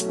Hi, 0.00 0.06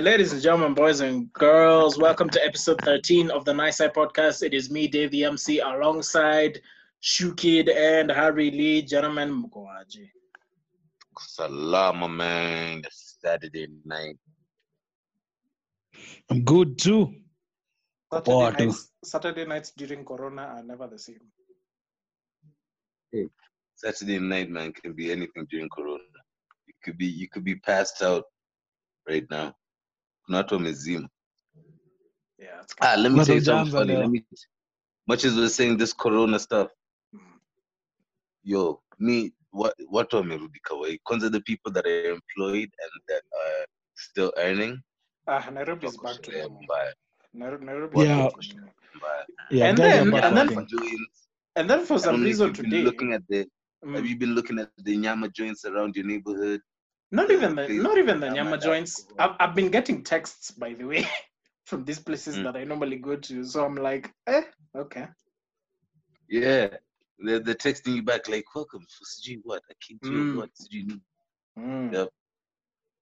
ladies 0.00 0.32
and 0.32 0.42
gentlemen, 0.42 0.74
boys 0.74 0.98
and 0.98 1.32
girls. 1.32 1.96
Welcome 1.96 2.28
to 2.30 2.44
episode 2.44 2.80
13 2.80 3.30
of 3.30 3.44
the 3.44 3.52
Naisai 3.52 3.94
Podcast. 3.94 4.42
It 4.42 4.52
is 4.52 4.68
me, 4.68 4.88
Dave 4.88 5.12
the 5.12 5.22
MC, 5.26 5.60
alongside 5.60 6.60
Shoe 6.98 7.36
Kid 7.36 7.68
and 7.68 8.10
Harry 8.10 8.50
Lee. 8.50 8.82
Gentlemen, 8.82 9.44
mkoaje? 9.44 10.10
Salama, 11.20 12.08
man. 12.08 12.82
Saturday 12.90 13.68
night. 13.84 14.18
I'm 16.28 16.42
good 16.42 16.78
too. 16.78 17.14
Saturday 18.12 18.32
Poa 18.32 18.52
tu. 18.52 18.64
nights, 18.66 18.90
Saturday 19.04 19.44
nights 19.46 19.72
during 19.76 20.04
Corona 20.04 20.42
are 20.42 20.62
never 20.62 20.88
the 20.88 20.98
same. 20.98 21.20
Saturday 23.74 24.18
night, 24.18 24.50
man, 24.50 24.72
can 24.72 24.92
be 24.92 25.10
anything 25.10 25.46
during 25.50 25.68
Corona. 25.68 26.02
You 26.66 26.74
could 26.84 26.98
be 26.98 27.06
you 27.06 27.28
could 27.28 27.44
be 27.44 27.54
passed 27.54 28.02
out 28.02 28.24
right 29.08 29.24
now. 29.30 29.54
Not 30.28 30.52
on 30.52 30.60
wamezima. 30.64 31.08
Yeah, 32.38 32.62
Ah, 32.80 32.94
let 32.98 33.10
me 33.12 33.18
Not 33.18 33.26
tell 33.26 33.36
you 33.36 33.40
something 33.42 33.72
funny. 33.72 33.96
Let 33.96 34.10
me 34.10 34.24
much 35.06 35.24
as 35.24 35.34
we're 35.36 35.48
saying 35.48 35.76
this 35.78 35.92
Corona 35.92 36.38
stuff, 36.38 36.68
yo, 38.42 38.82
me 38.98 39.32
what 39.50 39.74
what 39.88 40.10
wamerudi 40.10 40.60
kawaii. 40.62 40.98
Kwanza 41.06 41.30
the 41.30 41.40
people 41.40 41.72
that 41.72 41.86
are 41.86 42.10
employed 42.10 42.70
and 42.82 43.02
that 43.08 43.22
are 43.34 43.66
still 43.94 44.32
earning. 44.36 44.82
Ah, 45.26 45.48
Nairobi 45.50 45.86
is 45.86 45.96
back 45.96 46.22
to 46.22 46.32
normal. 46.32 46.62
mbaya, 46.62 46.92
Nairobi, 47.32 47.64
Nairobi 47.64 48.00
Yeah. 48.04 48.26
is 48.26 48.32
back 48.32 48.40
to 48.40 48.56
normal. 48.56 48.74
mbaya. 48.96 49.24
Yeah, 49.50 49.66
And 49.68 49.78
then- 49.78 50.14
and 50.14 50.36
then- 50.36 50.54
working. 50.56 51.06
And 51.56 51.68
then 51.70 51.84
for 51.84 51.98
some 51.98 52.14
don't 52.14 52.20
know 52.22 52.26
if 52.26 52.30
reason 52.30 52.46
you've 52.48 52.56
been 52.56 52.64
today, 52.70 52.82
looking 52.82 53.12
at 53.12 53.22
the 53.28 53.46
mm, 53.84 53.94
have 53.96 54.06
you 54.06 54.16
been 54.16 54.34
looking 54.34 54.58
at 54.58 54.70
the 54.78 54.96
Nyama 54.96 55.28
joints 55.30 55.64
around 55.64 55.96
your 55.96 56.06
neighborhood? 56.06 56.60
not 57.12 57.26
the 57.28 57.34
even 57.34 57.56
the 57.56 57.66
place 57.66 57.82
not 57.82 57.98
even 57.98 58.20
the 58.20 58.26
that 58.26 58.34
Nyama 58.36 58.56
joints. 58.58 59.06
I've, 59.18 59.34
I've 59.40 59.54
been 59.54 59.70
getting 59.70 60.04
texts, 60.04 60.52
by 60.52 60.74
the 60.74 60.84
way, 60.84 61.04
from 61.66 61.84
these 61.84 61.98
places 61.98 62.36
Mm. 62.36 62.44
that 62.44 62.56
I 62.56 62.64
normally 62.64 62.98
go 62.98 63.16
to. 63.16 63.44
So 63.44 63.64
I'm 63.64 63.74
like, 63.74 64.12
eh, 64.28 64.42
okay. 64.76 65.08
Yeah, 66.28 66.68
they're, 67.18 67.40
they're 67.40 67.54
texting 67.66 67.96
you 67.96 68.02
back 68.02 68.28
like, 68.28 68.44
"Welcome 68.54 68.82
for 68.94 69.04
Sijui 69.04 69.40
what? 69.42 69.62
I 69.68 69.74
came 69.80 69.98
to 70.04 70.10
your 70.12 70.24
Mm. 70.24 70.36
what? 70.36 70.50
Sijui 70.54 70.86
ni." 70.86 71.00
Mm. 71.58 71.92
Yep. 71.92 72.08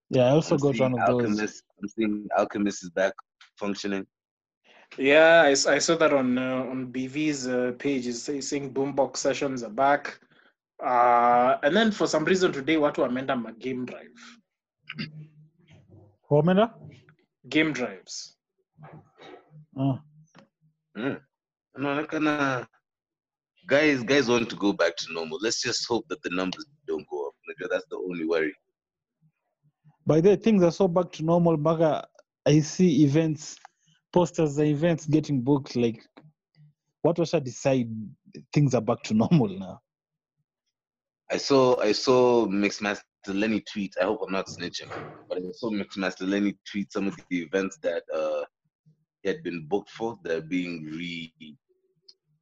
Yeah, 0.09 0.25
I 0.25 0.29
also 0.31 0.55
I'm 0.55 0.61
got 0.61 0.79
one 0.79 0.93
of 0.99 1.07
those. 1.07 1.21
Alchemist. 1.21 1.63
I'm 1.81 1.87
seeing 1.87 2.27
Alchemist 2.35 2.83
is 2.83 2.89
back 2.89 3.13
functioning. 3.57 4.07
Yeah, 4.97 5.43
I, 5.45 5.51
s- 5.51 5.65
I 5.67 5.77
saw 5.79 5.95
that 5.97 6.13
on 6.13 6.37
uh, 6.37 6.63
on 6.69 6.91
BV's 6.91 7.47
uh, 7.47 7.73
page. 7.77 8.07
It's 8.07 8.23
saying 8.23 8.73
boombox 8.73 9.17
sessions 9.17 9.63
are 9.63 9.69
back. 9.69 10.19
Uh, 10.83 11.57
and 11.63 11.75
then 11.75 11.91
for 11.91 12.07
some 12.07 12.25
reason 12.25 12.51
today, 12.51 12.75
watu 12.75 13.01
wameenda 13.01 13.35
ma 13.41 13.51
game 13.51 13.85
drive. 13.85 14.15
Wamenda? 16.29 16.73
Game 17.49 17.71
drives. 17.73 18.35
Oh. 19.77 19.99
Mm. 20.97 21.21
Inaonekana 21.77 22.67
guys, 23.67 24.03
guys 24.03 24.27
want 24.29 24.49
to 24.49 24.55
go 24.55 24.73
back 24.73 24.95
to 24.97 25.13
normal. 25.13 25.37
Let's 25.41 25.61
just 25.61 25.87
hope 25.87 26.07
that 26.09 26.21
the 26.23 26.29
numbers 26.31 26.65
don't 26.87 27.07
go 27.09 27.27
up. 27.27 27.33
Unajua, 27.47 27.69
That's 27.69 27.85
the 27.89 27.97
only 27.97 28.25
worry. 28.25 28.53
By 30.05 30.21
the 30.21 30.29
way, 30.29 30.35
things 30.35 30.63
are 30.63 30.71
so 30.71 30.87
back 30.87 31.11
to 31.13 31.23
normal. 31.23 31.57
Baga, 31.57 32.07
I 32.45 32.59
see 32.61 33.03
events, 33.03 33.57
posters, 34.11 34.55
the 34.55 34.63
events 34.65 35.05
getting 35.05 35.41
booked. 35.41 35.75
Like, 35.75 36.05
what 37.01 37.17
was 37.19 37.33
I 37.33 37.39
decide? 37.39 37.89
Things 38.53 38.75
are 38.75 38.81
back 38.81 39.03
to 39.03 39.13
normal 39.23 39.49
now. 39.49 39.81
I 41.31 41.37
saw 41.37 41.79
I 41.79 41.91
saw 41.91 42.47
Mixmaster 42.47 43.03
Lenny 43.27 43.61
tweet. 43.61 43.93
I 44.01 44.05
hope 44.05 44.21
I'm 44.25 44.33
not 44.33 44.47
snitching, 44.47 44.89
but 45.27 45.37
I 45.37 45.41
saw 45.53 45.69
Mixmaster 45.69 46.27
Lenny 46.27 46.57
tweet 46.69 46.91
some 46.91 47.07
of 47.07 47.15
the 47.29 47.41
events 47.43 47.77
that 47.83 48.03
uh 48.13 48.43
he 49.21 49.29
had 49.29 49.43
been 49.43 49.67
booked 49.67 49.91
for. 49.91 50.17
They're 50.23 50.41
being 50.41 50.85
re 50.85 51.33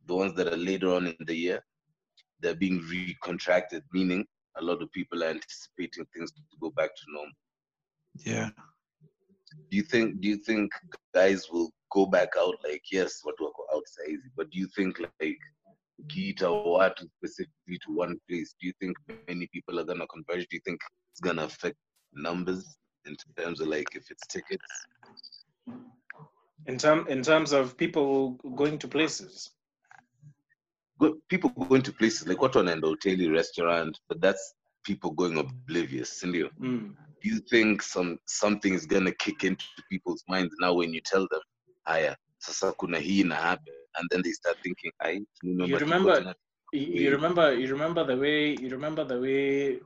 the 0.06 0.16
ones 0.16 0.34
that 0.36 0.48
are 0.48 0.58
later 0.58 0.94
on 0.94 1.08
in 1.08 1.16
the 1.26 1.36
year. 1.36 1.62
They're 2.40 2.56
being 2.56 2.82
recontracted, 2.82 3.82
meaning 3.92 4.26
a 4.58 4.64
lot 4.64 4.82
of 4.82 4.92
people 4.92 5.24
are 5.24 5.30
anticipating 5.30 6.06
things 6.16 6.32
to 6.32 6.42
go 6.62 6.70
back 6.72 6.96
to 6.96 7.04
normal. 7.10 7.34
Yeah. 8.26 8.50
Do 9.70 9.78
you 9.78 9.84
think 9.84 10.22
do 10.22 10.28
you 10.28 10.38
think 10.38 10.72
guys 11.14 11.50
will 11.52 11.70
go 11.92 12.06
back 12.06 12.30
out 12.38 12.56
like 12.64 12.84
yes, 12.92 13.20
what 13.24 13.38
go 13.38 13.52
outside 13.74 14.20
but 14.36 14.50
do 14.52 14.60
you 14.60 14.68
think 14.76 15.00
like 15.20 15.40
Kita 16.06 16.44
or 16.44 16.74
what 16.74 17.00
specifically 17.18 17.80
to 17.86 17.96
one 17.96 18.20
place? 18.30 18.54
Do 18.60 18.68
you 18.68 18.74
think 18.80 18.96
many 19.28 19.48
people 19.52 19.80
are 19.80 19.84
gonna 19.84 20.08
converge? 20.08 20.48
Do 20.48 20.56
you 20.58 20.62
think 20.64 20.80
it's 21.12 21.20
gonna 21.20 21.46
affect 21.46 21.76
numbers 22.14 22.78
in 23.06 23.16
terms 23.38 23.62
of 23.62 23.68
like 23.68 23.88
if 23.96 24.10
it's 24.12 24.28
tickets? 24.28 24.64
In 26.68 26.78
term 26.78 27.08
in 27.08 27.24
terms 27.24 27.52
of 27.52 27.78
people 27.78 28.32
going 28.56 28.78
to 28.80 28.88
places. 28.88 29.52
Go, 31.00 31.18
people 31.30 31.52
going 31.52 31.84
to 31.84 31.94
places 31.94 32.28
like 32.28 32.42
what 32.42 32.56
on 32.56 32.68
an 32.68 32.82
hotel 32.82 33.16
restaurant, 33.30 34.00
but 34.10 34.20
that's 34.20 34.56
people 34.84 35.12
going 35.12 35.38
oblivious. 35.38 36.24
Sindio? 36.24 36.50
Mm. 36.60 36.96
Do 37.24 37.30
you 37.30 37.40
think 37.52 37.82
some 37.82 38.20
something 38.28 38.74
is 38.74 38.86
gonna 38.86 39.12
kick 39.14 39.44
into 39.44 39.66
people's 39.74 40.06
minds 40.10 40.36
now 40.44 40.56
when 40.56 40.76
you 40.76 40.84
tell 40.86 41.08
them, 41.14 41.26
"Aya, 41.88 42.16
sasa 42.40 42.74
kuna 42.80 43.00
hii 43.00 43.24
na 43.24 43.36
happen," 43.36 43.74
and 43.96 44.08
then 44.12 44.22
they 44.24 44.32
start 44.32 44.58
thinking, 44.64 44.92
"I 45.02 45.22
You 45.60 45.78
remember 45.78 46.26
you, 46.72 47.12
remember 47.12 47.54
you 47.54 47.68
remember 47.72 48.04
the 48.06 48.18
way 48.18 48.56
you 48.56 48.70
remember 48.70 49.04
the 49.04 49.20
way 49.20 49.80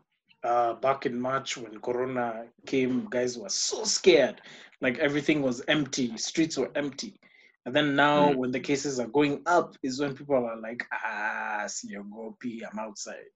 uh, 0.44 0.74
back 0.76 1.06
in 1.06 1.20
March 1.20 1.58
when 1.58 1.80
Corona 1.80 2.46
came, 2.66 3.08
guys 3.10 3.38
were 3.38 3.50
so 3.50 3.84
scared. 3.84 4.42
Like 4.82 5.00
everything 5.00 5.42
was 5.42 5.62
empty, 5.68 6.18
streets 6.18 6.58
were 6.58 6.72
empty. 6.76 7.20
And 7.66 7.76
then 7.76 7.96
now 7.96 8.32
Mm. 8.32 8.34
when 8.34 8.52
the 8.52 8.60
cases 8.60 9.00
are 9.00 9.08
going 9.08 9.44
up 9.46 9.76
is 9.84 10.00
when 10.02 10.16
people 10.16 10.36
are 10.36 10.60
like, 10.60 10.86
ah, 10.92 11.66
see 11.68 11.90
your 11.90 12.04
go 12.04 12.36
pee, 12.40 12.64
I'm 12.72 12.80
outside. 12.80 13.36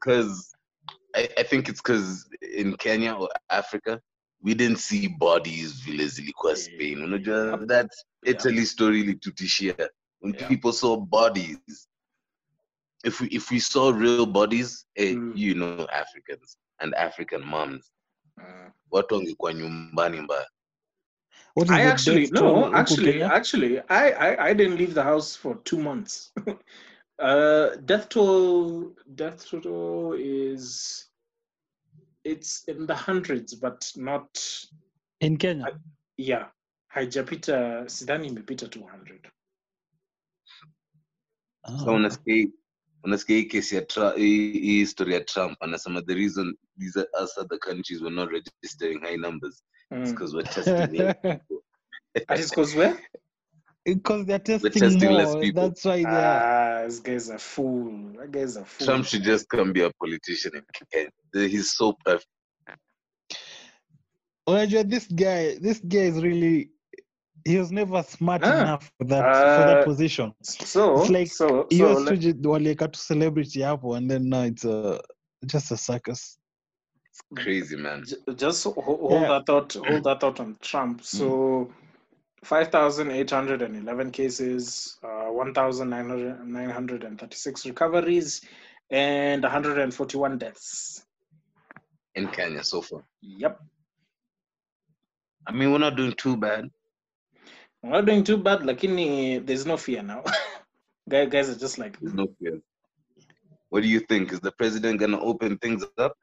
because 0.00 0.53
I, 1.14 1.28
I 1.38 1.42
think 1.44 1.68
it's 1.68 1.80
because 1.82 2.28
in 2.42 2.76
Kenya 2.76 3.14
or 3.14 3.28
Africa, 3.50 4.00
we 4.42 4.54
didn't 4.54 4.78
see 4.78 5.08
bodies 5.08 5.72
vile 5.84 6.06
zilikuwa 6.08 6.56
Spain. 6.56 7.02
Unajua, 7.02 7.50
Yep. 7.50 7.68
that's 7.68 8.04
Yep. 8.24 8.34
Italy 8.36 8.66
story 8.66 9.02
litutishia. 9.02 9.88
When 10.20 10.34
Yeah. 10.34 10.48
people 10.48 10.72
saw 10.72 10.96
bodies, 10.96 11.88
if 13.04 13.20
we 13.20 13.28
if 13.28 13.50
we 13.50 13.60
saw 13.60 13.90
real 13.92 14.26
bodies, 14.26 14.86
eh, 14.96 15.14
Mm. 15.14 15.32
you 15.36 15.54
know 15.54 15.86
Africans 15.92 16.58
and 16.80 16.94
African 16.94 17.42
moms, 17.44 17.90
Uh, 18.38 18.70
watu 18.90 19.14
wangekuwa 19.14 19.54
nyumbani 19.54 20.20
mbaya. 20.20 20.48
What 21.54 21.68
is 21.68 21.74
I 21.76 21.82
actually 21.86 22.30
no, 22.32 22.74
actually, 22.74 23.22
actually, 23.22 23.78
I, 23.88 24.10
I 24.12 24.50
I 24.50 24.54
didn't 24.54 24.78
leave 24.78 24.94
the 24.94 25.02
house 25.02 25.36
for 25.38 25.62
two 25.64 25.78
months. 25.78 26.32
uh, 27.18 27.76
death 27.84 28.08
toll, 28.08 28.92
death 29.14 29.48
toll 29.50 30.14
is 30.18 31.06
it's 32.24 32.64
in 32.68 32.86
the 32.86 32.94
hundreds, 32.94 33.54
but 33.54 33.92
not 33.96 34.28
in 35.20 35.36
Kenya. 35.36 35.66
yeah. 36.16 36.46
Haijapita, 36.94 37.84
sidhani 37.88 38.28
imepita 38.28 38.66
200. 38.68 39.30
Oh. 41.64 41.84
So 41.84 41.94
unasikia 41.94 42.48
unasikia 43.04 43.36
hii 43.36 43.44
kesi 43.44 43.74
ya 43.74 43.82
Trump, 43.82 44.16
hii 44.16 44.52
hii 44.52 44.78
history 44.78 45.14
ya 45.14 45.20
Trump 45.20 45.62
anasema 45.62 46.02
the 46.02 46.14
reason 46.14 46.56
these 46.78 47.00
are, 47.00 47.08
us 47.24 47.38
other 47.38 47.58
countries 47.58 48.00
were 48.02 48.14
not 48.14 48.30
registering 48.30 49.00
high 49.00 49.16
numbers 49.16 49.54
is 49.54 49.62
Mm. 49.90 50.04
because 50.10 50.36
we're 50.36 50.48
testing 50.54 50.94
young 51.00 51.14
people. 51.14 51.62
That 52.28 52.38
is 52.38 52.50
because 52.50 52.78
where? 52.78 52.96
Because 53.84 54.24
they're 54.26 54.38
testing, 54.38 54.72
testing 54.72 55.12
less 55.12 55.34
people. 55.36 55.68
That's 55.68 55.84
why 55.84 56.02
they're. 56.02 56.42
Ah, 56.42 56.84
this 56.86 57.00
guy's 57.00 57.28
a 57.28 57.38
fool. 57.38 58.12
That 58.18 58.30
guy's 58.32 58.56
a 58.56 58.64
fool. 58.64 58.86
Trump 58.86 59.04
should 59.06 59.22
just 59.22 59.48
come 59.48 59.72
be 59.72 59.82
a 59.82 59.90
politician. 60.00 60.52
He's 61.34 61.72
so 61.74 61.94
perfect. 62.04 62.26
Unajua, 64.48 64.88
this 64.88 65.06
guy, 65.06 65.56
this 65.60 65.80
guy 65.80 65.98
is 66.00 66.22
really. 66.22 66.70
He 67.46 67.58
was 67.58 67.70
never 67.70 68.02
smart 68.02 68.40
Ah. 68.44 68.62
enough 68.62 68.90
for 68.98 69.04
that 69.08 69.36
for 69.36 69.62
Uh, 69.62 69.66
that 69.66 69.84
position. 69.84 70.32
So, 70.42 71.00
It's 71.02 71.10
like 71.10 71.28
so, 71.28 71.66
so 71.70 71.86
US 71.86 71.98
let- 72.00 72.08
tu 72.08 72.16
ji- 72.16 72.32
waliweka 72.32 72.90
tu 72.92 72.98
celebrity 72.98 73.60
hapo 73.60 73.96
and 73.98 74.10
then 74.10 74.30
now 74.30 74.44
it's 74.44 74.64
a, 74.64 74.98
just 75.44 75.70
a 75.70 75.76
circus. 75.76 76.38
It's 77.10 77.20
crazy 77.44 77.76
man. 77.76 78.02
J- 78.06 78.16
just 78.34 78.64
ho- 78.64 78.72
hold 78.72 79.12
Yeah. 79.12 79.28
that 79.28 79.46
thought 79.46 79.74
hold 79.74 80.04
that 80.04 80.20
thought 80.20 80.40
on 80.40 80.56
trump 80.62 81.02
so 81.04 81.70
5811 82.44 84.10
cases 84.12 84.98
uh, 85.02 85.32
1936 85.32 87.66
recoveries 87.66 88.42
and 88.90 89.42
141 89.42 90.38
deaths 90.38 91.04
In 92.14 92.28
Kenya 92.28 92.62
so 92.64 92.80
far. 92.82 93.02
yep 93.22 93.58
I 95.46 95.52
mean, 95.52 95.72
we're 95.72 95.78
not 95.78 95.96
doing 95.96 96.12
too 96.14 96.36
bad. 96.36 96.70
We're 97.82 97.90
not 97.90 98.06
doing 98.06 98.24
too 98.24 98.38
bad. 98.38 98.60
Lakini 98.60 99.44
there's 99.46 99.66
no 99.66 99.76
fear 99.76 100.02
now. 100.02 100.22
Guys 101.08 101.50
are 101.50 101.58
just 101.58 101.78
like, 101.78 101.98
There's 102.00 102.14
no 102.14 102.26
fear. 102.40 102.60
What 103.70 103.82
do 103.82 103.88
you 103.88 104.00
think? 104.00 104.32
Is 104.32 104.40
the 104.40 104.52
president 104.52 105.00
gonna 105.00 105.20
open 105.20 105.58
things 105.58 105.84
up? 105.98 106.16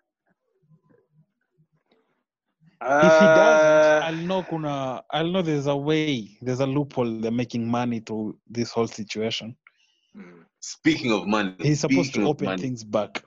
If 2.99 3.15
he 3.19 3.27
doesn't, 3.27 3.61
uh, 3.61 3.90
I'll 4.11 4.17
know 4.27 4.43
kuna 4.43 5.03
I'll 5.09 5.31
know 5.31 5.41
there's 5.41 5.67
a 5.67 5.75
way, 5.75 6.37
there's 6.41 6.59
a 6.59 6.67
loophole 6.67 7.21
they're 7.21 7.31
making 7.31 7.65
money 7.65 8.01
through 8.01 8.37
this 8.49 8.71
whole 8.71 8.87
situation. 8.87 9.55
Speaking 10.59 11.13
of 11.13 11.27
money, 11.27 11.55
He's 11.59 11.79
supposed 11.79 12.13
to 12.15 12.23
open 12.25 12.45
money, 12.45 12.61
things 12.61 12.83
back. 12.83 13.23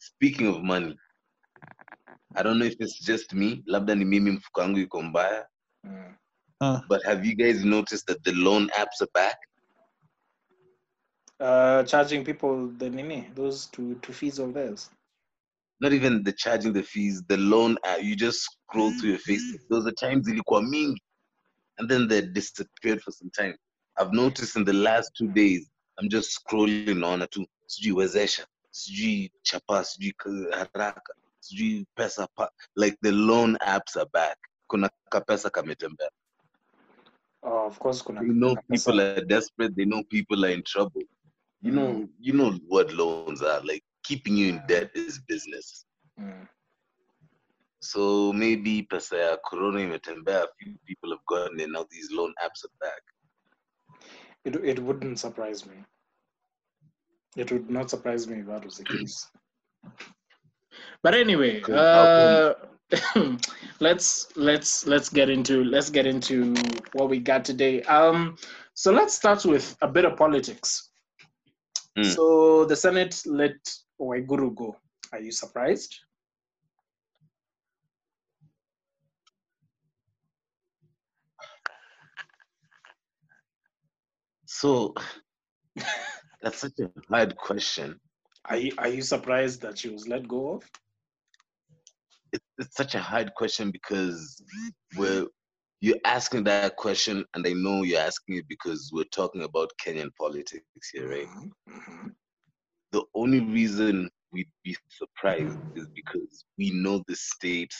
Speaking 0.00 0.48
of 0.48 0.62
money, 0.62 0.98
I 2.34 2.42
don't 2.42 2.58
know 2.58 2.64
if 2.64 2.74
it's 2.80 2.98
just 2.98 3.32
me, 3.32 3.62
labda 3.68 3.94
ni 3.94 4.04
mimi 4.04 4.30
mfuko 4.30 4.60
wangu 4.60 4.78
iko 4.78 5.02
mbaya. 5.02 5.46
Uh, 6.60 6.80
but 6.88 7.04
have 7.04 7.24
you 7.24 7.36
guys 7.36 7.64
noticed 7.64 8.06
that 8.08 8.24
the 8.24 8.32
loan 8.32 8.68
apps 8.70 9.00
are 9.00 9.10
back? 9.14 9.36
uh, 11.40 11.84
charging 11.84 12.24
people 12.24 12.66
the 12.78 12.90
nini, 12.90 13.30
those 13.34 13.66
two 13.66 13.94
two 14.02 14.12
fees 14.12 14.40
of 14.40 14.52
theirs. 14.54 14.90
Not 15.80 15.92
even 15.92 16.22
the 16.24 16.32
charging 16.32 16.72
the 16.72 16.82
fees, 16.82 17.22
the 17.28 17.36
loan 17.36 17.78
app, 17.84 18.02
you 18.02 18.16
just 18.16 18.42
scroll 18.42 18.90
through 18.98 19.10
your 19.10 19.18
Facebook. 19.18 19.60
Mm-hmm. 19.60 19.74
Those 19.74 19.86
are 19.86 19.92
times 19.92 20.28
ilikuwa 20.28 20.62
mingi, 20.62 21.00
and 21.78 21.88
then 21.88 22.08
they 22.08 22.22
disappeared 22.22 23.00
for 23.02 23.12
some 23.12 23.30
time. 23.30 23.54
I've 23.96 24.12
noticed 24.12 24.56
in 24.56 24.64
the 24.64 24.72
last 24.72 25.12
two 25.16 25.28
days, 25.28 25.68
I'm 25.98 26.08
just 26.08 26.38
scrolling 26.38 27.04
on 27.04 27.20
to 27.20 27.46
sijui 27.66 27.92
wezesha, 27.92 28.46
sijui 28.70 29.30
chapa, 29.42 29.84
sijui 29.84 30.14
haraka, 30.52 31.12
sijui 31.40 31.86
pesa 31.96 32.26
pa, 32.36 32.48
like 32.76 32.96
the 33.02 33.12
loan 33.12 33.56
apps 33.60 33.96
are 33.96 34.08
back. 34.12 34.36
Kuna 34.68 34.90
kapesa 35.10 35.50
kametembea. 35.50 36.08
Oh, 37.42 37.66
of 37.66 37.78
course, 37.78 38.02
kuna. 38.02 38.20
They 38.20 38.28
know 38.28 38.56
people 38.70 39.00
are 39.00 39.24
desperate. 39.24 39.76
They 39.76 39.84
know 39.84 40.02
people 40.10 40.44
are 40.44 40.50
in 40.50 40.62
trouble. 40.62 41.02
You 41.62 41.72
know, 41.72 41.86
mm. 41.88 42.08
you 42.20 42.32
know 42.32 42.58
what 42.68 42.92
loans 42.92 43.42
are 43.42 43.60
like. 43.64 43.82
Keeping 44.04 44.36
you 44.36 44.48
in 44.48 44.62
debt 44.68 44.90
is 44.94 45.18
business. 45.28 45.84
Mm. 46.20 46.48
So 47.80 48.32
maybe 48.32 48.82
pesa 48.82 49.16
ya 49.16 49.36
corona 49.44 49.80
imetembea. 49.80 50.42
A 50.42 50.48
few 50.58 50.74
people 50.86 51.10
have 51.10 51.24
gotten 51.26 51.60
it. 51.60 51.70
Now 51.70 51.86
these 51.90 52.10
loan 52.10 52.34
apps 52.44 52.64
are 52.64 52.74
back. 52.80 53.02
It 54.44 54.56
it 54.56 54.78
wouldn't 54.78 55.18
surprise 55.18 55.66
me. 55.66 55.84
It 57.36 57.52
would 57.52 57.70
not 57.70 57.90
surprise 57.90 58.26
me 58.26 58.40
if 58.40 58.46
that 58.46 58.64
was 58.64 58.78
the 58.78 58.84
case. 58.84 59.26
But 61.02 61.14
anyway, 61.14 61.62
uh, 61.62 62.54
let's 63.80 64.28
let's 64.36 64.86
let's 64.86 65.08
get 65.08 65.30
into 65.30 65.64
let's 65.64 65.90
get 65.90 66.06
into 66.06 66.54
what 66.92 67.08
we 67.08 67.18
got 67.18 67.44
today. 67.44 67.82
Um, 67.82 68.36
so 68.74 68.92
let's 68.92 69.14
start 69.14 69.44
with 69.44 69.76
a 69.82 69.88
bit 69.88 70.04
of 70.04 70.16
politics. 70.16 70.90
Mm. 71.96 72.14
So 72.14 72.64
the 72.64 72.76
Senate 72.76 73.22
let 73.26 73.56
Waiguru 74.00 74.54
go. 74.54 74.76
Are 75.12 75.20
you 75.20 75.32
surprised? 75.32 75.98
So 84.46 84.94
that's 86.42 86.58
such 86.58 86.78
a 86.80 86.90
hard 87.10 87.36
question. 87.36 88.00
Are 88.46 88.56
you, 88.56 88.72
are 88.78 88.88
you 88.88 89.02
surprised 89.02 89.62
that 89.62 89.78
she 89.78 89.88
was 89.90 90.08
let 90.08 90.26
go 90.28 90.54
of? 90.54 90.64
It, 92.32 92.40
it's 92.58 92.76
such 92.76 92.94
a 92.94 93.00
hard 93.00 93.34
question 93.34 93.70
because 93.70 94.42
we're 94.96 95.26
you're 95.80 95.98
asking 96.04 96.44
that 96.44 96.76
question, 96.76 97.24
and 97.34 97.46
I 97.46 97.52
know 97.52 97.84
you're 97.84 98.00
asking 98.00 98.36
it 98.38 98.48
because 98.48 98.90
we're 98.92 99.04
talking 99.14 99.42
about 99.44 99.70
Kenyan 99.84 100.10
politics 100.18 100.64
here, 100.92 101.08
right? 101.08 101.28
Mhm, 101.28 101.50
mhm. 101.68 102.10
The 102.92 103.02
only 103.14 103.40
reason 103.40 104.08
we'd 104.32 104.48
be 104.64 104.76
surprised 104.88 105.58
is 105.74 105.86
because 105.88 106.44
we 106.56 106.70
know 106.70 107.02
the 107.08 107.16
state 107.16 107.74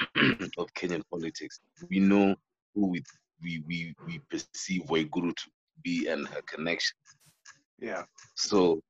of 0.58 0.72
Kenyan 0.74 1.02
politics. 1.10 1.60
We 1.90 1.98
know 1.98 2.34
who 2.74 2.88
we 2.88 3.02
we 3.42 3.62
we, 3.66 3.94
we 4.06 4.20
perceive 4.30 4.82
Waiguru 4.82 5.34
to 5.34 5.50
be 5.82 6.08
and 6.08 6.26
her 6.28 6.42
connection. 6.42 6.96
Yeah. 7.80 8.04
So 8.34 8.80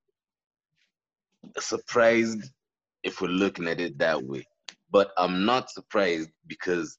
surprised 1.59 2.51
if 3.03 3.21
we're 3.21 3.29
looking 3.29 3.69
at 3.69 3.81
it 3.81 3.99
that 3.99 4.23
way. 4.23 4.47
But 4.91 5.13
I'm 5.19 5.45
not 5.45 5.71
surprised 5.71 6.31
because 6.47 6.99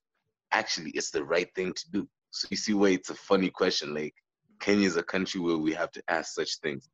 actually 0.51 0.91
it's 0.91 1.11
the 1.11 1.23
right 1.23 1.49
thing 1.55 1.73
to 1.73 1.91
do. 1.91 2.07
So 2.31 2.47
you 2.51 2.57
see 2.57 2.73
why 2.73 2.89
it's 2.89 3.09
a 3.09 3.15
funny 3.15 3.49
question. 3.49 3.93
Like 3.93 4.13
Kenya 4.59 4.87
is 4.87 4.97
a 4.97 5.03
country 5.03 5.41
where 5.41 5.57
we 5.57 5.73
have 5.73 5.91
to 5.91 6.03
ask 6.07 6.33
such 6.33 6.59
things. 6.59 6.87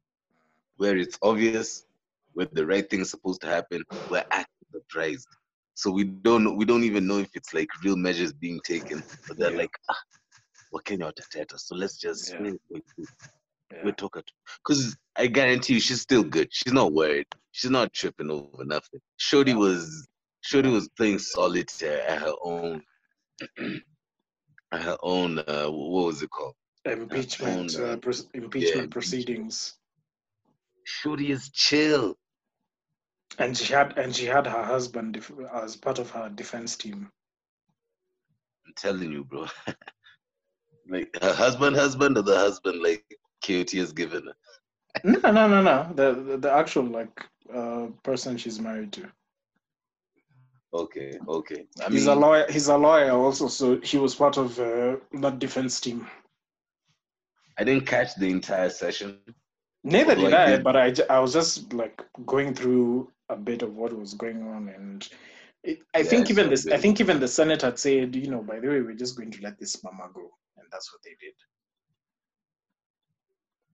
Where 0.77 0.97
it's 0.97 1.17
obvious, 1.21 1.85
where 2.33 2.47
the 2.53 2.65
right 2.65 2.89
thing 2.89 3.01
is 3.01 3.11
supposed 3.11 3.41
to 3.41 3.47
happen, 3.47 3.83
we're 4.09 4.23
actually 4.31 4.67
surprised. 4.73 5.27
So 5.75 5.91
we 5.91 6.05
don't 6.05 6.43
know, 6.43 6.53
we 6.53 6.65
don't 6.65 6.83
even 6.83 7.07
know 7.07 7.19
if 7.19 7.29
it's 7.35 7.53
like 7.53 7.69
real 7.83 7.97
measures 7.97 8.33
being 8.33 8.59
taken, 8.65 9.03
but 9.27 9.37
they're 9.39 9.51
Yeah. 9.51 9.57
like, 9.57 9.71
ah, 9.89 9.97
what 10.71 10.85
Kenya 10.85 11.05
watateta. 11.11 11.59
So 11.59 11.75
let's 11.75 11.97
just 11.97 12.33
Yeah. 12.33 12.39
wait, 12.39 12.61
wait, 12.69 12.83
wait 12.97 13.09
Yeah. 13.71 13.83
we're 13.83 13.91
talking 13.93 14.23
because 14.65 14.97
I 15.17 15.27
guarantee 15.27 15.75
you 15.75 15.79
she's 15.79 16.01
still 16.01 16.23
good. 16.23 16.49
She's 16.51 16.73
not 16.73 16.93
worried. 16.93 17.27
She's 17.51 17.71
not 17.71 17.93
tripping 17.93 18.31
over 18.31 18.65
nothing. 18.65 19.01
Shorty 19.17 19.53
was 19.53 20.07
Shorty 20.41 20.69
was 20.69 20.89
playing 20.97 21.19
solitaire 21.19 22.07
at 22.07 22.21
her 22.21 22.33
own 22.43 22.83
at 24.71 24.81
her 24.81 24.97
own 25.03 25.39
uh 25.39 25.67
what 25.67 26.05
was 26.07 26.21
it 26.21 26.29
called? 26.29 26.55
Impeachment, 26.85 27.75
own, 27.75 27.83
uh, 27.83 27.93
uh, 27.93 27.97
impeachment 28.33 28.35
impeachment. 28.35 28.91
proceedings. 28.91 29.73
Shorty 30.85 31.31
is 31.31 31.49
chill. 31.51 32.15
and 33.39 33.57
she 33.57 33.73
had 33.73 33.97
and 33.97 34.15
she 34.15 34.25
had 34.25 34.47
her 34.47 34.63
husband 34.63 35.23
as 35.53 35.75
part 35.75 35.99
of 35.99 36.09
her 36.11 36.29
defense 36.29 36.77
team. 36.77 37.09
I'm 38.65 38.73
telling 38.75 39.11
you, 39.11 39.25
bro. 39.25 39.47
like 40.89 41.17
her 41.21 41.33
husband, 41.33 41.75
husband, 41.75 42.17
or 42.17 42.21
the 42.23 42.37
husband 42.37 42.81
like 42.81 43.03
KOT 43.45 43.71
has 43.71 43.93
given 43.93 44.27
her. 44.27 44.33
No, 45.03 45.31
no, 45.31 45.47
no, 45.47 45.61
no. 45.61 45.91
The 45.95 46.13
the, 46.23 46.37
the 46.37 46.51
actual 46.51 46.83
like 46.85 47.25
uh, 47.53 47.87
person 48.03 48.37
she's 48.37 48.59
married 48.59 48.91
to. 48.93 49.11
Okay, 50.73 51.13
okay. 51.27 51.65
I 51.81 51.89
he's 51.89 52.07
mean, 52.07 52.17
a 52.17 52.19
lawyer. 52.19 52.45
He's 52.49 52.67
a 52.67 52.77
lawyer 52.77 53.11
also, 53.11 53.47
so 53.47 53.79
he 53.81 53.97
was 53.97 54.15
part 54.15 54.37
of 54.37 54.59
uh, 54.59 54.97
that 55.21 55.39
defense 55.39 55.79
team. 55.79 56.07
I 57.57 57.63
didn't 57.63 57.87
catch 57.87 58.15
the 58.15 58.29
entire 58.29 58.69
session. 58.69 59.19
Neither 59.85 60.15
did 60.15 60.33
I 60.33 60.57
I, 60.57 60.57
but 60.57 60.75
I, 60.77 60.93
I 61.09 61.19
was 61.19 61.33
just 61.33 61.73
like 61.73 62.03
going 62.25 62.55
through 62.55 63.11
a 63.29 63.37
bit 63.37 63.63
of 63.63 63.75
what 63.77 63.93
was 63.97 64.13
going 64.15 64.43
on, 64.47 64.69
and 64.69 65.07
it, 65.63 65.79
I 65.95 66.03
Yeah, 66.03 66.09
think 66.09 66.31
even 66.31 66.49
this, 66.49 66.67
I 66.71 66.77
think 66.77 67.01
even 67.01 67.19
the 67.19 67.27
Senate 67.29 67.61
had 67.63 67.79
said, 67.79 68.15
you 68.15 68.29
know, 68.31 68.43
by 68.43 68.59
the 68.59 68.67
way, 68.69 68.81
we're 68.81 68.95
just 68.95 69.17
going 69.17 69.31
to 69.31 69.41
let 69.43 69.59
this 69.59 69.83
mama 69.83 70.09
go, 70.13 70.31
and 70.57 70.67
that's 70.71 70.91
what 70.93 71.01
they 71.03 71.15
did. 71.21 71.35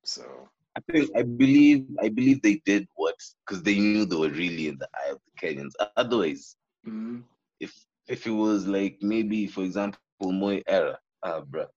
So 0.03 0.49
I 0.75 0.81
think 0.91 1.11
I 1.15 1.23
believe 1.23 1.85
I 2.01 2.09
believe 2.09 2.41
they 2.41 2.61
did 2.65 2.87
what 2.95 3.15
because 3.45 3.63
they 3.63 3.79
knew 3.79 4.05
they 4.05 4.15
were 4.15 4.29
really 4.29 4.69
in 4.69 4.77
the 4.79 4.89
eye 4.95 5.11
of 5.11 5.19
the 5.25 5.47
Kenyans. 5.47 5.73
Otherwise, 5.97 6.55
mm, 6.87 7.23
if 7.59 7.73
if 8.07 8.27
it 8.27 8.31
was 8.31 8.67
like 8.67 8.97
maybe 9.01 9.47
for 9.47 9.63
example 9.63 9.99
Moi 10.21 10.61
era, 10.67 10.99
ah 11.23 11.41
bruh, 11.41 11.67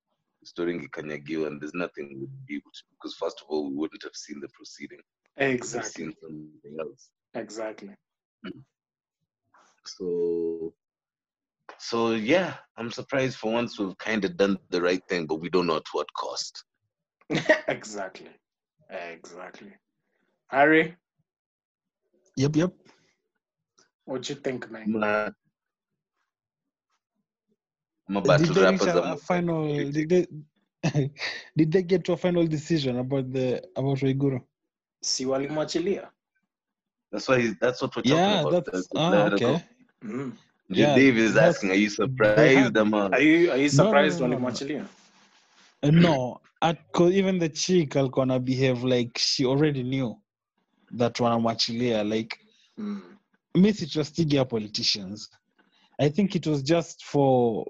story 0.47 0.75
ingekanyagiwa 0.75 1.47
and 1.47 1.61
there's 1.61 1.75
nothing 1.75 2.09
we'd 2.21 2.47
be 2.47 2.57
able 2.57 2.71
to 2.73 2.83
because 2.91 3.15
first 3.15 3.41
of 3.43 3.47
all 3.49 3.69
we 3.71 3.77
wouldn't 3.77 4.03
have 4.03 4.15
seen 4.15 4.41
the 4.41 4.49
proceeding. 4.49 5.01
Exactly, 5.37 6.05
seen 6.05 6.15
something 6.21 6.77
else. 6.81 7.11
exactly. 7.35 7.95
So 9.87 10.75
so 11.79 12.13
yeah, 12.13 12.55
I'm 12.77 12.91
surprised 12.91 13.37
for 13.39 13.53
once 13.53 13.79
we've 13.79 13.97
kind 13.99 14.25
of 14.25 14.37
done 14.37 14.59
the 14.71 14.81
right 14.83 15.03
thing, 15.09 15.27
but 15.27 15.37
we 15.37 15.49
don't 15.51 15.67
know 15.67 15.77
at 15.77 15.83
what 15.93 16.07
cost. 16.15 16.65
exactly, 17.69 18.31
exactly. 18.91 19.73
Harry, 20.49 20.97
Yep, 22.37 22.57
yep. 22.57 22.73
what 24.05 24.29
you 24.29 24.35
think, 24.35 24.71
man? 24.71 24.95
I'm, 24.97 25.03
uh, 25.03 25.31
I'm 28.09 28.17
about 28.17 28.39
Did 28.39 28.49
to 28.49 28.53
they 28.55 28.63
wrap 28.63 28.73
reach 28.73 28.83
a, 28.83 29.03
up. 29.03 29.19
a 29.19 29.21
final? 29.21 29.91
Did 29.91 30.09
they? 30.09 30.27
did 31.57 31.73
they 31.73 31.83
get 31.83 32.05
to 32.05 32.13
a 32.13 32.17
final 32.17 32.47
decision 32.47 32.99
about 32.99 33.33
the 33.33 33.63
about 33.77 33.99
Waiguru? 33.99 34.41
Si 35.03 35.25
walimwachilia. 35.25 36.11
That's 37.11 37.29
why 37.29 37.41
he's, 37.41 37.55
that's 37.61 37.81
what 37.81 37.95
we're 37.97 38.03
talking 38.03 38.17
Yeah, 38.19 38.41
about. 38.41 38.65
that's 38.67 38.89
the- 38.89 38.99
ah, 38.99 39.09
let 39.11 39.33
her 39.33 39.39
go. 39.39 39.47
okay. 39.55 39.65
Mm. 40.05 40.33
Yeah, 40.69 40.95
Dave 40.95 41.17
is 41.19 41.35
that's- 41.35 41.57
asking, 41.57 41.71
are 41.71 41.75
you 41.75 41.89
they 41.89 41.95
surprised, 41.95 42.59
had- 42.59 42.77
Amar? 42.77 43.11
Are 43.13 43.21
you 43.21 43.51
are 43.53 43.57
you 43.57 43.71
No, 43.73 43.85
no, 43.85 43.85
surprised 43.85 44.21
no, 44.21 44.27
no, 44.27 44.33
no. 44.39 44.39
walimwachilia? 44.39 44.87
Uh, 45.83 45.91
No, 45.91 46.41
at, 46.63 46.93
cause 46.93 47.13
even 47.15 47.39
the 47.39 47.49
chick 47.49 47.91
alikuwa 47.97 48.39
behave 48.45 48.85
like 48.85 49.19
she 49.19 49.45
already 49.47 49.83
knew 49.83 50.17
that 50.97 51.15
wanamwachilia. 51.21 52.05
Like 52.05 52.37
Mm. 52.79 53.03
mi 53.55 53.73
sitrustingi 53.73 54.37
ya 54.37 54.45
politicians. 54.45 55.31
I 56.01 56.09
think 56.11 56.35
it 56.35 56.47
was 56.47 56.63
just 56.63 57.05
for 57.05 57.67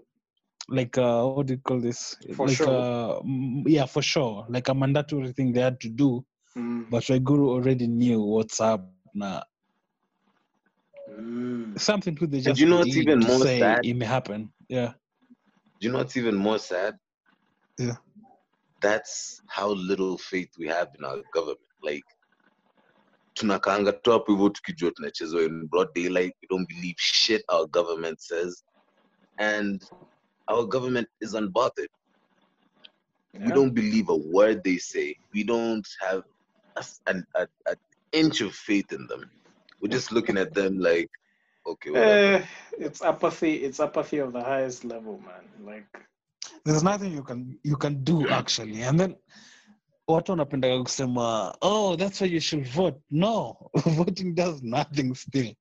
like 0.69 0.97
uh, 0.99 1.27
what 1.27 1.47
do 1.47 1.55
you 1.55 1.61
call 1.61 1.81
this? 1.81 2.17
For 2.35 2.47
like 2.47 2.57
sure. 2.57 2.69
uh, 2.69 3.21
yeah, 3.67 3.87
for 3.87 4.03
sure, 4.03 4.47
like 4.49 4.69
a 4.69 4.75
mandatory 4.75 5.33
thing 5.33 5.53
they 5.53 5.61
had 5.61 5.81
to 5.81 5.89
do. 5.89 6.25
Mm. 6.57 6.91
But 6.91 7.03
Waiguru 7.05 7.49
already 7.49 7.87
knew 7.87 8.21
what's 8.23 8.61
up. 8.61 8.91
now. 9.15 9.43
Mm. 11.11 11.79
something 11.79 12.17
to 12.17 12.27
they 12.27 12.41
just 12.41 12.59
you 12.59 12.67
know 12.67 12.79
what's 12.79 12.97
even 12.97 13.21
more 13.21 13.39
say 13.41 13.61
sad? 13.61 13.85
it 13.85 13.95
may 13.95 14.07
happen. 14.07 14.51
Yeah, 14.69 14.95
Do 15.79 15.87
you 15.87 15.93
know 15.93 15.99
what's 15.99 16.17
even 16.17 16.35
more 16.35 16.59
sad? 16.59 16.95
Yeah. 17.79 17.97
That's 18.81 19.41
how 19.49 19.69
little 19.69 20.19
faith 20.19 20.51
we 20.59 20.67
have 20.69 20.89
in 20.99 21.05
our 21.05 21.19
government. 21.33 21.61
Like 21.83 22.03
tunakaanga 23.35 23.93
tu 24.03 24.11
hapo 24.11 24.33
hivyo 24.33 24.49
tukijua 24.49 24.91
tunachezwa 24.91 25.43
in 25.43 25.67
broad 25.69 25.89
daylight. 25.95 26.35
We 26.43 26.49
don't 26.49 26.69
believe 26.69 26.95
shit 26.99 27.45
our 27.49 27.67
government 27.67 28.21
says. 28.21 28.65
And 29.39 29.83
our 30.49 30.65
government 30.67 31.09
is 31.21 31.35
unbothered. 31.35 31.89
We 33.45 33.53
don't 33.53 33.75
believe 33.75 34.09
a 34.09 34.17
word 34.17 34.63
they 34.65 34.79
say. 34.79 35.17
We 35.35 35.45
don't 35.45 35.87
have 36.01 36.23
a, 36.77 36.81
s- 36.81 37.01
an 37.07 37.25
a- 37.37 37.49
an 37.67 37.77
inch 38.13 38.41
of 38.41 38.55
faith 38.55 38.93
in 38.93 39.07
them. 39.09 39.31
We're 39.81 39.89
just 39.93 40.13
looking 40.13 40.39
at 40.39 40.55
them 40.55 40.79
like, 40.79 41.11
okay, 41.67 41.91
whatever. 41.91 42.21
Eh, 42.21 42.45
it's 42.79 43.03
apathy. 43.03 43.55
It's 43.65 43.81
apathy 43.81 44.19
of 44.19 44.33
the 44.33 44.43
highest 44.43 44.85
level, 44.85 45.19
man. 45.21 45.45
Like, 45.67 45.87
there's 46.65 46.83
nothing 46.83 47.13
you 47.13 47.23
can 47.23 47.59
you 47.63 47.77
can 47.77 48.05
do 48.05 48.29
actually, 48.29 48.83
and 48.83 48.99
then 49.01 49.17
watu 50.09 50.33
wanapendaga 50.33 50.83
kusema 50.83 51.57
oh 51.63 51.97
that's 51.97 52.21
why 52.21 52.27
you 52.27 52.41
should 52.41 52.67
vote 52.69 53.01
no 53.11 53.57
voting 53.87 54.35
does 54.35 54.63
nothing 54.63 55.15
still 55.15 55.55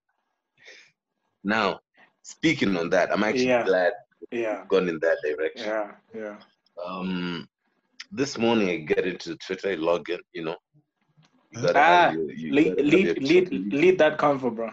Now, 1.43 1.79
speaking 2.21 2.77
on 2.77 2.89
that, 2.89 3.11
I'm 3.11 3.23
actually 3.23 3.49
Yeah. 3.49 3.63
glad 3.65 3.93
yeah, 4.31 4.63
gone 4.67 4.89
in 4.89 4.99
that 4.99 5.17
direction. 5.23 5.67
yeah, 5.67 5.91
yeah. 6.13 6.35
Um, 6.83 7.47
this 8.11 8.37
morning 8.37 8.69
I 8.69 8.77
get 8.77 9.05
into 9.05 9.35
Twitter, 9.37 9.69
I 9.71 9.75
log 9.75 10.09
in, 10.09 10.19
you 10.33 10.43
know. 10.43 10.55
You 11.51 11.69
Ah, 11.75 12.11
your- 12.11 12.31
you 12.31 12.53
Lead, 12.53 12.75
lead, 12.77 13.21
lead, 13.21 13.73
lead 13.73 13.97
that 13.99 14.17
convo, 14.17 14.53
bro. 14.53 14.71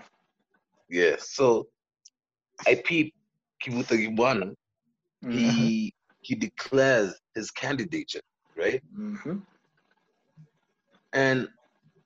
Yeah, 0.89 1.17
so 1.19 1.69
I 2.67 2.81
peep 2.85 3.15
Kivutha 3.63 3.97
Kibwana. 3.97 4.55
Mm-hmm. 5.25 5.39
He 5.39 5.95
he 6.23 6.35
declares 6.35 7.19
his 7.35 7.51
candidature, 7.51 8.21
right? 8.57 8.83
Mm-hmm. 8.99 9.39
And 11.13 11.49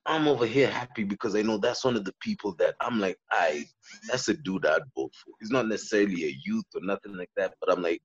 I'm 0.07 0.29
over 0.29 0.47
here 0.47 0.69
happy 0.69 1.05
because 1.05 1.35
I 1.35 1.43
know 1.43 1.57
that's 1.57 1.85
one 1.85 1.97
of 1.97 2.05
the 2.05 2.15
people 2.21 2.55
that 2.59 2.75
I'm 2.81 3.01
like, 3.01 3.17
I 3.31 3.65
that's 4.09 4.29
a 4.29 4.35
dude 4.35 4.67
I'd 4.67 4.83
vote 4.95 5.13
for. 5.25 5.33
He's 5.41 5.51
not 5.51 5.69
necessarily 5.69 6.25
a 6.25 6.37
youth 6.45 6.67
or 6.75 6.83
nothing 6.83 7.17
like 7.17 7.31
that, 7.37 7.55
but 7.61 7.73
I'm 7.73 7.83
like, 7.83 8.03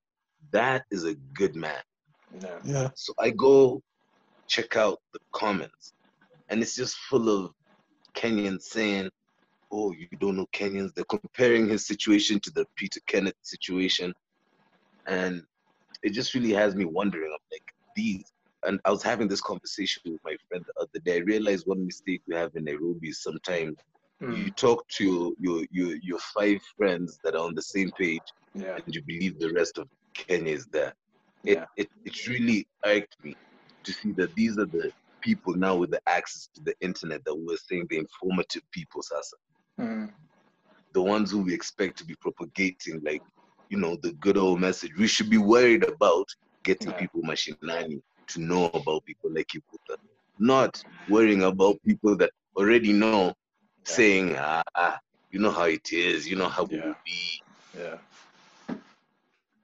that 0.51 0.86
is 0.91 1.03
a 1.03 1.15
good 1.34 1.56
man. 1.56 1.82
Yeah. 2.41 2.60
yeah 2.63 2.89
So 2.96 3.13
I 3.20 3.32
go 3.32 3.82
check 4.48 4.77
out 4.77 5.00
the 5.13 5.20
comments, 5.34 5.94
and 6.50 6.62
it's 6.62 6.75
just 6.75 6.96
full 7.10 7.29
of 7.29 7.51
Kenyans 8.15 8.63
saying, 8.63 9.10
"Oh, 9.72 9.91
you 9.91 10.08
don't 10.20 10.38
know 10.38 10.48
Kenyans." 10.53 10.94
They're 10.94 11.06
comparing 11.06 11.68
his 11.68 11.86
situation 11.86 12.39
to 12.41 12.51
the 12.51 12.65
Peter 12.75 13.01
Kenneth 13.08 13.36
situation, 13.41 14.13
and 15.06 15.44
it 16.01 16.12
just 16.12 16.34
really 16.34 16.53
has 16.53 16.75
me 16.75 16.86
wondering. 16.86 17.32
I'm 17.32 17.39
like, 17.51 17.63
these. 17.96 18.32
And 18.63 18.80
I 18.86 18.92
was 18.92 19.04
having 19.04 19.28
this 19.28 19.42
conversation 19.42 20.04
with 20.06 20.20
my 20.24 20.36
friend 20.48 20.63
the 20.66 20.82
other 20.82 21.00
day. 21.06 21.16
I 21.18 21.20
realized 21.20 21.66
one 21.68 21.86
mistake 21.86 22.22
we 22.28 22.36
have 22.36 22.51
in 22.56 22.66
Nairobi 22.66 23.10
is 23.10 23.24
sometimes 23.24 23.78
you 24.30 24.51
Mm. 24.51 24.56
talk 24.56 24.86
to 24.98 25.04
your, 25.06 25.34
your 25.39 25.66
your 25.72 25.96
your 26.01 26.20
five 26.36 26.60
friends 26.78 27.20
that 27.24 27.36
are 27.36 27.46
on 27.46 27.56
the 27.56 27.62
same 27.62 27.92
page, 27.98 28.22
Yeah. 28.54 28.75
and 28.75 28.94
you 28.94 29.01
believe 29.04 29.39
the 29.39 29.51
rest 29.54 29.78
of 29.78 29.88
Kenya 30.13 30.54
is 30.54 30.68
there 30.74 30.94
it, 31.46 31.58
Yeah. 31.58 31.66
it 31.78 31.89
it 32.06 32.28
really 32.28 32.68
irked 32.86 33.16
me 33.24 33.36
to 33.86 33.92
see 33.94 34.12
that 34.13 34.36
these 34.36 34.58
are 34.58 34.66
the 34.68 34.92
people 35.22 35.56
now 35.56 35.75
with 35.75 35.92
the 35.92 36.01
access 36.08 36.50
to 36.56 36.62
the 36.63 36.75
internet 36.82 37.24
that 37.25 37.36
we're 37.36 37.58
saying 37.58 37.88
the 37.89 37.98
informative 37.98 38.63
people, 38.72 39.01
Sasa. 39.01 39.36
Mm. 39.80 40.13
The 40.94 41.01
ones 41.01 41.32
who 41.32 41.39
we 41.44 41.54
expect 41.54 41.98
to 42.00 42.06
be 42.06 42.16
propagating 42.22 43.01
like, 43.04 43.22
you 43.70 43.78
know, 43.78 43.98
the 44.01 44.13
good 44.13 44.38
old 44.38 44.60
message. 44.60 44.92
We 44.98 45.08
should 45.08 45.30
be 45.30 45.38
worried 45.38 45.84
about 45.88 46.28
getting 46.66 46.92
Yeah. 46.92 47.00
people 47.00 47.22
machinani 47.22 48.01
to 48.30 48.42
know 48.42 48.66
about 48.68 49.06
people 49.06 49.32
like 49.34 49.50
Iputa. 49.56 49.98
Not 50.40 50.84
worrying 51.08 51.44
about 51.44 51.82
people 51.86 52.16
that 52.18 52.32
already 52.56 52.94
know 52.94 53.34
saying, 53.86 54.36
ah, 54.38 54.64
ah, 54.76 55.00
you 55.32 55.40
know 55.40 55.52
how 55.52 55.66
it 55.66 55.92
is, 55.92 56.28
you 56.28 56.36
know 56.36 56.50
how 56.50 56.64
it 56.66 56.84
will 56.84 56.96
be. 57.06 57.44
Yeah. 57.78 57.98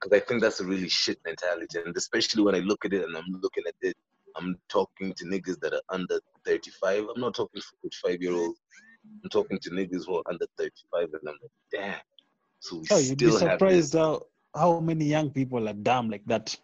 because 0.01 0.17
I 0.17 0.25
think 0.25 0.41
that's 0.41 0.59
a 0.59 0.65
really 0.65 0.89
shit 0.89 1.19
mentality, 1.25 1.79
and 1.85 1.95
especially 1.97 2.43
when 2.43 2.55
I 2.55 2.59
look 2.59 2.85
at 2.85 2.93
it 2.93 3.03
and 3.03 3.15
I'm 3.17 3.25
looking 3.41 3.63
at 3.67 3.75
it, 3.81 3.95
I'm 4.35 4.57
talking 4.69 5.13
to 5.17 5.25
niggas 5.25 5.59
that 5.61 5.73
are 5.73 5.81
under 5.89 6.19
35. 6.45 7.05
I'm 7.15 7.21
not 7.21 7.35
talking 7.35 7.61
45 7.81 8.21
year 8.21 8.33
olds. 8.33 8.59
I'm 9.23 9.29
talking 9.29 9.59
to 9.59 9.69
niggas 9.71 10.05
who 10.05 10.17
are 10.17 10.23
under 10.27 10.45
35, 10.57 11.09
and 11.13 11.29
I'm 11.29 11.35
like, 11.41 11.51
damn. 11.71 11.99
So 12.59 12.77
we 12.77 12.87
oh 12.91 12.99
you'd 12.99 13.21
be 13.21 13.29
still 13.29 13.39
have 13.39 13.59
surprised 13.59 13.93
this. 13.93 14.01
how 14.01 14.23
how 14.55 14.79
many 14.79 15.05
young 15.05 15.29
people 15.29 15.69
are 15.69 15.73
dumb 15.73 16.09
like 16.09 16.25
that 16.25 16.55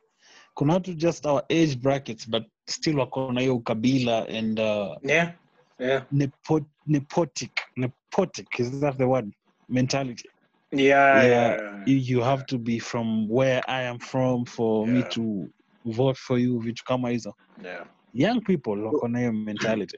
kuna 0.54 0.74
watu 0.74 0.94
just 0.94 1.26
our 1.26 1.44
age 1.50 1.76
brackets 1.76 2.30
but 2.30 2.44
still 2.70 3.00
wako 3.00 3.32
na 3.34 3.42
hiyo 3.42 3.56
ukabila 3.56 4.28
and 4.28 4.60
uh, 4.60 4.98
Yeah. 5.02 5.34
Yeah. 5.80 6.06
nepo, 6.12 6.62
nepotic 6.86 7.52
nepotic 7.76 8.60
is 8.60 8.80
that 8.80 8.98
the 8.98 9.04
word 9.06 9.34
mentality 9.70 10.30
Yeah. 10.72 11.24
Yeah. 11.24 11.58
Yeah. 11.58 11.84
you, 11.88 11.98
you 11.98 12.22
have 12.24 12.44
to 12.46 12.58
be 12.58 12.80
from 12.80 13.28
where 13.30 13.62
i 13.68 13.88
am 13.88 14.00
from 14.00 14.46
for 14.46 14.88
me 14.88 15.04
to 15.04 15.50
vote 15.86 16.20
for 16.20 16.40
you 16.40 16.60
vitu 16.60 16.84
kama 16.86 17.10
hizo 17.10 17.36
Yeah. 17.64 17.88
young 18.14 18.42
people 18.42 18.84
wako 18.86 19.08
na 19.08 19.20
hiyo 19.20 19.34
mentality 19.34 19.98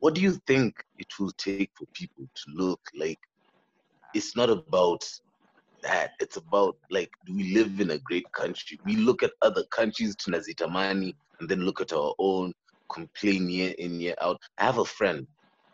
What 0.00 0.14
do 0.14 0.20
you 0.20 0.32
think 0.46 0.74
it 0.96 1.18
will 1.18 1.32
take 1.36 1.70
for 1.74 1.86
people 1.92 2.26
to 2.34 2.50
look 2.50 2.80
like 2.92 3.20
it's 4.14 4.36
not 4.36 4.50
about 4.50 5.04
that? 5.82 6.12
It's 6.20 6.36
about 6.36 6.76
like, 6.90 7.10
do 7.26 7.34
we 7.34 7.54
live 7.54 7.80
in 7.80 7.90
a 7.92 7.98
great 8.00 8.30
country? 8.32 8.78
We 8.84 8.96
look 8.96 9.22
at 9.22 9.32
other 9.42 9.64
countries, 9.70 10.16
tunazitamani, 10.16 11.14
and 11.40 11.48
then 11.48 11.60
look 11.60 11.80
at 11.80 11.92
our 11.92 12.14
own, 12.18 12.52
complain 12.92 13.48
year 13.50 13.74
in, 13.78 14.00
year 14.00 14.14
out. 14.20 14.38
I 14.58 14.64
have 14.64 14.78
a 14.78 14.84
friend 14.84 15.26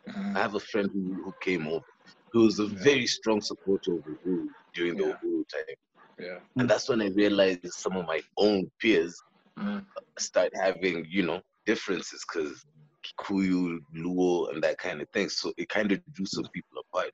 I 0.06 0.10
Mm. 0.10 0.36
have 0.42 0.54
a 0.54 0.60
friend 0.60 0.90
who, 0.92 1.22
who 1.24 1.34
came 1.40 1.66
over 1.68 1.84
who 2.32 2.44
was 2.44 2.58
a 2.58 2.64
Yeah. 2.66 2.78
very 2.82 3.06
strong 3.06 3.40
supporter 3.40 3.92
of 3.92 4.00
Uhuru 4.04 4.48
during 4.74 4.96
the 4.96 5.04
Yeah. 5.04 5.16
Uhuru 5.24 5.44
time. 5.48 5.76
Yeah. 6.18 6.38
And 6.58 6.68
that's 6.68 6.88
when 6.88 7.00
I 7.02 7.08
realized 7.08 7.66
some 7.72 7.96
of 7.96 8.06
my 8.06 8.22
own 8.36 8.70
peers 8.80 9.22
Mm. 9.58 9.86
start 10.18 10.50
having, 10.56 11.06
you 11.08 11.22
know, 11.22 11.40
differences 11.66 12.24
because 12.28 12.64
Kikuyu, 13.06 13.78
Luo, 13.96 14.52
and 14.52 14.62
that 14.64 14.78
kind 14.78 15.00
of 15.00 15.08
thing. 15.10 15.28
So 15.28 15.52
it 15.56 15.68
kind 15.68 15.92
of 15.92 16.00
drew 16.12 16.26
some 16.26 16.48
people 16.52 16.82
apart. 16.92 17.12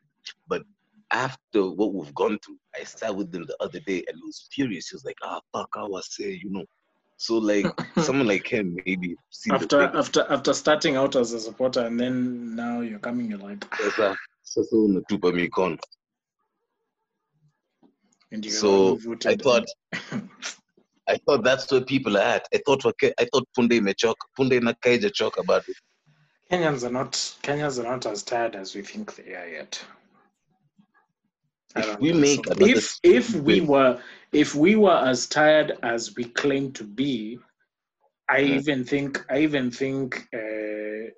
But 0.48 0.62
after 1.10 1.70
what 1.70 1.92
we've 1.94 2.14
gone 2.14 2.38
through, 2.44 2.58
I 2.78 2.84
sat 2.84 3.14
with 3.14 3.34
him 3.34 3.44
the 3.46 3.56
other 3.60 3.80
day 3.80 4.04
and 4.08 4.16
he 4.16 4.22
was 4.22 4.48
furious. 4.52 4.88
He 4.88 4.94
was 4.96 5.04
like, 5.04 5.16
ah, 5.22 5.40
fuck, 5.52 5.68
I 5.76 5.82
was 5.84 6.14
say, 6.14 6.30
you 6.42 6.50
know. 6.50 6.64
So 7.16 7.36
like 7.38 7.66
someone 7.98 8.26
like 8.26 8.46
him 8.46 8.76
maybe 8.86 9.14
see 9.30 9.50
after 9.50 9.82
after 9.82 10.26
after 10.30 10.54
starting 10.54 10.96
out 10.96 11.16
as 11.16 11.32
a 11.32 11.40
supporter 11.40 11.80
and 11.86 12.00
then 12.00 12.54
now 12.56 12.80
you're 12.80 12.98
coming, 12.98 13.30
you're 13.30 13.38
like, 13.38 13.64
"Ah," 13.72 13.76
Sasa 13.76 14.16
sasa 14.42 14.76
unatupa 14.76 15.32
mikono. 15.32 15.78
and 18.32 18.44
you 18.44 18.50
So. 18.50 18.98
I 19.26 19.36
thought 19.36 19.66
I 21.08 21.18
thought 21.26 21.42
that's 21.44 21.70
where 21.72 21.80
people 21.80 22.16
are 22.16 22.20
at. 22.36 22.46
I 22.54 22.60
thought 22.64 22.84
wake- 22.84 23.14
I 23.18 23.26
thought 23.32 23.46
Punde 23.56 23.72
imechoka. 23.72 24.26
Punde 24.38 24.60
na 24.62 24.72
kaija 24.72 25.10
choka 25.10 25.42
bado. 25.42 25.72
Kenyans 26.50 26.84
are 26.84 26.90
not 26.92 27.12
Kenyans 27.42 27.78
are 27.78 27.82
not 27.90 28.06
as 28.06 28.22
tired 28.22 28.54
as 28.56 28.74
we 28.74 28.82
think 28.82 29.14
they 29.16 29.34
are 29.34 29.48
yet. 29.48 29.84
I 31.76 31.82
If 31.82 31.98
we 32.00 32.12
think 32.12 32.24
make 32.24 32.40
so. 32.40 32.42
if 32.58 32.98
if 33.02 33.34
we 33.34 33.60
were 33.60 34.00
if 34.32 34.54
we 34.54 34.76
were 34.76 34.96
as 35.12 35.26
tired 35.26 35.78
as 35.82 36.14
we 36.16 36.24
claim 36.24 36.72
to 36.72 36.84
be, 36.84 37.38
I 38.28 38.40
Mhm. 38.42 38.58
even 38.58 38.84
think 38.84 39.24
I 39.30 39.40
even 39.40 39.70
think 39.70 40.28
uh, 40.34 41.10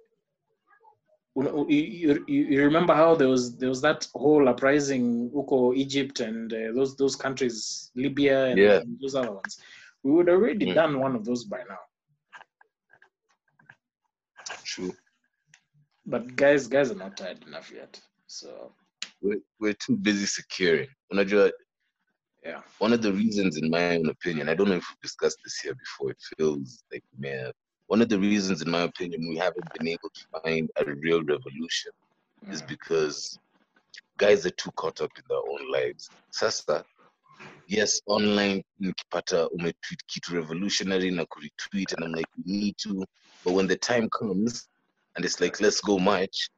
you, 1.34 1.66
you, 1.68 2.24
you 2.26 2.42
you 2.52 2.64
remember 2.64 2.94
how 2.94 3.14
there 3.14 3.28
was 3.28 3.56
there 3.58 3.68
was 3.68 3.80
that 3.82 4.06
whole 4.14 4.48
uprising 4.48 5.30
Uko 5.30 5.74
Egypt 5.76 6.20
and 6.20 6.52
uh, 6.52 6.72
those 6.74 6.96
those 6.96 7.16
countries 7.16 7.90
Libya 7.94 8.46
and, 8.46 8.58
Yeah. 8.58 8.80
and 8.80 8.98
those 9.00 9.14
other 9.14 9.32
ones. 9.32 9.58
We 10.02 10.12
would 10.12 10.28
already 10.28 10.66
Mm. 10.66 10.74
done 10.74 11.00
one 11.00 11.14
of 11.16 11.24
those 11.24 11.44
by 11.44 11.58
now. 11.68 11.78
True. 14.64 14.92
But 16.06 16.36
guys 16.36 16.66
guys 16.68 16.90
are 16.90 16.96
not 16.96 17.16
tired 17.16 17.44
enough 17.46 17.70
yet. 17.72 18.00
So 18.26 18.72
We're, 19.22 19.40
we're 19.60 19.74
too 19.74 19.96
busy 19.96 20.26
securing. 20.26 20.88
Unajua, 21.12 21.50
yeah. 22.44 22.62
one 22.78 22.92
of 22.92 23.02
the 23.02 23.12
reasons, 23.12 23.56
in 23.56 23.70
my 23.70 23.96
own 23.96 24.08
opinion, 24.08 24.48
I 24.48 24.54
don't 24.54 24.68
know 24.68 24.76
if 24.76 24.86
we've 24.90 25.00
discussed 25.02 25.38
this 25.44 25.58
here 25.60 25.74
before, 25.74 26.10
it 26.10 26.18
feels 26.38 26.84
like, 26.92 27.04
man, 27.18 27.52
one 27.86 28.02
of 28.02 28.08
the 28.08 28.18
reasons, 28.18 28.62
in 28.62 28.70
my 28.70 28.82
opinion, 28.82 29.28
we 29.28 29.36
haven't 29.38 29.72
been 29.78 29.88
able 29.88 30.10
to 30.14 30.40
find 30.42 30.70
a 30.76 30.84
real 30.94 31.22
revolution 31.24 31.92
is 32.50 32.62
Mm. 32.62 32.68
because 32.68 33.38
guys 34.18 34.46
are 34.46 34.50
too 34.50 34.70
caught 34.76 35.00
up 35.00 35.10
in 35.16 35.22
their 35.28 35.38
own 35.38 35.70
lives. 35.72 36.10
Sasa, 36.30 36.84
yes 37.66 38.02
online 38.06 38.64
nikipata 38.80 39.48
umetweet 39.50 40.00
kitu 40.06 40.34
revolutionary 40.34 41.10
na 41.10 41.24
kuretweet 41.26 41.92
and 41.92 42.04
i'm 42.04 42.14
like 42.14 42.28
we 42.46 42.52
need 42.52 42.76
to 42.76 43.04
but 43.44 43.54
when 43.54 43.68
the 43.68 43.76
time 43.76 44.08
comes 44.08 44.68
and 45.16 45.24
it's 45.24 45.40
like 45.40 45.60
let's 45.60 45.80
go 45.80 45.98
march 45.98 46.50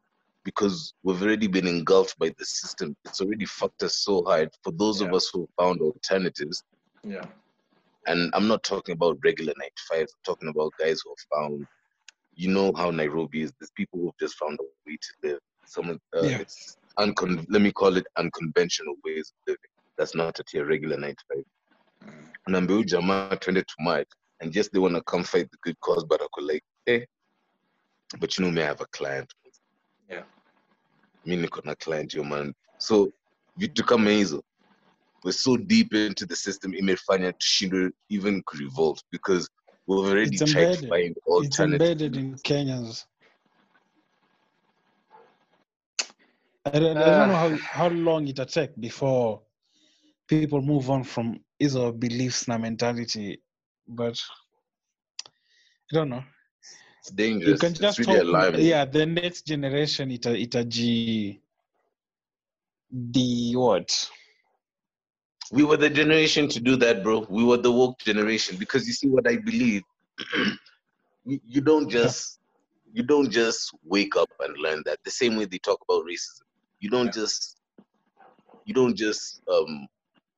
because 0.44 0.94
we've 1.02 1.22
already 1.22 1.46
been 1.46 1.66
engulfed 1.66 2.18
by 2.18 2.28
the 2.38 2.44
system. 2.44 2.96
It's 3.04 3.20
already 3.20 3.46
fucked 3.46 3.82
us 3.82 3.98
so 3.98 4.22
hard 4.24 4.50
for 4.62 4.72
those 4.72 5.00
of 5.00 5.12
us 5.14 5.30
who 5.32 5.48
found 5.60 5.80
alternatives. 5.80 6.62
Yeah. 7.02 7.26
and 8.06 8.30
i'm 8.34 8.46
not 8.48 8.62
talking 8.62 8.92
about 8.94 9.18
regular 9.24 9.52
night 9.58 9.72
fives. 9.88 10.12
I'm 10.14 10.24
talking 10.24 10.48
about 10.48 10.72
guys 10.78 11.00
who 11.02 11.10
have 11.14 11.24
found 11.34 11.66
you 12.42 12.48
know 12.56 12.72
how 12.76 12.90
nairobi 12.90 13.42
is. 13.42 13.52
There's 13.58 13.70
people 13.80 13.98
who've 14.00 14.18
just 14.20 14.36
found 14.42 14.58
a 14.60 14.64
way 14.86 14.96
to 15.06 15.12
live. 15.28 15.38
Some 15.66 15.90
of 15.90 15.98
uh, 16.16 16.22
Yeah. 16.22 16.38
it's 16.44 16.76
uncon- 16.98 17.46
let 17.48 17.62
me 17.62 17.72
call 17.72 17.96
it 17.96 18.06
unconventional 18.16 18.94
ways 19.04 19.32
of 19.32 19.38
living. 19.46 19.72
That's 19.98 20.14
not 20.14 20.40
at 20.40 20.52
your 20.54 20.66
regular 20.66 20.96
night 21.06 21.18
five. 21.28 21.44
Mm. 22.04 22.28
naambia 22.48 22.76
huyu 22.76 22.84
jamaa 22.84 23.36
twende 23.36 23.62
to 23.62 23.74
march 23.78 24.08
and 24.40 24.52
just 24.52 24.72
they 24.72 24.80
want 24.80 24.94
to 24.96 25.02
come 25.02 25.24
fight 25.24 25.50
the 25.50 25.58
good 25.62 25.76
cause 25.80 26.06
but 26.08 26.20
ako 26.22 26.40
like 26.40 26.64
eh. 26.86 27.04
But 28.20 28.38
you 28.38 28.44
know 28.44 28.52
me 28.52 28.62
i 28.62 28.66
have 28.66 28.80
a 28.80 28.86
client. 28.98 29.32
Yeah. 29.43 29.43
Mi 31.24 31.36
niko 31.36 31.60
na 31.64 31.74
client 31.74 32.14
yo 32.14 32.24
man 32.24 32.54
so 32.78 33.12
vitu 33.56 33.84
kama 33.84 34.10
hizo 34.10 34.42
we're 35.24 35.38
so 35.38 35.56
deep 35.56 35.92
into 35.94 36.26
the 36.26 36.36
system 36.36 36.74
imefanya 36.74 37.32
tushindwe 37.32 37.90
even 38.08 38.42
revolt 38.52 39.02
because 39.10 39.48
we've 39.86 40.08
already 40.08 40.36
It's 40.36 40.52
tried 40.52 40.72
to 40.72 40.78
embedded. 40.78 40.88
find 40.88 41.16
It's 41.16 41.60
alternatives 41.60 42.02
embedded 42.02 42.16
in 42.16 42.34
Kenyans. 42.36 43.06
I 46.66 46.78
don't, 46.78 46.96
I 46.96 47.04
don't 47.04 47.28
know 47.28 47.36
how, 47.36 47.52
ah. 47.52 47.56
how 47.56 47.88
long 47.88 48.26
it'll 48.28 48.46
take 48.46 48.70
before 48.80 49.42
people 50.28 50.62
move 50.62 50.90
on 50.90 51.04
from 51.04 51.40
hizo 51.60 51.92
beliefs 51.92 52.48
na 52.48 52.58
mentality, 52.58 53.42
but 53.86 54.18
I 55.92 55.96
don't 55.96 56.08
know. 56.08 56.24
It's 57.04 57.10
You 57.10 57.16
dangerous 57.16 57.60
can 57.60 57.72
it's 57.72 57.80
just 57.80 57.98
really 57.98 58.16
hope, 58.16 58.22
alarming 58.22 58.60
yeah, 58.64 58.84
the 58.84 59.04
next 59.06 59.46
generation 59.46 60.10
ita 60.10 60.30
itaji 60.30 61.40
the 62.90 63.56
what? 63.56 64.10
we 65.52 65.62
were 65.64 65.76
the 65.76 65.90
generation 65.90 66.48
to 66.48 66.60
do 66.60 66.76
that 66.76 67.02
bro. 67.02 67.26
We 67.28 67.44
were 67.44 67.58
the 67.58 67.70
woke 67.70 67.98
generation 67.98 68.56
because 68.56 68.86
you 68.86 68.92
see 68.94 69.08
what 69.08 69.28
i 69.28 69.36
believe? 69.36 69.82
You, 71.26 71.40
you 71.46 71.60
don't 71.62 71.88
just 71.88 72.38
you 72.92 73.02
don't 73.02 73.30
just 73.30 73.74
wake 73.82 74.14
up 74.14 74.28
and 74.40 74.54
learn 74.58 74.82
that. 74.84 74.98
The 75.06 75.10
same 75.10 75.36
way 75.36 75.46
they 75.46 75.56
talk 75.56 75.80
about 75.88 76.04
racism. 76.04 76.42
You 76.80 76.90
don't 76.90 77.10
just 77.10 77.56
you 78.66 78.74
don't 78.74 78.94
just 78.94 79.40
um 79.50 79.88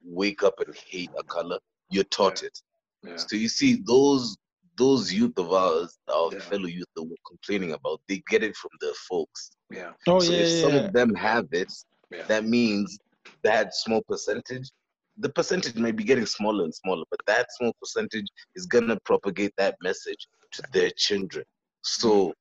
wake 0.04 0.44
up 0.44 0.60
and 0.64 0.72
hate 0.76 1.10
a 1.18 1.24
color. 1.24 1.58
You're 1.90 2.04
taught 2.04 2.44
it. 2.44 2.62
Yeah. 3.02 3.16
so 3.16 3.34
you 3.34 3.48
see 3.48 3.82
those 3.84 4.36
those 4.76 5.12
youth 5.12 5.36
of 5.38 5.52
ours 5.52 5.98
our 6.12 6.30
Yeah. 6.32 6.40
fellow 6.40 6.66
youth 6.66 6.86
that 6.96 7.02
we're 7.02 7.26
complaining 7.26 7.72
about 7.72 8.00
they 8.08 8.22
get 8.30 8.42
it 8.42 8.56
from 8.56 8.70
their 8.80 8.94
folks 9.08 9.50
Yeah. 9.70 9.92
Oh 10.06 10.20
so 10.20 10.32
yeah, 10.32 10.40
if 10.40 10.48
yeah, 10.48 10.60
some 10.62 10.74
yeah. 10.74 10.80
of 10.86 10.92
them 10.92 11.14
have 11.14 11.46
it 11.52 11.72
Yeah. 12.10 12.24
that 12.28 12.44
means 12.44 12.98
that 13.42 13.74
small 13.74 14.02
percentage 14.08 14.70
the 15.18 15.30
percentage 15.30 15.76
may 15.76 15.92
be 15.92 16.04
getting 16.04 16.26
smaller 16.26 16.64
and 16.64 16.74
smaller 16.74 17.04
but 17.10 17.20
that 17.26 17.46
small 17.56 17.72
percentage 17.80 18.26
is 18.54 18.66
going 18.66 18.88
to 18.88 18.98
propagate 19.04 19.52
that 19.56 19.76
message 19.82 20.28
to 20.52 20.62
their 20.72 20.90
children 20.96 21.44
so 21.82 22.10
mm. 22.28 22.32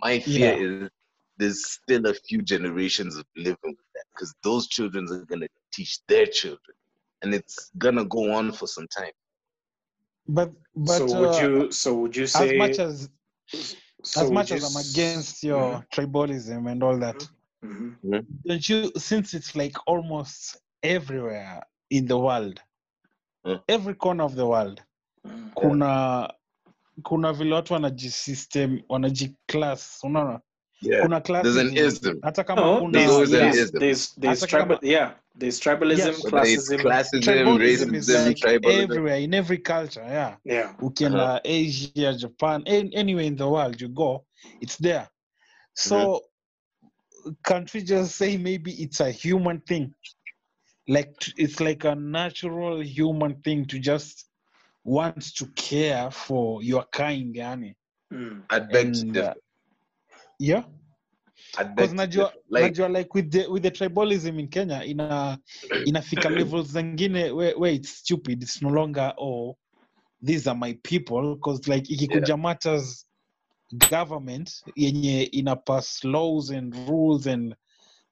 my 0.00 0.18
fear 0.20 0.52
Yeah. 0.54 0.66
is 0.84 0.90
there's 1.38 1.60
still 1.70 2.04
a 2.06 2.14
few 2.14 2.42
generations 2.42 3.16
of 3.16 3.24
living 3.36 3.56
with 3.78 3.90
that 3.94 4.04
because 4.12 4.34
those 4.42 4.66
children 4.66 5.06
are 5.12 5.24
going 5.24 5.40
to 5.40 5.48
teach 5.72 6.00
their 6.08 6.26
children 6.26 6.74
and 7.22 7.32
it's 7.34 7.70
going 7.78 7.94
to 7.96 8.04
go 8.06 8.32
on 8.32 8.52
for 8.52 8.66
some 8.66 8.88
time 8.88 9.12
But 10.28 10.52
but 10.76 10.98
so 10.98 11.06
would 11.20 11.30
uh, 11.30 11.42
you 11.42 11.72
so 11.72 11.94
would 11.94 12.16
you 12.16 12.26
say 12.26 12.44
as 12.50 12.56
much 12.58 12.78
as 12.78 13.08
so 14.04 14.20
as 14.20 14.30
much 14.30 14.50
you 14.50 14.56
as 14.56 14.64
I'm 14.64 14.76
against 14.76 15.42
your 15.42 15.84
tribalism 15.90 16.70
and 16.70 16.82
all 16.82 16.98
that, 16.98 17.26
Mhm. 17.64 18.26
don't 18.44 18.68
you 18.68 18.92
since 18.96 19.34
it's 19.34 19.56
like 19.56 19.74
almost 19.86 20.58
everywhere 20.82 21.62
in 21.90 22.06
the 22.06 22.18
world 22.18 22.60
every 23.68 23.94
corner 23.94 24.24
of 24.24 24.34
the 24.34 24.46
world 24.46 24.82
Mhm. 25.24 25.50
kuna 25.54 26.34
kuna 27.02 27.32
vile 27.32 27.54
watu 27.54 27.72
wanajisystem 27.74 28.82
wanajiclass 28.88 30.04
unaona 30.04 30.40
yeah. 30.80 31.02
Kuna 31.02 31.20
there's 31.42 31.56
an 31.56 31.76
ism. 31.76 32.20
hata 32.22 32.44
kama 32.44 32.60
No, 32.62 32.78
kuna 32.80 32.92
there's 32.92 33.10
always 33.10 33.32
an 33.32 33.38
yeah, 33.40 33.52
there's, 33.52 33.56
ism. 33.70 33.80
there's, 33.80 34.12
there's 34.16 34.40
Hata 34.40 34.58
kama- 34.58 34.78
yeah, 34.82 35.12
there's 35.36 35.60
tribalism, 35.60 35.98
Yes. 35.98 36.24
classism. 36.24 36.80
classism 36.80 37.22
tribalism 37.22 37.90
racism 37.90 38.26
like 38.26 38.36
tribalism. 38.36 38.82
everywhere 38.82 39.16
in 39.18 39.34
every 39.34 39.58
culture 39.58 40.04
yeah. 40.06 40.36
Yeah, 40.44 40.72
ukienda 40.80 41.40
asia 41.44 42.14
japan 42.14 42.62
an- 42.66 42.92
anywhere 42.94 43.24
in 43.26 43.36
the 43.36 43.48
world 43.48 43.80
you 43.80 43.88
go 43.88 44.24
it's 44.60 44.76
there. 44.76 45.08
So 45.74 46.22
can't 47.44 47.72
we 47.74 47.82
just 47.82 48.16
say 48.16 48.36
maybe 48.36 48.72
it's 48.72 49.00
a 49.00 49.10
human 49.10 49.60
thing. 49.60 49.94
Like 50.88 51.14
it's 51.36 51.60
like 51.60 51.84
a 51.84 51.94
natural 51.94 52.80
human 52.82 53.34
thing 53.42 53.66
to 53.66 53.78
just 53.78 54.26
want 54.84 55.34
to 55.36 55.46
care 55.54 56.10
for 56.10 56.62
your 56.62 56.84
kind 56.92 57.34
yani. 57.34 57.74
Mm. 58.12 58.42
i'd 58.50 58.70
beg 58.70 58.94
to 58.94 59.00
And, 59.00 59.12
differ. 59.12 59.28
uh, 59.30 59.34
yeah. 60.38 60.64
Because 61.56 61.94
najua 61.94 62.32
like 62.50 62.74
najua 62.74 62.88
like 62.88 63.14
with 63.14 63.30
the 63.30 63.46
with 63.48 63.62
the 63.62 63.70
tribalism 63.70 64.38
in 64.38 64.48
kenya 64.48 64.84
ina 64.84 65.38
inafika 65.86 66.30
levels 66.30 66.72
zingine 66.72 67.30
where, 67.32 67.56
where 67.58 67.72
it's 67.74 67.90
stupid. 67.90 68.42
It's 68.42 68.62
no 68.62 68.68
longer 68.70 69.12
oh 69.18 69.56
these 70.22 70.46
are 70.46 70.58
my 70.58 70.74
people. 70.82 71.34
Because 71.36 71.68
like 71.68 71.84
ikikuja 71.88 72.36
matters 72.36 73.06
government 73.90 74.50
yenye 74.76 75.22
ina 75.32 75.56
pass 75.56 76.04
laws 76.04 76.50
and 76.50 76.74
rules 76.88 77.26
and 77.26 77.54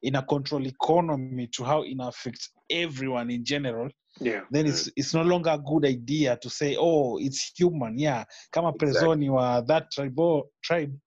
ina 0.02 0.22
control 0.22 0.66
economy 0.66 1.46
to 1.48 1.64
how 1.64 1.84
ina 1.84 2.08
affect 2.08 2.50
everyone 2.70 3.30
in 3.30 3.44
general 3.44 3.90
Yeah, 4.20 4.42
then 4.50 4.66
it's, 4.66 4.90
it's 4.96 5.14
no 5.14 5.22
longer 5.22 5.50
a 5.50 5.58
good 5.58 5.84
idea 5.84 6.38
to 6.40 6.48
say 6.48 6.76
oh 6.78 7.18
it's 7.18 7.52
human. 7.54 7.98
Yeah. 7.98 8.24
Kama 8.50 8.72
prezoni 8.72 9.30
wa 9.30 9.60
that 9.60 9.90
tribe, 9.90 10.42
tribe 10.62 10.98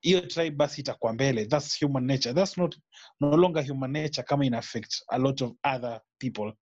hiyo 0.00 0.20
tribe 0.20 0.56
basi 0.56 0.80
itakuwa 0.80 1.12
mbele 1.12 1.46
that's 1.46 1.80
human 1.84 2.04
nature 2.04 2.34
that's 2.34 2.58
not 2.58 2.76
no 3.20 3.36
longer 3.36 3.66
human 3.68 3.90
nature 3.90 4.22
kama 4.22 4.46
ina 4.46 4.58
affect 4.58 5.02
a 5.08 5.18
lot 5.18 5.44
of 5.44 5.52
other 5.74 6.00
people 6.18 6.52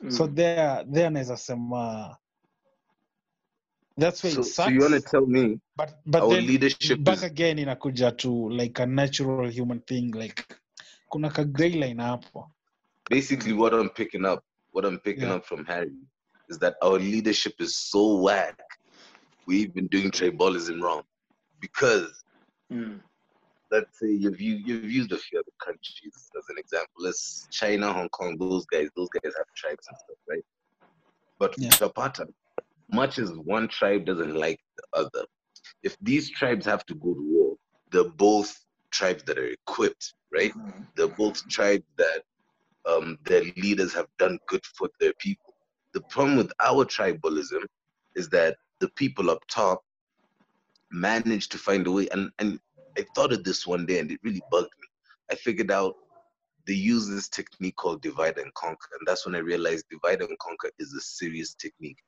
Mm. 0.00 0.10
so 0.10 0.26
there 0.28 0.84
there 0.92 1.10
naweza 1.10 1.36
sema 1.36 2.16
that's 3.98 4.22
where 4.24 4.34
so, 4.34 4.40
it 4.42 4.46
so 4.46 4.70
you 4.70 4.80
want 4.82 4.94
to 4.94 5.10
tell 5.10 5.26
me 5.26 5.58
but 5.76 5.88
but 6.06 6.22
our 6.22 6.30
then 6.36 6.46
leadership 6.46 7.00
back 7.00 7.16
is 7.18 7.24
again 7.24 7.58
inakuja 7.58 8.12
to 8.12 8.48
like 8.48 8.82
a 8.82 8.86
natural 8.86 9.50
human 9.50 9.80
thing 9.80 10.10
like 10.14 10.44
kuna 11.08 11.30
ka 11.30 11.44
gray 11.44 11.70
line 11.70 12.02
hapo 12.02 12.50
basically 13.10 13.52
what 13.54 13.72
I'm 13.72 13.88
picking 13.88 14.26
up, 14.26 14.44
what 14.72 14.84
I'm 14.84 14.98
picking 14.98 15.22
Yeah. 15.28 15.36
up 15.36 15.44
from 15.46 15.64
Harry 15.64 15.92
is 16.50 16.58
that 16.58 16.74
our 16.82 16.98
leadership 16.98 17.58
is 17.60 17.74
so 17.90 18.20
whack. 18.22 18.60
We've 19.46 19.72
been 19.72 19.88
doing 19.88 20.10
tribalism 20.10 20.82
wrong 20.82 21.02
because 21.60 22.24
Mm. 22.72 23.00
let's 23.70 23.98
say 23.98 24.10
you've 24.10 24.40
you've 24.40 24.90
used 24.90 25.12
a 25.12 25.18
few 25.18 25.38
other 25.38 25.52
countries 25.64 26.30
as 26.38 26.44
an 26.48 26.56
example. 26.58 26.94
Let's 26.98 27.48
China, 27.50 27.92
Hong 27.92 28.08
Kong, 28.10 28.36
those 28.38 28.66
guys, 28.66 28.88
those 28.96 29.08
guys 29.10 29.32
have 29.36 29.46
tribes 29.56 29.86
and 29.88 29.96
stuff, 29.98 30.16
right? 30.28 30.44
But 31.38 31.54
Yeah. 31.58 31.70
Zapata, 31.70 32.26
much 32.90 33.18
as 33.18 33.30
one 33.32 33.68
tribe 33.68 34.04
doesn't 34.06 34.34
like 34.34 34.60
the 34.76 34.84
other, 35.00 35.26
if 35.82 35.96
these 36.00 36.30
tribes 36.30 36.66
have 36.66 36.84
to 36.86 36.94
go 36.94 37.14
to 37.14 37.22
war, 37.22 37.56
they're 37.90 38.10
both 38.10 38.58
tribes 38.90 39.22
that 39.24 39.38
are 39.38 39.46
equipped, 39.46 40.14
right? 40.32 40.52
Mhm. 40.54 40.86
they're 40.96 41.08
both 41.08 41.46
tribes 41.48 41.86
that 41.96 42.22
um, 42.86 43.18
their 43.24 43.42
leaders 43.56 43.92
have 43.92 44.06
done 44.18 44.38
good 44.46 44.64
for 44.76 44.88
their 45.00 45.12
people. 45.18 45.54
The 45.92 46.00
problem 46.02 46.36
with 46.38 46.52
our 46.60 46.84
tribalism 46.86 47.64
is 48.14 48.28
that 48.30 48.56
the 48.80 48.88
people 48.90 49.30
up 49.30 49.42
top 49.48 49.82
manage 50.90 51.48
to 51.50 51.58
find 51.58 51.86
a 51.86 51.92
way. 51.92 52.08
And, 52.12 52.30
and 52.38 52.58
I 52.96 53.04
thought 53.14 53.32
of 53.32 53.44
this 53.44 53.66
one 53.66 53.86
day 53.86 53.98
and 53.98 54.10
it 54.10 54.20
really 54.22 54.42
bugged 54.50 54.72
me. 54.80 54.88
I 55.30 55.34
figured 55.34 55.70
out 55.70 55.94
they 56.66 56.74
use 56.74 57.08
this 57.08 57.28
technique 57.28 57.76
called 57.76 58.02
divide 58.02 58.38
and 58.38 58.52
conquer. 58.54 58.88
And 58.98 59.06
that's 59.06 59.24
when 59.24 59.34
I 59.34 59.38
realized 59.38 59.86
divide 59.90 60.20
and 60.20 60.38
conquer 60.38 60.70
is 60.78 60.92
a 60.92 61.00
serious 61.00 61.54
technique. 61.54 61.98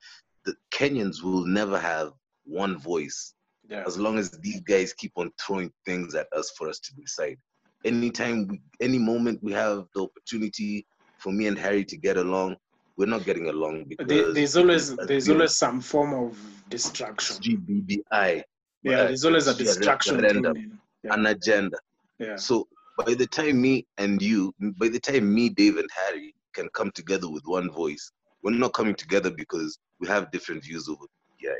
The 0.44 0.54
Kenyans 0.72 1.22
will 1.22 1.46
never 1.46 1.78
have 1.78 2.12
one 2.44 2.78
voice 2.78 3.34
Yeah, 3.68 3.84
as 3.86 3.98
long 3.98 4.18
as 4.18 4.30
these 4.30 4.60
guys 4.60 4.92
keep 4.92 5.12
on 5.16 5.30
throwing 5.40 5.72
things 5.86 6.14
at 6.14 6.26
us 6.36 6.52
for 6.56 6.68
us 6.68 6.78
to 6.80 6.94
decide. 6.94 7.38
Anytime 7.84 8.46
we, 8.48 8.60
any 8.80 8.98
moment 8.98 9.42
we 9.42 9.52
have 9.52 9.86
the 9.94 10.02
opportunity 10.02 10.86
for 11.18 11.32
me 11.32 11.46
and 11.46 11.58
Harry 11.58 11.84
to 11.84 11.96
get 11.96 12.16
along, 12.16 12.56
we're 12.96 13.06
not 13.06 13.24
getting 13.24 13.48
along 13.48 13.84
because 13.84 14.34
there's 14.34 14.56
always 14.56 14.94
there's 14.96 15.28
always 15.28 15.56
some 15.56 15.80
form 15.80 16.12
of 16.12 16.38
distraction. 16.68 17.36
GBBI, 17.36 18.42
Yeah, 18.82 19.00
uh, 19.00 19.06
there's 19.08 19.24
always 19.24 19.46
a 19.46 19.50
it's 19.50 19.58
distraction 19.58 20.16
referendum. 20.16 20.80
Yeah. 21.02 21.14
an 21.14 21.26
agenda. 21.26 21.78
Yeah. 22.18 22.36
So 22.36 22.68
by 22.98 23.14
the 23.14 23.26
time 23.26 23.60
me 23.60 23.86
and 23.98 24.20
you, 24.20 24.54
by 24.78 24.88
the 24.88 25.00
time 25.00 25.32
me, 25.32 25.48
Dave, 25.48 25.76
and 25.76 25.88
Harry 26.06 26.34
can 26.54 26.68
come 26.74 26.90
together 26.92 27.30
with 27.30 27.42
one 27.46 27.70
voice. 27.70 28.10
We're 28.42 28.52
not 28.52 28.72
coming 28.72 28.94
together 28.94 29.30
because 29.30 29.78
we 30.00 30.08
have 30.08 30.30
different 30.30 30.64
views 30.64 30.88
over 30.88 31.04
yeah. 31.40 31.52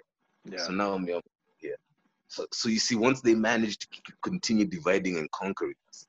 Yeah. 0.45 0.59
So 0.65 0.73
now 0.73 0.97
me, 0.99 1.21
yeah. 1.63 1.71
So, 2.29 2.47
so 2.53 2.69
you 2.69 2.79
see, 2.79 2.97
once 2.97 3.21
they 3.21 3.35
manage 3.35 3.79
to 3.79 3.87
continue 4.23 4.65
dividing 4.65 5.19
and 5.19 5.31
conquering 5.33 5.75
us, 5.89 6.07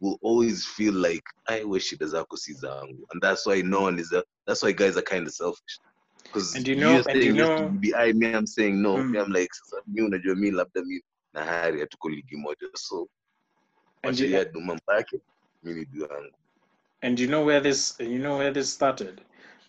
we'll 0.00 0.18
always 0.22 0.66
feel 0.66 0.94
like 0.94 1.22
I 1.48 1.64
wish 1.64 1.92
it 1.92 2.00
zangu, 2.00 2.98
and 3.12 3.22
that's 3.22 3.46
why 3.46 3.62
no 3.62 3.82
one 3.82 3.98
is. 3.98 4.12
A, 4.12 4.24
that's 4.46 4.62
why 4.62 4.72
guys 4.72 4.96
are 4.96 5.02
kind 5.02 5.26
of 5.26 5.32
selfish. 5.32 5.78
Because 6.32 6.54
And 6.56 6.66
you 6.66 6.76
know- 6.76 7.02
and 7.08 7.22
you 7.22 7.32
know- 7.34 7.68
be 7.68 7.94
I 7.94 8.12
me, 8.12 8.32
I'm 8.32 8.46
saying 8.46 8.80
no. 8.80 8.96
Mm. 8.96 9.10
Me, 9.10 9.18
I'm 9.18 9.32
like, 9.32 9.52
sasa 9.54 9.82
mi 9.86 10.00
unajua 10.02 10.34
mi 10.36 10.50
labda 10.50 10.82
mi 10.84 11.00
na 11.34 11.44
hari 11.44 11.80
hatuko 11.80 12.08
ligi 12.08 12.36
moja, 12.36 12.68
so 12.74 13.08
And 14.02 14.14
wacha 14.14 14.24
you- 14.24 14.30
yeye 14.30 14.40
adu 14.40 14.60
mambo 14.60 14.92
yake, 14.92 15.20
mi 15.62 15.74
ni 15.74 15.86
yangu. 16.00 16.30
And 17.02 17.20
you 17.20 17.26
know 17.26 17.44
where 17.44 17.60
this 17.60 17.96
you 18.00 18.18
know 18.18 18.38
where 18.38 18.50
this 18.52 18.72
started? 18.72 19.20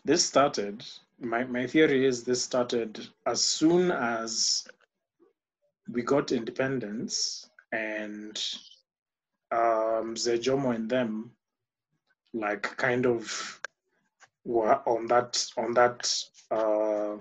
This 0.06 0.26
started 0.26 0.84
my, 1.20 1.44
my 1.46 1.68
theory 1.68 2.06
is 2.06 2.24
this 2.24 2.44
started 2.44 3.08
as 3.26 3.44
soon 3.44 3.92
as 3.92 4.68
we 5.92 6.02
got 6.02 6.32
independence 6.32 7.50
and 7.72 8.38
um 9.52 10.16
Zejomo 10.16 10.76
and 10.76 10.90
them 10.90 11.32
like 12.34 12.64
kind 12.78 13.06
of 13.06 13.60
were 14.46 14.82
on 14.88 15.08
that 15.08 15.46
on 15.58 15.74
that 15.74 16.14
uh 16.52 17.16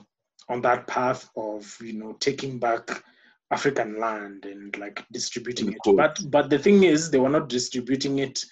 on 0.49 0.61
that 0.63 0.87
path 0.87 1.31
of 1.37 1.77
you 1.81 1.93
know 1.95 2.13
taking 2.15 2.59
back 2.59 3.03
African 3.51 4.01
land 4.01 4.45
and 4.47 4.77
like 4.79 5.05
distributing 5.13 5.73
it. 5.73 5.79
quotes. 5.81 5.97
But 5.97 6.31
but 6.31 6.51
the 6.51 6.59
thing 6.59 6.85
is 6.85 7.11
they 7.11 7.19
were 7.21 7.29
not 7.29 7.49
distributing 7.49 8.19
it 8.19 8.45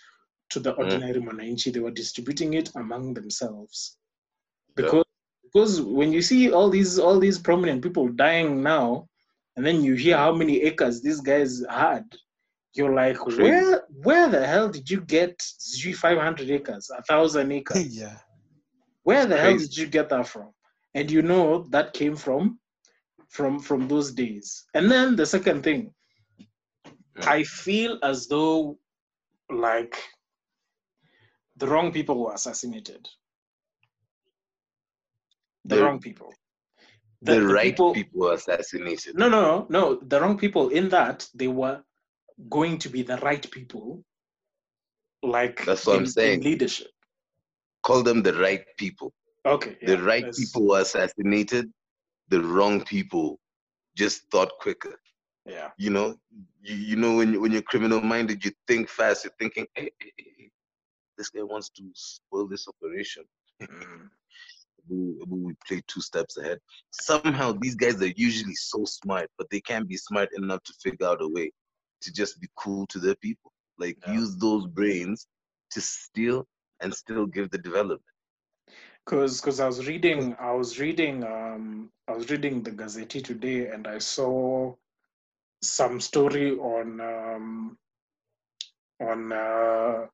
to 0.50 0.60
the 0.60 0.72
Mm. 0.74 0.78
ordinary 0.78 1.20
Mwananchi, 1.20 1.72
they 1.72 1.80
were 1.80 1.90
distributing 1.90 2.54
it 2.54 2.70
among 2.76 3.14
themselves. 3.14 3.96
Yeah. 4.76 4.84
Because 4.84 5.04
because 5.44 5.80
when 5.80 6.12
you 6.12 6.22
see 6.22 6.52
all 6.52 6.68
these 6.70 6.98
all 6.98 7.18
these 7.18 7.38
prominent 7.38 7.82
people 7.82 8.08
dying 8.08 8.62
now, 8.62 9.08
and 9.56 9.66
then 9.66 9.82
you 9.82 9.94
hear 9.94 10.16
how 10.16 10.32
many 10.32 10.62
acres 10.62 11.02
these 11.02 11.20
guys 11.20 11.64
had, 11.68 12.04
you're 12.74 12.94
like, 12.94 13.16
Crazy. 13.16 13.42
where 13.42 13.82
where 14.04 14.28
the 14.28 14.46
hell 14.46 14.68
did 14.68 14.88
you 14.88 15.00
get 15.00 15.40
500 15.94 16.50
acres, 16.50 16.90
a 16.96 17.02
thousand 17.02 17.50
acres? 17.52 17.96
yeah. 18.00 18.18
Where 19.04 19.26
the 19.26 19.36
hell 19.36 19.56
did 19.56 19.76
you 19.76 19.86
get 19.86 20.08
that 20.10 20.26
from? 20.28 20.50
And 20.94 21.10
you 21.10 21.22
know 21.22 21.64
that 21.70 21.94
came 21.94 22.16
from 22.16 22.58
from 23.28 23.58
from 23.60 23.88
those 23.88 24.12
days. 24.12 24.64
And 24.74 24.90
then 24.90 25.16
the 25.16 25.26
second 25.26 25.62
thing, 25.62 25.94
Yeah. 27.16 27.30
I 27.30 27.44
feel 27.44 27.98
as 28.02 28.26
though 28.28 28.78
like 29.50 29.96
the 31.56 31.66
wrong 31.66 31.92
people 31.92 32.18
were 32.24 32.34
assassinated. 32.34 33.08
The, 35.64 35.76
The- 35.76 35.84
wrong 35.84 36.00
people. 36.00 36.32
The, 37.22 37.44
right 37.44 37.76
people, 37.76 37.94
were 38.14 38.32
assassinated. 38.32 39.14
No, 39.18 39.28
no, 39.28 39.42
no, 39.42 39.66
no. 39.68 40.00
The 40.00 40.18
wrong 40.22 40.38
people 40.38 40.70
in 40.70 40.88
that 40.88 41.28
they 41.34 41.48
were 41.48 41.82
going 42.48 42.78
to 42.78 42.88
be 42.88 43.02
the 43.02 43.18
right 43.18 43.44
people. 43.50 44.02
Like 45.22 45.62
That's 45.66 45.86
what 45.86 45.96
I'm 45.96 45.98
in- 45.98 46.04
in 46.06 46.10
saying. 46.10 46.40
leadership. 46.42 46.90
Call 47.82 48.02
them 48.02 48.22
the 48.22 48.34
right 48.34 48.64
people. 48.78 49.12
Okay. 49.46 49.76
the 49.86 49.98
right 50.02 50.24
that's- 50.24 50.38
people 50.38 50.66
were 50.68 50.80
assassinated. 50.80 51.72
The 52.28 52.40
wrong 52.42 52.84
people 52.84 53.40
just 53.96 54.22
thought 54.30 54.52
quicker. 54.60 55.00
Yeah. 55.46 55.70
You 55.78 55.90
know, 55.90 56.16
you, 56.62 56.76
you 56.76 56.96
know 56.96 57.16
when 57.16 57.32
you, 57.32 57.40
when 57.40 57.50
you're 57.52 57.62
criminal 57.62 58.00
minded, 58.00 58.44
you 58.44 58.52
think 58.68 58.88
fast. 58.88 59.24
You're 59.24 59.32
thinking, 59.38 59.66
hey, 59.74 59.90
hey, 60.00 60.12
hey, 60.18 60.26
hey, 60.38 60.50
this 61.18 61.30
guy 61.30 61.42
wants 61.42 61.70
to 61.70 61.82
spoil 61.94 62.46
this 62.46 62.66
operation. 62.68 63.24
Mm. 63.62 64.08
We, 64.88 65.14
we 65.28 65.54
play 65.68 65.82
two 65.86 66.00
steps 66.00 66.36
ahead. 66.38 66.58
Somehow 66.90 67.52
these 67.52 67.76
guys 67.76 68.02
are 68.02 68.12
usually 68.16 68.56
so 68.56 68.84
smart, 68.84 69.30
but 69.38 69.48
they 69.50 69.60
can't 69.60 69.86
be 69.86 69.96
smart 69.96 70.30
enough 70.36 70.62
to 70.64 70.72
figure 70.82 71.06
out 71.06 71.22
a 71.22 71.28
way 71.28 71.52
to 72.00 72.12
just 72.12 72.40
be 72.40 72.48
cool 72.56 72.86
to 72.88 72.98
their 72.98 73.14
people. 73.16 73.52
Like 73.78 73.98
Yeah. 74.04 74.14
use 74.14 74.36
those 74.36 74.66
brains 74.66 75.28
to 75.72 75.80
steal 75.80 76.48
and 76.80 76.94
still 76.94 77.26
give 77.26 77.50
the 77.50 77.58
development. 77.58 78.02
Cause, 79.06 79.40
cause 79.40 79.60
I 79.60 79.66
was 79.66 79.86
reading, 79.86 80.36
I 80.38 80.52
was 80.52 80.78
reading, 80.78 81.24
um, 81.24 81.90
I 82.06 82.12
was 82.12 82.30
reading 82.30 82.62
the 82.62 82.70
Gazette 82.70 83.24
today, 83.24 83.68
and 83.68 83.86
I 83.86 83.98
saw 83.98 84.74
some 85.62 86.00
story 86.00 86.52
on, 86.52 87.00
um, 87.00 87.78
on 89.00 89.32
uh, 89.32 90.06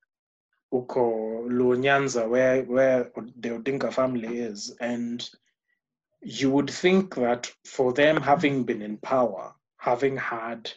Uko 0.73 1.47
Luo 1.49 1.77
Nyanza, 1.77 2.29
where 2.29 2.63
where 2.65 3.11
the 3.37 3.51
Odinga 3.51 3.93
family 3.93 4.39
is, 4.39 4.77
and 4.81 5.29
you 6.23 6.51
would 6.51 6.71
think 6.71 7.15
that 7.15 7.53
for 7.65 7.93
them 7.93 8.21
having 8.21 8.65
been 8.65 8.83
in 8.83 8.97
power, 8.99 9.55
having 9.79 10.17
had 10.17 10.71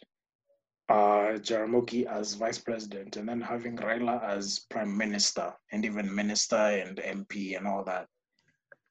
uh, 0.90 1.38
Jaramogi 1.38 2.06
as 2.06 2.34
vice 2.34 2.58
president, 2.58 3.16
and 3.18 3.30
then 3.30 3.42
having 3.42 3.78
Raila 3.78 4.24
as 4.24 4.66
prime 4.72 4.96
minister, 4.98 5.54
and 5.72 5.86
even 5.86 6.14
minister 6.14 6.56
and 6.56 6.98
MP 6.98 7.56
and 7.58 7.68
all 7.68 7.84
that, 7.86 8.08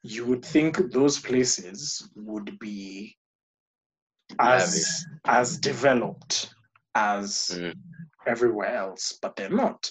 you 0.03 0.25
would 0.27 0.45
think 0.45 0.93
those 0.93 1.19
places 1.19 2.09
would 2.15 2.59
be 2.61 3.17
as 4.39 5.05
as 5.27 5.59
developed 5.59 6.55
as 6.95 7.51
Mm. 7.53 7.75
everywhere 8.27 8.75
else, 8.75 9.19
but 9.21 9.35
they're 9.37 9.51
not. 9.51 9.91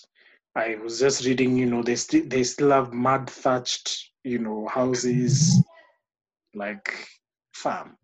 I 0.56 0.76
was 0.76 1.00
just 1.00 1.26
reading, 1.26 1.58
you 1.58 1.66
know, 1.66 1.84
they 1.84 1.96
still 1.96 2.26
they 2.26 2.44
still 2.44 2.72
have 2.72 2.94
mud 2.94 3.30
thatched, 3.30 4.12
you 4.24 4.40
know, 4.40 4.68
houses, 4.68 5.62
like 6.54 7.08
farm. 7.54 7.98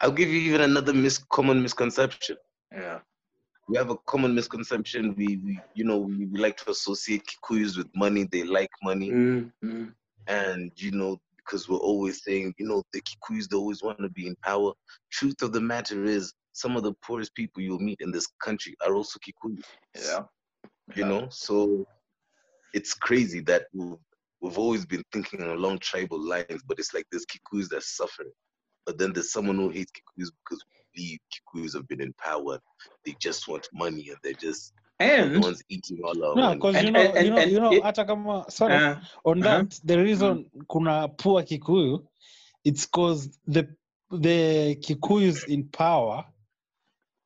I'll 0.00 0.12
give 0.12 0.28
you 0.28 0.40
even 0.40 0.60
another 0.62 0.92
mis- 0.92 1.24
common 1.30 1.62
misconception. 1.62 2.36
Yeah. 2.72 2.98
we 3.68 3.76
have 3.76 3.90
a 3.90 3.96
common 4.06 4.34
misconception. 4.34 5.14
We, 5.16 5.38
we 5.44 5.58
you 5.74 5.84
know, 5.84 5.98
we, 5.98 6.26
we 6.26 6.38
like 6.38 6.56
to 6.58 6.70
associate 6.70 7.24
Kikuyus 7.26 7.76
with 7.76 7.88
money. 7.94 8.24
They 8.30 8.44
like 8.44 8.70
money, 8.82 9.10
Mm, 9.10 9.52
mm. 9.64 9.92
and 10.26 10.70
you 10.76 10.92
know, 10.92 11.18
because 11.38 11.68
we're 11.68 11.78
always 11.78 12.22
saying, 12.24 12.54
you 12.58 12.66
know, 12.68 12.82
the 12.92 13.00
Kikuyus 13.02 13.48
they 13.48 13.56
always 13.56 13.82
want 13.82 13.98
to 14.00 14.08
be 14.10 14.26
in 14.26 14.36
power. 14.42 14.72
Truth 15.10 15.42
of 15.42 15.52
the 15.52 15.60
matter 15.60 16.04
is, 16.04 16.32
some 16.52 16.76
of 16.76 16.82
the 16.82 16.92
poorest 17.02 17.34
people 17.34 17.62
you'll 17.62 17.78
meet 17.78 18.00
in 18.00 18.10
this 18.12 18.26
country 18.42 18.74
are 18.86 18.94
also 18.94 19.18
Kikuyus. 19.18 19.64
Yeah. 19.94 20.22
You 20.94 21.02
Yeah. 21.02 21.08
know, 21.08 21.28
so 21.30 21.86
it's 22.74 22.94
crazy 22.94 23.40
that 23.40 23.66
we've, 23.72 23.96
we've 24.40 24.58
always 24.58 24.84
been 24.86 25.02
thinking 25.12 25.42
along 25.42 25.78
tribal 25.80 26.20
lines, 26.20 26.62
but 26.68 26.78
it's 26.78 26.92
like 26.94 27.06
there's 27.10 27.26
Kikuyus 27.26 27.68
that 27.70 27.82
suffer. 27.82 28.24
But 28.86 28.98
then 28.98 29.12
there's 29.12 29.32
someone 29.32 29.56
who 29.56 29.68
hates 29.70 29.90
Kikuyus 29.92 30.30
because 30.44 30.64
we 30.94 30.94
believe 30.94 31.18
Kikuyus 31.32 31.74
have 31.74 31.88
been 31.88 32.00
in 32.00 32.12
power. 32.14 32.58
They 33.04 33.16
just 33.20 33.48
want 33.48 33.68
money 33.74 34.08
and 34.08 34.16
they're 34.22 34.32
just 34.32 34.72
the 34.98 35.04
And 35.04 35.42
ones 35.42 35.62
eating 35.68 35.98
all 36.04 36.24
our 36.24 36.34
No, 36.36 36.42
money. 36.42 36.54
because 36.56 36.76
And- 36.76 36.84
you 36.86 36.92
know, 36.92 37.00
and- 37.00 37.24
you 37.26 37.30
know, 37.32 37.38
and 37.38 37.50
you 37.52 37.60
know, 37.60 37.72
it- 37.72 37.82
hata 37.82 38.04
kama 38.04 38.44
sorry, 38.48 38.74
uh, 38.76 38.96
on 39.24 39.42
uh-huh. 39.42 39.64
that 39.64 39.80
the 39.84 39.98
reason 39.98 40.50
kuna 40.70 41.08
poor 41.08 41.42
Kikuyu, 41.42 42.06
it's 42.64 42.86
because 42.86 43.38
the 43.46 43.68
the 44.12 44.76
Kikuyus 44.76 45.44
in 45.48 45.64
power 45.68 46.24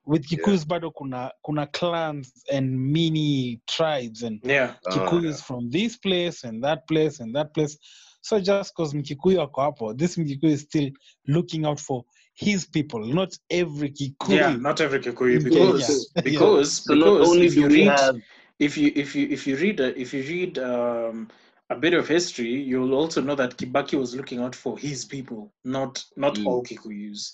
with 0.07 0.25
Yeah. 0.33 0.39
Kikuyus 0.39 0.65
bado 0.67 0.91
kuna 0.97 1.31
kuna 1.45 1.67
clans 1.67 2.43
and 2.51 2.81
mini 2.93 3.61
tribes 3.67 4.23
and 4.23 4.41
yeah. 4.43 4.75
Ah, 4.87 4.91
Kikuyus 4.91 5.43
from 5.43 5.71
this 5.71 5.97
place 5.99 6.43
and 6.45 6.65
that 6.65 6.89
place 6.89 7.21
and 7.21 7.35
that 7.35 7.53
place. 7.55 7.77
So 8.23 8.39
just 8.41 8.75
because 8.75 8.95
Mkikuyu 8.95 9.41
ako 9.41 9.61
hapo, 9.61 9.95
this 9.95 10.17
Mkikuyu 10.17 10.53
is 10.53 10.63
still 10.63 10.91
looking 11.27 11.65
out 11.67 11.81
for 11.81 12.05
his 12.35 12.67
people, 12.67 13.01
not 13.01 13.37
every 13.51 13.91
Kikuyu. 13.91 14.37
Yeah, 14.37 14.57
not 14.57 14.81
every 14.81 15.01
Kikuyu 15.01 15.43
because 15.43 16.09
Kenya. 16.15 16.15
Yeah. 16.17 16.23
because 16.25 16.71
So 16.85 16.95
because 16.95 17.29
only 17.29 17.47
if 17.47 17.57
you 17.57 17.69
read 17.69 17.89
have 17.99 18.17
if 18.59 18.77
you 18.77 18.93
if 18.95 19.15
you 19.17 19.27
if 19.31 19.47
you 19.47 19.57
read 19.57 19.81
a, 19.81 19.99
if 19.99 20.13
you 20.15 20.23
read 20.23 20.59
um, 20.59 21.29
a 21.71 21.77
bit 21.77 21.95
of 21.95 22.07
history, 22.09 22.51
you'll 22.63 22.95
also 22.95 23.23
know 23.23 23.35
that 23.37 23.57
Kibaki 23.57 23.99
was 23.99 24.15
looking 24.15 24.41
out 24.41 24.55
for 24.55 24.79
his 24.79 25.05
people, 25.05 25.53
not 25.65 26.05
not 26.17 26.35
Mm. 26.37 26.47
all 26.47 26.63
Kikuyus. 26.63 27.33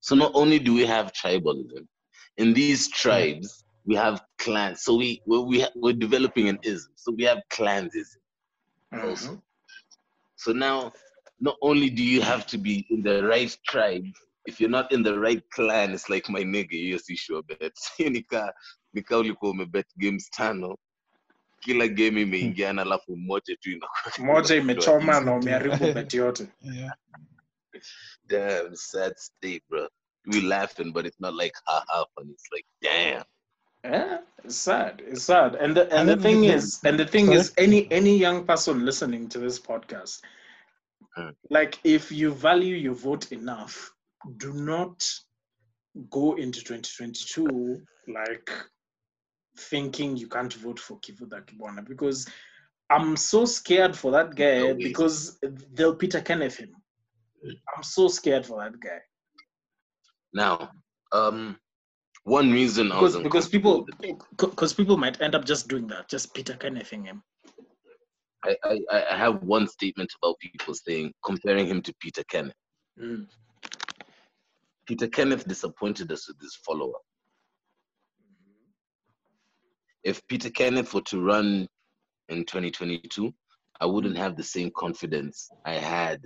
so 0.00 0.14
not 0.14 0.32
only 0.34 0.58
do 0.58 0.74
we 0.74 0.84
have 0.84 1.12
tribalism, 1.12 1.86
in 2.36 2.52
these 2.52 2.88
tribes 2.88 3.64
we 3.86 3.94
have 3.96 4.22
clans. 4.38 4.82
So 4.82 4.96
we 4.96 5.22
we 5.26 5.38
we 5.38 5.60
ha- 5.60 5.72
we're 5.74 5.92
developing 5.94 6.48
an 6.48 6.58
ism. 6.62 6.92
So 6.96 7.12
we 7.12 7.24
have 7.24 7.40
clansism. 7.50 8.18
also. 8.92 9.42
So 10.44 10.52
now, 10.52 10.92
not 11.40 11.56
only 11.62 11.88
do 11.90 12.02
you 12.02 12.20
have 12.20 12.46
to 12.48 12.58
be 12.58 12.84
in 12.90 13.02
the 13.02 13.22
right 13.24 13.56
tribe, 13.68 14.06
if 14.46 14.60
you're 14.60 14.70
not 14.70 14.90
in 14.92 15.02
the 15.04 15.16
right 15.18 15.42
clan, 15.50 15.92
it's 15.92 16.10
like 16.10 16.28
my 16.28 16.42
nigga, 16.42 16.72
hiyo 16.72 16.98
si 17.00 17.16
sure 17.16 17.42
bet. 17.42 17.72
nika 17.98 18.52
nika 18.92 19.18
ulikuwa 19.18 19.50
umebet 19.50 19.86
games 19.96 20.30
tano, 20.30 20.76
kila 21.60 21.88
game 21.88 22.22
imeingiana, 22.22 22.82
alafu 22.82 23.16
moja 23.16 23.56
tu 23.56 23.70
inakuwa 23.70 24.26
Moja 24.26 24.56
imechoma 24.56 25.20
na 25.20 25.30
Easy. 25.32 25.40
umeharibu 25.40 25.76
bet 25.94 26.14
yote. 26.14 26.46
Yeah. 26.60 26.92
Damn 28.26 28.74
sad 28.76 29.16
state, 29.16 29.62
bro. 29.68 29.88
We 30.26 30.40
laughing, 30.40 30.92
but 30.92 31.06
it's 31.06 31.20
not 31.20 31.34
like 31.34 31.54
ha 31.66 31.84
ha 31.88 32.04
funny. 32.14 32.32
It's 32.32 32.48
like 32.52 32.66
damn. 32.82 33.24
Yeah, 33.84 34.18
it's 34.44 34.56
sad. 34.56 35.02
It's 35.04 35.24
sad. 35.24 35.54
And 35.56 35.76
the 35.76 35.82
and, 35.92 36.08
And 36.08 36.08
the 36.10 36.16
thing 36.22 36.42
the- 36.42 36.52
is, 36.54 36.80
and 36.84 36.98
the 36.98 37.06
thing 37.06 37.26
Sorry? 37.26 37.38
is, 37.38 37.52
any 37.58 37.90
any 37.90 38.16
young 38.16 38.46
person 38.46 38.84
listening 38.84 39.28
to 39.30 39.38
this 39.38 39.58
podcast, 39.58 40.20
Hmm. 41.16 41.30
like 41.50 41.78
if 41.84 42.10
you 42.12 42.32
value 42.32 42.76
your 42.76 42.94
vote 42.94 43.32
enough, 43.32 43.92
do 44.38 44.52
not 44.54 45.04
go 46.10 46.34
into 46.36 46.60
2022 46.60 47.82
like 48.08 48.50
thinking 49.58 50.16
you 50.16 50.28
can't 50.28 50.54
vote 50.54 50.78
for 50.80 50.98
Kivutha 51.00 51.44
Kibwana 51.44 51.86
because 51.86 52.26
I'm 52.88 53.16
so 53.16 53.44
scared 53.44 53.94
for 53.96 54.12
that 54.12 54.34
guy 54.34 54.60
No 54.60 54.74
because 54.74 55.38
they'll 55.74 55.94
Peter 55.96 56.20
Kenneth 56.22 56.56
him. 56.56 56.74
I'm 57.76 57.82
so 57.82 58.08
scared 58.08 58.46
for 58.46 58.62
that 58.62 58.78
guy 58.80 59.00
Now, 60.32 60.70
um, 61.12 61.58
one 62.24 62.52
reason 62.52 62.92
I 62.92 62.96
because 62.96 63.14
was 63.16 63.22
because 63.22 63.48
people 63.48 63.86
because 64.38 64.72
people 64.72 64.96
might 64.96 65.20
end 65.20 65.34
up 65.34 65.44
just 65.44 65.68
doing 65.68 65.86
that, 65.88 66.08
just 66.08 66.34
Peter 66.34 66.54
Kennething 66.54 67.04
him. 67.04 67.22
I, 68.44 68.56
I, 68.64 69.04
I 69.12 69.16
have 69.16 69.42
one 69.42 69.68
statement 69.68 70.12
about 70.20 70.38
people 70.40 70.74
saying 70.74 71.12
comparing 71.24 71.66
him 71.66 71.80
to 71.82 71.94
Peter 72.00 72.24
Kenneth. 72.28 72.54
Mm. 73.00 73.26
Peter 74.86 75.06
Kenneth 75.08 75.46
disappointed 75.46 76.10
us 76.10 76.26
with 76.28 76.40
his 76.40 76.56
follower. 76.66 76.98
If 80.02 80.26
Peter 80.26 80.50
Kenneth 80.50 80.92
were 80.92 81.02
to 81.02 81.20
run 81.20 81.68
in 82.28 82.44
2022, 82.44 83.32
I 83.80 83.86
wouldn't 83.86 84.16
have 84.16 84.36
the 84.36 84.42
same 84.42 84.72
confidence 84.76 85.48
I 85.64 85.74
had, 85.74 86.20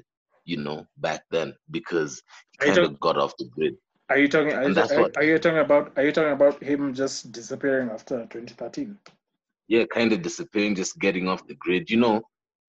you 0.47 0.57
know, 0.57 0.87
back 0.97 1.23
then 1.31 1.55
because 1.71 2.23
he 2.53 2.67
kind 2.67 2.79
of 2.79 2.99
got 3.01 3.19
off 3.19 3.35
the 3.39 3.49
grid. 3.55 3.77
Are 4.09 4.19
you 4.19 4.29
talking? 4.29 4.53
Are 4.53 4.69
you, 4.69 4.79
are, 4.79 5.01
what- 5.01 5.17
are 5.17 5.25
you 5.25 5.39
talking 5.39 5.59
about? 5.59 5.93
Are 5.97 6.05
you 6.05 6.13
talking 6.13 6.33
about 6.33 6.63
him 6.63 6.95
just 6.95 7.33
disappearing 7.33 7.91
after 7.91 8.21
2013? 8.27 8.97
Yeah, 9.69 9.85
kind 9.87 10.13
of 10.13 10.23
disappearing, 10.23 10.77
just 10.77 10.99
getting 11.01 11.29
off 11.29 11.47
the 11.47 11.55
grid. 11.55 11.91
You 11.91 11.97
know, 11.97 12.23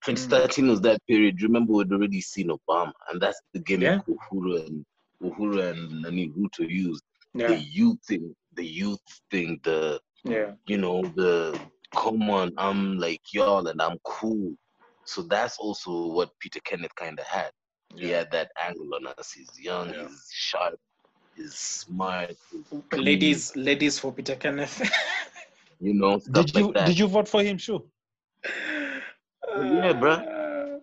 2013 0.06 0.66
hmm. 0.66 0.72
was 0.72 0.82
that 0.82 1.00
period. 1.08 1.42
Remember, 1.44 1.74
we'd 1.74 1.92
already 1.92 2.22
seen 2.22 2.50
Obama, 2.50 2.92
and 3.12 3.22
that's 3.22 3.40
the 3.54 3.60
gimmick 3.60 4.02
Yeah. 4.08 4.16
Uhuru 4.16 4.66
and 4.66 4.86
Uhuru 5.22 5.72
and 5.72 6.02
Nani 6.02 6.30
Ruto 6.30 6.68
used. 6.68 7.04
The 7.34 7.56
youth 7.60 8.00
thing, 8.08 8.36
the 8.54 8.66
youth 8.66 9.00
thing, 9.30 9.60
the 9.64 10.00
yeah, 10.24 10.54
you 10.66 10.80
know, 10.80 11.04
the 11.04 11.60
come 11.94 12.30
on, 12.32 12.52
I'm 12.58 12.98
like 12.98 13.22
y'all 13.32 13.68
and 13.68 13.80
I'm 13.80 13.98
cool. 14.04 14.56
So 15.06 15.22
that's 15.22 15.58
also 15.60 16.08
what 16.08 16.32
Peter 16.40 16.60
Kenneth 16.62 16.96
kind 16.96 17.20
of 17.20 17.26
had. 17.26 17.52
He 17.96 18.10
had 18.10 18.32
that 18.32 18.52
angle 18.60 18.94
on 18.96 19.08
us. 19.08 19.32
He's 19.32 19.50
young, 19.60 19.94
Yeah. 19.94 20.08
he's 20.08 20.30
sharp, 20.34 20.80
he's 21.38 21.86
my 21.90 22.28
he's 22.52 22.66
clean, 22.90 23.06
ladies, 23.06 23.56
ladies 23.56 24.00
for 24.00 24.12
Peter 24.12 24.36
Kenneth. 24.36 24.82
you 25.80 25.94
know, 25.94 26.20
stuff 26.20 26.48
Did 26.48 26.56
you 26.56 26.66
like 26.66 26.74
that. 26.76 26.88
did 26.88 27.00
you 27.00 27.08
vote 27.08 27.28
for 27.28 27.44
him, 27.44 27.58
sure? 27.58 27.84
Yeah, 28.46 29.94
bruh. 29.94 30.20
Uh, 30.20 30.80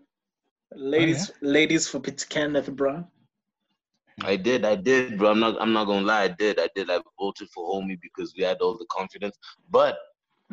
Ladies, 0.76 1.30
ladies 1.40 1.86
for 1.88 2.00
Peter 2.00 2.26
Kenneth, 2.26 2.68
bruh. 2.70 3.06
I 4.22 4.36
did, 4.36 4.64
I 4.64 4.74
did, 4.76 5.18
bro. 5.18 5.30
I'm 5.30 5.40
not 5.40 5.60
I'm 5.60 5.72
not 5.72 5.84
gonna 5.84 6.06
lie, 6.06 6.22
I 6.24 6.28
did, 6.28 6.58
I 6.58 6.68
did. 6.74 6.90
I 6.90 7.00
voted 7.18 7.48
for 7.50 7.62
homie 7.70 7.98
because 8.00 8.34
we 8.36 8.42
had 8.44 8.58
all 8.60 8.76
the 8.76 8.86
confidence. 8.90 9.36
But 9.70 9.98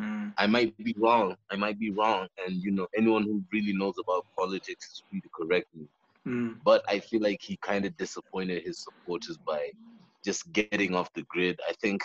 Mm. 0.00 0.32
I 0.38 0.46
might 0.46 0.76
be 0.78 0.94
wrong. 0.98 1.36
I 1.50 1.56
might 1.56 1.78
be 1.78 1.90
wrong. 1.90 2.26
And 2.44 2.56
you 2.62 2.70
know, 2.72 2.86
anyone 2.96 3.24
who 3.24 3.42
really 3.52 3.72
knows 3.72 3.94
about 3.98 4.26
politics 4.38 4.86
is 4.86 5.02
free 5.08 5.20
to 5.20 5.28
correct 5.38 5.66
me. 5.74 5.86
Mm. 6.26 6.58
but 6.64 6.84
I 6.88 7.00
feel 7.00 7.20
like 7.20 7.40
he 7.42 7.56
kind 7.62 7.84
of 7.84 7.96
disappointed 7.96 8.62
his 8.64 8.84
supporters 8.84 9.38
by 9.44 9.70
just 10.24 10.52
getting 10.52 10.94
off 10.94 11.12
the 11.14 11.24
grid. 11.28 11.58
I 11.68 11.72
think 11.80 12.00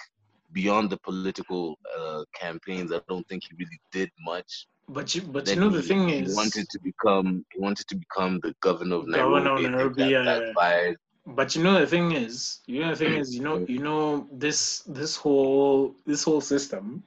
beyond 0.54 0.90
the 0.90 0.98
political 0.98 1.78
uh, 1.98 2.24
campaigns, 2.34 2.92
I 2.92 3.00
don't 3.08 3.28
think 3.28 3.44
he 3.48 3.56
really 3.60 3.80
did 3.92 4.10
much. 4.26 4.68
But 4.90 5.14
you, 5.14 5.22
but 5.22 5.46
Then 5.46 5.56
you 5.56 5.62
know 5.62 5.70
the 5.70 5.82
thing 5.84 6.08
he 6.08 6.20
is, 6.20 6.36
wanted 6.36 6.68
to 6.70 6.80
become 6.80 7.46
he 7.54 7.60
wanted 7.60 7.88
to 7.90 7.96
become 7.96 8.40
the 8.42 8.56
governor 8.62 8.96
of 8.96 9.12
Governor 9.12 9.56
of 9.56 9.62
Nairobi. 9.62 9.70
Nairobi, 9.70 10.14
that 10.14 10.54
yeah. 10.56 10.94
But 11.28 11.56
you 11.56 11.64
know 11.64 11.78
the 11.80 11.86
thing 11.86 12.14
is, 12.14 12.62
you 12.68 12.80
know 12.80 12.92
the 12.92 12.96
thing 12.96 13.16
is, 13.16 13.36
you 13.36 13.42
know, 13.42 13.66
you 13.68 13.80
know 13.80 14.28
this 14.32 14.80
this 14.88 15.18
whole 15.18 15.94
this 16.06 16.24
whole 16.24 16.40
system, 16.40 17.04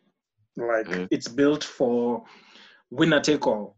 like 0.56 0.86
Mm. 0.86 1.08
it's 1.10 1.26
built 1.26 1.64
for 1.64 2.22
winner 2.90 3.20
take 3.20 3.46
all, 3.46 3.76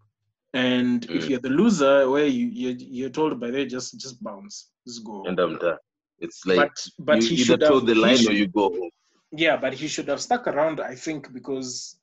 and 0.54 1.04
if 1.04 1.24
Mm. 1.24 1.28
you're 1.30 1.40
the 1.40 1.48
loser, 1.50 2.08
where 2.10 2.26
you 2.26 2.46
you 2.48 2.76
you're 2.78 3.10
told 3.10 3.40
by 3.40 3.50
there 3.50 3.66
just 3.66 3.98
just 4.00 4.22
bounce, 4.22 4.70
just 4.86 5.04
go. 5.04 5.24
And 5.26 5.38
I'm 5.40 5.58
done. 5.58 5.78
It's 6.18 6.44
like 6.46 6.58
but 6.58 6.88
but 6.98 7.22
you 7.22 7.36
he 7.36 7.42
either 7.42 7.56
toe 7.68 7.78
have 7.78 7.86
the 7.86 7.94
line 7.94 8.16
should- 8.16 8.30
or 8.30 8.34
you 8.36 8.48
go 8.48 8.68
home. 8.68 8.90
yeah, 9.32 9.56
but 9.56 9.72
he 9.74 9.88
should 9.88 10.08
have 10.08 10.20
stuck 10.20 10.46
around. 10.46 10.80
I 10.80 10.94
think 10.94 11.32
because 11.32 11.96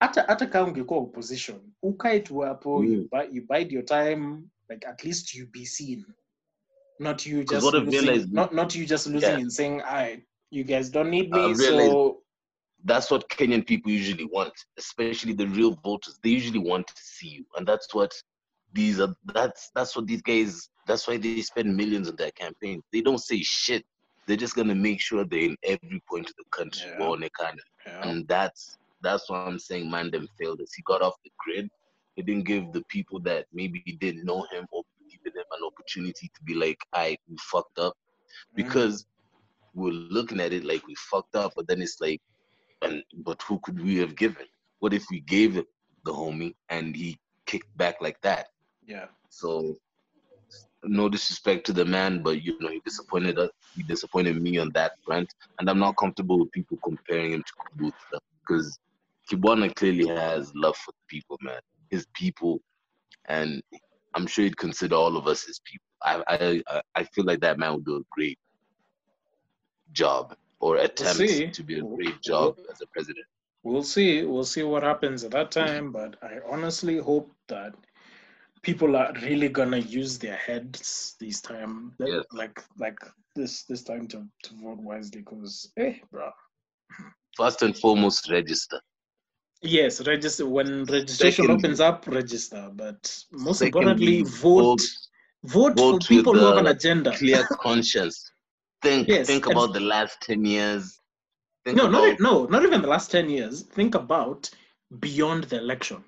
hata 0.00 0.22
hata 0.22 0.46
kama 0.46 0.68
ungekuwa 0.68 1.00
opposition, 1.00 1.60
ukae 1.82 2.20
tu 2.20 2.38
hapo, 2.38 2.78
Mm. 2.82 2.92
you, 2.92 3.08
buy, 3.12 3.28
you 3.32 3.42
bide 3.46 3.74
your 3.74 3.84
time, 3.84 4.50
like 4.70 4.86
at 4.88 5.04
least 5.04 5.34
you 5.34 5.46
be 5.46 5.64
seen, 5.66 6.04
not 6.98 7.26
you 7.26 7.44
just 7.44 7.72
losing, 7.74 8.32
not 8.32 8.52
not 8.54 8.74
you 8.74 8.86
just 8.86 9.06
losing 9.06 9.28
Yeah. 9.30 9.40
and 9.40 9.50
saying, 9.52 9.80
"I, 9.82 10.22
you 10.50 10.64
guys 10.64 10.90
don't 10.90 11.10
need 11.10 11.30
me." 11.30 11.54
So 11.54 12.22
That's 12.84 13.10
what 13.10 13.28
Kenyan 13.30 13.66
people 13.66 13.90
usually 13.90 14.26
want, 14.26 14.52
especially 14.78 15.32
the 15.32 15.46
real 15.46 15.74
voters. 15.82 16.18
They 16.22 16.30
usually 16.30 16.58
want 16.58 16.86
to 16.88 16.94
see 16.96 17.28
you, 17.28 17.44
and 17.56 17.66
that's 17.66 17.94
what 17.94 18.12
these 18.74 19.00
are. 19.00 19.14
That's 19.24 19.70
that's 19.74 19.96
what 19.96 20.06
these 20.06 20.22
guys. 20.22 20.68
That's 20.86 21.08
why 21.08 21.16
they 21.16 21.40
spend 21.40 21.74
millions 21.74 22.10
on 22.10 22.16
their 22.16 22.32
campaign. 22.32 22.82
They 22.92 23.00
don't 23.00 23.20
say 23.20 23.40
shit. 23.42 23.84
They're 24.26 24.36
just 24.36 24.54
gonna 24.54 24.74
make 24.74 25.00
sure 25.00 25.24
they're 25.24 25.40
in 25.40 25.56
every 25.62 26.02
point 26.08 26.28
of 26.28 26.34
the 26.36 26.44
country. 26.50 26.90
Yeah. 26.98 27.06
Of. 27.06 27.20
yeah. 27.86 28.08
And 28.08 28.28
that's 28.28 28.76
that's 29.04 29.30
why 29.30 29.38
I'm 29.44 29.58
saying 29.58 29.90
Mandem 29.90 30.26
failed 30.38 30.60
us. 30.60 30.72
He 30.74 30.82
got 30.82 31.02
off 31.02 31.14
the 31.24 31.30
grid. 31.38 31.68
He 32.16 32.22
didn't 32.22 32.44
give 32.44 32.72
the 32.72 32.82
people 32.88 33.20
that 33.20 33.46
maybe 33.52 33.80
didn't 34.00 34.24
know 34.24 34.46
him 34.50 34.66
or 34.72 34.82
believe 34.98 35.20
in 35.24 35.32
him 35.32 35.44
an 35.52 35.66
opportunity 35.66 36.30
to 36.34 36.42
be 36.42 36.54
like, 36.54 36.78
I 36.92 37.16
we 37.28 37.36
fucked 37.38 37.78
up. 37.78 37.94
Mm. 38.52 38.56
Because 38.56 39.06
we're 39.74 39.92
looking 39.92 40.40
at 40.40 40.52
it 40.52 40.64
like 40.64 40.86
we 40.86 40.94
fucked 40.94 41.34
up, 41.36 41.52
but 41.56 41.66
then 41.66 41.82
it's 41.82 42.00
like, 42.00 42.20
and 42.84 43.04
but 43.24 43.42
who 43.42 43.60
could 43.64 43.82
we 43.82 43.98
have 43.98 44.16
given? 44.16 44.46
What 44.80 44.94
if 44.94 45.06
we 45.10 45.20
gave 45.20 45.56
it 45.58 45.66
the 46.04 46.12
homie 46.12 46.54
and 46.70 46.96
he 46.96 47.18
kicked 47.46 47.76
back 47.76 47.96
like 48.02 48.20
that? 48.22 48.48
yeah, 48.86 49.06
So 49.30 49.76
no 50.84 51.08
disrespect 51.08 51.66
to 51.66 51.72
the 51.72 51.84
man, 51.84 52.22
but 52.22 52.42
you 52.42 52.56
know 52.60 52.70
he 52.70 52.80
disappointed 52.84 53.38
us. 53.38 53.50
He 53.74 53.82
disappointed 53.84 54.40
me 54.40 54.58
on 54.58 54.70
that 54.74 54.92
front, 55.04 55.32
and 55.58 55.68
I'm 55.70 55.78
not 55.80 55.96
comfortable 55.96 56.38
with 56.40 56.52
people 56.52 56.78
comparing 56.84 57.32
him 57.32 57.42
to 57.44 57.52
Kivutha 57.62 58.20
because 58.46 58.78
Kibwana 59.30 59.74
clearly 59.74 60.06
has 60.08 60.52
love 60.54 60.76
for 60.76 60.92
the 60.92 61.04
people, 61.08 61.38
man. 61.42 61.60
His 61.90 62.06
people, 62.14 62.60
and 63.26 63.62
I'm 64.14 64.26
sure 64.26 64.44
he'd 64.44 64.56
consider 64.56 64.96
all 64.96 65.16
of 65.16 65.26
us 65.26 65.44
his 65.44 65.60
people. 65.64 65.86
I 66.02 66.22
I 66.28 66.62
I- 66.76 66.82
I 66.96 67.04
feel 67.04 67.24
like 67.24 67.40
that 67.40 67.58
man 67.58 67.74
would 67.74 67.84
do 67.84 67.96
a 67.96 68.04
great 68.12 68.38
job 69.92 70.34
or 70.64 70.76
attempt 70.78 71.16
see. 71.18 71.50
to 71.50 71.62
be 71.62 71.78
a 71.78 71.82
great 71.82 72.22
job 72.22 72.56
as 72.72 72.80
a 72.80 72.86
president. 72.86 73.26
we'll 73.64 73.82
see. 73.82 74.24
We'll 74.24 74.50
see 74.54 74.62
what 74.62 74.82
happens 74.82 75.24
at 75.24 75.32
that 75.32 75.50
time. 75.50 75.92
But 75.92 76.16
I 76.22 76.32
honestly 76.50 76.96
hope 76.98 77.30
that 77.48 77.74
people 78.62 78.96
are 78.96 79.12
really 79.22 79.50
gonna 79.58 79.82
use 80.00 80.18
their 80.18 80.36
heads 80.36 81.16
this 81.20 81.40
time, 81.42 81.74
like- 81.98 82.12
Yes. 82.14 82.24
like 82.40 82.56
like 82.84 82.98
this 83.36 83.64
this 83.70 83.82
time 83.90 84.06
to 84.12 84.18
to 84.44 84.50
vote 84.64 84.80
wisely. 84.90 85.20
Because, 85.20 85.54
hey, 85.76 85.90
eh, 85.90 86.06
bro. 86.10 86.30
First 87.36 87.62
and 87.62 87.76
foremost, 87.84 88.30
register. 88.30 88.80
Yes, 89.60 90.06
register 90.06 90.46
when 90.56 90.84
registration 90.84 91.50
opens 91.50 91.80
up, 91.80 92.06
register. 92.20 92.70
But 92.82 93.00
most 93.32 93.60
importantly, 93.62 94.22
vote. 94.22 94.82
Vote, 95.44 95.76
vote 95.76 95.78
for 95.78 95.98
people 96.14 96.34
who 96.38 96.46
have 96.46 96.62
an 96.66 96.68
agenda. 96.76 97.16
Clear 97.18 97.42
conscience. 97.68 98.30
Think 98.84 99.08
Yes, 99.08 99.26
think 99.26 99.46
about 99.46 99.72
the 99.72 99.80
last 99.80 100.20
ten 100.20 100.44
years. 100.44 101.00
Think 101.64 101.76
No, 101.78 101.88
not, 101.88 102.04
about 102.04 102.20
e- 102.20 102.22
no, 102.22 102.44
not 102.46 102.62
even 102.64 102.82
the 102.82 102.88
last 102.88 103.10
ten 103.10 103.28
years. 103.30 103.62
Think 103.62 103.94
about 103.94 104.50
beyond 105.00 105.44
the 105.44 105.58
election, 105.58 106.04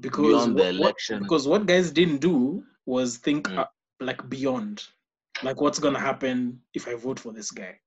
because 0.00 0.26
Beyond 0.28 0.56
the 0.58 0.62
what- 0.62 0.74
what- 0.78 0.80
election. 0.80 1.18
because 1.22 1.46
what 1.46 1.66
guys 1.66 1.90
didn't 1.90 2.18
do 2.18 2.64
was 2.86 3.18
think 3.18 3.48
Mm. 3.48 3.58
uh, 3.58 3.66
like 4.00 4.28
beyond, 4.30 4.84
like 5.42 5.60
what's 5.60 5.78
gonna 5.78 6.00
happen 6.00 6.62
if 6.74 6.88
I 6.88 6.94
vote 6.94 7.20
for 7.20 7.32
this 7.32 7.50
guy. 7.50 7.80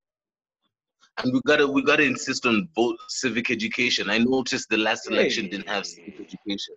and 1.19 1.31
we 1.33 1.41
gotta 1.45 1.67
we 1.67 1.83
gotta 1.83 2.03
insist 2.03 2.45
on 2.45 2.67
vote 2.75 2.97
civic 3.07 3.49
education. 3.51 4.09
I 4.09 4.17
noticed 4.19 4.69
the 4.69 4.77
last 4.77 5.09
election 5.09 5.47
didn't 5.49 5.69
have 5.69 5.85
civic 5.85 6.15
education. 6.19 6.75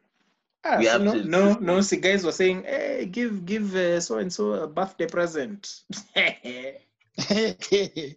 Ah, 0.65 0.79
We 0.79 0.85
so 0.87 0.91
have 0.93 1.03
no, 1.03 1.15
no, 1.23 1.55
no. 1.55 1.81
See, 1.81 1.97
guys 1.97 2.25
were 2.25 2.33
saying, 2.33 2.65
"Hey, 2.65 3.07
give, 3.11 3.47
give 3.47 4.03
so 4.03 4.19
and 4.19 4.33
so 4.33 4.53
a 4.65 4.67
birthday 4.67 5.07
present." 5.07 5.83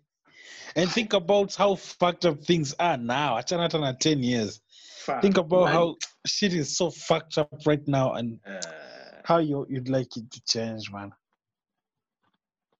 and 0.75 0.89
think 0.91 1.13
about 1.13 1.55
how 1.55 1.75
fucked 1.75 2.25
up 2.25 2.43
things 2.43 2.73
are 2.79 2.97
now. 2.97 3.35
Achana 3.37 3.61
hata 3.61 3.79
na 3.79 3.93
10 3.93 4.23
years. 4.23 4.61
Fam, 5.05 5.21
Think 5.21 5.37
about 5.37 5.65
man. 5.65 5.73
how 5.73 5.95
shit 6.25 6.53
is 6.53 6.77
so 6.77 6.91
fucked 6.91 7.37
up 7.37 7.53
right 7.65 7.87
now 7.87 8.13
and 8.13 8.39
Uh, 8.45 9.21
how 9.25 9.37
you, 9.37 9.65
you'd 9.69 9.89
like 9.89 10.17
it 10.17 10.29
to 10.31 10.41
change, 10.45 10.91
man. 10.91 11.11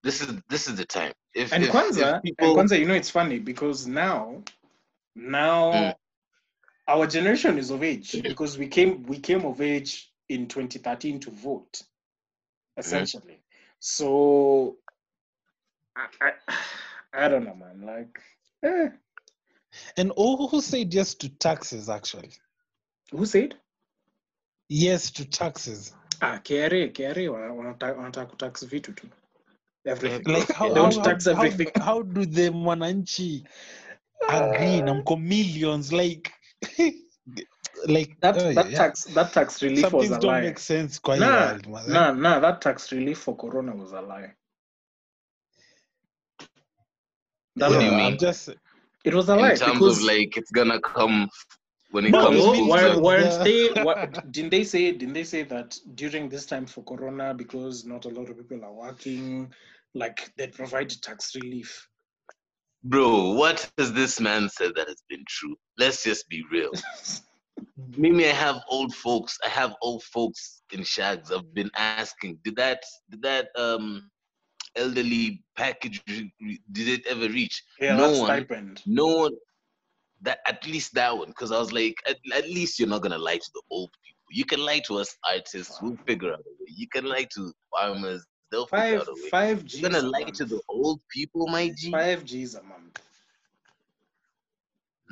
This 0.04 0.22
is 0.22 0.34
this 0.50 0.68
is 0.68 0.76
the 0.76 0.86
time. 0.86 1.14
If, 1.36 1.54
and 1.54 1.64
if, 1.64 1.72
Kwanzaa, 1.72 2.18
if 2.18 2.22
people, 2.24 2.60
and 2.60 2.70
Kwanzaa, 2.70 2.80
you 2.80 2.86
know, 2.86 2.94
it's 2.96 3.10
funny 3.10 3.40
because 3.40 3.88
now, 3.88 4.44
Now 5.16 5.72
Mm. 5.74 5.96
our 6.88 7.08
generation 7.08 7.58
is 7.58 7.70
of 7.72 7.84
age 7.84 8.12
because 8.24 8.58
we 8.58 8.68
came 8.68 9.04
we 9.04 9.20
came 9.20 9.46
of 9.46 9.62
age 9.62 10.12
in 10.30 10.48
2013 10.48 11.20
to 11.20 11.32
vote, 11.32 11.82
essentially. 12.78 13.42
So 13.80 14.78
I, 16.22 16.28
I 16.28 17.26
I 17.26 17.28
don't 17.28 17.44
know, 17.46 17.56
man. 17.56 17.82
Like, 17.86 18.20
eh. 18.64 18.90
And 19.98 20.12
who 20.16 20.48
who 20.48 20.62
said 20.62 20.94
yes 20.94 21.16
to 21.16 21.30
taxes 21.30 21.90
actually? 21.90 22.32
who 23.12 23.26
said? 23.26 23.56
Yes 24.70 25.12
to 25.12 25.26
taxes. 25.26 25.94
Ah, 26.22 26.40
KRA, 26.44 26.92
KRA 26.94 27.30
wana- 27.30 27.56
wanataka 27.56 28.26
kutax 28.30 28.66
vitu 28.66 28.96
tu. 28.96 29.08
Everything. 29.86 30.24
Like 30.34 30.52
how, 30.52 30.74
they 30.74 30.82
want 30.82 30.96
how, 30.96 31.04
to 31.04 31.10
tax 31.10 31.26
how, 31.26 31.32
everything. 31.32 31.72
how 31.82 32.02
do 32.02 32.26
the 32.26 32.50
mwananchi 32.52 33.48
agree 34.30 34.82
na 34.82 34.94
mko 34.94 35.18
millions 35.18 35.92
like 35.92 36.32
like 37.88 38.16
That 38.22 38.38
oh, 38.38 38.50
that 38.52 38.70
yeah. 38.70 38.78
tax 38.78 39.06
that 39.06 39.34
tax 39.34 39.64
relief 39.64 39.90
Some 39.90 39.94
was 39.94 40.12
a 40.12 40.20
don't 40.20 40.26
lie. 40.26 40.42
make 40.42 40.60
sense 40.60 41.00
hii 41.02 41.20
Nah, 41.20 41.52
world, 41.54 41.68
nah, 41.88 42.12
nah, 42.12 42.40
that 42.40 42.62
tax 42.62 42.92
relief 42.92 43.20
for 43.20 43.38
Corona 43.38 43.76
was 43.76 43.94
a 43.94 44.02
lie. 44.02 44.34
That 47.60 47.72
What 47.72 47.80
do 47.80 47.86
you 47.86 47.92
a 47.92 47.92
Yeah, 47.92 47.98
lie. 47.98 48.02
mean? 48.02 48.18
I'm 48.18 48.18
just 48.18 48.50
It 49.06 49.14
was 49.16 49.30
a 49.30 49.36
In 49.38 49.54
terms 49.54 49.86
because 49.86 50.02
of 50.02 50.02
like 50.02 50.38
it's 50.38 50.52
gonna 50.52 50.80
come 50.82 51.30
when 51.92 52.06
it 52.06 52.14
No, 52.14 52.20
comes 52.20 52.46
it 52.46 52.46
no, 52.46 52.52
means 52.52 52.72
full 52.72 52.72
were, 52.72 52.82
that 52.82 53.02
circle. 53.02 53.02
weren't 53.02 53.38
the- 53.40 53.44
they? 53.44 53.70
What, 53.74 54.02
didn't 54.32 54.52
they 54.52 54.64
say? 54.64 54.92
Didn't 54.92 55.14
they 55.14 55.24
say 55.24 55.44
that 55.44 55.78
during 55.96 56.30
this 56.30 56.46
time 56.46 56.66
for 56.66 56.84
Corona, 56.84 57.34
because 57.34 57.86
not 57.86 58.06
a 58.06 58.10
lot 58.10 58.30
of 58.30 58.38
people 58.38 58.64
are 58.66 58.74
working, 58.74 59.54
like 59.94 60.34
they 60.38 60.48
provide 60.48 60.90
tax 60.90 61.36
relief. 61.36 61.90
Bro, 62.84 63.34
what 63.34 63.70
has 63.78 63.94
this 63.94 64.20
man 64.20 64.50
said 64.50 64.74
that 64.76 64.88
has 64.88 65.04
been 65.10 65.24
true? 65.28 65.56
Let's 65.78 66.04
just 66.04 66.30
be 66.30 66.44
real. 66.52 66.72
Maybe 67.98 68.26
I 68.26 68.34
have 68.34 68.62
old 68.70 68.94
folks. 68.94 69.38
I 69.46 69.50
have 69.50 69.76
old 69.82 70.04
folks 70.04 70.62
in 70.72 70.84
shags. 70.84 71.32
I've 71.32 71.54
been 71.54 71.72
asking, 71.76 72.40
did 72.44 72.56
that 72.58 72.68
did 73.10 73.22
that 73.24 73.48
um 73.58 74.10
elderly 74.80 75.44
package 75.58 76.02
re- 76.08 76.34
re- 76.42 76.62
did 76.72 76.88
it 76.88 77.08
ever 77.08 77.28
reach? 77.30 77.64
Yeah, 77.80 77.96
no 77.98 78.12
that 78.12 78.18
one, 78.20 78.26
stipend. 78.28 78.82
no 78.86 79.08
one. 79.08 79.34
That 80.22 80.40
at 80.48 80.66
least 80.68 80.94
that 80.96 81.18
one, 81.18 81.30
because 81.30 81.52
I 81.52 81.60
was 81.60 81.72
like, 81.72 81.96
at, 82.08 82.18
at 82.34 82.46
least 82.46 82.80
you're 82.80 82.90
not 82.90 83.02
gonna 83.02 83.18
lie 83.18 83.38
to 83.38 83.52
the 83.54 83.62
old 83.72 83.90
people. 84.04 84.20
You 84.32 84.46
can 84.46 84.60
lie 84.60 84.80
to 84.88 84.98
us 84.98 85.16
artists. 85.24 85.80
We'll 85.82 85.98
figure 86.08 86.34
out 86.34 86.40
a 86.40 86.50
way. 86.60 86.68
You 86.76 86.88
can 86.90 87.06
lie 87.06 87.28
to 87.36 87.54
farmers. 87.72 88.26
They'll 88.52 88.66
figure 88.68 88.82
Five 88.82 89.02
out 89.02 89.08
a 89.08 89.14
way. 89.14 89.30
five 89.30 89.58
You're 89.60 89.66
G's 89.66 89.82
gonna 89.82 90.02
lie 90.02 90.24
month. 90.26 90.38
to 90.38 90.46
the 90.46 90.62
old 90.70 91.00
people, 91.10 91.48
my 91.48 91.70
G. 91.78 91.92
Five 91.92 92.26
G's 92.26 92.56
a 92.56 92.64
month. 92.64 93.00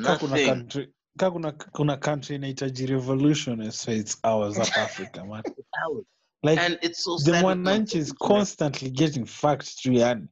ka 0.03 0.17
kuna 0.17 0.39
Nothing. 0.39 0.45
country 0.47 0.87
ka 1.17 1.31
kuna, 1.31 1.51
kuna 1.53 1.97
country 1.97 2.35
inahitaji 2.37 2.87
revolution 2.89 3.71
so 3.71 3.91
it's 3.91 4.17
ours 4.23 4.59
up 4.59 4.75
Africa 4.77 5.23
man. 5.25 5.43
Hours. 6.45 6.55
Like 6.55 6.59
And 6.59 6.79
it's 6.81 7.03
so 7.03 7.17
the 7.17 7.33
sad. 7.33 7.45
with 7.45 7.57
mwananchi 7.57 7.95
is 7.95 8.13
constantly 8.13 8.89
getting 8.89 9.25
fucked 9.25 9.67
through 9.81 9.95
yani. 9.95 10.27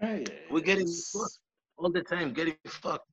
Hey, 0.00 0.24
We're 0.50 0.60
getting 0.60 0.84
it's- 0.84 1.10
fucked 1.12 1.38
all 1.76 1.90
the 1.90 2.02
time. 2.02 2.32
Getting 2.32 2.56
fucked. 2.66 3.06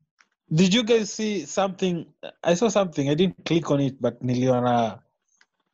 Did 0.54 0.74
you 0.74 0.84
guys 0.84 1.12
see 1.12 1.46
something? 1.46 2.06
I 2.44 2.54
saw 2.54 2.70
something. 2.70 3.10
I 3.10 3.16
didn't 3.16 3.44
click 3.46 3.70
on 3.70 3.82
it, 3.82 4.02
but 4.02 4.22
niliona 4.24 5.00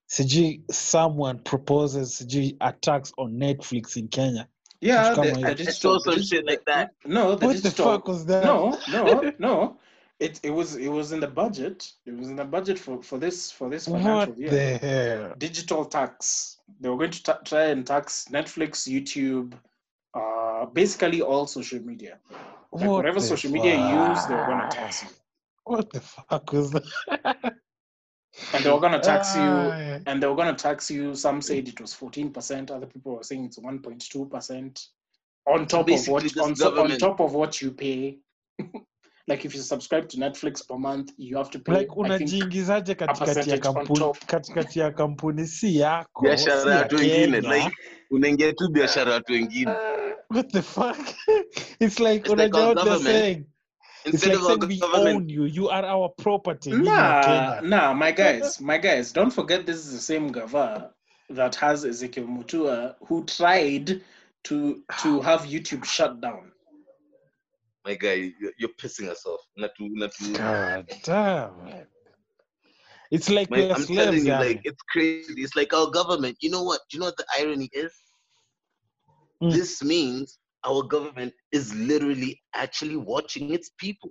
sijui 0.09 0.61
someone 0.71 1.39
proposes 1.39 2.15
sijui 2.19 2.57
attacks 2.59 3.13
on 3.17 3.33
Netflix 3.33 3.97
in 3.97 4.07
Kenya. 4.07 4.47
Yeah, 4.81 5.13
Kitu 5.13 5.15
the, 5.15 5.15
kama 5.15 5.31
the 5.31 5.37
hiyo. 5.37 5.47
I 5.47 5.53
just 5.53 5.81
saw 5.81 5.99
some 5.99 6.21
shit 6.23 6.45
like 6.45 6.63
that. 6.65 6.89
No, 7.05 7.35
the 7.35 7.45
What 7.45 7.55
the 7.57 7.61
digital. 7.61 7.85
fuck 7.85 8.07
was 8.07 8.25
that? 8.25 8.43
No, 8.43 8.77
no, 8.89 9.31
no. 9.39 9.77
It 10.23 10.39
it 10.41 10.51
was 10.51 10.75
it 10.77 10.87
was 10.87 11.11
in 11.11 11.19
the 11.19 11.27
budget. 11.27 11.91
It 12.05 12.15
was 12.17 12.29
in 12.29 12.37
the 12.37 12.45
budget 12.45 12.79
for 12.79 13.03
for 13.03 13.17
this 13.17 13.51
for 13.51 13.69
this 13.69 13.85
financial 13.85 14.33
What 14.33 14.37
year. 14.37 14.49
the 14.49 14.77
hell? 14.77 15.33
Digital 15.37 15.83
tax. 15.83 16.59
They 16.79 16.87
were 16.87 16.97
going 16.97 17.11
to 17.11 17.23
ta- 17.23 17.41
try 17.43 17.63
and 17.73 17.85
tax 17.85 18.27
Netflix, 18.31 18.87
YouTube, 18.95 19.53
uh, 20.13 20.65
basically 20.67 21.21
all 21.21 21.45
social 21.45 21.81
media. 21.81 22.19
Like 22.29 22.87
What 22.87 22.89
whatever 22.99 23.19
the 23.19 23.25
social 23.25 23.51
media 23.51 23.75
you 23.75 24.09
use, 24.09 24.25
they 24.27 24.35
were 24.35 24.45
gonna 24.45 24.69
tax 24.69 25.03
you, 25.03 25.09
What 25.65 25.91
the 25.91 25.99
fuck 25.99 26.53
was 26.53 26.71
that? 26.71 26.85
and 28.53 28.63
they 28.63 28.71
were 28.71 28.79
gonna 28.79 29.01
tax 29.01 29.35
you. 29.35 29.51
And 30.07 30.23
they 30.23 30.27
were 30.27 30.35
gonna 30.35 30.55
tax 30.55 30.89
you. 30.89 31.15
Some 31.15 31.41
said 31.41 31.67
it 31.67 31.81
was 31.81 31.93
fourteen 31.93 32.31
percent. 32.31 32.71
Other 32.71 32.87
people 32.87 33.17
were 33.17 33.23
saying 33.23 33.43
it's 33.43 33.59
one 33.59 33.79
point 33.79 34.01
two 34.09 34.25
percent 34.25 34.87
on 35.45 35.67
top 35.67 35.89
of 35.89 36.07
what 36.07 36.23
this 36.23 36.37
on, 36.37 36.53
on 36.53 36.97
top 36.97 37.19
of 37.19 37.33
what 37.33 37.61
you 37.61 37.71
pay. 37.71 38.19
like 39.27 39.45
if 39.45 39.55
you 39.55 39.61
subscribe 39.61 40.09
to 40.09 40.17
Netflix 40.17 40.67
per 40.67 40.77
month, 40.77 41.11
you 41.17 41.37
have 41.37 41.49
to 41.51 41.59
pay. 41.59 41.73
like 41.73 41.87
I 41.87 41.91
think, 41.91 41.97
unajiingizaje 41.97 42.95
katikati 42.95 43.49
ya 43.49 43.57
kampuni 43.57 44.13
katikati 44.27 44.79
ya 44.79 44.91
kampuni 44.91 45.47
si 45.47 45.77
yako 45.77 46.21
si 46.21 46.29
biashara 46.29 46.61
ya 46.61 46.67
ya 46.77 46.77
watu 46.81 46.95
wengine 46.95 47.41
Kenya. 47.41 47.55
like 47.55 47.75
unaingia 48.11 48.53
tu 48.53 48.69
biashara 48.71 49.09
ya 49.11 49.15
watu 49.17 49.33
wengine 49.33 49.71
uh, 49.71 50.35
what 50.35 50.51
the 50.51 50.61
fuck 50.61 50.97
it's 51.79 51.99
like 51.99 52.15
It's 52.19 52.29
like 52.29 52.31
unajua 52.33 52.59
our 52.59 52.75
what 52.75 52.83
they're 52.83 52.95
government. 52.97 53.23
saying 53.23 53.45
it's 54.05 54.13
instead 54.13 54.31
like 54.33 54.43
of 54.43 54.49
our 54.49 54.57
saying 54.57 54.67
we 54.69 54.79
government 54.79 55.15
own 55.15 55.29
you 55.29 55.45
you 55.47 55.69
are 55.71 55.87
our 55.87 56.09
property 56.15 56.69
nyinyi 56.69 56.85
Nah, 56.85 57.61
nah, 57.61 57.93
my 57.93 58.11
guys, 58.23 58.61
my 58.61 58.77
guys, 58.77 59.13
don't 59.13 59.31
forget 59.33 59.65
this 59.65 59.77
is 59.77 59.91
the 59.91 59.99
same 59.99 60.31
Gava 60.33 60.89
that 61.29 61.55
has 61.55 61.85
Ezekiel 61.85 62.25
Mutua 62.27 62.95
who 63.07 63.23
tried 63.25 64.01
to 64.43 64.83
to 65.01 65.21
have 65.27 65.41
YouTube 65.45 65.85
shut 65.85 66.19
down. 66.21 66.51
My 67.85 67.95
guy 67.95 68.31
you're, 68.39 68.51
you're 68.57 68.75
pissing 68.81 69.09
us 69.09 69.25
off 69.25 69.39
Unatu- 69.59 69.91
unatu- 69.97 70.37
god 70.37 70.89
damn 71.03 71.85
it's 73.11 73.29
like 73.29 73.49
My- 73.51 73.57
we're 73.59 73.73
I'm 73.73 73.81
slaves 73.83 74.03
telling 74.05 74.25
you, 74.25 74.31
like 74.31 74.61
it's 74.63 74.81
crazy. 74.89 75.41
It's 75.43 75.55
like 75.55 75.71
our 75.71 75.87
government. 75.91 76.35
You 76.41 76.49
know 76.49 76.63
what? 76.63 76.79
Do 76.89 76.95
you 76.97 76.99
know 77.01 77.05
what 77.07 77.17
the 77.17 77.25
irony 77.37 77.69
is? 77.71 77.91
Mm. 79.43 79.51
This 79.51 79.83
means 79.83 80.39
our 80.65 80.81
government 80.81 81.31
is 81.51 81.75
literally 81.75 82.41
actually 82.55 82.95
watching 82.95 83.53
its 83.53 83.69
people. 83.77 84.09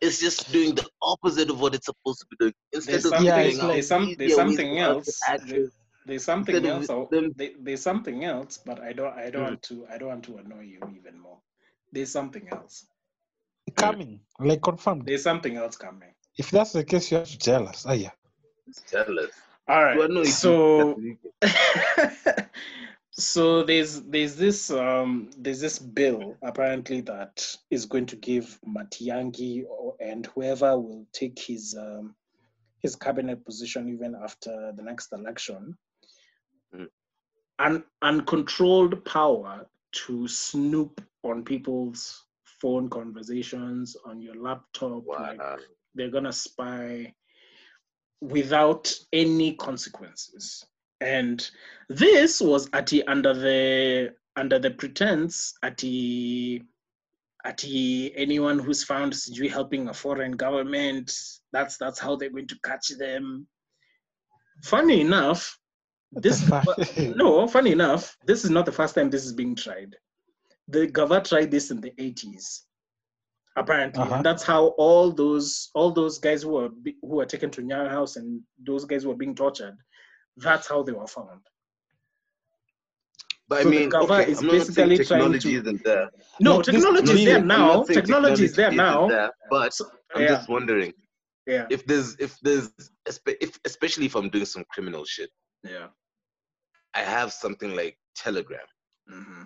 It's 0.00 0.18
just 0.18 0.50
doing 0.50 0.74
the 0.74 0.88
opposite 1.02 1.50
of 1.50 1.60
what 1.60 1.74
it's 1.76 1.86
supposed 1.86 2.18
to 2.20 2.26
be 2.30 2.36
doing. 2.40 2.54
Instead 2.72 2.92
There's 2.94 3.04
of 3.04 3.10
something, 3.10 3.26
Yeah, 3.26 3.36
figuring 3.36 3.54
it's 3.54 3.62
like- 3.62 3.72
there's, 3.74 3.88
some, 3.88 4.14
there's 4.18 4.34
something 4.34 4.74
for 4.76 4.98
us 4.98 5.04
to 5.06 5.30
else. 5.30 5.42
there- 5.46 5.70
There's 6.06 6.24
something 6.24 6.54
instead 6.56 6.72
of 6.72 6.90
else. 6.90 7.08
Them- 7.10 7.32
there- 7.36 7.50
there's 7.60 7.82
something 7.82 8.24
else, 8.24 8.58
but 8.58 8.80
I 8.80 8.92
don't. 8.92 9.14
I 9.16 9.30
don't 9.30 9.42
Mm. 9.42 9.48
want 9.50 9.62
to. 9.62 9.86
I 9.88 9.98
don't 9.98 10.08
want 10.08 10.24
to 10.24 10.36
annoy 10.38 10.62
you 10.62 10.80
even 10.98 11.20
more. 11.20 11.38
There's 11.92 12.10
something 12.12 12.48
else. 12.50 12.86
coming 13.76 14.20
like 14.38 14.62
confirmed 14.62 15.06
There's 15.06 15.22
something 15.22 15.56
else 15.56 15.76
coming. 15.76 16.12
if 16.38 16.50
that's 16.50 16.72
the 16.72 16.84
case 16.84 17.10
you 17.10 17.18
have 17.18 17.28
to 17.28 17.38
tell 17.38 17.66
us 17.68 17.84
oh 17.88 17.92
yeah 17.92 18.10
Jealous. 18.90 19.30
All 19.68 19.82
right. 19.84 19.96
All 19.96 19.96
Do 19.96 20.02
I 20.02 20.06
know 20.08 20.20
right. 20.20 20.28
if 20.28 20.32
So 20.32 20.96
so 23.10 23.62
there's 23.62 24.02
there's 24.02 24.36
this 24.36 24.70
um 24.70 25.30
there's 25.38 25.60
this 25.60 25.78
bill 25.78 26.36
apparently 26.42 27.00
that 27.02 27.44
is 27.70 27.86
going 27.86 28.06
to 28.06 28.16
give 28.16 28.58
Matiangi 28.66 29.64
or, 29.68 29.94
and 30.00 30.26
whoever 30.26 30.78
will 30.78 31.06
take 31.12 31.38
his 31.38 31.74
um 31.78 32.14
his 32.82 32.94
cabinet 32.96 33.44
position 33.44 33.88
even 33.88 34.14
after 34.22 34.72
the 34.76 34.82
next 34.82 35.12
election 35.12 35.76
Mm. 36.74 36.88
an 37.60 37.84
uncontrolled 38.02 39.04
power 39.04 39.66
to 39.92 40.28
snoop 40.28 41.00
on 41.22 41.44
people's 41.44 42.24
phone 42.44 42.88
conversations 42.88 43.96
on 44.04 44.20
your 44.20 44.34
laptop 44.34 45.06
like 45.06 45.40
they're 45.94 46.10
gonna 46.10 46.32
spy 46.32 47.12
without 48.20 48.92
any 49.12 49.54
consequences. 49.54 50.64
And 51.00 51.48
this 51.88 52.40
was 52.40 52.68
at 52.72 52.86
the, 52.86 53.06
under 53.06 53.34
the 53.34 54.14
under 54.36 54.58
the 54.58 54.70
pretense 54.70 55.54
at 55.62 55.78
the 55.78 56.62
at 57.44 57.58
the, 57.58 58.12
anyone 58.16 58.58
who's 58.58 58.82
found 58.84 59.12
sijui 59.12 59.50
helping 59.50 59.88
a 59.88 59.94
foreign 59.94 60.32
government 60.32 61.12
that's 61.52 61.76
that's 61.78 61.98
how 61.98 62.16
they're 62.16 62.30
going 62.30 62.46
to 62.48 62.58
catch 62.64 62.88
them. 62.98 63.46
Funny 64.64 65.00
enough 65.00 65.58
this 66.24 66.38
no 67.16 67.46
funny 67.46 67.72
enough 67.72 68.16
this 68.26 68.44
is 68.44 68.50
not 68.50 68.64
the 68.66 68.72
first 68.72 68.94
time 68.94 69.10
this 69.10 69.24
is 69.24 69.32
being 69.32 69.54
tried. 69.54 69.94
The 70.68 70.88
gava 70.88 71.20
tried 71.22 71.50
this 71.50 71.70
in 71.70 71.80
the 71.80 71.92
80s 71.92 72.62
apparently. 73.56 74.02
Uh-huh. 74.02 74.16
and 74.16 74.24
that's 74.26 74.42
how 74.42 74.66
all 74.84 75.10
those 75.12 75.70
all 75.74 75.90
those 75.90 76.18
guys 76.18 76.42
who 76.42 76.50
were 76.50 76.70
who 77.02 77.14
were 77.18 77.26
taken 77.26 77.50
to 77.50 77.62
Nyayo 77.62 77.88
house 77.90 78.16
and 78.16 78.40
those 78.66 78.84
guys 78.84 79.02
who 79.02 79.10
were 79.10 79.16
being 79.24 79.34
tortured 79.34 79.76
that's 80.38 80.68
how 80.68 80.82
they 80.82 80.92
were 80.92 81.06
found. 81.06 81.40
But 83.48 83.60
I 83.60 83.62
So 83.62 83.70
the 83.70 83.76
mean, 83.78 83.90
cover 83.90 84.14
okay, 84.14 84.30
is 84.32 84.40
I'm 84.40 84.46
not 84.48 84.52
saying 84.66 84.88
basically 84.88 84.96
trying 84.96 85.20
technology 85.20 85.52
to- 85.52 85.60
isn't 85.60 85.84
there. 85.84 86.10
no 86.40 86.56
Like 86.56 86.64
this 86.66 86.74
technology 86.74 87.12
is 87.12 87.24
there 87.24 87.42
now. 87.44 87.82
technology 87.84 88.44
is 88.44 88.54
there 88.56 88.66
isn't 88.68 88.76
now. 88.76 89.08
there, 89.08 89.30
but 89.50 89.72
So- 89.72 89.88
I'm 90.14 90.22
yeah. 90.22 90.28
just 90.28 90.48
wondering 90.48 90.92
yeah. 91.46 91.66
if 91.70 91.86
there's 91.86 92.16
if 92.16 92.38
there's 92.42 92.70
if 93.06 93.58
especially 93.64 94.06
if 94.06 94.14
I'm 94.16 94.28
doing 94.30 94.44
some 94.46 94.64
criminal 94.72 95.04
shit, 95.04 95.30
yeah 95.62 95.86
I 96.96 97.02
have 97.02 97.32
something 97.32 97.74
like 97.76 97.96
Telegram. 98.24 98.68
hmm 99.08 99.42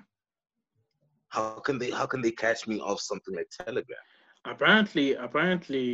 How 1.28 1.60
can 1.66 1.78
they 1.78 1.90
how 1.90 2.06
can 2.06 2.20
they 2.22 2.30
catch 2.44 2.66
me 2.70 2.76
off 2.80 3.00
something 3.00 3.34
like 3.34 3.50
Telegram? 3.64 4.04
apparently, 4.52 5.06
apparently, 5.26 5.84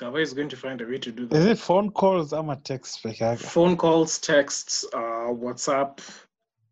Gava 0.00 0.22
is 0.22 0.32
going 0.32 0.48
to 0.48 0.56
find 0.56 0.80
a 0.80 0.86
way 0.86 0.98
to 1.06 1.12
do 1.12 1.26
that. 1.26 1.36
Is 1.36 1.46
it 1.54 1.58
phone 1.58 1.90
calls? 1.90 2.32
I'm 2.32 2.48
a 2.48 2.56
text 2.56 3.02
peke 3.02 3.38
Phone 3.38 3.76
calls, 3.76 4.18
texts, 4.18 4.86
uh, 4.94 5.28
WhatsApp. 5.44 5.98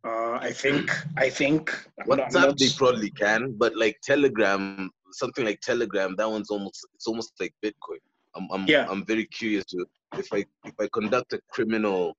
Uh, 0.02 0.36
I 0.48 0.50
think. 0.62 0.84
I 1.18 1.28
think. 1.28 1.62
I'm 2.00 2.08
not- 2.08 2.18
WhatsApp 2.30 2.32
not- 2.46 2.58
they 2.58 2.70
probably 2.82 3.10
can, 3.10 3.42
but 3.62 3.76
like 3.76 3.96
Telegram, 4.10 4.90
something 5.22 5.44
like 5.44 5.60
Telegram, 5.60 6.16
that 6.16 6.30
one's 6.36 6.50
almost 6.50 6.78
it's 6.94 7.06
almost 7.06 7.32
like 7.42 7.54
Bitcoin. 7.64 8.02
I'm 8.36 8.46
I'm 8.54 8.64
Yeah. 8.74 8.86
I'm 8.90 9.04
very 9.12 9.26
curious 9.26 9.64
to 9.72 9.78
if 10.22 10.28
I 10.32 10.40
if 10.70 10.74
I 10.84 10.86
conduct 10.98 11.34
a 11.34 11.40
criminal 11.54 12.16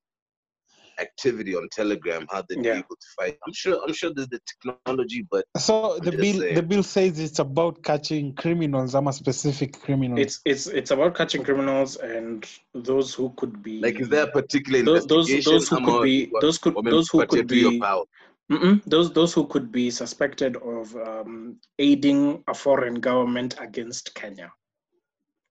activity 1.01 1.55
on 1.55 1.67
Telegram, 1.71 2.25
how 2.29 2.41
they'd 2.47 2.63
Yeah. 2.65 2.73
be 2.73 2.79
able 2.79 2.97
to 3.03 3.07
fight. 3.17 3.37
I'm 3.45 3.53
sure 3.53 3.75
I'm 3.85 3.93
sure 3.93 4.11
there's 4.13 4.29
the 4.35 4.41
technology, 4.51 5.21
but 5.33 5.45
So 5.57 5.97
the 5.99 6.11
just 6.11 6.21
bill 6.23 6.55
the 6.55 6.63
bill 6.71 6.83
says 6.83 7.19
it's 7.19 7.39
about 7.39 7.83
catching 7.83 8.33
criminals. 8.35 8.95
I'm 8.95 9.07
a 9.07 9.13
specific 9.13 9.79
criminal. 9.85 10.17
It's 10.19 10.39
it's 10.45 10.67
it's 10.67 10.91
about 10.91 11.15
catching 11.15 11.43
criminals 11.43 11.97
and 11.97 12.47
those 12.73 13.13
who 13.13 13.33
could 13.37 13.61
be 13.63 13.75
like 13.81 13.99
is 13.99 14.09
there 14.09 14.23
a 14.23 14.31
particular 14.39 14.83
those 14.83 15.05
those, 15.07 15.27
those 15.51 15.67
who 15.69 15.77
could 15.85 15.99
a- 15.99 16.03
be 16.03 16.17
those 16.41 16.57
could 16.57 16.75
those 16.95 17.09
who 17.09 17.19
could 17.19 17.29
particular 17.29 17.47
to 17.55 17.61
your 17.65 17.71
be 17.71 17.79
power. 17.79 18.03
Mm-mm. 18.51 18.81
those 18.85 19.07
those 19.13 19.33
who 19.33 19.43
could 19.47 19.71
be 19.71 19.89
suspected 19.89 20.57
of 20.57 20.93
um, 21.09 21.55
aiding 21.79 22.43
a 22.47 22.53
foreign 22.53 22.95
government 22.95 23.55
against 23.67 24.13
Kenya. 24.13 24.51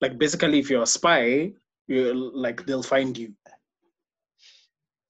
Like 0.02 0.18
basically, 0.18 0.58
if 0.58 0.68
you're 0.70 0.82
a 0.82 0.86
spy, 0.98 1.52
you 1.88 2.12
like 2.46 2.66
they'll 2.66 2.82
find 2.82 3.16
you. 3.16 3.32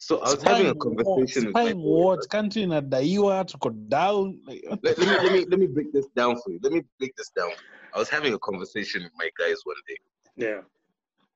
So 0.03 0.19
I 0.21 0.31
was 0.31 0.43
having 0.43 0.69
a 0.69 0.75
conversation 0.75 1.47
with 1.47 1.55
my 1.55 1.61
Spying 1.65 1.83
boy, 1.83 2.17
what? 2.17 2.29
Country 2.31 2.63
inadaiwa 2.63 3.45
tuko 3.45 3.71
down. 3.89 4.41
Like, 4.47 4.65
what 4.67 4.81
let, 4.83 4.97
the 4.97 5.05
let 5.05 5.23
me 5.23 5.29
let 5.29 5.33
me 5.33 5.45
let 5.51 5.61
me 5.61 5.67
break 5.67 5.93
this 5.93 6.07
down 6.17 6.37
for 6.41 6.53
you. 6.53 6.59
Let 6.63 6.73
me 6.73 6.83
break 6.99 7.15
this 7.17 7.31
down. 7.37 7.51
I 7.95 7.99
was 7.99 8.09
having 8.09 8.33
a 8.33 8.39
conversation 8.39 9.03
with 9.03 9.13
my 9.19 9.29
guys 9.39 9.59
one 9.65 9.77
day. 9.87 9.99
Yeah. 10.37 10.61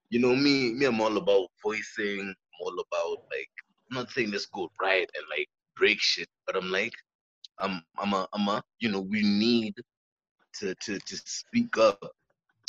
You 0.09 0.19
know 0.19 0.35
me, 0.35 0.73
me, 0.73 0.87
I'm 0.87 0.99
all 1.03 1.15
about 1.19 1.49
voicing. 1.62 2.21
I'm 2.21 2.61
all 2.62 2.73
about 2.73 3.25
like 3.31 3.51
I'm 3.91 3.99
not 3.99 4.11
saying 4.11 4.31
let's 4.31 4.47
go 4.47 4.71
right 4.81 5.11
and 5.15 5.25
like 5.29 5.49
break 5.77 6.01
shit, 6.01 6.29
but 6.47 6.57
I'm 6.57 6.73
like, 6.73 6.95
I'm 7.59 7.83
I'm 7.99 8.15
a 8.15 8.27
I'm 8.33 8.49
a 8.49 8.62
you 8.81 8.91
know, 8.91 9.03
we 9.03 9.21
need 9.23 9.75
to 10.61 10.75
to 10.75 10.99
to 10.99 11.17
speak 11.27 11.77
up 11.77 12.03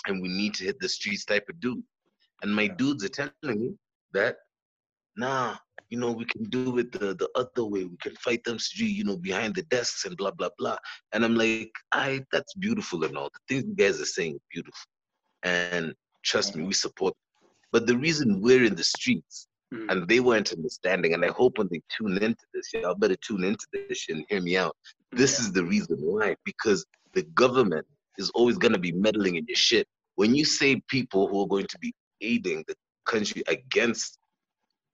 and 0.07 0.21
we 0.21 0.27
need 0.27 0.55
to 0.55 0.65
hit 0.65 0.77
the 0.81 0.89
streets 0.89 1.23
type 1.23 1.45
of 1.49 1.57
dude. 1.61 1.81
And 2.41 2.53
my 2.53 2.67
dudes 2.67 3.05
are 3.05 3.09
telling 3.09 3.31
me 3.45 3.75
that 4.11 4.35
nah, 5.15 5.55
you 5.89 5.99
know, 5.99 6.11
we 6.11 6.25
can 6.25 6.43
do 6.45 6.77
it 6.79 6.91
the, 6.91 7.13
the 7.15 7.29
other 7.35 7.65
way. 7.65 7.85
We 7.85 7.97
can 8.01 8.15
fight 8.15 8.43
them 8.43 8.57
you 8.75 9.03
know, 9.03 9.17
behind 9.17 9.55
the 9.55 9.63
desks 9.63 10.05
and 10.05 10.17
blah 10.17 10.31
blah 10.31 10.49
blah. 10.57 10.77
And 11.13 11.23
I'm 11.23 11.35
like, 11.35 11.71
I 11.91 12.23
that's 12.31 12.53
beautiful 12.55 13.03
and 13.03 13.17
all. 13.17 13.29
The 13.33 13.55
things 13.55 13.65
you 13.67 13.75
guys 13.75 14.01
are 14.01 14.05
saying 14.05 14.35
are 14.35 14.49
beautiful. 14.51 14.87
And 15.43 15.93
trust 16.23 16.55
me, 16.55 16.63
we 16.63 16.73
support. 16.73 17.13
But 17.71 17.87
the 17.87 17.97
reason 17.97 18.41
we're 18.41 18.63
in 18.63 18.75
the 18.75 18.83
streets 18.83 19.47
Mm. 19.73 19.91
and 19.91 20.07
they 20.07 20.19
weren't 20.19 20.51
understanding, 20.53 21.15
and 21.15 21.25
I 21.25 21.29
hope 21.29 21.57
when 21.57 21.67
they 21.71 21.81
tune 21.89 22.21
into 22.21 22.45
this, 22.53 22.69
y'all 22.71 22.93
better 22.93 23.15
tune 23.15 23.43
into 23.43 23.65
this 23.73 24.05
and 24.09 24.23
hear 24.29 24.39
me 24.39 24.57
out. 24.57 24.75
This 25.11 25.39
is 25.39 25.51
the 25.51 25.63
reason 25.63 25.97
why. 26.01 26.35
Because 26.45 26.85
the 27.13 27.23
government 27.33 27.85
is 28.19 28.29
always 28.31 28.57
gonna 28.59 28.77
be 28.77 28.91
meddling 28.91 29.37
in 29.37 29.45
your 29.47 29.55
shit. 29.55 29.87
When 30.15 30.35
you 30.35 30.45
say 30.45 30.81
people 30.87 31.27
who 31.27 31.41
are 31.41 31.47
going 31.47 31.67
to 31.67 31.79
be 31.79 31.93
aiding 32.21 32.63
the 32.67 32.75
country 33.05 33.43
against 33.47 34.19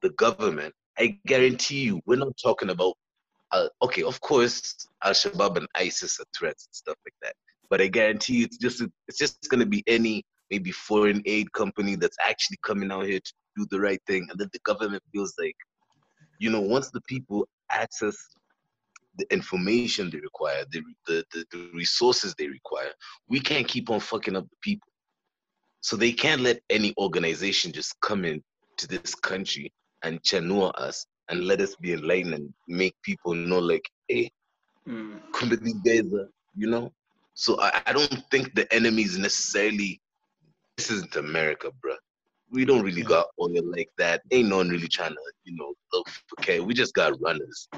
the 0.01 0.11
government, 0.11 0.73
I 0.97 1.17
guarantee 1.25 1.81
you, 1.81 2.01
we're 2.05 2.17
not 2.17 2.33
talking 2.41 2.69
about. 2.69 2.95
Uh, 3.51 3.67
okay, 3.81 4.03
of 4.03 4.19
course, 4.21 4.75
Al 5.03 5.11
Shabaab 5.11 5.57
and 5.57 5.67
ISIS 5.75 6.19
are 6.19 6.25
threats 6.37 6.67
and 6.67 6.75
stuff 6.75 6.95
like 7.05 7.13
that. 7.21 7.35
But 7.69 7.81
I 7.81 7.87
guarantee 7.87 8.37
you, 8.37 8.45
it's 8.45 8.57
just 8.57 8.83
it's 9.07 9.17
just 9.17 9.49
gonna 9.49 9.65
be 9.65 9.83
any 9.87 10.23
maybe 10.49 10.71
foreign 10.71 11.21
aid 11.25 11.51
company 11.53 11.95
that's 11.95 12.17
actually 12.23 12.57
coming 12.63 12.91
out 12.91 13.05
here 13.05 13.19
to 13.19 13.33
do 13.57 13.65
the 13.69 13.79
right 13.79 14.01
thing, 14.07 14.27
and 14.29 14.39
then 14.39 14.49
the 14.53 14.59
government 14.59 15.03
feels 15.11 15.33
like, 15.39 15.55
you 16.39 16.49
know, 16.49 16.61
once 16.61 16.91
the 16.91 17.01
people 17.01 17.47
access 17.71 18.15
the 19.17 19.25
information 19.33 20.09
they 20.09 20.19
require, 20.19 20.63
the, 20.71 20.81
the, 21.07 21.23
the, 21.33 21.45
the 21.51 21.69
resources 21.73 22.33
they 22.37 22.47
require, 22.47 22.91
we 23.27 23.39
can't 23.39 23.67
keep 23.67 23.89
on 23.89 23.99
fucking 23.99 24.35
up 24.35 24.45
the 24.49 24.55
people. 24.61 24.87
So 25.81 25.97
they 25.97 26.13
can't 26.13 26.41
let 26.41 26.61
any 26.69 26.93
organization 26.97 27.71
just 27.71 27.99
come 27.99 28.23
in 28.23 28.41
to 28.77 28.87
this 28.87 29.13
country 29.15 29.71
and 30.03 30.21
chanua 30.23 30.71
us 30.75 31.05
and 31.29 31.45
let 31.45 31.61
us 31.61 31.75
be 31.75 31.93
enlightened 31.93 32.33
and 32.33 32.53
make 32.67 32.95
people 33.03 33.33
know 33.33 33.59
like, 33.59 33.87
hey, 34.07 34.31
Mm. 34.87 35.21
guys 35.85 36.27
you 36.55 36.67
know? 36.67 36.91
So 37.33 37.59
I, 37.61 37.81
I 37.85 37.93
don't 37.93 38.23
think 38.31 38.55
the 38.55 38.71
enemy 38.73 39.03
is 39.03 39.17
necessarily 39.17 40.01
this 40.77 40.91
isn't 40.91 41.15
America, 41.15 41.71
bruh. 41.83 41.97
We 42.51 42.65
don't 42.65 42.83
really 42.83 43.03
got 43.03 43.27
oil 43.39 43.63
like 43.63 43.89
that. 43.97 44.21
Ain't 44.31 44.49
no 44.49 44.57
one 44.57 44.69
really 44.69 44.87
trying 44.89 45.11
to, 45.11 45.21
you 45.45 45.55
know, 45.55 45.73
look 45.93 46.09
okay. 46.39 46.59
We 46.59 46.73
just 46.73 46.93
got 46.93 47.19
runners. 47.21 47.69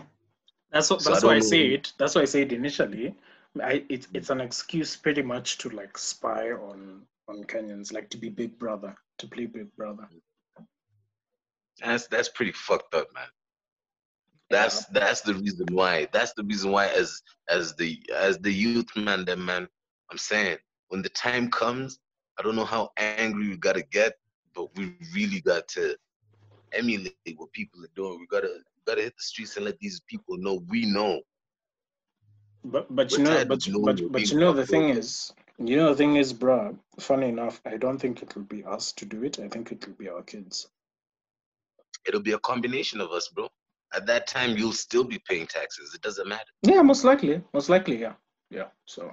That's 0.72 0.90
what, 0.90 1.02
So 1.02 1.12
I 1.12 1.14
that's 1.14 1.24
why 1.24 1.30
I 1.32 1.34
don't 1.34 1.44
say 1.44 1.66
it. 1.68 1.94
That's 2.00 2.16
why 2.16 2.22
I 2.22 2.26
said 2.26 2.52
initially. 2.54 3.16
I 3.62 3.84
it's 3.90 4.08
it's 4.14 4.32
an 4.32 4.42
excuse 4.42 4.96
pretty 4.96 5.22
much 5.22 5.60
to 5.60 5.70
like 5.70 5.98
spy 5.98 6.52
on 6.52 7.04
on 7.28 7.44
Kenyans, 7.44 7.94
like 7.94 8.10
to 8.10 8.18
be 8.18 8.30
Big 8.30 8.58
Brother, 8.58 8.96
to 9.20 9.28
play 9.28 9.46
Big 9.46 9.74
Brother. 9.76 10.08
That's 11.84 12.08
that's 12.08 12.30
pretty 12.30 12.54
fucked 12.54 12.96
up, 12.96 13.08
man. 13.14 13.28
That's 14.50 14.86
that's 14.86 15.22
the 15.22 15.34
reason 15.36 15.68
why. 15.72 16.08
That's 16.14 16.34
the 16.34 16.44
reason 16.44 16.72
why 16.72 16.88
as 16.88 17.22
as 17.50 17.76
the 17.76 18.02
as 18.16 18.38
the 18.40 18.52
youth 18.52 18.96
man, 18.96 19.26
then 19.26 19.44
man, 19.44 19.68
I'm 20.12 20.18
saying 20.18 20.58
when 20.90 21.02
the 21.02 21.10
time 21.10 21.50
comes, 21.50 22.00
I 22.40 22.44
don't 22.44 22.56
know 22.56 22.66
how 22.66 22.92
angry 22.98 23.50
we 23.50 23.58
gotta 23.58 23.84
get, 23.92 24.14
but 24.56 24.76
we 24.78 24.94
really 25.14 25.42
got 25.42 25.68
to 25.70 25.96
emulate 26.74 27.16
what 27.38 27.52
people 27.54 27.84
are 27.84 27.94
doing. 27.96 28.20
We 28.20 28.28
gotta 28.28 28.48
we 28.48 28.82
gotta 28.86 29.02
hit 29.02 29.16
the 29.18 29.24
streets 29.24 29.56
and 29.58 29.66
let 29.66 29.80
these 29.80 30.02
people 30.08 30.38
know 30.38 30.62
we 30.70 30.86
know. 30.86 31.22
But 32.64 32.96
but 32.96 33.12
We're 33.12 33.18
you 33.20 33.24
know 33.24 33.46
but 33.48 33.60
but 33.84 34.12
but 34.12 34.32
you 34.32 34.40
know 34.40 34.54
the 34.54 34.66
thing 34.66 34.90
is 34.90 35.34
you 35.60 35.78
know 35.78 35.90
the 35.90 35.96
thing 35.96 36.16
is, 36.16 36.34
bruh, 36.34 36.78
funny 37.00 37.30
enough, 37.30 37.62
I 37.66 37.78
don't 37.78 38.00
think 38.00 38.22
it 38.24 38.36
will 38.36 38.44
be 38.44 38.64
us 38.64 38.92
to 38.94 39.06
do 39.06 39.24
it. 39.24 39.40
I 39.40 39.48
think 39.48 39.72
it 39.72 39.86
will 39.88 39.96
be 39.96 40.10
our 40.10 40.24
kids. 40.24 40.68
It'll 42.06 42.22
be 42.22 42.34
a 42.34 42.40
combination 42.40 43.02
of 43.02 43.12
us, 43.12 43.30
bro. 43.30 43.48
At 43.94 44.06
that 44.08 44.28
time, 44.28 44.58
you'll 44.58 44.74
still 44.74 45.04
be 45.04 45.20
paying 45.30 45.46
taxes. 45.48 45.94
It 45.94 46.02
doesn't 46.02 46.28
matter. 46.28 46.52
Yeah, 46.64 46.82
most 46.82 47.04
likely. 47.04 47.42
Most 47.54 47.70
likely, 47.70 48.02
yeah. 48.02 48.14
Yeah. 48.50 48.68
So 48.86 49.12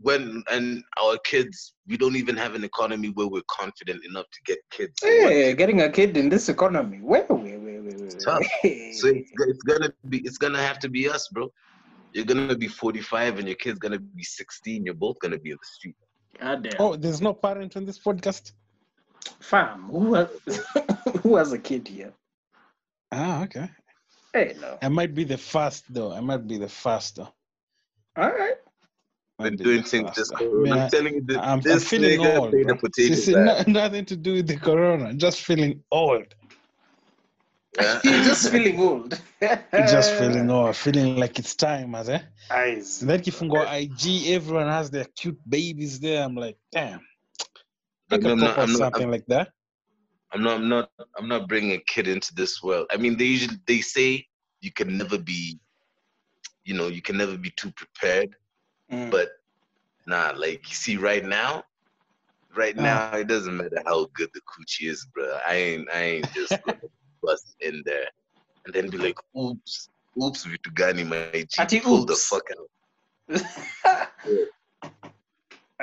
When 0.00 0.42
and 0.50 0.82
our 1.00 1.16
kids, 1.24 1.74
we 1.86 1.96
don't 1.96 2.16
even 2.16 2.36
have 2.36 2.54
an 2.54 2.64
economy 2.64 3.08
where 3.08 3.28
we're 3.28 3.48
confident 3.50 4.04
enough 4.04 4.26
to 4.32 4.40
get 4.44 4.58
kids. 4.70 5.00
to 5.00 5.06
want 5.06 5.32
hey, 5.32 5.42
kids. 5.44 5.58
getting 5.58 5.80
a 5.82 5.90
kid 5.90 6.16
in 6.16 6.28
this 6.28 6.48
economy. 6.48 7.00
Wait, 7.02 7.30
wait, 7.30 7.58
wait, 7.58 7.80
wait, 7.80 8.00
wait. 8.00 8.20
tough. 8.20 8.46
So 8.92 9.08
it's, 9.08 9.30
it's 9.38 9.62
gonna 9.62 9.92
be 10.08 10.18
it's 10.18 10.38
gonna 10.38 10.62
have 10.62 10.78
to 10.80 10.88
be 10.88 11.08
us, 11.08 11.28
bro. 11.28 11.50
You're 12.12 12.24
gonna 12.24 12.56
be 12.56 12.68
45 12.68 13.38
and 13.38 13.48
your 13.48 13.56
kid's 13.56 13.78
gonna 13.78 13.98
be 13.98 14.22
16. 14.22 14.84
You're 14.84 14.94
both 14.94 15.18
gonna 15.20 15.38
be 15.38 15.50
in 15.50 15.56
the 15.60 15.66
street. 15.66 15.96
God 16.40 16.62
damn. 16.62 16.80
Oh, 16.80 16.96
there's 16.96 17.20
no 17.20 17.32
parent 17.32 17.76
on 17.76 17.84
this 17.84 17.98
podcast. 17.98 18.52
Fam, 19.40 19.84
who 19.84 20.14
has 20.14 20.28
who 21.22 21.36
has 21.36 21.52
a 21.52 21.58
kid 21.58 21.88
here? 21.88 22.12
Ah, 23.12 23.44
okay. 23.44 23.68
Hey 24.32 24.56
no. 24.60 24.78
I 24.82 24.88
might 24.88 25.14
be 25.14 25.24
the 25.24 25.38
first 25.38 25.84
though. 25.92 26.12
I 26.12 26.20
might 26.20 26.46
be 26.46 26.58
the 26.58 26.68
first 26.68 27.16
though. 27.16 27.32
All 28.16 28.30
right. 28.30 28.56
Might 29.38 29.56
Been 29.56 29.64
doing 29.64 29.82
things 29.82 30.10
just. 30.14 30.30
this 30.30 30.40
though. 30.40 30.60
Man, 30.60 30.72
I'm 30.72 30.90
telling 30.90 31.14
you, 31.14 31.22
this, 31.24 31.36
I'm, 31.38 31.60
I'm 31.70 31.80
feeling 31.80 32.18
nigga 32.18 32.38
old. 32.38 32.52
paid 32.52 32.68
the 32.68 32.74
potato 32.74 33.14
See, 33.14 33.20
see, 33.20 33.34
no- 33.34 33.62
nothing 33.66 34.04
to 34.06 34.16
do 34.16 34.34
with 34.34 34.46
the 34.46 34.56
corona. 34.56 35.14
Just 35.14 35.42
feeling 35.42 35.82
old. 35.90 36.34
Yeah. 37.80 38.00
Just 38.04 38.50
feeling 38.52 38.78
old. 38.78 39.20
Just 39.74 40.12
feeling 40.12 40.50
old. 40.50 40.76
Feeling 40.76 41.16
like 41.16 41.38
it's 41.40 41.56
time, 41.56 41.94
as 41.96 42.08
eh? 42.08 42.20
eyes. 42.50 43.00
Then 43.00 43.20
kifungwa 43.20 43.66
IG, 43.82 44.28
everyone 44.34 44.68
has 44.68 44.90
their 44.90 45.06
cute 45.16 45.38
babies 45.48 45.98
there. 45.98 46.22
I'm 46.22 46.36
like, 46.36 46.56
damn. 46.70 47.00
A 48.14 48.28
I'm 48.30 48.38
not- 48.38 48.58
I'm 48.58 48.70
not- 48.72 48.78
something 48.78 49.10
like 49.10 49.26
that. 49.26 49.50
I'm 50.32 50.42
not, 50.42 50.56
I'm 50.56 50.68
not, 50.68 50.90
I'm 51.16 51.28
not 51.28 51.48
bringing 51.48 51.72
a 51.72 51.78
kid 51.86 52.08
into 52.08 52.34
this 52.34 52.62
world. 52.62 52.86
I 52.90 52.96
mean, 52.96 53.16
they 53.16 53.24
usually 53.24 53.56
they 53.66 53.80
say 53.80 54.26
you 54.60 54.72
can 54.72 54.96
never 54.98 55.16
be, 55.16 55.58
you 56.64 56.74
know, 56.74 56.88
you 56.88 57.00
can 57.02 57.16
never 57.16 57.36
be 57.38 57.50
too 57.56 57.70
prepared. 57.72 58.34
Mm. 58.90 59.10
But 59.12 59.28
nah, 60.06 60.32
like 60.36 60.68
you 60.68 60.74
see, 60.74 60.96
right 60.96 61.24
now, 61.24 61.62
right 62.56 62.76
Uh. 62.76 62.82
now, 62.82 63.12
it 63.16 63.28
doesn't 63.28 63.56
matter 63.56 63.80
how 63.86 64.06
good 64.14 64.30
the 64.34 64.40
coochie 64.40 64.88
is, 64.90 65.06
bro. 65.14 65.38
I 65.46 65.54
ain't, 65.54 65.88
I 65.94 66.00
ain't 66.00 66.32
just 66.32 66.52
gonna 66.64 66.80
bust 67.22 67.54
in 67.60 67.82
there 67.84 68.08
and 68.64 68.74
then 68.74 68.88
be 68.90 68.98
like, 68.98 69.18
oops, 69.38 69.88
oops, 70.20 70.44
Vitugani, 70.46 71.06
my 71.06 71.44
G, 71.68 71.80
pull 71.80 72.04
the 72.04 72.16
fuck 72.16 72.48
out. 72.58 72.68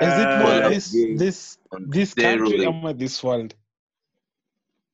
Is 0.00 0.08
it 0.08 0.26
Uh, 0.26 0.38
more 0.38 0.46
Well, 0.46 0.70
this 0.70 0.94
yeah. 0.94 1.16
this 1.16 1.58
this 1.88 2.14
country 2.14 2.58
steroids. 2.58 2.84
or 2.84 2.92
this 2.94 3.22
world? 3.22 3.54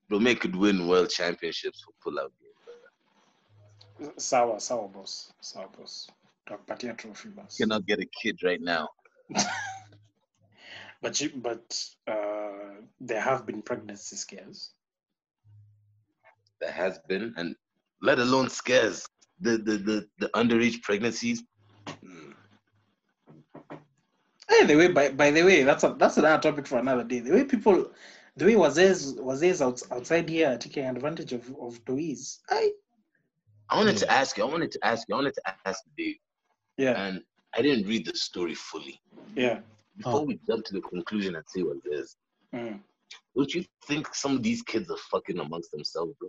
Bro, 0.09 0.21
make 0.21 0.41
could 0.41 0.57
win 0.57 0.89
world 0.89 1.11
championships 1.11 1.83
for 1.83 1.93
pull 2.03 2.19
out 2.19 2.33
game. 2.41 4.11
sawa 4.17 4.61
sawa 4.61 4.89
boss 4.89 5.33
sawa 5.41 5.69
boss 5.77 6.09
takupatia 6.49 6.97
trophy 6.97 7.29
boss 7.31 7.57
Cannot 7.57 7.87
get 7.87 8.01
a 8.01 8.07
kid 8.23 8.37
right 8.43 8.61
now. 8.61 8.89
But 11.01 11.21
you, 11.21 11.31
but 11.37 11.81
uh, 12.09 12.83
there 13.01 13.21
have 13.21 13.47
been 13.47 13.63
pregnancy 13.63 14.17
scares. 14.17 14.73
There 16.61 16.73
has 16.73 16.99
been, 17.09 17.33
and 17.37 17.55
let 18.03 18.19
alone 18.19 18.51
scares. 18.51 19.07
The 19.41 19.59
the 19.59 19.77
the, 19.79 20.09
the 20.19 20.29
underage 20.35 20.83
pregnancies. 20.83 21.45
Mm, 24.51 24.55
Hey, 24.61 24.67
the 24.67 24.77
way 24.77 24.89
by, 24.89 25.11
by 25.11 25.31
the 25.31 25.43
way, 25.43 25.63
that's 25.63 25.85
a, 25.85 25.95
that's 25.99 26.17
another 26.17 26.43
topic 26.43 26.67
for 26.67 26.79
another 26.79 27.05
day. 27.05 27.21
The 27.21 27.33
way 27.33 27.45
people, 27.45 27.91
the 28.37 28.45
way 28.47 28.57
Wazes 28.57 29.15
Wazes 29.19 29.63
out, 29.63 29.83
outside 29.91 30.29
here 30.29 30.49
are 30.51 30.59
taking 30.59 30.85
advantage 30.85 31.33
of 31.33 31.55
of 31.61 31.85
toys. 31.85 32.41
I 32.51 32.73
I 33.71 33.77
wanted 33.77 33.97
to 33.99 34.11
ask 34.11 34.37
you. 34.39 34.45
I 34.45 34.47
wanted 34.47 34.73
to 34.73 34.79
ask 34.87 35.09
you. 35.09 35.15
I 35.15 35.19
wanted 35.19 35.35
to 35.35 35.43
ask 35.67 35.83
Dave, 35.97 36.17
yeah 36.77 36.95
and 37.07 37.23
I 37.57 37.63
didn't 37.63 37.87
read 37.89 38.07
the 38.07 38.15
story 38.17 38.55
fully. 38.55 39.01
yeah. 39.35 39.61
Before 39.97 40.21
Oh. 40.21 40.25
we 40.25 40.39
jump 40.47 40.65
to 40.67 40.75
the 40.75 40.81
conclusion 40.81 41.35
and 41.37 41.45
say 41.49 41.63
what 41.63 41.77
it 41.85 41.93
is, 41.93 42.17
Mm, 42.55 42.81
don't 43.37 43.53
you 43.55 43.65
think 43.87 44.15
some 44.15 44.37
of 44.37 44.43
these 44.43 44.63
kids 44.63 44.91
are 44.91 44.97
fucking 45.11 45.39
amongst 45.39 45.71
themselves, 45.73 46.13
bro? 46.19 46.29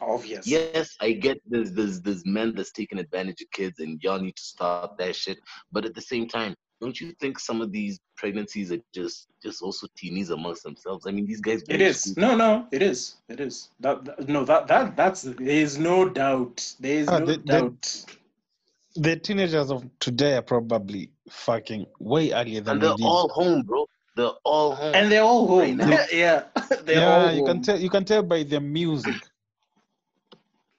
obvious. 0.00 0.46
Yes, 0.46 0.96
I 1.00 1.12
get 1.12 1.40
there's 1.46 1.72
there's 1.72 2.00
there's 2.00 2.24
men 2.26 2.54
that's 2.54 2.72
taking 2.72 2.98
advantage 2.98 3.40
of 3.40 3.50
kids, 3.52 3.78
and 3.78 4.02
y'all 4.02 4.18
need 4.20 4.36
to 4.36 4.42
stop 4.42 4.98
that 4.98 5.14
shit. 5.16 5.38
But 5.70 5.84
at 5.84 5.94
the 5.94 6.00
same 6.02 6.26
time, 6.28 6.54
don't 6.82 7.00
you 7.00 7.12
think 7.20 7.38
some 7.38 7.60
of 7.60 7.70
these 7.70 8.00
pregnancies 8.16 8.72
are 8.72 8.80
just 8.92 9.28
just 9.42 9.62
also 9.62 9.86
teenies 9.96 10.30
amongst 10.30 10.64
themselves? 10.64 11.06
I 11.06 11.12
mean, 11.12 11.26
these 11.26 11.40
guys. 11.40 11.62
go 11.62 11.74
It 11.74 11.78
to 11.78 11.84
is. 11.84 12.00
school- 12.02 12.14
No, 12.24 12.34
no, 12.36 12.66
it 12.72 12.82
is. 12.82 13.16
It 13.28 13.38
is. 13.40 13.70
That, 13.80 14.04
that- 14.04 14.28
no, 14.28 14.44
that 14.44 14.66
that 14.66 14.96
that's 14.96 15.22
there 15.22 15.60
is 15.66 15.78
no 15.78 16.08
doubt. 16.08 16.56
There 16.80 16.98
is 17.02 17.08
Ah, 17.08 17.18
no 17.20 17.26
the- 17.26 17.36
the- 17.36 17.60
doubt. 17.60 18.04
The 18.96 19.16
teenagers 19.16 19.70
of 19.70 19.86
today 20.00 20.36
are 20.36 20.42
probably 20.42 21.10
fucking 21.30 21.86
way 21.98 22.32
earlier 22.32 22.60
than 22.60 22.72
and 22.74 22.82
they're 22.82 22.96
did. 22.96 23.06
all 23.06 23.28
home, 23.28 23.62
bro. 23.62 23.86
They're 24.16 24.36
all 24.44 24.74
home. 24.74 24.94
And 24.94 25.10
they're 25.10 25.22
all 25.22 25.46
home. 25.46 25.76
now. 25.78 25.86
yeah. 26.12 26.44
They're 26.84 27.00
yeah, 27.00 27.26
all 27.28 27.32
you 27.32 27.44
can 27.44 27.62
tell. 27.62 27.78
You 27.80 27.88
can 27.88 28.04
tell 28.04 28.22
by 28.22 28.42
the 28.42 28.60
music. 28.60 29.14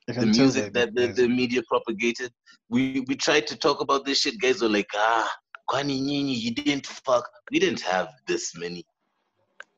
The 0.07 0.25
music 0.27 0.73
that 0.73 0.93
the, 0.93 1.07
the 1.07 1.27
media 1.29 1.61
propagated. 1.67 2.31
We 2.69 3.03
we 3.07 3.15
tried 3.15 3.47
to 3.47 3.55
talk 3.55 3.79
about 3.81 4.05
this 4.05 4.19
shit. 4.19 4.39
Guys 4.39 4.61
were 4.61 4.69
like, 4.69 4.91
ah, 4.93 5.31
kwani 5.73 5.99
nyinyi, 6.01 6.35
you 6.43 6.51
didn't 6.53 6.85
fuck. 6.85 7.27
We 7.51 7.57
didn't 7.59 7.81
have 7.81 8.07
this 8.27 8.55
many. 8.55 8.85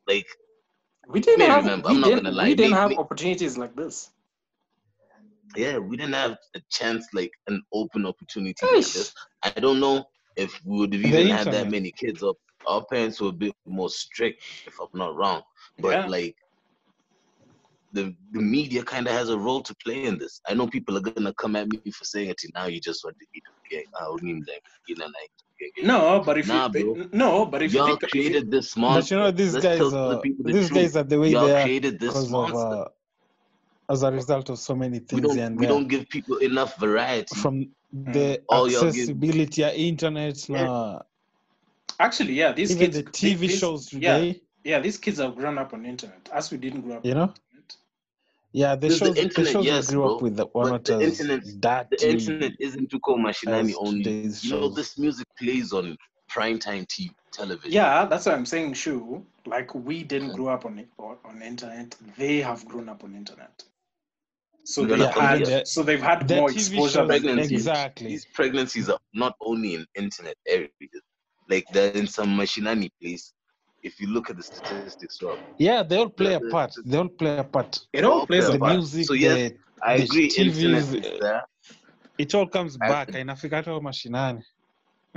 Like, 0.06 0.26
We 1.08 1.20
didn't 1.20 1.46
have. 1.46 1.64
remember, 1.64 1.88
we 1.88 1.94
I'm 1.94 2.00
not 2.02 2.08
didn't, 2.08 2.24
gonna 2.24 2.36
lie, 2.36 2.48
We 2.48 2.54
didn't 2.54 2.70
may- 2.72 2.76
have 2.76 2.90
may- 2.90 2.96
opportunities 2.96 3.56
like 3.56 3.74
this. 3.76 4.10
yeah, 5.56 5.78
we 5.78 5.96
didn't 5.96 6.12
have 6.14 6.36
a 6.54 6.60
chance, 6.70 7.06
like 7.14 7.30
an 7.46 7.62
open 7.72 8.04
opportunity 8.04 8.66
like 8.66 8.84
this. 8.84 9.14
I 9.42 9.50
don't 9.50 9.80
know 9.80 10.04
if 10.36 10.52
we 10.66 10.80
would 10.80 10.92
have 10.92 11.02
even 11.02 11.28
had 11.28 11.46
that 11.50 11.70
many 11.70 11.92
kids. 11.92 12.22
Or 12.22 12.34
our 12.66 12.84
parents 12.92 13.18
were 13.22 13.28
a 13.28 13.32
bit 13.44 13.54
more 13.64 13.88
strict, 13.88 14.42
if 14.66 14.74
I'm 14.78 14.88
not 14.92 15.16
wrong. 15.16 15.40
But 15.78 15.92
Yeah. 15.92 16.06
like, 16.06 16.36
the 17.92 18.14
the 18.32 18.42
media 18.42 18.82
kind 18.82 19.06
of 19.06 19.14
has 19.14 19.30
a 19.30 19.38
role 19.38 19.62
to 19.62 19.74
play 19.82 20.04
in 20.04 20.18
this. 20.18 20.40
I 20.46 20.52
know 20.52 20.66
people 20.66 20.94
are 20.98 21.00
gonna 21.08 21.32
come 21.34 21.56
at 21.56 21.68
me 21.68 21.90
for 21.90 22.04
saying 22.04 22.28
it. 22.28 22.42
Now 22.52 22.66
you 22.66 22.80
just 22.80 23.02
want 23.02 23.16
to 23.18 23.26
eat 23.34 23.44
okay. 23.60 23.86
I 23.98 24.04
don't 24.04 24.22
mean 24.22 24.44
like, 24.46 24.62
you 24.88 24.96
know, 24.96 25.06
like. 25.06 25.32
Okay, 25.56 25.86
No, 25.86 26.22
but 26.24 26.38
if 26.38 26.48
Nah, 26.48 26.68
you 26.74 26.94
bro. 26.94 27.08
no, 27.12 27.46
but 27.46 27.62
if 27.62 27.72
you 27.72 27.78
y'all 27.80 27.88
think 27.88 28.02
if 28.04 28.14
you- 28.14 28.20
created 28.22 28.50
this 28.50 28.74
But 28.74 29.10
you 29.10 29.16
know, 29.18 29.30
these 29.30 29.56
guys 29.56 29.80
are 29.80 30.20
the 30.20 30.32
these 30.44 30.68
truth. 30.68 30.72
guys 30.74 30.96
are 30.96 31.04
the 31.04 31.18
way 31.20 31.30
y'all 31.30 31.46
they 31.46 31.56
are 31.60 31.62
created 31.64 31.98
this 32.00 32.12
because 32.12 32.32
of 32.32 32.54
uh, 32.54 32.84
as 33.88 34.02
a 34.02 34.10
result 34.10 34.50
of 34.50 34.58
so 34.58 34.74
many 34.74 34.98
we 34.98 35.04
things 35.04 35.22
don't 35.22 35.38
and 35.38 35.58
we 35.60 35.66
uh, 35.66 35.68
don't 35.68 35.88
give 35.88 36.08
people 36.08 36.36
enough 36.38 36.76
variety. 36.78 37.34
from 37.36 37.68
the 37.92 38.36
hmm. 38.38 38.44
All 38.48 38.70
y'all 38.70 38.80
give- 38.82 38.88
accessibility 38.88 39.60
ya 39.62 39.68
internet 39.70 40.48
Yeah. 40.48 40.64
na 40.66 41.00
actually, 42.00 42.34
yeah, 42.34 42.52
these 42.52 42.72
even 42.72 42.80
kids, 42.90 42.96
the 42.96 43.04
TV 43.04 43.38
these- 43.46 43.58
shows 43.58 43.92
yeah. 43.92 43.98
today, 44.18 44.26
Yeah, 44.64 44.76
yeah, 44.76 44.80
these 44.80 44.98
kids 44.98 45.18
have 45.18 45.34
grown 45.36 45.56
up 45.58 45.72
on 45.72 45.86
internet, 45.86 46.28
as 46.32 46.50
we 46.50 46.58
didn't 46.58 46.82
grow 46.82 46.96
up. 46.96 47.06
you 47.06 47.14
know. 47.14 47.32
The 48.56 48.64
internet. 48.64 48.70
Yeah, 48.70 48.74
the 48.76 48.88
There's 48.88 49.00
the 49.00 49.06
shows 49.06 49.14
the, 49.14 49.22
internet, 49.22 49.52
shows 49.52 49.64
yes, 49.66 49.90
grew 49.90 50.02
bro, 50.02 50.16
up 50.16 50.22
with 50.22 50.36
that 50.36 50.54
were 50.54 50.70
but 50.70 50.84
the 50.84 50.96
as 50.96 51.20
internet- 51.20 51.60
dirty 51.60 51.96
The 51.96 52.10
internet 52.10 52.52
isn't 52.60 52.90
to 52.90 53.00
call 53.00 53.18
Mashinani 53.18 53.74
only. 53.78 54.02
today's 54.04 54.44
You 54.44 54.50
know, 54.50 54.68
this 54.68 54.98
music 54.98 55.26
plays 55.38 55.72
on 55.72 55.96
primetime 56.30 56.86
TV 56.86 57.10
television. 57.32 57.72
Yeah, 57.72 58.04
that's 58.06 58.26
what 58.26 58.34
I'm 58.34 58.46
saying. 58.46 58.74
Sure, 58.74 59.22
like 59.46 59.74
we 59.74 60.02
didn't 60.04 60.32
grow 60.32 60.48
up 60.48 60.64
on 60.66 60.78
it 60.78 60.88
on, 60.98 61.16
on 61.24 61.38
the 61.38 61.46
internet. 61.46 61.94
They 62.16 62.40
have 62.40 62.64
grown 62.66 62.88
up 62.88 63.04
on 63.04 63.12
the 63.12 63.18
internet. 63.18 63.64
So 64.64 64.84
they've 64.84 64.98
no, 64.98 65.08
had 65.10 65.48
yeah. 65.48 65.60
so 65.64 65.84
they've 65.84 66.02
had 66.02 66.26
The 66.26 66.36
more 66.36 66.48
TV 66.48 66.54
exposure 66.54 67.08
shows, 67.08 67.22
than 67.22 67.38
exactly. 67.38 68.08
These 68.08 68.26
pregnancies 68.34 68.88
are 68.88 68.98
not 69.14 69.34
only 69.40 69.74
in 69.76 69.86
internet 69.94 70.34
areas. 70.48 70.70
Like 71.48 71.66
they're 71.72 71.92
in 71.92 72.08
some 72.08 72.36
Mashinani 72.36 72.90
place. 73.00 73.32
If 73.86 74.00
you 74.00 74.08
look 74.14 74.30
at 74.30 74.36
the 74.36 74.42
statistics, 74.42 75.16
well. 75.22 75.38
Yeah, 75.58 75.82
they 75.88 75.96
all 76.00 76.08
play 76.20 76.34
The- 76.38 76.46
a 76.48 76.50
part. 76.50 76.72
They 76.84 76.98
all 76.98 77.08
play 77.20 77.38
a 77.38 77.44
part. 77.44 77.72
It 77.92 78.04
all 78.04 78.20
all 78.20 78.26
plays 78.26 78.44
play 78.46 78.52
The 78.52 78.56
a 78.56 78.58
part. 78.58 78.70
part. 78.70 78.76
music, 78.78 79.04
So 79.06 79.14
yes, 79.14 79.34
the, 79.52 79.56
I 79.90 79.96
The 79.98 80.04
agree. 80.04 80.28
TVs, 80.28 80.94
is 80.94 81.20
there. 81.20 81.42
it 82.18 82.34
all 82.34 82.48
comes 82.56 82.76
I- 82.80 82.88
back. 82.88 83.08
Inafika 83.22 83.56
hata 83.56 83.70
mashinani. 83.80 84.42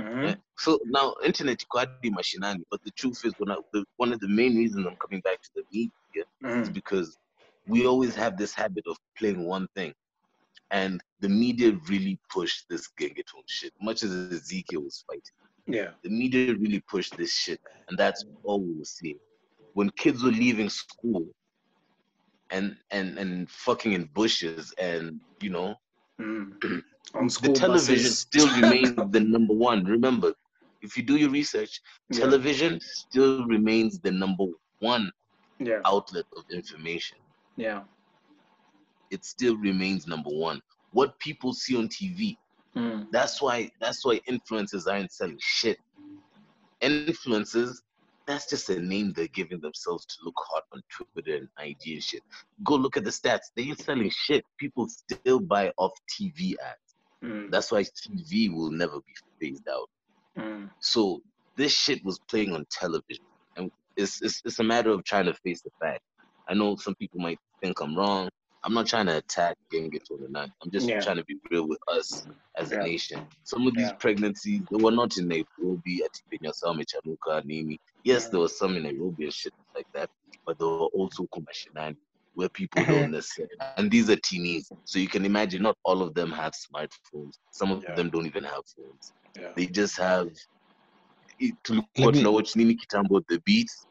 Mhm. 0.00 0.24
Yeah. 0.26 0.34
So 0.64 0.78
now 0.84 1.14
internet 1.24 1.58
iko 1.64 1.78
hadi 1.78 2.10
mashinani, 2.10 2.62
but 2.70 2.80
the 2.84 2.92
truth 3.00 3.20
is, 3.24 3.32
when 3.38 3.50
I, 3.50 3.56
the, 3.72 3.84
one 3.96 4.12
of 4.14 4.20
the 4.20 4.28
main 4.28 4.54
reasons 4.56 4.86
I'm 4.86 4.96
coming 5.04 5.20
back 5.28 5.38
to 5.42 5.50
the 5.56 5.64
media 5.72 6.24
is 6.62 6.68
Mhm. 6.68 6.74
because 6.74 7.18
we 7.66 7.86
always 7.86 8.14
have 8.22 8.36
this 8.36 8.54
habit 8.54 8.84
of 8.86 8.96
playing 9.18 9.42
one 9.56 9.66
thing, 9.76 9.92
and 10.70 11.00
the 11.20 11.28
media 11.28 11.68
really 11.92 12.16
pushed 12.34 12.62
this 12.70 12.88
gengetone 13.00 13.46
shit. 13.46 13.72
Much 13.88 14.02
as 14.04 14.12
Ezekiel 14.38 14.82
was 14.88 15.04
fighting, 15.06 15.36
Yeah. 15.66 15.90
the 16.02 16.10
media 16.10 16.54
really 16.54 16.80
pushed 16.88 17.16
this 17.16 17.32
shit, 17.32 17.60
and 17.88 17.98
that's 17.98 18.24
all 18.44 18.60
we 18.60 18.74
were 18.74 18.84
seeing. 18.84 19.18
When 19.74 19.90
kids 19.90 20.22
were 20.22 20.30
leaving 20.30 20.68
school, 20.68 21.26
and 22.50 22.76
and 22.90 23.18
and 23.18 23.50
fucking 23.50 23.92
in 23.92 24.04
bushes, 24.14 24.72
and 24.78 25.20
you 25.40 25.50
know. 25.50 25.74
Mm. 26.20 26.82
On 27.14 27.26
the 27.26 27.52
television 27.52 28.04
buses. 28.04 28.18
still 28.20 28.48
remains 28.60 28.90
the 29.10 29.20
number 29.20 29.54
one. 29.54 29.84
Remember, 29.84 30.32
if 30.82 30.96
you 30.96 31.02
do 31.02 31.16
your 31.16 31.30
research, 31.30 31.80
Yeah. 32.12 32.20
television 32.20 32.78
still 32.80 33.46
remains 33.46 33.98
the 34.00 34.10
number 34.12 34.44
one 34.80 35.10
Yeah. 35.58 35.80
outlet 35.84 36.26
of 36.36 36.44
information. 36.52 37.18
Yeah. 37.56 37.82
It 39.10 39.24
still 39.24 39.56
remains 39.56 40.06
number 40.06 40.30
one. 40.30 40.60
What 40.92 41.18
people 41.18 41.52
see 41.52 41.76
on 41.76 41.88
TV, 41.88 42.36
Mhm. 42.76 43.08
that's 43.10 43.42
why 43.42 43.70
that's 43.80 44.04
why 44.04 44.20
influencers 44.28 44.86
aren't 44.90 45.12
selling 45.12 45.38
shit. 45.40 45.78
Influencers, 46.82 47.76
that's 48.26 48.48
just 48.48 48.70
a 48.70 48.80
name 48.80 49.12
they're 49.14 49.28
giving 49.28 49.60
themselves 49.60 50.06
to 50.06 50.14
look 50.24 50.34
hot 50.38 50.62
on 50.72 50.80
Twitter 50.90 51.36
and 51.36 51.48
IG 51.58 51.94
and 51.94 52.02
shit. 52.02 52.22
Go 52.64 52.76
look 52.76 52.96
at 52.96 53.04
the 53.04 53.10
stats. 53.10 53.50
They 53.56 53.64
ain't 53.64 53.80
selling 53.80 54.10
shit. 54.10 54.44
People 54.58 54.88
still 54.88 55.40
buy 55.40 55.72
off 55.76 55.92
TV 56.18 56.56
ads. 56.58 56.94
Mhm. 57.24 57.50
That's 57.50 57.70
why 57.70 57.82
TV 57.82 58.48
will 58.48 58.70
never 58.70 58.98
be 59.00 59.14
phased 59.40 59.68
out. 59.68 59.88
Mhm. 60.38 60.70
So 60.80 61.20
this 61.56 61.72
shit 61.76 62.02
was 62.04 62.18
playing 62.28 62.54
on 62.54 62.64
television, 62.70 63.24
and 63.56 63.70
it's 63.96 64.22
it's, 64.22 64.40
it's 64.44 64.58
a 64.60 64.64
matter 64.64 64.90
of 64.90 65.04
trying 65.04 65.26
to 65.26 65.34
face 65.34 65.60
the 65.62 65.70
fact. 65.80 66.00
I 66.48 66.54
know 66.54 66.76
some 66.76 66.94
people 66.94 67.20
might 67.20 67.38
think 67.62 67.80
I'm 67.80 67.96
wrong. 67.96 68.28
I'm 68.62 68.74
not 68.74 68.86
trying 68.86 69.06
to 69.06 69.16
attack 69.16 69.56
Gengetone 69.72 70.24
or 70.24 70.28
not. 70.28 70.50
I'm 70.62 70.70
just 70.70 70.86
Yeah. 70.86 71.00
trying 71.00 71.16
to 71.16 71.24
be 71.24 71.36
real 71.50 71.66
with 71.66 71.78
us 71.88 72.26
as 72.56 72.70
Yeah. 72.70 72.80
a 72.80 72.84
nation. 72.84 73.26
Some 73.44 73.66
of 73.66 73.74
these 73.74 73.86
Yeah. 73.88 73.94
pregnancies, 73.94 74.60
they 74.70 74.76
were 74.76 74.90
not 74.90 75.16
in 75.16 75.28
Nairobi, 75.28 76.02
at 76.04 76.12
Salme, 76.54 76.84
Chanuka, 76.84 77.42
Nimi. 77.44 77.78
Yes, 78.04 78.24
Yeah. 78.24 78.30
there 78.32 78.40
was 78.40 78.58
some 78.58 78.76
in 78.76 78.82
Nairobi 78.82 79.24
and 79.24 79.32
shit 79.32 79.54
like 79.74 79.90
that, 79.94 80.10
but 80.44 80.58
there 80.58 80.68
were 80.68 80.86
also 80.98 81.26
Kumashinan 81.34 81.96
where 82.34 82.48
people 82.50 82.82
Mm-hmm. 82.82 82.92
don't 82.92 83.10
necessarily, 83.12 83.56
and 83.76 83.90
these 83.90 84.08
are 84.10 84.16
teenies. 84.16 84.70
So 84.84 84.98
you 84.98 85.08
can 85.08 85.24
imagine 85.24 85.62
not 85.62 85.76
all 85.84 86.02
of 86.02 86.14
them 86.14 86.30
have 86.30 86.52
smartphones. 86.52 87.38
Some 87.50 87.70
of 87.72 87.82
Yeah. 87.82 87.94
them 87.94 88.10
don't 88.10 88.26
even 88.26 88.44
have 88.44 88.62
phones 88.76 89.12
Yeah. 89.36 89.52
they 89.56 89.66
just 89.66 89.96
have 89.96 90.30
it- 91.38 91.56
tulikuwa 91.62 92.06
Let 92.06 92.14
me- 92.14 92.20
tunawatch 92.20 92.56
nini 92.56 92.74
kitambo 92.74 93.20
the 93.26 93.38
beats. 93.46 93.86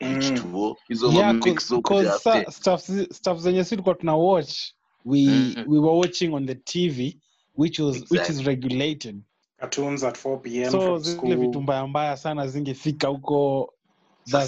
H2o 0.00 0.76
hizo 0.88 1.12
Yeah, 1.12 1.34
mamix 1.34 1.68
zo 1.68 1.76
because 1.76 2.04
kuja 2.08 2.14
after. 2.14 2.52
stuff 2.52 2.80
stuff 3.12 3.38
zenye 3.38 3.64
si 3.64 3.70
tulikuwa 3.70 3.94
tuna 3.94 4.16
watch 4.16 4.72
we 5.04 5.20
Mhm. 5.22 5.64
we 5.72 5.78
were 5.78 5.98
watching 5.98 6.34
on 6.34 6.46
the 6.46 6.54
TV 6.54 7.20
which 7.56 7.78
was 7.78 7.96
which 8.10 8.28
is 8.30 8.44
regulated. 8.46 9.22
Cartoons 9.58 10.04
at 10.04 10.16
4 10.18 10.40
p.m. 10.42 10.70
So 10.70 10.98
zile 10.98 11.36
vitu 11.36 11.60
mbaya 11.60 11.86
mbaya 11.86 12.16
sana 12.16 12.46
zingefika 12.48 13.08
huko 13.08 13.72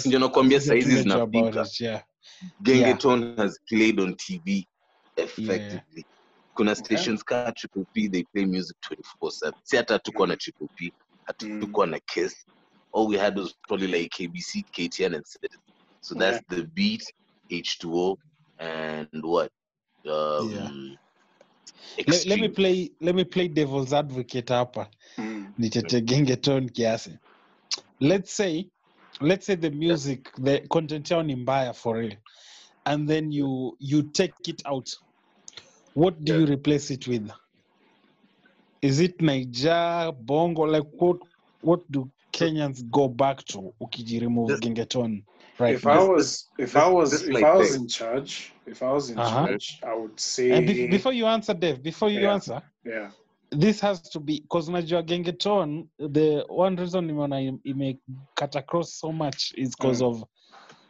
ndio 0.05 0.19
nakwambia 0.19 0.61
saizi 0.61 0.97
zinafika 0.97 1.67
yeah. 1.79 2.03
gengeton 2.61 3.35
has 3.37 3.59
played 3.65 3.99
on 3.99 4.15
tv 4.15 4.67
effectively 5.15 6.05
kuna 6.53 6.75
stations 6.75 7.23
ka 7.23 7.51
triple 7.51 7.85
p 7.93 8.09
they 8.09 8.23
play 8.23 8.45
music 8.45 8.77
24/7 9.21 9.53
si 9.63 9.75
hata 9.77 9.93
hatukuwa 9.93 10.27
na 10.27 10.37
triple 10.37 10.67
p 10.75 10.93
hatukuwa 11.23 11.87
na 11.87 11.99
kiss 11.99 12.45
all 12.93 13.07
we 13.07 13.17
had 13.17 13.35
was 13.35 13.53
probably 13.67 13.87
like 13.87 14.11
kbc 14.11 14.63
ktn 14.77 15.15
and 15.15 15.25
citizen 15.27 15.61
so 16.01 16.15
that's 16.15 16.41
the 16.49 16.65
beat 16.73 17.03
h2o 17.51 18.17
and 18.59 19.07
what? 19.23 19.49
Um 20.09 20.49
Yeah. 20.51 20.69
Let, 22.07 22.25
let 22.25 22.39
me 22.39 22.49
play 22.49 22.89
let 23.01 23.15
me 23.15 23.23
play 23.23 23.47
devil's 23.47 23.93
advocate 23.93 24.47
hapa. 24.47 24.89
Mm. 25.19 25.53
nitete 25.59 26.01
kiasi. 26.73 27.17
Let's 27.99 28.33
say 28.33 28.69
let's 29.21 29.45
say 29.45 29.55
the 29.55 29.69
music 29.71 30.31
the 30.37 30.67
content 30.69 31.09
yao 31.11 31.21
ni 31.23 31.35
mbaya 31.35 31.73
for 31.75 31.97
real 31.97 32.17
and 32.85 33.07
then 33.07 33.31
you 33.31 33.75
you 33.79 34.03
take 34.11 34.33
it 34.47 34.61
out. 34.65 34.89
What 35.93 36.23
do 36.23 36.33
Yeah. 36.33 36.39
you 36.39 36.45
replace 36.47 36.91
it 36.91 37.07
with? 37.07 37.31
Is 38.81 38.99
it 38.99 39.19
naija 39.19 40.11
bongo 40.25 40.63
like 40.63 40.87
what 40.99 41.17
what 41.61 41.79
do 41.91 42.09
kenyans 42.33 42.83
go 42.89 43.07
back 43.07 43.43
to 43.45 43.73
ukiji 43.81 44.19
remove 44.21 44.47
This- 44.49 44.59
gengetone 44.59 45.23
right 45.59 45.75
if 45.75 45.85
now? 45.85 45.91
I 46.05 46.09
was 46.09 46.49
if 46.59 46.75
I 46.75 46.87
was 46.89 47.13
if 47.13 47.29
might 47.33 47.43
I 47.43 47.55
was 47.57 47.69
take- 47.71 47.81
in 47.81 47.87
charge, 47.87 48.53
if 48.65 48.81
I 48.83 48.91
was 48.91 49.09
in 49.09 49.17
Uh-huh. 49.19 49.45
charge, 49.47 49.79
I 49.83 49.93
would 49.95 50.19
say 50.19 50.51
and 50.51 50.67
be- 50.67 50.87
before 50.87 51.13
you 51.15 51.27
answer 51.27 51.53
dave 51.59 51.81
before 51.83 52.09
you 52.11 52.21
Yeah. 52.21 52.33
answer 52.33 52.61
yeah. 52.85 53.11
this 53.51 53.81
has 53.81 54.01
to 54.09 54.19
be 54.19 54.39
because 54.41 54.69
unajua 54.71 55.03
gengetone 55.03 55.85
the 55.97 56.43
one 56.49 56.75
reason 56.75 57.05
nimeona 57.05 57.41
im- 57.41 57.59
ime 57.63 57.99
cut 58.35 58.55
across 58.55 58.99
so 58.99 59.11
much 59.11 59.53
is 59.57 59.69
because 59.77 60.01
of 60.03 60.23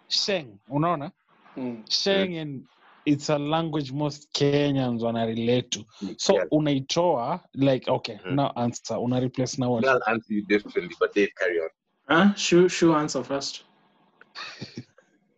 sheng 0.08 0.60
unaona 0.70 1.12
Mm. 1.58 1.84
sheng 1.90 2.38
and 2.38 2.64
it's 3.06 3.30
a 3.30 3.38
language 3.38 3.92
most 3.92 4.28
kenyans 4.34 5.02
wana 5.04 5.26
relate 5.26 5.70
to 5.70 5.86
so 6.18 6.34
Yeah. 6.36 6.46
unaitoa 6.52 7.40
like 7.54 7.88
okay 7.92 8.20
Mhm. 8.26 8.36
now 8.36 8.52
answer 8.56 8.98
una 8.98 9.20
replace 9.22 9.58
now 9.58 9.72
what 9.74 9.86
I'll 9.86 10.02
answer 10.08 10.34
you 10.34 10.42
differently, 10.46 10.96
but 11.00 11.14
Dave, 11.16 11.30
carry 11.40 11.60
on. 11.60 11.70
Huh? 12.08 12.34
Shoe 12.36 12.70
shoe 12.70 12.94
answer 12.96 13.24
first. 13.24 13.64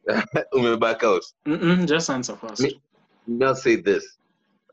Ume 0.53 0.80
back 0.80 1.03
out. 1.03 1.22
Mm-mm, 1.47 1.88
just 1.88 2.09
answer 2.09 2.36
first. 2.36 2.61
Me- 2.61 2.80
I'll 3.41 3.55
say 3.55 3.76
this. 3.76 4.18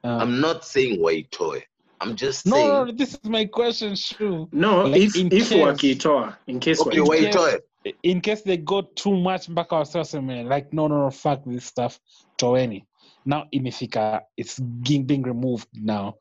Uh, 0.04 0.18
I'm 0.20 0.40
not 0.40 0.64
saying 0.64 1.00
white 1.00 1.30
toy. 1.30 1.62
I'm 2.00 2.16
just 2.16 2.46
no, 2.46 2.56
saying. 2.56 2.68
no, 2.68 2.84
no, 2.84 2.92
this 2.92 3.14
is 3.14 3.24
my 3.24 3.44
question 3.46 3.94
Shu. 3.94 4.48
No, 4.52 4.82
Like, 4.84 5.00
if 5.00 5.16
if 5.16 5.30
case- 5.30 5.52
wakitoa, 5.52 6.36
in 6.48 6.60
case 6.60 6.80
Okay, 6.80 6.98
wakitoa. 6.98 7.08
white 7.08 7.32
toy. 7.32 7.56
in 8.04 8.20
case 8.20 8.42
they 8.42 8.56
go 8.56 8.82
too 8.82 9.16
much 9.16 9.48
mpaka 9.48 9.76
waseme 9.76 10.44
like 10.48 10.72
no 10.72 10.86
no 10.88 10.98
no 10.98 11.10
fuck 11.10 11.42
this 11.44 11.64
stuff 11.66 11.98
toeni 12.42 12.88
now 13.30 13.48
imefika 13.58 14.16
it's 14.40 14.60
being, 14.60 15.04
being 15.06 15.22
removed 15.22 15.68
now 15.74 16.14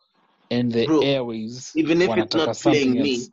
and 0.51 0.71
the 0.71 0.85
Bro, 0.85 1.11
airways 1.11 1.75
Even 1.75 2.01
if 2.01 2.17
it's 2.17 2.35
not 2.35 2.59
playing 2.61 3.01
me, 3.01 3.15
else. 3.15 3.31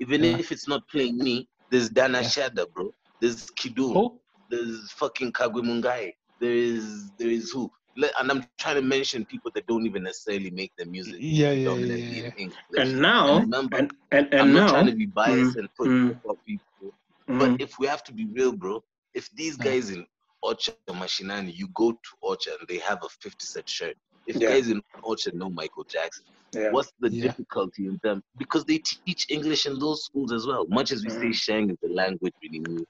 even 0.00 0.24
Yeah. 0.24 0.38
if 0.38 0.52
it's 0.52 0.68
not 0.68 0.82
playing 0.88 1.18
me, 1.18 1.48
there's 1.70 1.90
Dana 1.90 2.20
Yeah. 2.20 2.32
Shada, 2.32 2.70
bro. 2.72 2.92
There's 3.20 3.50
Kidu. 3.50 3.90
Who? 3.92 4.20
There's 4.50 4.92
fucking 4.92 5.32
Kagwe 5.32 5.62
Mungai. 5.62 6.12
There 6.40 6.52
is 6.52 7.12
there 7.18 7.30
is 7.30 7.50
who? 7.52 7.70
And 8.18 8.30
I'm 8.30 8.42
trying 8.42 8.76
to 8.76 8.82
mention 8.82 9.24
people 9.26 9.50
that 9.54 9.66
don't 9.66 9.86
even 9.86 10.04
necessarily 10.04 10.50
make 10.50 10.72
their 10.76 10.86
music 10.86 11.12
Yeah, 11.18 11.52
yeah, 11.52 11.76
yeah, 11.78 11.96
predominantly 11.96 12.22
yeah. 12.22 12.32
And 12.76 13.00
now, 13.02 13.28
And 13.28 13.54
remember, 13.54 13.78
and 13.78 13.92
and, 14.12 14.28
and 14.34 14.52
I'm 14.52 14.52
now, 14.54 14.68
not 14.68 14.68
trying 14.68 14.86
to 14.86 14.92
be 14.92 15.06
biased 15.06 15.56
and 15.56 15.68
put 15.76 15.90
mm, 15.92 16.20
people 16.22 16.38
people. 16.46 16.94
mm, 17.28 17.54
But 17.54 17.54
if 17.60 17.78
we 17.78 17.86
have 17.86 18.02
to 18.04 18.12
be 18.12 18.26
real, 18.34 18.52
bro, 18.56 18.84
if 19.14 19.30
these 19.32 19.56
Mm. 19.60 19.74
guys 19.74 19.90
in 19.90 20.06
Ocha 20.44 20.72
or 20.88 20.94
Mashinani, 20.94 21.52
you 21.56 21.68
go 21.74 21.92
to 21.92 21.98
Orchard 22.20 22.54
and 22.60 22.68
they 22.68 22.78
have 22.78 22.98
a 23.02 23.08
50 23.08 23.44
cent 23.46 23.68
shirt. 23.68 23.96
If 24.26 24.36
Yeah. 24.36 24.50
guys 24.50 24.68
in 24.68 24.82
Orchard 25.02 25.34
know 25.34 25.50
Michael 25.50 25.84
Jackson, 25.84 26.24
yeah. 26.54 26.70
what's 26.70 26.92
the 27.00 27.10
Yeah. 27.10 27.22
difficulty 27.28 27.86
in 27.86 27.98
them? 28.02 28.22
Because 28.38 28.64
they 28.64 28.78
teach 28.78 29.26
English 29.30 29.66
in 29.66 29.78
those 29.78 30.04
schools 30.04 30.32
as 30.32 30.46
well. 30.46 30.66
Much 30.68 30.92
as 30.92 31.02
we 31.04 31.10
say 31.10 31.30
Mm. 31.30 31.34
Sheng 31.34 31.70
is 31.70 31.76
the 31.82 31.88
language 31.88 32.34
we 32.42 32.48
need. 32.58 32.86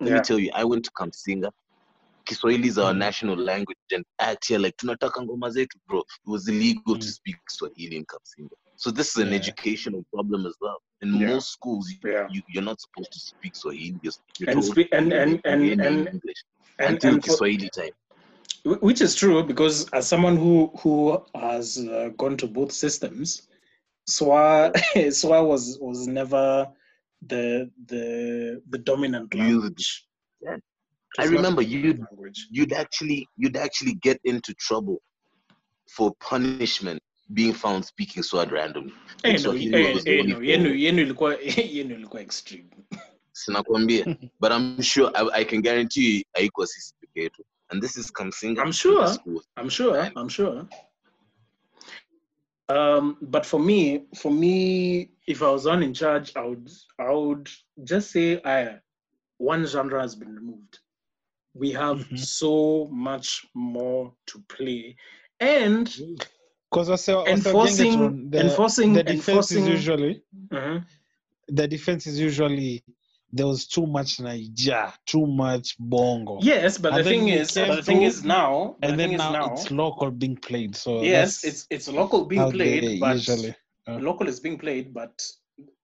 Let 0.00 0.08
Yeah. 0.10 0.14
me 0.16 0.20
tell 0.20 0.38
you, 0.38 0.50
I 0.54 0.64
went 0.64 0.84
to 0.84 0.90
Kamusinga. 0.92 1.50
Kiswahili 2.24 2.68
is 2.68 2.78
our 2.78 2.92
Mm. 2.92 2.98
national 2.98 3.36
language 3.36 3.78
and 3.94 4.04
act 4.18 4.48
here 4.48 4.58
like 4.58 4.76
tunataka 4.76 5.22
ngoma 5.22 5.48
zetu, 5.50 5.78
bro. 5.86 6.00
It 6.00 6.28
was 6.28 6.48
illegal 6.48 6.94
to 6.98 7.06
Mm. 7.06 7.12
speak 7.18 7.36
Swahili 7.48 7.96
in 7.96 8.04
Kamusinga. 8.04 8.50
So 8.76 8.90
this 8.90 9.08
is 9.16 9.22
an 9.22 9.28
Yeah. 9.28 9.36
educational 9.40 10.04
problem 10.12 10.44
as 10.46 10.54
well. 10.60 10.82
In 11.02 11.14
Yeah. 11.14 11.28
most 11.34 11.50
schools, 11.52 11.88
you, 11.90 12.10
Yeah. 12.10 12.26
you, 12.30 12.42
you're 12.48 12.64
not 12.64 12.80
supposed 12.80 13.12
to 13.12 13.18
speak 13.20 13.54
Swahili. 13.54 13.98
You're, 14.02 14.12
you're 14.38 14.50
And 14.50 14.62
told 14.62 14.72
spe- 14.72 14.92
and- 14.92 15.10
to 15.10 15.20
and- 15.22 15.40
and- 15.44 15.62
engage 15.64 15.86
and- 15.86 16.08
English 16.08 16.42
And, 16.78 16.94
until 16.94 17.14
and 17.14 17.24
for, 17.24 17.30
Kiswahili 17.30 17.70
time. 17.70 17.90
Which 18.64 19.00
is 19.00 19.14
true 19.14 19.42
because 19.44 19.88
as 19.92 20.08
someone 20.08 20.36
who 20.36 20.70
who 20.80 21.22
has 21.34 21.78
uh, 21.78 22.10
gone 22.16 22.36
to 22.38 22.46
both 22.46 22.72
systems 22.72 23.48
swa 24.08 24.72
swa 25.10 25.46
was 25.46 25.78
was 25.80 26.06
never 26.08 26.68
the 27.26 27.70
the 27.86 28.62
the 28.70 28.78
dominant 28.78 29.34
You 29.34 29.42
use 29.44 29.64
it. 29.64 29.64
language 29.64 30.06
Yeah. 30.42 30.56
I 31.18 31.26
was 31.26 31.30
not 31.30 31.36
the 31.36 31.36
remember 31.36 31.62
you'd 31.62 31.98
language. 32.00 32.48
you'd 32.50 32.72
actually 32.72 33.28
you'd 33.36 33.56
actually 33.56 33.94
get 33.94 34.20
into 34.24 34.54
trouble 34.54 35.00
for 35.88 36.12
punishment 36.20 37.00
being 37.32 37.54
found 37.54 37.84
speaking 37.84 38.22
Swahili 38.22 38.52
randomly. 38.52 38.92
Eh, 39.24 39.32
like 39.32 39.42
no, 39.42 39.52
Swahili 39.52 39.74
eh, 39.74 39.94
was 39.94 40.04
the 40.04 40.18
eh, 40.18 40.20
only 40.20 40.34
no, 40.34 40.40
yenu 40.40 40.68
form. 40.68 40.76
yenu 40.78 41.02
ilikuwa 41.02 41.34
yenu 41.76 41.94
ilikuwa 41.94 42.22
extreme 42.22 42.70
Sinakwambia. 43.36 44.04
but 44.40 44.52
I'm 44.52 44.80
sure 44.82 45.10
I, 45.14 45.40
I 45.40 45.44
can 45.44 45.60
guarantee 45.60 46.16
you 46.18 46.24
haikuwa 46.34 46.66
sisi 46.66 46.94
peke 47.00 47.22
yetu. 47.22 47.44
And 47.70 47.82
this 47.82 47.96
is 47.96 48.10
Kamusinga. 48.12 48.62
I'm 48.62 48.72
sure. 48.72 49.06
I'm 49.56 49.68
sure. 49.68 49.98
And- 50.00 50.12
I'm 50.16 50.28
sure. 50.28 50.66
Um, 52.68 53.16
but 53.22 53.46
for 53.46 53.60
me, 53.60 54.06
for 54.16 54.30
me, 54.32 55.10
if 55.28 55.42
I 55.42 55.50
was 55.50 55.66
on 55.66 55.82
in 55.82 55.94
charge, 55.94 56.32
I 56.36 56.42
would, 56.44 56.68
I 56.98 57.12
would 57.12 57.48
just 57.84 58.10
say, 58.10 58.40
I, 58.44 58.78
one 59.38 59.64
genre 59.66 60.00
has 60.00 60.16
been 60.16 60.34
removed. 60.34 60.78
We 61.54 61.70
have 61.72 61.98
Mhm. 62.08 62.18
so 62.18 62.88
much 62.90 63.46
more 63.54 64.12
to 64.26 64.44
play, 64.48 64.96
and 65.40 65.86
because 66.70 66.88
wase 66.90 67.14
wase 67.14 67.28
enforcing, 67.28 67.92
Gengetone, 67.92 68.30
the, 68.32 68.40
enforcing, 68.40 68.92
the 68.92 69.02
defense 69.04 69.28
enforcing. 69.28 69.62
is 69.62 69.68
usually 69.68 70.22
Mhm. 70.48 70.84
the 71.48 71.68
defense 71.68 72.06
is 72.06 72.18
usually 72.20 72.82
there 73.36 73.46
was 73.46 73.66
too 73.66 73.86
much 73.86 74.18
Naija, 74.18 74.92
too 75.06 75.26
much 75.26 75.76
Bongo. 75.78 76.38
Yes, 76.42 76.78
but 76.78 76.92
And 76.92 77.00
the 77.04 77.10
thing 77.10 77.28
is, 77.28 77.54
the 77.54 77.82
thing 77.82 78.02
is 78.02 78.24
now, 78.24 78.76
and 78.82 78.92
the 78.92 78.96
then 78.96 79.16
now, 79.16 79.32
now, 79.32 79.52
it's 79.52 79.70
local 79.70 80.10
being 80.10 80.36
played. 80.36 80.76
So 80.76 81.02
yes, 81.02 81.44
it's 81.44 81.66
it's 81.70 81.88
local 81.88 82.24
being 82.24 82.50
played, 82.50 82.82
they 82.84 82.98
but 82.98 83.14
usually. 83.16 83.54
uh, 83.88 83.98
local 83.98 84.28
is 84.28 84.40
being 84.40 84.58
played, 84.58 84.92
but 84.94 85.22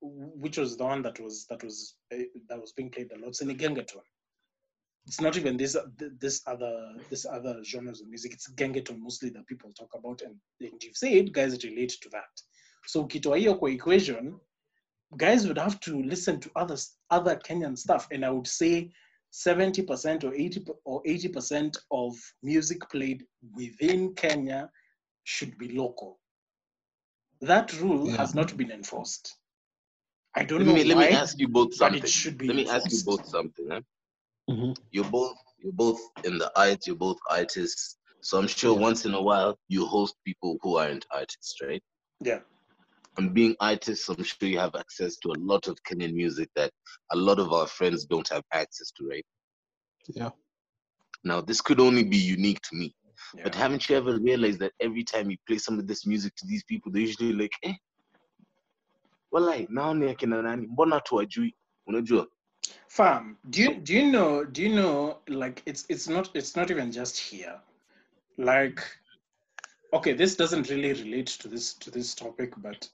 which 0.01 0.59
was 0.59 0.77
the 0.77 0.85
one 0.85 1.03
that 1.03 1.19
was 1.21 1.47
that 1.47 1.63
was 1.63 1.95
uh, 2.15 2.19
that 2.49 2.61
was 2.61 2.73
being 2.73 2.91
played 2.91 3.11
a 3.13 3.19
lot? 3.19 3.33
Sinigengeton. 3.33 4.03
It's 5.07 5.21
not 5.21 5.37
even 5.37 5.57
this 5.57 5.77
this 6.21 6.43
other 6.47 6.95
this 7.11 7.27
other 7.27 7.63
genres 7.65 8.01
of 8.01 8.09
music. 8.09 8.33
It's 8.33 8.51
gengetone 8.53 9.01
mostly 9.01 9.31
that 9.31 9.47
people 9.47 9.73
talk 9.79 9.91
about, 9.99 10.23
and, 10.23 10.37
and 10.61 10.83
you've 10.83 10.97
said 10.97 11.33
guys 11.33 11.65
relate 11.65 11.97
to 12.03 12.09
that. 12.11 12.31
So 12.87 13.01
ukitoa 13.03 13.37
hiyo 13.37 13.55
kwa 13.55 13.71
equation, 13.71 14.39
guys 15.17 15.47
would 15.47 15.59
have 15.59 15.81
to 15.81 16.03
listen 16.03 16.41
to 16.41 16.51
other 16.57 16.77
other 17.11 17.37
Kenyan 17.37 17.77
stuff, 17.79 18.09
and 18.11 18.25
I 18.25 18.31
would 18.31 18.47
say. 18.49 18.93
70% 19.35 20.25
or 20.25 20.35
80 20.35 20.65
or 20.85 21.03
80% 21.07 21.77
of 21.91 22.15
music 22.43 22.89
played 22.91 23.25
within 23.55 24.15
Kenya 24.15 24.71
should 25.25 25.57
be 25.59 25.69
local. 25.77 26.19
That 27.41 27.73
rule 27.81 28.11
Yeah. 28.11 28.17
has 28.17 28.35
not 28.35 28.57
been 28.57 28.71
enforced. 28.71 29.37
I 30.35 30.45
don't 30.45 30.65
Let 30.65 30.67
know 30.67 30.75
me 30.75 30.85
let 30.85 30.97
why, 30.97 31.09
me 31.09 31.11
ask 31.11 31.39
you 31.39 31.49
both 31.49 31.75
but 31.75 31.95
something. 31.95 32.05
it 32.05 32.07
should 32.09 32.39
be 32.39 32.49
Let 32.49 32.57
me 32.57 32.67
ask 32.69 32.91
you 32.93 32.99
enforced. 32.99 33.11
both 33.11 33.27
something. 33.27 33.69
Huh? 33.71 33.81
mhm. 34.49 34.75
You're 34.91 35.05
both 35.05 35.37
you're 35.59 35.73
both 35.73 36.01
in 36.25 36.39
the 36.39 36.51
arts, 36.59 36.87
you're 36.87 36.97
both 36.97 37.19
artists. 37.31 37.99
So 38.21 38.39
I'm 38.39 38.49
sure 38.49 38.73
Yeah. 38.73 38.79
once 38.79 39.05
in 39.05 39.15
a 39.15 39.21
while 39.23 39.59
you 39.69 39.87
host 39.87 40.15
people 40.25 40.59
who 40.63 40.77
aren't 40.77 41.07
artists, 41.11 41.61
right? 41.63 41.83
Yeah. 42.21 42.41
And 43.19 43.35
being 43.35 43.55
artists, 43.61 44.09
I'm 44.09 44.23
sure 44.23 44.49
you 44.49 44.59
have 44.59 44.75
access 44.75 45.17
to 45.19 45.29
a 45.31 45.39
lot 45.39 45.69
of 45.69 45.77
Kenyan 45.85 46.15
music 46.15 46.49
that 46.57 46.71
a 47.11 47.17
lot 47.17 47.39
of 47.39 47.53
our 47.53 47.67
friends 47.67 48.07
don't 48.07 48.29
have 48.31 48.43
access 48.53 48.91
to, 48.93 49.07
right? 49.07 49.27
Yeah. 50.09 50.31
Now, 51.25 51.41
this 51.41 51.61
could 51.61 51.79
only 51.79 52.05
be 52.05 52.17
unique 52.17 52.61
to 52.63 52.77
me. 52.77 52.95
Yeah. 53.35 53.45
But 53.45 53.55
haven't 53.55 53.89
you 53.89 53.97
ever 53.97 54.19
realized 54.19 54.61
that 54.61 54.73
every 54.81 55.05
time 55.05 55.31
you 55.31 55.37
play 55.47 55.59
some 55.59 55.79
of 55.79 55.87
this 55.87 56.07
music 56.07 56.35
to 56.37 56.47
these 56.47 56.65
people, 56.65 56.91
they're 56.91 57.03
usually 57.03 57.33
like, 57.33 57.53
eh, 57.63 57.75
walai, 59.33 59.69
nao 59.71 59.93
ni 59.93 60.07
akina 60.07 60.43
nani? 60.43 60.67
Mbona 60.67 61.01
tuwajui? 61.01 61.55
Unajua? 61.89 62.27
Fam, 62.89 63.39
do 63.51 63.63
you 63.63 63.75
do 63.75 63.95
you 63.95 64.11
know 64.13 64.45
do 64.45 64.63
you 64.63 64.69
know 64.69 65.19
like 65.27 65.63
it's 65.67 65.85
it's 65.89 66.09
not 66.09 66.31
it's 66.35 66.55
not 66.55 66.71
even 66.71 66.93
just 66.93 67.19
here. 67.19 67.59
Like 68.39 68.81
okay, 69.93 70.13
this 70.13 70.37
doesn't 70.37 70.71
really 70.71 70.93
relate 70.93 71.27
to 71.27 71.49
this 71.49 71.75
to 71.75 71.91
this 71.91 72.15
topic, 72.15 72.53
but 72.59 72.89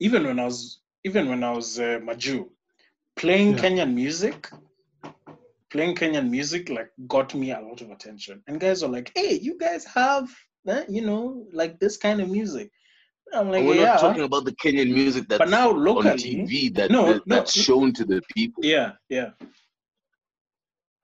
even 0.00 0.24
when 0.24 0.38
I 0.40 0.44
was 0.44 0.80
even 1.04 1.28
when 1.28 1.42
I 1.44 1.52
was 1.52 1.78
uh, 1.78 1.98
Maju, 2.02 2.50
playing 3.16 3.52
Yeah. 3.52 3.58
Kenyan 3.62 3.94
music, 3.94 4.50
playing 5.70 5.94
Kenyan 5.96 6.28
music 6.28 6.68
like 6.68 6.90
got 7.06 7.34
me 7.34 7.52
a 7.52 7.60
lot 7.60 7.80
of 7.80 7.90
attention. 7.90 8.42
And 8.46 8.60
guys 8.60 8.82
were 8.82 8.88
like, 8.88 9.12
"Hey, 9.14 9.38
you 9.40 9.56
guys 9.58 9.84
have 9.86 10.28
eh, 10.68 10.84
you 10.88 11.02
know 11.06 11.46
like 11.52 11.78
this 11.80 11.96
kind 11.96 12.20
of 12.20 12.28
music." 12.28 12.70
I'm 13.32 13.50
like, 13.50 13.64
we're 13.64 13.76
"Yeah." 13.76 13.92
not 13.92 14.00
talking 14.00 14.24
about 14.24 14.44
the 14.44 14.52
Kenyan 14.52 14.92
music 14.92 15.28
that's 15.28 15.38
but 15.38 15.48
now 15.48 15.70
on 15.70 15.84
locally, 15.84 16.16
TV 16.16 16.74
that, 16.74 16.90
No, 16.90 17.06
that- 17.12 17.26
no, 17.26 17.36
that's 17.36 17.56
no. 17.56 17.62
shown 17.62 17.92
to 17.94 18.04
the 18.04 18.20
people. 18.34 18.64
yeah, 18.64 18.92
yeah. 19.08 19.30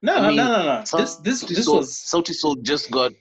No, 0.03 0.15
I 0.17 0.29
mean, 0.29 0.37
no, 0.37 0.47
no, 0.49 0.63
no. 0.65 0.79
This 0.99 1.17
this 1.17 1.43
Sauti 1.45 1.49
this 1.55 1.65
Sol- 1.65 1.77
was 1.79 1.91
Sauti 2.13 2.35
Sol 2.35 2.55
just 2.57 2.91
got 2.91 3.13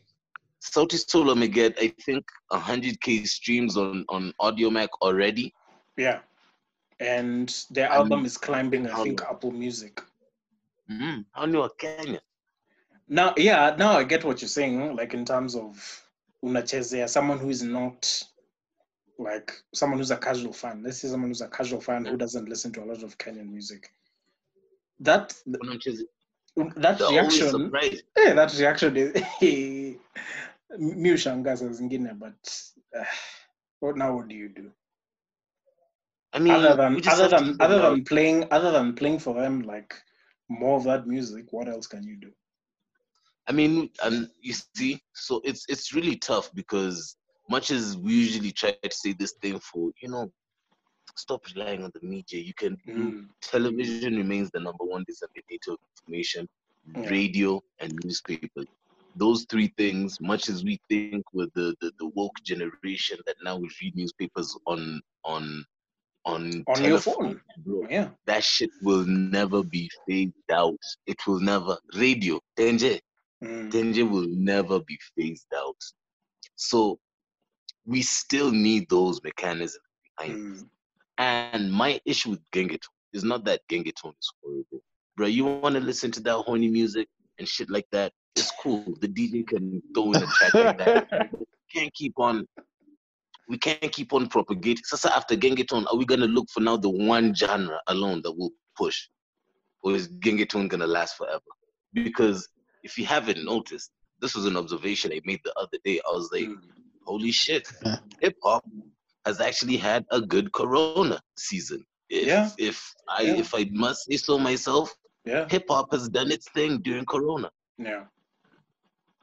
Sauti 0.61 0.97
Sol 1.09 1.33
may 1.35 1.47
get 1.47 1.77
I 1.79 1.87
think 2.05 2.25
100k 2.51 3.27
streams 3.27 3.77
on 3.77 4.05
on 4.09 4.33
Audiomack 4.41 4.89
already. 5.01 5.53
Yeah. 5.97 6.19
And 6.99 7.53
their 7.71 7.89
album 7.89 8.25
is 8.25 8.37
climbing, 8.37 8.87
I 8.87 9.03
think. 9.03 9.21
Apple 9.21 9.51
Music. 9.51 10.01
Mm, 10.89 11.25
how 11.31 11.45
new 11.45 11.67
Kenya? 11.77 12.21
Now, 13.07 13.33
yeah, 13.37 13.75
now 13.77 13.97
I 13.97 14.03
get 14.03 14.23
what 14.23 14.41
you're 14.41 14.49
saying. 14.49 14.95
Like 14.95 15.13
in 15.13 15.25
terms 15.25 15.55
of 15.55 16.05
unachezea 16.43 17.09
someone 17.09 17.39
who 17.39 17.49
is 17.49 17.63
not 17.63 18.23
like 19.17 19.53
someone 19.73 19.99
who's 19.99 20.11
a 20.11 20.17
casual 20.17 20.53
fan. 20.53 20.83
Let's 20.83 20.99
say 20.99 21.07
someone 21.07 21.29
who's 21.29 21.41
a 21.41 21.47
casual 21.47 21.81
fan 21.81 22.05
who 22.05 22.17
doesn't 22.17 22.49
listen 22.49 22.71
to 22.73 22.83
a 22.83 22.85
lot 22.85 23.03
of 23.03 23.17
Kenyan 23.17 23.49
music. 23.49 23.89
That 24.99 25.33
that 25.47 26.97
The 26.97 27.07
reaction, 27.09 27.71
eh, 28.17 28.33
that 28.33 28.53
reaction 28.57 28.97
is 28.97 29.11
mi 30.79 31.09
ushangaa 31.11 31.57
saa 31.57 31.69
zingine, 31.69 32.17
but 32.19 32.71
uh, 32.97 33.03
what 33.79 33.97
now? 33.97 34.15
What 34.15 34.27
do 34.27 34.35
you 34.35 34.49
do? 34.49 34.71
I 36.35 36.39
mean, 36.39 36.57
other 36.57 36.75
than 36.75 37.01
other 37.07 37.27
than 37.29 37.57
other 37.59 37.79
out- 37.81 37.81
than 37.81 38.03
playing 38.05 38.47
other 38.51 38.71
than 38.71 38.95
playing 38.95 39.19
for 39.19 39.33
them 39.35 39.61
like 39.61 39.93
more 40.49 40.77
of 40.77 40.83
that 40.85 41.07
music, 41.07 41.51
what 41.51 41.67
else 41.69 41.87
can 41.87 42.03
you 42.03 42.17
do? 42.19 42.31
I 43.47 43.53
mean, 43.53 43.89
and 44.03 44.29
you 44.41 44.53
see, 44.53 45.01
so 45.13 45.41
it's 45.43 45.65
it's 45.69 45.93
really 45.93 46.17
tough 46.17 46.51
because 46.53 47.17
much 47.49 47.71
as 47.71 47.97
we 47.97 48.13
usually 48.13 48.51
try 48.51 48.71
to 48.71 48.91
say 48.91 49.13
this 49.13 49.33
thing 49.41 49.59
for, 49.59 49.91
you 50.01 50.09
know, 50.09 50.31
stop 51.15 51.41
relying 51.55 51.83
on 51.83 51.91
the 51.93 52.05
media. 52.07 52.41
You 52.41 52.53
can 52.53 52.77
Mm, 52.87 53.29
television 53.41 54.15
remains 54.15 54.49
the 54.51 54.59
number 54.59 54.83
one 54.85 55.05
disseminator 55.07 55.73
of 55.73 55.77
information, 55.97 56.47
Yeah. 56.95 57.13
radio 57.13 57.61
and 57.79 58.03
newspaper. 58.03 58.63
Those 59.15 59.45
three 59.49 59.73
things, 59.77 60.19
much 60.21 60.49
as 60.49 60.63
we 60.63 60.79
think 60.89 61.23
with 61.33 61.51
the, 61.53 61.75
the, 61.81 61.91
the 61.99 62.07
woke 62.15 62.37
generation 62.43 63.17
that 63.25 63.35
now 63.43 63.57
we 63.57 63.69
read 63.81 63.95
newspapers 63.95 64.55
on 64.65 65.01
on 65.23 65.65
on, 66.25 66.63
On 66.67 66.83
your 66.83 66.99
telephone, 66.99 67.15
phone. 67.15 67.41
bro, 67.65 67.87
yeah. 67.89 68.09
that 68.25 68.43
shit 68.43 68.69
will 68.81 69.05
never 69.05 69.63
be 69.63 69.89
phased 70.07 70.33
out. 70.51 70.77
It 71.05 71.17
will 71.27 71.39
never 71.39 71.77
radio, 71.95 72.39
danger. 72.55 72.95
Mm, 73.43 73.69
danger 73.71 74.05
will 74.05 74.27
never 74.29 74.79
be 74.81 74.97
phased 75.17 75.47
out. 75.55 75.75
So 76.55 76.99
we 77.85 78.01
still 78.01 78.51
need 78.51 78.89
those 78.89 79.21
mechanisms 79.23 79.79
behind. 80.17 80.39
mm, 80.39 80.69
And 81.17 81.71
my 81.71 81.99
issue 82.05 82.31
with 82.31 82.41
Gengetone 82.51 82.89
is 83.13 83.23
not 83.23 83.45
that 83.45 83.61
Gengetone 83.71 84.13
is 84.19 84.31
horrible. 84.41 84.81
Bro, 85.15 85.27
you 85.27 85.45
want 85.45 85.75
to 85.75 85.81
listen 85.81 86.11
to 86.11 86.19
that 86.21 86.35
horny 86.37 86.67
music 86.67 87.07
and 87.39 87.47
shit 87.47 87.69
like 87.69 87.85
that? 87.91 88.11
It's 88.35 88.51
cool. 88.61 88.83
The 88.99 89.07
DJ 89.07 89.47
can 89.47 89.81
throw 89.93 90.11
in 90.11 90.15
a 90.23 90.25
track 90.27 90.53
like 90.53 90.77
that. 90.79 91.07
Can't 91.73 91.93
keep 91.93 92.13
on. 92.17 92.45
We 93.47 93.57
can't 93.57 93.91
keep 93.91 94.13
on 94.13 94.27
propagating. 94.27 94.83
So 94.85 95.09
after 95.09 95.35
Gengetone, 95.35 95.85
are 95.91 95.97
we 95.97 96.05
gonna 96.05 96.25
look 96.27 96.47
for 96.51 96.61
now 96.61 96.77
the 96.77 96.89
one 96.89 97.33
genre 97.35 97.79
alone 97.87 98.21
that 98.23 98.31
will 98.31 98.51
push, 98.77 99.07
or 99.83 99.93
is 99.95 100.07
Gengetone 100.19 100.67
gonna 100.69 100.87
last 100.87 101.15
forever? 101.17 101.41
Because 101.93 102.47
if 102.83 102.97
you 102.97 103.05
haven't 103.05 103.43
noticed, 103.45 103.91
this 104.21 104.35
was 104.35 104.45
an 104.45 104.57
observation 104.57 105.11
I 105.13 105.21
made 105.25 105.41
the 105.43 105.53
other 105.59 105.77
day. 105.83 105.99
I 106.07 106.11
was 106.11 106.29
like, 106.31 106.45
mm. 106.45 106.57
holy 107.05 107.31
shit, 107.31 107.67
hip 108.21 108.35
hop 108.43 108.63
has 109.25 109.41
actually 109.41 109.77
had 109.77 110.05
a 110.11 110.21
good 110.21 110.51
Corona 110.53 111.19
season. 111.37 111.83
If, 112.09 112.27
Yeah. 112.27 112.49
If 112.57 112.93
I 113.09 113.21
Yeah. 113.23 113.35
if 113.37 113.53
I 113.53 113.67
must 113.71 114.05
say 114.05 114.17
so 114.17 114.37
myself, 114.37 114.93
Yeah. 115.25 115.47
hip 115.49 115.65
hop 115.69 115.91
has 115.91 116.09
done 116.09 116.31
its 116.31 116.49
thing 116.51 116.79
during 116.81 117.05
Corona. 117.05 117.49
Yeah. 117.77 118.05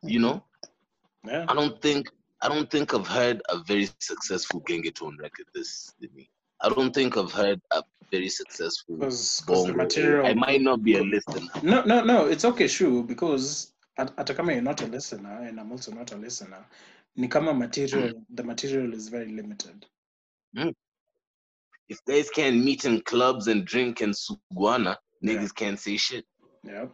You 0.03 0.18
know, 0.18 0.45
Yeah. 1.25 1.47
I 1.49 1.55
don't 1.55 1.81
think 1.81 2.09
I 2.43 2.49
don't 2.49 2.68
think 2.68 2.93
I've 2.93 3.07
heard 3.07 3.40
a 3.49 3.59
very 3.62 3.88
successful 4.01 4.61
Gengetone 4.62 5.16
record 5.20 5.47
this 5.55 5.95
Sydney. 6.01 6.28
I 6.61 6.68
don't 6.70 6.93
think 6.93 7.16
I've 7.16 7.30
heard 7.32 7.61
a 7.70 7.82
very 8.11 8.28
successful 8.28 8.97
Because 8.97 9.38
the 9.47 9.72
material. 9.74 10.26
I 10.26 10.34
might 10.34 10.61
not 10.61 10.82
be 10.82 10.97
a 10.97 11.03
listener. 11.03 11.49
No, 11.62 11.82
no, 11.84 12.03
no. 12.03 12.26
It's 12.26 12.45
okay, 12.45 12.66
sure. 12.66 13.05
Because 13.05 13.72
at, 13.97 14.12
at 14.18 14.36
kama 14.36 14.53
you're 14.55 14.62
not 14.62 14.82
a 14.82 14.86
listener, 14.86 15.43
and 15.47 15.61
I'm 15.61 15.70
also 15.70 15.93
not 15.93 16.12
a 16.12 16.16
listener. 16.16 16.64
Ni 17.16 17.28
kama 17.28 17.55
material. 17.55 18.09
Hmm. 18.09 18.34
The 18.34 18.43
material 18.43 18.93
is 18.93 19.09
very 19.09 19.28
limited. 19.30 19.86
Hmm. 20.57 20.70
If 21.88 22.05
guys 22.07 22.28
can't 22.30 22.64
meet 22.64 22.84
in 22.84 23.03
clubs 23.03 23.47
and 23.47 23.64
drink 23.64 24.01
and 24.01 24.14
suguana, 24.14 24.97
Yeah. 25.20 25.34
niggas 25.34 25.55
can't 25.55 25.78
say 25.78 25.97
shit. 25.97 26.24
Yeah. 26.64 26.86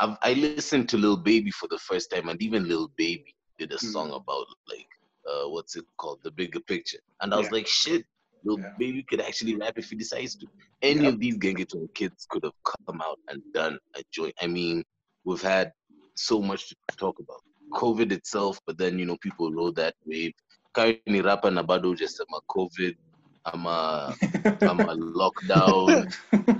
I've, 0.00 0.16
I 0.22 0.32
listened 0.34 0.88
to 0.88 0.96
Lil 0.96 1.16
Baby 1.16 1.52
for 1.52 1.68
the 1.68 1.78
first 1.78 2.10
time, 2.10 2.28
and 2.28 2.42
even 2.42 2.66
Lil 2.68 2.90
Baby 2.96 3.34
did 3.58 3.72
a 3.72 3.76
Mm. 3.76 3.92
song 3.92 4.10
about 4.12 4.46
like 4.68 4.88
uh, 5.30 5.48
what's 5.48 5.76
it 5.76 5.84
called, 5.98 6.18
the 6.24 6.30
bigger 6.32 6.58
picture, 6.60 6.98
and 7.20 7.32
I 7.32 7.36
was 7.38 7.46
Yeah. 7.46 7.52
like, 7.52 7.66
shit, 7.68 8.04
Lil 8.44 8.58
Yeah. 8.58 8.72
Baby 8.78 9.04
could 9.08 9.20
actually 9.20 9.54
rap 9.54 9.78
if 9.78 9.88
he 9.90 9.94
decides 9.96 10.34
to. 10.36 10.46
Any 10.82 11.06
of 11.06 11.20
these 11.20 11.36
Gengetone 11.38 11.94
kids 11.94 12.26
could 12.28 12.42
have 12.42 12.58
come 12.64 13.00
out 13.00 13.20
and 13.28 13.40
done 13.54 13.78
a 13.94 14.02
joint. 14.10 14.34
I 14.42 14.48
mean, 14.48 14.82
we've 15.24 15.40
had 15.40 15.72
so 16.16 16.42
much 16.42 16.70
to 16.70 16.76
talk 16.96 17.20
about. 17.20 17.40
COVID 17.72 18.10
itself, 18.10 18.58
but 18.66 18.76
then 18.78 18.98
you 18.98 19.06
know 19.06 19.16
people 19.18 19.52
rode 19.52 19.76
that 19.76 19.94
wave. 20.04 20.32
Currently, 20.74 21.22
rapa 21.22 21.52
na 21.52 21.62
bado 21.62 21.96
just 21.96 22.18
a 22.18 22.26
COVID, 22.50 22.96
I'm 23.44 23.66
a 23.66 24.16
I'm 24.62 24.80
a 24.80 24.96
lockdown, 25.20 26.12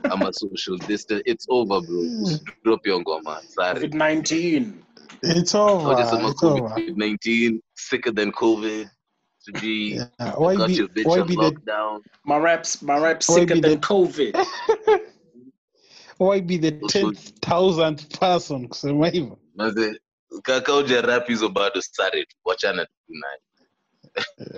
I'm 0.05 0.23
a 0.23 0.33
social 0.33 0.77
distance. 0.79 1.23
It's 1.27 1.47
over, 1.51 1.81
bro. 1.81 2.03
Drop 2.65 2.87
your 2.87 3.03
ngoma. 3.03 3.43
Sorry. 3.51 3.81
COVID 3.81 3.95
nineteen. 3.95 4.85
It's 5.23 5.55
Oh, 5.55 5.69
over. 5.81 5.95
just 6.03 6.13
I'm 6.15 6.25
It's 6.27 6.43
over. 6.43 6.69
COVID 6.69 6.97
19, 6.97 7.61
sicker 7.77 8.11
than 8.13 8.33
COVID. 8.33 8.91
To 9.45 9.53
be 9.61 9.95
Yeah. 10.21 10.35
Why 10.37 10.55
got 10.57 10.69
be 10.69 10.75
your 10.75 10.89
bitch 10.89 11.05
why 11.05 11.21
on 11.21 11.27
be 11.27 11.35
the. 11.35 12.01
My 12.25 12.37
raps, 12.39 12.81
my 12.83 12.97
raps 12.99 13.29
Why 13.29 13.35
sicker 13.35 13.55
than 13.61 13.73
the- 13.73 13.77
COVID. 13.79 15.01
why 16.19 16.41
be 16.41 16.59
the 16.59 16.71
Those 16.71 16.93
ten 16.93 17.15
thousandth 17.43 18.21
person 18.21 18.69
kusema 18.69 19.09
hivyo? 19.11 19.39
Maze, 19.57 19.99
kaka 20.43 20.75
uja 20.77 21.01
rap 21.03 21.27
hizo 21.29 21.49
bado 21.49 21.81
sare 21.83 22.27
wachana 22.45 22.87
naye. 23.09 23.41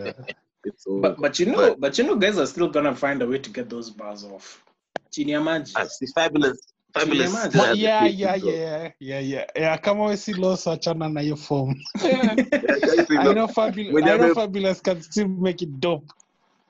Yeah. 0.05 0.13
It's 0.67 0.87
over. 0.87 1.01
But 1.01 1.21
but 1.21 1.39
you 1.39 1.47
know, 1.47 1.75
but 1.79 1.99
you 1.99 2.05
know, 2.05 2.17
guys 2.17 2.39
are 2.39 2.47
still 2.47 2.69
gonna 2.71 2.95
find 2.95 3.21
a 3.23 3.27
way 3.27 3.39
to 3.39 3.51
get 3.51 3.69
those 3.69 3.91
bars 3.91 4.25
off. 4.25 4.65
Chini 5.11 5.33
ya 5.33 5.41
maji. 5.41 5.73
Ah, 5.77 5.87
Fabolous. 6.17 6.57
Fabolous. 6.95 7.29
Imagine. 7.29 7.51
still 7.51 7.67
the 7.67 7.77
yeah, 7.77 8.01
tape 8.01 8.19
yeah, 8.19 8.35
to 8.35 8.41
go. 8.41 8.51
yeah, 8.51 8.91
yeah, 9.01 9.19
yeah, 9.19 9.45
yeah. 9.57 9.77
Kama 9.77 10.05
we 10.05 10.17
si 10.17 10.33
lost, 10.35 10.67
achana 10.67 11.13
na 11.13 11.21
hiyo 11.21 11.37
form. 11.37 11.75
Yeah, 12.03 12.35
you 13.11 13.19
I 13.19 13.25
know, 13.25 13.33
know 13.33 13.47
Fabolous. 13.49 14.05
I 14.05 14.17
know 14.17 14.35
Fabolous 14.35 14.83
can 14.83 15.03
still 15.03 15.29
make 15.29 15.63
it 15.63 15.81
dope. 15.81 16.07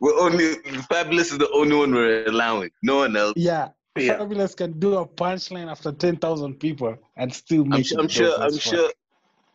We're 0.01 0.18
only 0.18 0.57
Fabolous 0.91 1.33
is 1.33 1.39
the 1.39 1.51
only 1.53 1.77
one 1.77 1.93
we're 1.95 2.25
allowing. 2.27 2.70
No 2.83 2.97
one 2.97 3.16
else. 3.16 3.35
Yeah. 3.37 3.68
Yeah. 3.97 4.18
Fabolous 4.18 4.57
can 4.57 4.79
do 4.81 4.97
a 4.97 5.07
punchline 5.07 5.70
after 5.70 5.93
ten 5.93 6.16
thousand 6.16 6.55
people 6.55 6.97
and 7.16 7.33
still 7.33 7.64
make 7.64 7.75
I'm 7.75 7.81
it 7.81 7.87
sure. 7.87 8.01
I'm 8.01 8.09
sure. 8.09 8.43
I'm 8.43 8.59
sure. 8.59 8.91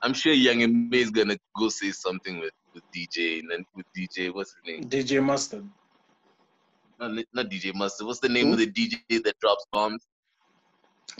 I'm 0.01 0.13
sure 0.13 0.33
Young 0.33 0.61
M.A 0.61 0.97
is 0.97 1.09
gonna 1.09 1.37
go 1.57 1.69
say 1.69 1.91
something 1.91 2.39
with 2.39 2.53
with 2.73 2.83
DJ 2.95 3.39
and 3.39 3.51
then 3.51 3.65
with 3.75 3.85
DJ. 3.97 4.33
What's 4.33 4.53
his 4.53 4.61
name? 4.65 4.83
DJ 4.89 5.23
Mustard. 5.23 5.67
Not, 6.99 7.25
not 7.33 7.49
DJ 7.49 7.73
Mustard. 7.73 8.07
What's 8.07 8.19
the 8.19 8.29
name 8.29 8.47
hmm? 8.47 8.53
of 8.53 8.59
the 8.59 8.67
DJ 8.67 9.23
that 9.23 9.39
drops 9.39 9.65
bombs? 9.71 10.05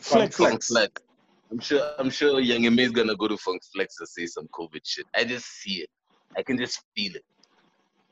Flex. 0.02 0.36
Funk 0.38 0.64
Flex. 0.64 0.92
I'm 1.52 1.60
sure. 1.60 1.82
I'm 1.98 2.10
sure 2.10 2.40
Young 2.40 2.66
M.A 2.66 2.84
is 2.84 2.92
gonna 2.92 3.16
go 3.16 3.28
to 3.28 3.38
Funk 3.38 3.62
Flex 3.74 3.96
and 4.00 4.08
say 4.08 4.26
some 4.26 4.48
COVID 4.54 4.82
shit. 4.84 5.06
I 5.16 5.24
just 5.24 5.46
see 5.46 5.82
it. 5.84 5.90
I 6.38 6.44
can 6.44 6.58
just 6.58 6.82
feel 6.96 7.14
it. 7.16 7.24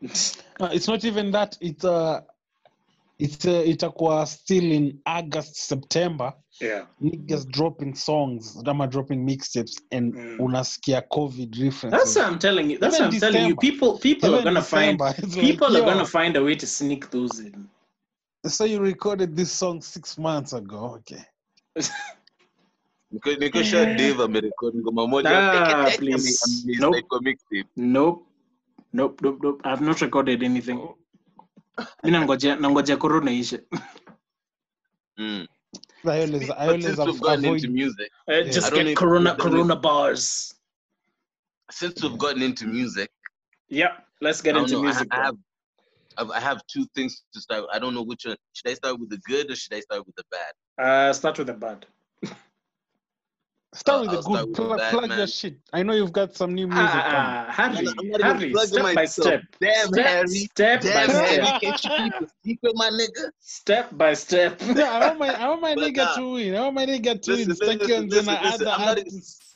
No, 0.60 0.66
it's 0.68 0.88
not 0.88 1.06
even 1.06 1.30
that. 1.32 1.56
It's 1.62 1.86
uh, 1.86 2.22
it's 3.20 3.46
uh, 3.46 3.64
itakuwa 3.66 4.26
still 4.28 4.64
in 4.64 5.00
August, 5.06 5.56
September. 5.56 6.34
Yeah. 6.60 6.86
Niggas 7.02 7.48
dropping 7.52 7.94
songs, 7.96 8.60
Rama 8.66 8.88
dropping 8.88 9.24
mixtapes, 9.28 9.80
and 9.92 10.14
Mm. 10.16 10.40
unasikia 10.40 11.02
COVID 11.12 11.56
references. 11.64 11.92
That's 11.92 12.16
what 12.16 12.26
I'm 12.26 12.40
telling 12.40 12.72
you. 12.72 12.80
That's 12.80 12.96
Even 12.96 13.08
what 13.08 13.14
I'm 13.14 13.20
telling 13.20 13.42
you. 13.48 13.56
December. 13.56 13.62
People 13.62 14.00
people 14.00 14.36
are 14.36 14.44
gonna 14.44 14.62
find 14.62 14.98
December, 14.98 15.26
like, 15.36 15.40
people 15.48 15.68
are 15.78 15.80
yo, 15.80 15.86
gonna 15.86 16.06
find 16.06 16.36
a 16.38 16.44
way 16.44 16.56
to 16.56 16.66
sneak 16.68 17.10
those 17.12 17.40
in. 17.40 17.70
So 18.46 18.66
you 18.66 18.80
recorded 18.80 19.36
this 19.36 19.52
song 19.52 19.82
six 19.82 20.18
months 20.18 20.54
ago, 20.54 20.96
okay? 21.00 21.24
Niko 23.12 23.30
niko 23.40 23.64
sure 23.64 23.86
Dave 23.96 24.24
amerekod 24.24 24.76
ngoma 24.76 25.08
moja 25.08 25.30
peke 25.30 25.72
yake 25.72 25.98
please. 25.98 26.40
ame- 26.44 26.74
ame- 26.74 26.80
Nope. 26.80 26.96
like 26.96 27.08
kwa 27.08 27.22
mixtape. 27.22 27.70
Nope. 27.76 28.24
Nope, 28.94 29.22
nope, 29.22 29.40
nope. 29.44 29.62
I've 29.66 29.82
not 29.86 30.00
recorded 30.02 30.44
anything. 30.44 30.80
Mi 32.04 32.12
nangojea 32.12 32.56
nangojea 32.56 32.98
corona 32.98 33.32
ishe. 33.32 33.60
Mm. 35.18 35.48
I 36.06 36.22
always, 36.24 36.44
I 36.44 36.48
But 36.48 36.58
always 36.58 36.86
since 36.86 37.00
we've 37.00 37.20
gotten 37.20 37.46
avoid. 37.46 37.64
into 37.64 37.70
music, 37.74 38.12
Uh, 38.28 38.34
Yeah. 38.34 38.44
Just 38.54 38.68
I 38.68 38.70
don't 38.70 38.80
know 38.80 38.90
get 38.92 38.98
corona 38.98 39.36
corona 39.36 39.76
bars. 39.76 40.54
since 41.72 42.02
we've 42.04 42.18
gotten 42.18 42.42
into 42.44 42.66
music, 42.68 43.10
Yeah, 43.70 43.98
let's 44.22 44.42
get 44.42 44.56
into 44.56 44.74
know. 44.74 44.82
Music. 44.84 45.08
I 45.12 45.28
I've- 45.30 45.38
I 46.18 46.40
have 46.40 46.62
two 46.68 46.86
things 46.96 47.24
to 47.34 47.42
start. 47.42 47.62
with. 47.62 47.70
I 47.74 47.80
don't 47.80 47.94
know 47.94 48.04
which 48.04 48.26
one. 48.26 48.36
Should 48.54 48.72
I 48.72 48.74
start 48.74 49.00
with 49.00 49.10
the 49.10 49.18
good 49.20 49.52
or 49.52 49.56
should 49.56 49.74
I 49.74 49.80
start 49.82 50.06
with 50.06 50.16
the 50.16 50.24
bad? 50.32 50.86
Uh, 50.86 51.14
start 51.14 51.38
with 51.38 51.48
the 51.48 51.54
bad. 51.54 51.86
Start 53.74 54.00
Uh, 54.00 54.02
with 54.02 54.12
the 54.12 54.18
I'll 54.18 54.24
good. 54.24 54.48
with 54.48 54.56
the 54.56 54.64
Plug, 54.64 54.78
bad, 54.80 54.92
plug 54.94 55.18
your 55.18 55.28
shit. 55.28 55.58
I 55.74 55.84
know 55.84 55.94
you've 55.94 56.14
got 56.14 56.34
some 56.36 56.56
new 56.56 56.68
music 56.68 56.84
coming. 56.90 57.02
Ah, 57.04 57.46
ah, 57.48 57.52
Harry, 57.52 57.78
I'm 57.80 57.84
not 57.86 58.04
even 58.06 58.22
Harry, 58.22 58.50
plugging 58.52 58.74
step 58.80 58.96
by 58.96 59.06
step. 59.06 59.42
Damn, 59.60 59.88
step, 59.88 60.06
Harry. 60.06 60.28
Step 60.28 60.82
Damn, 60.82 61.10
step. 61.10 61.26
Harry, 61.28 61.60
can't 61.60 61.84
you 61.84 61.90
keep 61.98 62.14
a 62.14 62.28
secret, 62.46 62.74
my 62.76 62.90
nigga? 62.90 63.30
Step 63.40 63.98
by 63.98 64.14
step. 64.14 64.60
Yeah, 64.76 64.90
I 64.92 65.08
want 65.08 65.20
my 65.20 65.30
I 65.44 65.50
want 65.50 65.62
my 65.62 65.76
But 65.76 65.84
nigga 65.84 65.98
nah. 65.98 66.16
to 66.16 66.32
win. 66.34 66.56
I 66.56 66.62
want 66.62 66.76
my 66.76 66.86
nigga 66.86 67.22
to 67.22 67.32
Listen, 67.32 67.48
win. 67.48 67.56
Stuck 67.56 67.80
listen, 67.82 67.96
on 68.04 68.08
listen, 68.10 68.30
and 68.34 68.44
listen. 68.46 68.68
I'm 68.68 68.82
not 68.82 68.98
even- 69.00 69.14
artists. 69.14 69.47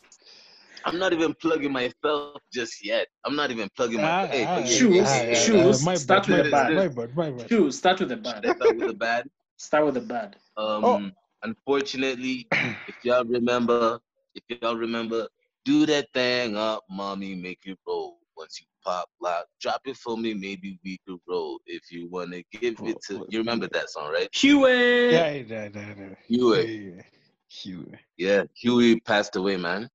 I'm 0.86 0.98
not 1.00 1.14
even 1.14 1.34
plugging 1.36 1.72
myself 1.72 2.42
just 2.52 2.84
yet. 2.86 3.08
I'm 3.26 3.36
not 3.36 3.52
even 3.52 3.70
plugging 3.76 4.02
my. 4.02 4.08
Ah, 4.10 4.28
hey, 4.28 4.46
ah, 4.46 4.66
Shoes, 4.66 4.96
ah, 5.08 5.36
shoes, 5.36 5.82
My 5.84 5.96
start 5.98 6.28
bad, 6.28 6.30
with 6.30 6.38
my 6.38 6.44
the 6.44 6.50
bad, 6.52 6.68
bad. 6.68 6.76
my 6.76 6.88
bad, 6.88 7.16
my 7.16 7.30
bad. 7.32 7.50
Shoot, 7.50 7.72
start 7.74 8.00
with 8.00 8.10
the 8.10 8.18
bad. 8.18 8.46
Start 8.56 8.76
with 8.76 8.86
the 8.88 8.94
bad? 8.94 9.26
Start 9.58 9.86
with 9.86 9.94
the 9.94 10.02
bad. 10.02 10.36
Um, 10.58 10.84
Oh. 10.84 11.00
unfortunately, 11.44 12.48
if 12.88 12.96
y'all 13.04 13.24
remember, 13.26 14.00
if 14.34 14.44
y'all 14.50 14.76
remember, 14.76 15.28
do 15.66 15.86
that 15.86 16.08
thing 16.14 16.58
up, 16.58 16.84
mommy, 16.90 17.36
make 17.36 17.60
it 17.66 17.78
roll. 17.88 18.18
Once 18.36 18.60
you 18.60 18.66
pop 18.84 19.08
lock, 19.22 19.46
drop 19.60 19.82
it 19.86 19.96
for 19.98 20.18
me, 20.18 20.34
maybe 20.34 20.80
we 20.84 20.98
could 21.08 21.20
roll. 21.28 21.60
If 21.68 21.92
you 21.92 22.10
wanna 22.10 22.42
give 22.52 22.80
it 22.84 22.98
to, 23.08 23.24
you 23.30 23.38
remember 23.40 23.68
that 23.72 23.90
song, 23.90 24.12
right? 24.12 24.28
Huey. 24.34 25.12
Yeah, 25.12 25.32
yeah, 25.32 25.70
yeah, 25.74 25.94
yeah. 26.00 26.16
Huey. 26.28 26.94
Yeah, 26.96 27.02
Huey. 27.50 28.00
Yeah, 28.18 28.44
Huey 28.56 29.00
passed 29.02 29.36
away, 29.36 29.58
man. 29.58 29.88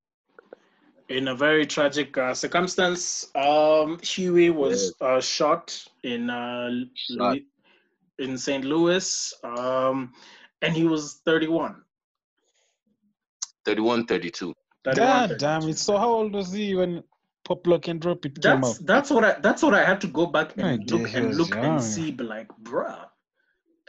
In 1.09 1.27
a 1.29 1.35
very 1.35 1.65
tragic 1.65 2.17
uh, 2.17 2.33
circumstance. 2.33 3.27
Um, 3.35 3.99
Huey 4.03 4.49
was 4.49 4.93
uh, 5.01 5.21
shot 5.21 5.83
in 6.03 6.29
uh, 6.29 6.69
Shot. 6.95 7.37
In 8.19 8.37
St. 8.37 8.65
Louis, 8.65 9.33
um, 9.43 10.11
and 10.63 10.75
he 10.75 10.85
was 10.85 11.21
31. 11.23 11.83
31, 13.65 14.05
32. 14.07 14.53
31, 14.83 14.95
God 14.95 15.29
32. 15.29 15.39
damn 15.39 15.69
it! 15.69 15.77
So 15.77 15.97
how 15.97 16.09
old 16.09 16.33
was 16.33 16.51
he 16.51 16.73
when 16.73 17.03
Pop 17.45 17.67
Lock 17.67 17.87
and 17.87 18.01
Drop 18.01 18.25
It 18.25 18.41
came 18.41 18.63
That's 18.63 18.79
out? 18.79 18.85
that's 18.87 19.09
what 19.11 19.23
I 19.23 19.39
that's 19.39 19.61
what 19.61 19.73
I 19.75 19.83
had 19.85 20.01
to 20.01 20.07
go 20.07 20.25
back 20.25 20.57
My 20.57 20.71
and 20.71 20.89
look 20.91 21.13
and 21.13 21.35
look 21.35 21.49
young. 21.49 21.65
and 21.65 21.83
see, 21.83 22.11
be 22.11 22.23
like, 22.23 22.47
bruh, 22.63 23.05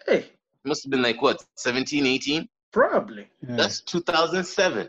hey, 0.06 0.26
Must 0.64 0.84
have 0.84 0.90
been 0.90 1.02
like 1.02 1.22
what, 1.22 1.42
17, 1.56 2.04
18? 2.06 2.48
probably 2.72 3.28
Yeah. 3.48 3.56
That's 3.56 3.80
2007. 3.82 4.88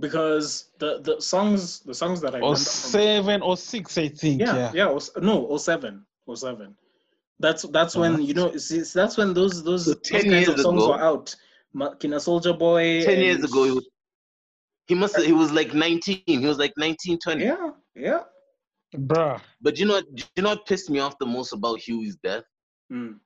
Because 0.00 0.70
the 0.78 1.00
the 1.02 1.20
songs 1.20 1.80
the 1.80 1.94
songs 1.94 2.20
that 2.22 2.34
I 2.34 2.38
or 2.40 2.54
remember 2.54 3.30
from- 3.38 3.42
or 3.42 3.56
six, 3.56 3.98
I 3.98 4.08
think. 4.08 4.40
yeah 4.40 4.56
Yeah. 4.56 4.72
yeah, 4.74 4.88
it 4.90 4.94
was, 4.94 5.10
no 5.20 5.56
07 5.56 6.04
07 6.34 6.74
that's 7.38 7.62
that's 7.76 7.96
Oh, 7.96 8.00
when 8.00 8.22
you 8.22 8.34
know 8.34 8.56
see, 8.56 8.82
that's 8.94 9.16
when 9.16 9.34
those 9.34 9.62
those, 9.62 9.84
So 9.84 9.94
those 9.94 10.24
kinds 10.24 10.48
of 10.48 10.60
songs 10.60 10.82
ago- 10.82 10.88
were 10.90 11.00
out 11.10 11.34
Ma- 11.72 11.94
Kina 11.94 12.16
Soulja 12.16 12.58
Boy 12.58 13.04
10 13.04 13.20
years 13.20 13.44
ago, 13.44 13.64
he 13.64 13.70
was, 13.72 13.88
he 14.88 14.94
must 14.94 15.14
have, 15.16 15.24
he 15.24 15.32
was 15.32 15.52
like 15.52 15.72
19. 15.72 16.22
He 16.26 16.38
was 16.52 16.58
like 16.58 16.72
19, 16.76 17.18
20. 17.18 17.44
yeah 17.44 17.70
yeah 17.94 18.22
Bruh. 18.96 19.40
But 19.60 19.78
you 19.78 19.86
know 19.86 19.94
what, 19.94 20.06
you 20.36 20.42
know 20.42 20.50
what 20.50 20.66
pissed 20.66 20.90
me 20.90 20.98
off 20.98 21.16
the 21.20 21.26
most 21.26 21.52
about 21.52 21.78
Huey's 21.78 22.16
death? 22.24 22.42
Mm. 22.92 23.20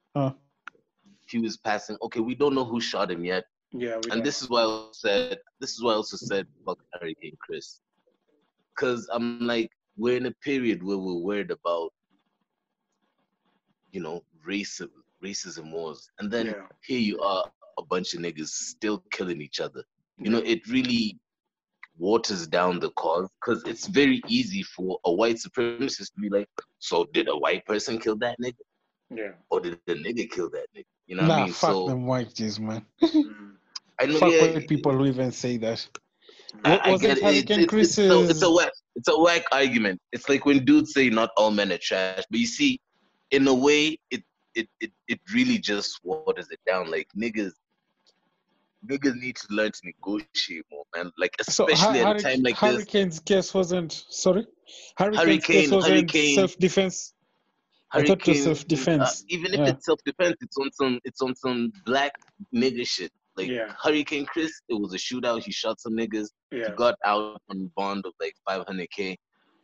He 1.26 1.38
was 1.38 1.56
passing. 1.56 1.96
Okay, 2.02 2.20
we 2.20 2.34
don't 2.34 2.54
know 2.54 2.66
who 2.66 2.80
shot 2.82 3.10
him 3.10 3.24
yet. 3.24 3.44
Yeah 3.74 3.94
And 3.94 4.04
don't 4.04 4.24
this 4.24 4.40
is 4.42 4.48
why 4.48 4.60
I 4.60 4.64
also 4.64 4.92
said 4.92 5.38
this 5.60 5.72
is 5.72 5.82
why 5.82 5.92
I 5.92 5.96
also 5.96 6.16
said 6.16 6.46
fuck 6.64 6.78
Hurricane 7.00 7.36
Chris. 7.40 7.80
Cause 8.78 9.08
I'm 9.12 9.40
like, 9.40 9.70
we're 9.96 10.16
in 10.16 10.26
a 10.26 10.32
period 10.42 10.82
where 10.82 10.98
we're 10.98 11.20
worried 11.20 11.50
about, 11.50 11.92
you 13.92 14.00
know, 14.00 14.22
racism 14.48 14.88
racism 15.22 15.70
wars. 15.70 16.08
And 16.18 16.30
then 16.30 16.46
yeah 16.46 16.66
here 16.82 17.00
you 17.00 17.20
are, 17.20 17.44
a 17.78 17.84
bunch 17.84 18.14
of 18.14 18.20
niggas 18.20 18.48
still 18.48 19.02
killing 19.10 19.40
each 19.40 19.60
other. 19.60 19.82
You 20.18 20.30
know, 20.30 20.38
it 20.38 20.66
really 20.68 21.18
waters 21.98 22.46
down 22.46 22.78
the 22.78 22.90
cause 22.90 23.28
because 23.40 23.64
it's 23.64 23.86
very 23.86 24.22
easy 24.28 24.62
for 24.62 24.98
a 25.04 25.12
white 25.12 25.36
supremacist 25.36 26.14
to 26.14 26.20
be 26.20 26.28
like, 26.28 26.48
so 26.78 27.06
did 27.12 27.28
a 27.28 27.36
white 27.36 27.64
person 27.66 27.98
kill 27.98 28.16
that 28.18 28.36
nigga? 28.40 28.54
yeah 29.10 29.32
Or 29.50 29.60
did 29.60 29.78
the 29.86 29.94
nigga 29.94 30.30
kill 30.30 30.50
that 30.50 30.66
nigga? 30.76 30.84
You 31.06 31.16
know 31.16 31.22
what 31.22 31.28
nah, 31.28 31.34
I 31.34 31.44
mean? 31.44 31.52
fuck 31.52 31.70
so 31.72 31.86
them 31.88 32.06
white 32.06 32.34
G's, 32.34 32.60
man. 32.60 32.84
Mm-hmm. 33.02 33.53
I 34.00 34.06
know 34.06 34.18
fuck 34.18 34.32
yeah, 34.32 34.58
people 34.68 34.92
who 34.92 35.06
even 35.06 35.30
say 35.32 35.56
that. 35.58 35.86
I, 36.64 36.70
What 36.76 36.86
I 36.86 36.96
get 36.98 37.10
it, 37.10 37.18
it. 37.18 37.22
Hurricane 37.24 37.60
It's, 37.80 37.98
it's, 37.98 38.30
it's, 38.30 38.42
a, 38.42 38.50
whack. 38.50 38.72
It's 38.96 39.08
a 39.08 39.18
whack 39.18 39.42
argument. 39.52 40.00
It's 40.12 40.28
like 40.28 40.46
when 40.46 40.64
dudes 40.64 40.92
say 40.94 41.10
not 41.10 41.30
all 41.36 41.50
men 41.50 41.72
are 41.72 41.78
trash, 41.78 42.22
but 42.30 42.38
you 42.40 42.46
see, 42.46 42.80
in 43.30 43.46
a 43.48 43.54
way, 43.54 43.98
it 44.10 44.22
it 44.54 44.68
it, 44.80 44.92
it 45.08 45.20
really 45.32 45.58
just 45.58 45.98
waters 46.04 46.48
it 46.50 46.60
down. 46.66 46.90
Like 46.90 47.08
niggas, 47.16 47.52
niggas 48.86 49.16
need 49.16 49.36
to 49.36 49.46
learn 49.50 49.72
to 49.72 49.80
negotiate 49.84 50.64
more, 50.70 50.84
man. 50.94 51.10
Like 51.18 51.32
So 51.42 51.66
especially 51.68 52.00
Hur- 52.00 52.06
at 52.10 52.20
a 52.20 52.22
time 52.22 52.42
like 52.42 52.60
this. 52.60 52.70
Hurricane's 52.74 53.20
case 53.20 53.52
wasn't 53.54 54.04
sorry. 54.10 54.46
Hurricane's 54.96 55.24
Hurricane- 55.24 55.40
case 55.62 55.70
wasn't 55.70 55.94
Hurricane- 55.94 56.34
self-defense. 56.36 57.14
I 57.92 58.02
thought 58.04 58.26
it 58.26 58.28
was 58.28 58.42
self-defense. 58.42 59.02
uh, 59.02 59.24
even 59.28 59.54
if 59.54 59.60
Yeah. 59.60 59.68
it's 59.68 59.86
self-defense, 59.86 60.36
it's 60.40 60.56
on 60.58 60.70
some 60.72 61.00
it's 61.04 61.20
on 61.20 61.34
some 61.36 61.72
black 61.86 62.12
nigga 62.54 62.86
shit. 62.86 63.12
Like 63.36 63.48
Yeah. 63.50 63.74
Hurricane 63.82 64.26
Chris, 64.26 64.52
it 64.68 64.74
was 64.80 64.94
a 64.94 64.98
shootout. 64.98 65.42
He 65.42 65.52
shot 65.52 65.80
some 65.80 65.94
niggas. 65.94 66.28
yeah 66.52 66.66
He 66.66 66.72
got 66.76 66.96
out 67.04 67.40
on 67.50 67.70
bond 67.76 68.04
of 68.06 68.12
like 68.20 68.34
500k. 68.48 69.16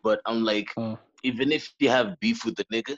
But 0.02 0.20
I'm 0.26 0.44
like, 0.44 0.68
Uh, 0.76 0.96
even 1.22 1.52
if 1.52 1.72
you 1.78 1.88
have 1.90 2.18
beef 2.20 2.44
with 2.44 2.56
the 2.56 2.64
nigga, 2.72 2.96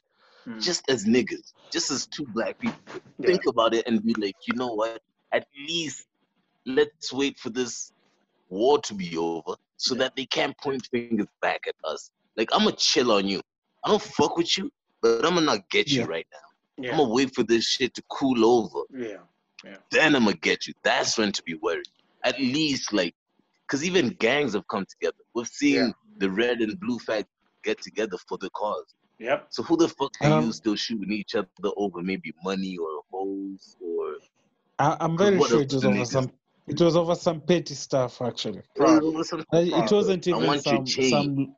Mm. 0.49 0.61
just 0.61 0.83
as 0.89 1.05
niggas, 1.05 1.53
just 1.73 1.91
as 1.93 2.07
two 2.09 2.27
black 2.29 2.59
people, 2.59 2.81
Yeah. 3.19 3.27
think 3.29 3.43
about 3.47 3.75
it 3.75 3.87
and 3.87 4.03
be 4.03 4.15
like, 4.15 4.35
you 4.49 4.55
know 4.55 4.73
what? 4.75 5.01
At 5.33 5.47
least 5.69 6.07
let's 6.67 7.13
wait 7.13 7.39
for 7.39 7.51
this 7.51 7.93
war 8.49 8.79
to 8.81 8.95
be 8.95 9.17
over 9.17 9.55
so 9.77 9.95
Yeah. 9.95 10.01
that 10.01 10.13
they 10.17 10.27
can't 10.27 10.57
point 10.59 10.87
fingers 10.91 11.27
back 11.41 11.61
at 11.69 11.75
us. 11.85 12.11
Like 12.37 12.49
I'm 12.53 12.65
gonna 12.65 12.77
chill 12.77 13.13
on 13.13 13.27
you. 13.29 13.41
I 13.85 13.89
don't 13.91 14.03
fuck 14.03 14.37
with 14.37 14.57
you, 14.59 14.71
but 15.01 15.25
I'm 15.25 15.35
gonna 15.35 15.47
not 15.47 15.69
get 15.71 15.89
you 15.91 16.05
right 16.05 16.27
now. 16.33 16.39
yeah 16.85 16.91
I'm 16.93 16.99
gonna 16.99 17.13
wait 17.13 17.35
for 17.35 17.43
this 17.45 17.65
shit 17.67 17.95
to 17.95 18.03
cool 18.09 18.45
over. 18.45 18.81
yeah 18.91 19.19
Then 19.91 20.15
I'm 20.17 20.25
gonna 20.25 20.37
get 20.37 20.67
you. 20.67 20.75
That's 20.83 21.17
when 21.19 21.33
to 21.33 21.43
be 21.43 21.55
worried. 21.55 21.87
At 22.25 22.39
least 22.39 22.93
like, 22.93 23.15
cause 23.69 23.85
even 23.85 24.11
gangs 24.11 24.55
have 24.55 24.67
come 24.69 24.87
together. 24.87 25.17
We've 25.35 25.47
seen 25.47 25.75
Yeah. 25.75 25.91
the 26.19 26.31
red 26.31 26.61
and 26.61 26.79
blue 26.81 26.99
fact 26.99 27.29
get 27.65 27.81
together 27.83 28.17
for 28.29 28.39
the 28.39 28.51
cause. 28.51 28.95
yep 29.19 29.47
So 29.51 29.63
who 29.63 29.77
the 29.77 29.89
fuck 29.89 30.13
are 30.21 30.33
Um, 30.39 30.47
you 30.47 30.53
still 30.53 30.75
shooting 30.77 31.13
each 31.13 31.35
other 31.35 31.71
over 31.77 32.03
maybe 32.03 32.33
money 32.45 32.77
or 32.77 33.03
hoes 33.13 33.77
or 33.81 34.17
I, 34.79 34.97
I'm 35.01 35.17
very 35.17 35.37
sure 35.39 35.61
else 35.63 35.73
it 35.73 35.73
was 35.75 35.85
over 35.85 36.05
some. 36.05 36.31
It 36.67 36.81
was 36.81 36.97
over 36.97 37.15
some 37.15 37.41
petty 37.41 37.75
stuff 37.75 38.21
actually. 38.23 38.63
Probably. 38.75 39.09
over 39.09 39.25
some- 39.25 39.45
Uh, 39.53 39.59
It 39.59 39.91
wasn't 39.93 40.27
I 40.27 40.31
even 40.31 40.47
want 40.47 40.65
your 40.67 40.75
some 40.77 40.85
chain. 40.87 41.11
some. 41.11 41.57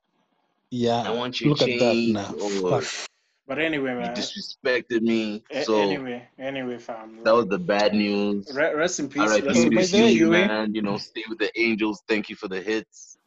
Yeah. 0.71 1.03
I 1.03 1.11
want 1.11 1.41
your 1.41 1.51
Look 1.51 1.63
at 1.63 1.67
that 1.67 1.79
chain 1.79 2.13
now. 2.13 2.35
or 2.35 2.83
Fuck. 2.83 3.09
But 3.47 3.59
anyway 3.59 3.91
you 3.93 3.99
man 4.01 4.15
disrespected 4.17 5.03
me. 5.03 5.45
a- 5.51 5.65
So 5.65 5.81
anyway 5.83 6.29
anyway 6.39 6.79
fam 6.79 7.23
that 7.25 7.35
was 7.35 7.47
the 7.47 7.59
bad 7.59 7.93
news. 7.95 8.51
Re- 8.55 8.75
rest 8.75 9.01
in 9.01 9.09
peace 9.09 9.23
R.I.P. 9.23 9.47
rest 9.47 9.59
in 9.61 9.71
By 9.71 9.81
peace 9.83 9.91
the 9.93 10.03
way- 10.03 10.13
you, 10.13 10.31
man. 10.31 10.75
You 10.75 10.83
know, 10.83 10.97
stay 10.97 11.25
with 11.29 11.39
the 11.39 11.51
angels. 11.61 12.03
Thank 12.09 12.31
you 12.31 12.37
for 12.37 12.49
the 12.49 12.61
hits. 12.63 13.19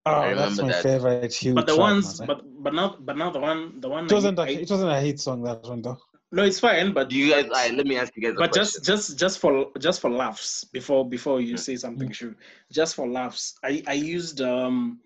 Oh, 0.07 0.13
I 0.23 0.35
that's 0.35 0.61
my 0.61 0.73
that. 0.73 0.85
favorite 0.85 1.25
huge 1.35 1.55
But 1.55 1.67
the 1.67 1.75
track, 1.75 1.77
ones, 1.77 2.21
man. 2.21 2.29
but 2.29 2.43
but 2.63 2.75
now, 2.75 2.97
but 3.01 3.17
now 3.17 3.31
the 3.31 3.41
one, 3.41 3.81
the 3.81 3.89
one. 3.89 4.07
it 4.07 4.13
wasn't 4.13 4.39
I, 4.45 4.51
a, 4.51 4.63
it 4.63 4.71
wasn't 4.71 4.93
a 4.93 5.01
hit 5.01 5.21
song 5.21 5.43
that 5.43 5.63
one 5.65 5.83
though. 5.83 5.99
no, 6.33 6.45
it's 6.45 6.61
fine. 6.61 6.93
But 6.93 7.09
Do 7.09 7.17
you 7.17 7.31
guys? 7.31 7.45
All 7.45 7.51
right, 7.51 7.75
let 7.75 7.87
me 7.87 7.97
ask 7.97 8.15
you 8.17 8.23
guys 8.23 8.35
but 8.37 8.53
question. 8.53 8.53
just 8.53 8.85
just 8.85 9.19
just 9.19 9.39
for 9.39 9.69
just 9.79 10.01
for 10.01 10.11
laughs 10.11 10.65
before 10.65 11.09
before 11.09 11.41
you 11.41 11.57
Mm. 11.57 11.59
say 11.59 11.77
something 11.77 12.11
true 12.11 12.35
just 12.73 12.95
for 12.95 13.07
laughs 13.09 13.55
i 13.65 13.83
i 13.87 13.95
used 13.95 14.41
um 14.41 15.01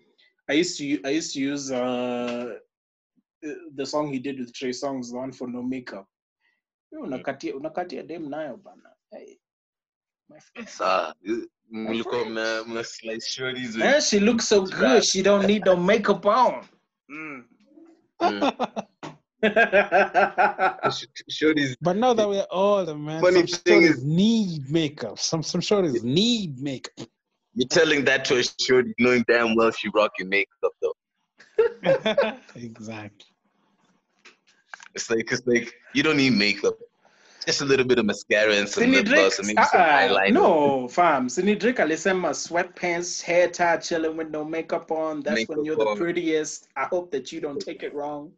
i 0.49 0.53
used 0.53 0.77
to 0.77 0.85
u- 0.85 1.01
i 1.05 1.09
used 1.09 1.33
to 1.33 1.39
use 1.41 1.71
uh 1.71 2.55
the 3.75 3.85
song 3.85 4.11
he 4.11 4.19
did 4.19 4.39
with 4.39 4.53
trey 4.53 4.69
songz 4.71 5.11
the 5.11 5.17
one 5.17 5.31
for 5.31 5.47
no 5.47 5.61
makeup 5.63 6.07
Wewe 6.91 7.03
unakatia 7.07 7.55
unakatia 7.55 8.03
dem 8.07 8.29
nayo 8.29 8.57
bana. 8.57 8.92
Hey. 9.13 9.37
My 10.29 10.39
friend. 10.39 10.69
Sawa. 10.69 11.15
Mlikuwa 11.71 12.25
mna 12.25 12.63
mna 12.63 12.83
slice 12.83 13.27
shorties 13.27 13.75
with 13.75 13.83
Eh, 13.85 14.01
she 14.01 14.19
looks 14.19 14.47
so 14.47 14.61
good. 14.65 15.03
She 15.03 15.21
don't 15.23 15.45
need 15.47 15.65
no 15.65 15.75
makeup 15.75 16.25
on. 16.25 16.67
Mm. 17.09 17.43
mm, 18.21 18.51
shorties. 21.29 21.75
But 21.81 21.97
now 21.97 22.13
that 22.13 22.27
we're 22.29 22.45
older, 22.51 22.95
man, 22.95 23.21
Funny 23.21 23.35
some 23.39 23.47
thing 23.47 23.57
stories 23.57 23.97
is- 23.97 24.03
need 24.03 24.69
makeup. 24.71 25.19
Some 25.19 25.43
some 25.43 25.61
stories 25.61 26.03
need 26.03 26.59
makeup. 26.61 27.07
You're 27.55 27.67
telling 27.67 28.05
that 28.05 28.25
to 28.25 28.37
a 28.39 28.43
shorty 28.43 28.93
knowing 28.99 29.23
damn 29.27 29.55
well 29.55 29.71
she 29.71 29.89
rocking 29.93 30.29
makeup 30.29 30.73
though. 30.81 30.95
exactly. 32.55 33.27
It's 34.95 35.09
like 35.09 35.31
it's 35.31 35.45
like 35.47 35.73
you 35.93 36.03
don't 36.03 36.17
need 36.17 36.33
makeup. 36.33 36.77
Just 37.45 37.61
a 37.61 37.65
little 37.65 37.85
bit 37.85 37.99
of 37.99 38.05
mascara 38.05 38.53
and 38.55 38.69
some 38.69 38.83
Sini 38.83 38.93
lip 38.93 39.05
Drake, 39.05 39.19
gloss 39.19 39.39
and 39.39 39.47
maybe 39.47 39.61
some 39.63 39.81
uh, 39.81 39.85
eyeliner. 39.85 40.31
no, 40.31 40.87
fam. 40.87 41.27
Sini 41.27 41.59
Drake 41.59 41.77
alisema 41.77 42.29
sweatpants, 42.33 43.21
hair 43.21 43.49
tie, 43.49 43.77
chilling 43.77 44.15
with 44.15 44.29
no 44.29 44.45
makeup 44.45 44.91
on. 44.91 45.21
That's 45.21 45.47
when 45.49 45.65
you're 45.65 45.75
the 45.75 45.95
prettiest. 45.97 46.69
I 46.77 46.85
hope 46.85 47.11
that 47.11 47.31
you 47.33 47.41
don't 47.41 47.59
take 47.59 47.83
it 47.83 47.93
wrong. 47.93 48.31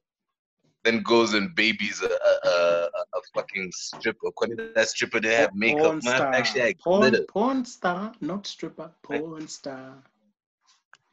Then 0.84 1.02
goes 1.02 1.34
and 1.34 1.54
babies 1.56 2.02
a 2.02 2.08
a, 2.08 2.50
a, 2.50 2.90
a 3.14 3.22
fucking 3.34 3.72
stripper. 3.74 4.28
According 4.28 4.58
to 4.58 4.72
that 4.76 4.90
stripper, 4.90 5.20
they 5.20 5.36
have 5.36 5.54
makeup. 5.54 5.82
Porn 5.82 6.00
Man, 6.04 6.16
star. 6.16 6.34
actually, 6.34 6.64
I 6.64 6.74
porn, 6.84 7.02
glitter. 7.02 7.26
porn 7.30 7.66
star, 7.66 8.14
not 8.22 8.48
stripper. 8.48 8.92
Porn 9.04 9.48
star. 9.48 9.94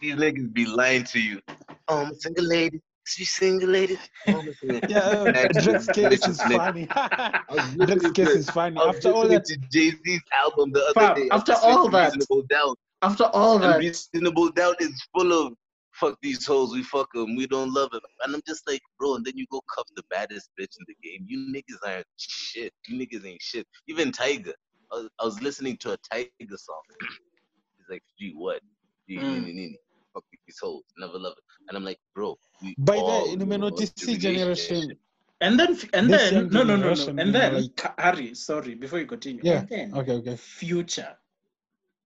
These 0.01 0.15
niggas 0.15 0.53
be 0.53 0.67
lying 0.67 1.05
to 1.05 1.21
you. 1.21 1.41
Oh, 1.89 2.05
I'm 2.05 2.13
a 2.13 2.15
single 2.17 2.45
lady. 2.47 2.81
She 3.05 3.25
single 3.25 3.69
lady. 3.71 3.99
Oh, 4.29 4.39
I'm 4.41 4.49
a 4.49 4.55
single 4.55 4.81
Yeah, 4.89 5.49
Drake's 5.49 5.89
case 5.89 6.27
is 6.27 6.41
funny. 6.43 6.87
Drake's 7.87 8.11
listening 8.11 8.13
case 8.13 8.29
is 8.29 8.51
funny. 8.51 8.81
After 8.81 9.11
all 9.11 9.27
that, 9.29 9.45
Jay 9.71 9.91
Z's 9.91 10.21
album 10.39 10.73
the 10.73 10.83
other 10.85 10.95
Fam, 10.95 11.17
day. 11.17 11.29
After 11.31 11.53
all 11.55 11.89
that- 11.91 12.15
Reasonable 12.15 12.43
Doubt. 12.49 12.79
After 13.03 13.25
all 13.25 13.59
that, 13.59 13.79
Reasonable 13.79 14.51
Doubt 14.53 14.77
is 14.81 15.05
full 15.15 15.33
of 15.33 15.55
fuck 15.95 16.17
these 16.23 16.47
hoes, 16.47 16.73
we 16.73 16.83
fuck 16.83 17.13
them, 17.13 17.37
we 17.37 17.47
don't 17.47 17.73
love 17.73 17.91
them. 17.91 18.01
And 18.25 18.35
I'm 18.35 18.41
just 18.47 18.67
like, 18.69 18.81
bro, 18.99 19.17
and 19.17 19.25
then 19.27 19.37
you 19.37 19.45
go 19.51 19.61
cuff 19.75 19.87
the 19.95 20.03
baddest 20.11 20.49
bitch 20.59 20.75
in 20.79 20.87
the 20.89 20.95
game. 21.03 21.27
You 21.29 21.53
niggas 21.53 21.87
aren't 21.87 22.07
shit. 22.17 22.73
You 22.89 22.99
niggas 22.99 23.27
ain't 23.27 23.43
shit. 23.43 23.67
Even 23.89 24.11
Tyga. 24.11 24.53
I 24.93 24.97
was, 24.97 25.09
I 25.21 25.25
was 25.25 25.43
listening 25.43 25.77
to 25.79 25.93
a 25.93 25.99
Tyga 26.13 26.29
song. 26.57 26.81
He's 27.77 27.87
like, 27.91 28.03
gee, 28.19 28.33
what? 28.37 28.61
Gee, 29.09 29.19
Mm. 29.19 29.75
Nini, 30.15 30.25
nini. 30.25 30.25
Fuck 30.25 30.25
these 30.47 30.59
hoes, 30.63 30.83
never 30.99 31.19
love 31.19 31.35
it. 31.37 31.45
And 31.69 31.77
I'm 31.77 31.85
like, 31.85 31.99
bro, 32.15 32.39
we 32.63 32.75
by 32.79 32.97
all 32.97 33.27
the 33.27 33.33
in 33.33 33.39
the 33.39 33.47
know 33.47 33.57
notice 33.57 33.91
the 33.91 34.17
generation, 34.17 34.93
and 35.41 35.59
then 35.59 35.79
and 35.95 36.11
This 36.11 36.31
then 36.31 36.49
no 36.49 36.63
no 36.63 36.77
no 36.77 36.95
no 36.95 37.23
and 37.23 37.35
then 37.35 37.55
like- 37.55 38.01
Harry, 38.01 38.35
sorry, 38.35 38.75
before 38.75 38.99
you 38.99 39.07
continue. 39.07 39.41
Yeah, 39.45 39.65
then 39.69 39.95
okay, 39.95 40.13
okay. 40.13 40.37
future. 40.37 41.17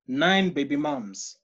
Nine 0.07 0.49
baby 0.49 0.75
moms. 0.75 1.37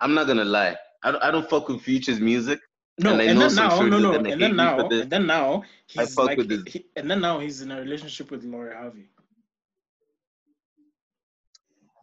I'm 0.00 0.14
not 0.14 0.26
gonna 0.26 0.44
lie. 0.44 0.76
I 1.04 1.10
don't, 1.12 1.22
I 1.22 1.30
don't 1.30 1.48
fuck 1.48 1.68
with 1.68 1.82
Future's 1.82 2.20
music. 2.20 2.60
No, 2.98 3.12
And 3.12 3.22
and, 3.22 3.38
know 3.38 3.48
then 3.48 3.56
now, 3.56 3.68
no, 3.68 3.98
shorties 3.98 4.02
no, 4.02 4.12
and 4.14 4.42
then 4.42 4.56
now, 4.56 4.78
and 4.88 5.10
then 5.10 5.26
now, 5.26 5.62
I 5.62 6.02
he's 6.02 6.14
fuck 6.14 6.26
like, 6.26 6.38
with 6.38 6.68
he, 6.68 6.86
and 6.96 7.10
then 7.10 7.20
now 7.20 7.38
he's 7.40 7.62
in 7.62 7.70
a 7.70 7.80
relationship 7.80 8.30
with 8.30 8.44
Lori 8.44 8.74
Harvey. 8.74 9.08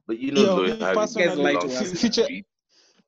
But 0.07 0.19
you 0.19 0.31
know, 0.31 0.41
Yo, 0.41 0.55
Lori 0.55 0.79
Harvey 0.79 0.95
personally, 0.99 1.53
lie 1.53 1.59
to 1.59 1.67
us. 1.67 1.99
Future- 1.99 2.23
street. 2.23 2.45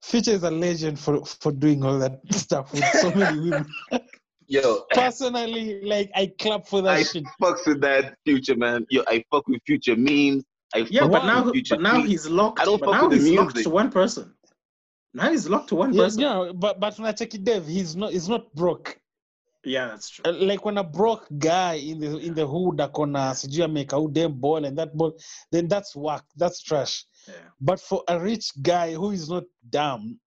Future 0.04 0.32
is 0.32 0.44
a 0.44 0.52
legend 0.52 1.00
for 1.00 1.24
for 1.26 1.52
doing 1.52 1.84
all 1.84 2.00
that 2.00 2.20
stuff 2.32 2.74
with 2.74 2.86
so 2.94 3.12
many 3.12 3.40
women. 3.40 3.66
Yo, 4.48 4.84
Personally, 4.94 5.82
like 5.84 6.12
I 6.16 6.32
clap 6.40 6.68
for 6.68 6.82
that 6.82 6.98
I 6.98 7.04
shit. 7.04 7.24
fucks 7.42 7.66
with 7.66 7.80
that 7.82 8.16
future 8.26 8.56
man. 8.56 8.86
Yo, 8.90 9.02
I 9.08 9.24
fuck 9.32 9.48
with 9.48 9.62
future 9.66 9.96
memes. 9.96 10.44
I 10.74 10.80
Yeah, 10.90 11.02
fuck 11.02 11.12
but 11.12 11.24
with 11.24 11.34
now, 11.46 11.52
future 11.52 11.76
but 11.76 11.82
now 11.82 12.02
tweets. 12.02 12.08
he's 12.08 12.28
locked. 12.28 12.60
I 12.60 12.66
don't 12.66 12.80
but 12.80 12.86
fuck 12.88 12.94
now 12.96 13.08
with 13.08 13.24
the 13.24 13.36
locked 13.36 13.54
music. 13.56 13.64
to 13.66 13.70
one 13.70 13.90
person. 13.92 14.34
Now 15.14 15.30
he's 15.32 15.48
locked 15.48 15.70
to 15.70 15.76
one 15.76 15.94
Yeah, 15.94 16.04
person. 16.04 16.22
Yeah, 16.22 16.44
yeah, 16.46 16.52
but 16.54 16.80
but 16.80 16.98
when 16.98 17.08
I 17.08 17.12
check 17.14 17.34
it, 17.34 17.44
Dev, 17.44 17.66
he's 17.68 17.96
not 17.96 18.12
he's 18.12 18.28
not 18.28 18.54
broke. 18.56 18.98
Yeah, 19.64 19.88
that's 19.90 20.10
true. 20.10 20.24
Uh, 20.26 20.34
Like 20.34 20.66
when 20.66 20.78
a 20.80 20.84
broke 20.84 21.28
guy 21.38 21.76
in 21.76 22.00
the 22.00 22.18
in 22.18 22.34
the 22.34 22.48
hood 22.48 22.78
akona 22.80 23.32
sijui 23.36 23.64
ameka 23.64 23.96
udem 23.96 24.34
ball 24.34 24.66
and 24.66 24.78
that 24.78 24.98
ball, 24.98 25.18
then 25.52 25.68
that's 25.68 25.96
whack. 25.96 26.24
That's 26.36 26.62
trash. 26.62 27.06
Yeah. 27.28 27.34
But 27.60 27.80
for 27.80 28.04
a 28.08 28.20
rich 28.20 28.52
guy 28.62 28.94
who 28.94 29.12
is 29.12 29.30
not 29.30 29.44
dumb, 29.70 30.20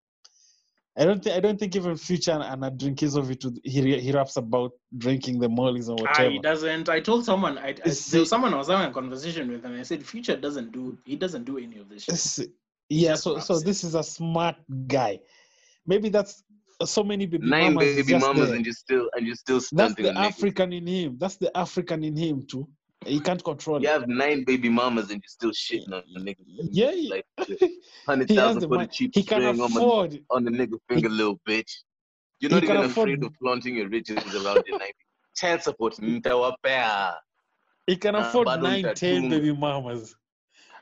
I 0.96 1.04
don't 1.04 1.22
think 1.24 1.36
I 1.36 1.40
don't 1.40 1.58
think 1.58 1.74
even 1.74 1.96
Future 1.96 2.30
and, 2.32 2.42
and 2.44 2.64
a 2.64 2.70
drinkies 2.70 3.16
of 3.16 3.28
it 3.30 3.44
would- 3.44 3.58
he 3.64 3.98
he 3.98 4.12
raps 4.12 4.36
about 4.36 4.72
drinking 4.96 5.40
the 5.40 5.48
mollies 5.48 5.88
or 5.88 5.96
Ah, 6.00 6.02
whatever. 6.04 6.30
he 6.30 6.38
doesn't. 6.38 6.88
I 6.88 7.00
told 7.00 7.24
someone. 7.24 7.58
I, 7.58 7.66
I 7.66 7.70
It's- 7.70 8.10
there 8.10 8.20
was 8.20 8.28
someone 8.28 8.54
I 8.54 8.58
was 8.58 8.68
having 8.68 8.90
a 8.90 8.92
conversation 8.92 9.50
with, 9.50 9.64
and 9.64 9.74
I 9.74 9.82
said, 9.82 10.04
"Future 10.06 10.36
doesn't 10.36 10.70
do. 10.70 10.96
He 11.04 11.16
doesn't 11.16 11.44
do 11.44 11.58
any 11.58 11.78
of 11.78 11.88
this 11.88 12.04
shit." 12.04 12.50
Yeah, 12.88 13.14
so 13.16 13.38
so 13.40 13.56
it. 13.56 13.64
this 13.64 13.82
is 13.82 13.94
a 13.96 14.04
smart 14.04 14.56
guy. 14.86 15.18
Maybe 15.86 16.10
that's 16.10 16.44
so 16.84 17.02
many 17.02 17.26
baby 17.26 17.46
Nine 17.48 17.74
mamas 17.74 17.88
is 17.88 18.06
baby 18.06 18.18
mamas 18.20 18.48
there. 18.48 18.56
and 18.56 18.64
you're 18.66 18.74
still 18.74 19.10
and 19.14 19.26
you're 19.26 19.36
still 19.36 19.60
That's 19.72 19.94
the 19.94 20.10
a 20.10 20.12
nigga. 20.12 20.26
African 20.26 20.72
in 20.72 20.86
him. 20.86 21.16
That's 21.18 21.36
the 21.36 21.50
African 21.56 22.04
in 22.04 22.14
him 22.16 22.46
too. 22.46 22.68
He 23.06 23.20
can't 23.20 23.42
control 23.42 23.80
You 23.82 23.88
it. 23.88 23.92
have 23.92 24.08
nine 24.08 24.44
baby 24.44 24.68
mamas 24.68 25.10
and 25.10 25.22
you're 25.22 25.52
still 25.52 25.52
shitting 25.52 25.92
on 25.92 26.02
the 26.12 26.20
nigga. 26.20 26.36
Yeah, 26.46 26.92
like 27.10 27.24
hundred 28.08 28.28
he 28.30 28.36
has 28.36 28.54
thousand 28.54 28.60
the 28.62 28.68
for 28.68 28.78
the 28.78 28.86
cheap 28.86 29.10
He 29.14 29.22
can 29.22 29.42
string 29.42 29.60
on, 29.60 29.72
my, 29.72 29.80
afford. 29.80 30.20
on 30.30 30.44
the 30.44 30.50
nigga 30.50 30.78
finger, 30.88 31.08
little 31.08 31.40
bitch. 31.48 31.70
You're 32.40 32.50
not 32.50 32.62
He 32.62 32.66
can 32.68 32.76
even 32.76 32.90
afford- 32.90 33.08
afraid 33.08 33.24
of 33.24 33.32
flaunting 33.40 33.76
your 33.76 33.88
riches 33.88 34.18
around 34.34 34.62
your 34.66 34.78
nine. 34.78 34.90
Child 35.36 35.62
support, 35.62 35.94
ntawapea. 35.96 37.14
He 37.86 37.96
can 37.96 38.14
Ah, 38.14 38.20
afford 38.20 38.48
bado 38.48 38.62
nine, 38.62 38.94
ten 38.94 39.28
baby 39.28 39.52
mamas, 39.52 40.14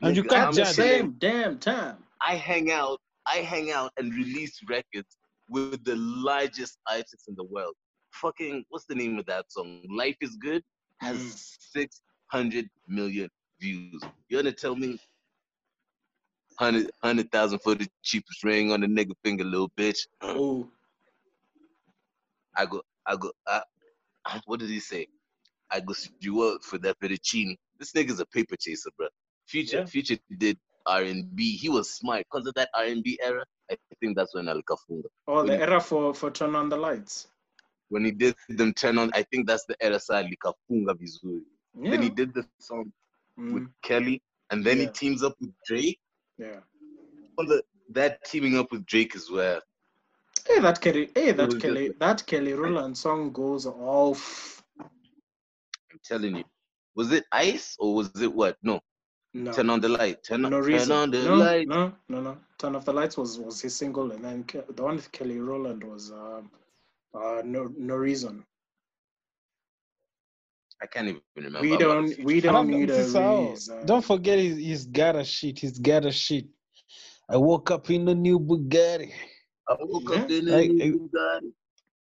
and 0.03 0.15
you 0.17 0.23
Nigga, 0.23 0.29
can't 0.31 0.49
I'm 0.49 0.55
the 0.55 0.65
judge. 0.65 0.75
same 0.75 1.15
damn 1.19 1.59
time. 1.59 1.97
I 2.21 2.35
hang 2.37 2.71
out, 2.71 2.99
I 3.27 3.39
hang 3.39 3.71
out 3.73 3.91
and 3.97 4.13
release 4.15 4.59
records 4.69 5.17
with 5.49 5.83
the 5.85 5.97
largest 5.97 6.79
artists 6.89 7.27
in 7.29 7.35
the 7.35 7.45
world. 7.45 7.75
Fucking, 8.13 8.65
what's 8.69 8.85
the 8.87 8.95
name 8.95 9.19
of 9.19 9.27
that 9.27 9.47
song? 9.51 9.83
Life 9.91 10.17
is 10.21 10.37
Good 10.37 10.63
has 11.01 11.17
Mm. 11.19 11.89
600 12.33 12.69
million 12.89 13.29
views. 13.61 14.03
You're 14.29 14.43
gonna 14.43 14.53
tell 14.55 14.75
me 14.75 14.99
100 16.59 16.91
100,000 17.01 17.59
for 17.61 17.75
the 17.75 17.87
cheapest 18.03 18.43
ring 18.45 18.73
on 18.73 18.81
the 18.81 18.87
nigga 18.87 19.13
finger, 19.23 19.45
little 19.45 19.71
bitch? 19.79 20.07
Oh, 20.23 20.69
I 22.57 22.67
go, 22.67 22.83
I 23.07 23.17
go, 23.17 23.31
I, 23.47 23.63
what 24.47 24.61
did 24.61 24.71
he 24.71 24.81
say? 24.81 25.07
I 25.71 25.81
go 25.81 25.95
you 26.21 26.43
up 26.43 26.63
for 26.63 26.79
that 26.79 26.99
fettuccine. 27.01 27.57
This 27.79 27.93
nigga's 27.93 28.21
a 28.21 28.27
paper 28.27 28.57
chaser, 28.59 28.91
bro. 28.97 29.09
Future, 29.47 29.79
Yeah. 29.79 29.85
Future 29.87 30.17
did 30.39 30.59
R 30.87 31.03
and 31.03 31.35
B. 31.35 31.57
He 31.57 31.69
was 31.69 31.91
smart 31.91 32.25
because 32.31 32.47
of 32.47 32.55
that 32.55 32.69
R 32.75 32.85
and 32.85 33.03
B 33.03 33.19
era. 33.23 33.45
I 33.71 33.77
think 34.01 34.17
that's 34.17 34.35
when 34.35 34.49
Al 34.49 34.63
Kafunga. 34.63 35.05
oh, 35.29 35.43
the 35.43 35.53
When- 35.53 35.61
era 35.61 35.81
for 35.81 36.15
for 36.15 36.31
turn 36.31 36.55
on 36.57 36.69
the 36.69 36.77
lights. 36.77 37.29
When 37.89 38.05
he 38.07 38.11
did 38.11 38.35
them 38.49 38.73
turn 38.73 38.97
on, 38.97 39.11
I 39.13 39.23
think 39.23 39.47
that's 39.47 39.67
the 39.67 39.77
era 39.81 40.01
sa 40.01 40.23
Likafunga 40.23 40.95
vizuri. 40.97 41.43
Yeah. 41.81 41.91
Then 41.93 42.03
he 42.03 42.11
did 42.11 42.35
the 42.35 42.47
song 42.59 42.93
with 43.37 43.63
Mm, 43.65 43.73
Kelly, 43.83 44.23
and 44.51 44.65
then 44.65 44.79
he 44.79 44.87
teams 44.89 45.23
up 45.23 45.35
with 45.41 45.51
Drake. 45.67 45.99
yeah. 46.39 46.61
On 47.39 47.47
the 47.47 47.63
that 47.91 48.23
teaming 48.25 48.59
up 48.59 48.71
with 48.73 48.85
Drake 48.87 49.15
as 49.17 49.31
well. 49.31 49.61
Hey, 50.47 50.61
that 50.61 50.81
Kelly. 50.81 51.11
Hey, 51.15 51.33
that 51.33 51.61
Kelly. 51.61 51.89
like- 51.89 51.99
That 51.99 52.27
Kelly 52.27 52.53
Rowland 52.53 52.97
song 52.99 53.33
goes 53.33 53.67
off. 53.67 54.63
I'm 54.81 56.01
telling 56.05 56.37
you. 56.37 56.45
Was 56.95 57.11
it 57.13 57.25
Ice 57.33 57.77
or 57.79 57.95
was 57.95 58.11
it 58.21 58.33
what? 58.33 58.57
No. 58.63 58.81
No. 59.35 59.51
Turn 59.53 59.71
on 59.71 59.81
the 59.81 59.89
light. 59.89 60.23
Turn, 60.25 60.43
no 60.43 60.47
on, 60.49 60.53
turn 60.53 60.63
reason. 60.65 60.93
on 60.93 61.11
the 61.11 61.23
no, 61.25 61.35
light. 61.37 61.67
no, 61.69 61.93
no, 62.09 62.21
no. 62.21 62.39
Turn 62.59 62.77
off 62.77 62.85
the 62.85 62.93
lights 62.93 63.17
was 63.17 63.39
was 63.39 63.63
his 63.63 63.75
single, 63.75 64.13
and 64.13 64.23
then 64.23 64.45
Ke- 64.45 64.67
the 64.77 64.83
one 64.83 64.97
with 64.97 65.11
Kelly 65.11 65.39
Rowland 65.39 65.83
was 65.85 66.13
um, 66.13 66.51
uh, 67.15 67.41
no 67.45 67.73
no 67.79 67.95
reason. 67.97 68.45
I 70.83 70.87
can't 70.87 71.09
even 71.09 71.21
remember. 71.37 71.61
We 71.61 71.77
don't 71.77 72.25
we 72.25 72.41
don't 72.41 72.55
Don't, 72.55 72.69
need 72.69 72.91
a 72.91 73.05
reason. 73.05 73.87
don't 73.87 74.05
forget 74.05 74.39
he's, 74.39 74.57
he's 74.57 74.87
got 74.87 75.15
a 75.15 75.25
shit. 75.25 75.61
He's 75.61 75.79
got 75.79 76.05
a 76.05 76.11
shit. 76.11 76.47
I 77.31 77.37
woke 77.37 77.71
up 77.71 77.89
in 77.91 78.05
the 78.05 78.15
new 78.15 78.41
Bugatti. 78.41 79.13
I 79.69 79.77
woke 79.81 80.11
up 80.17 80.29
in 80.31 80.49
a 80.49 80.53
Like, 80.57 80.71
new 80.71 81.09
Bugatti. 81.15 81.53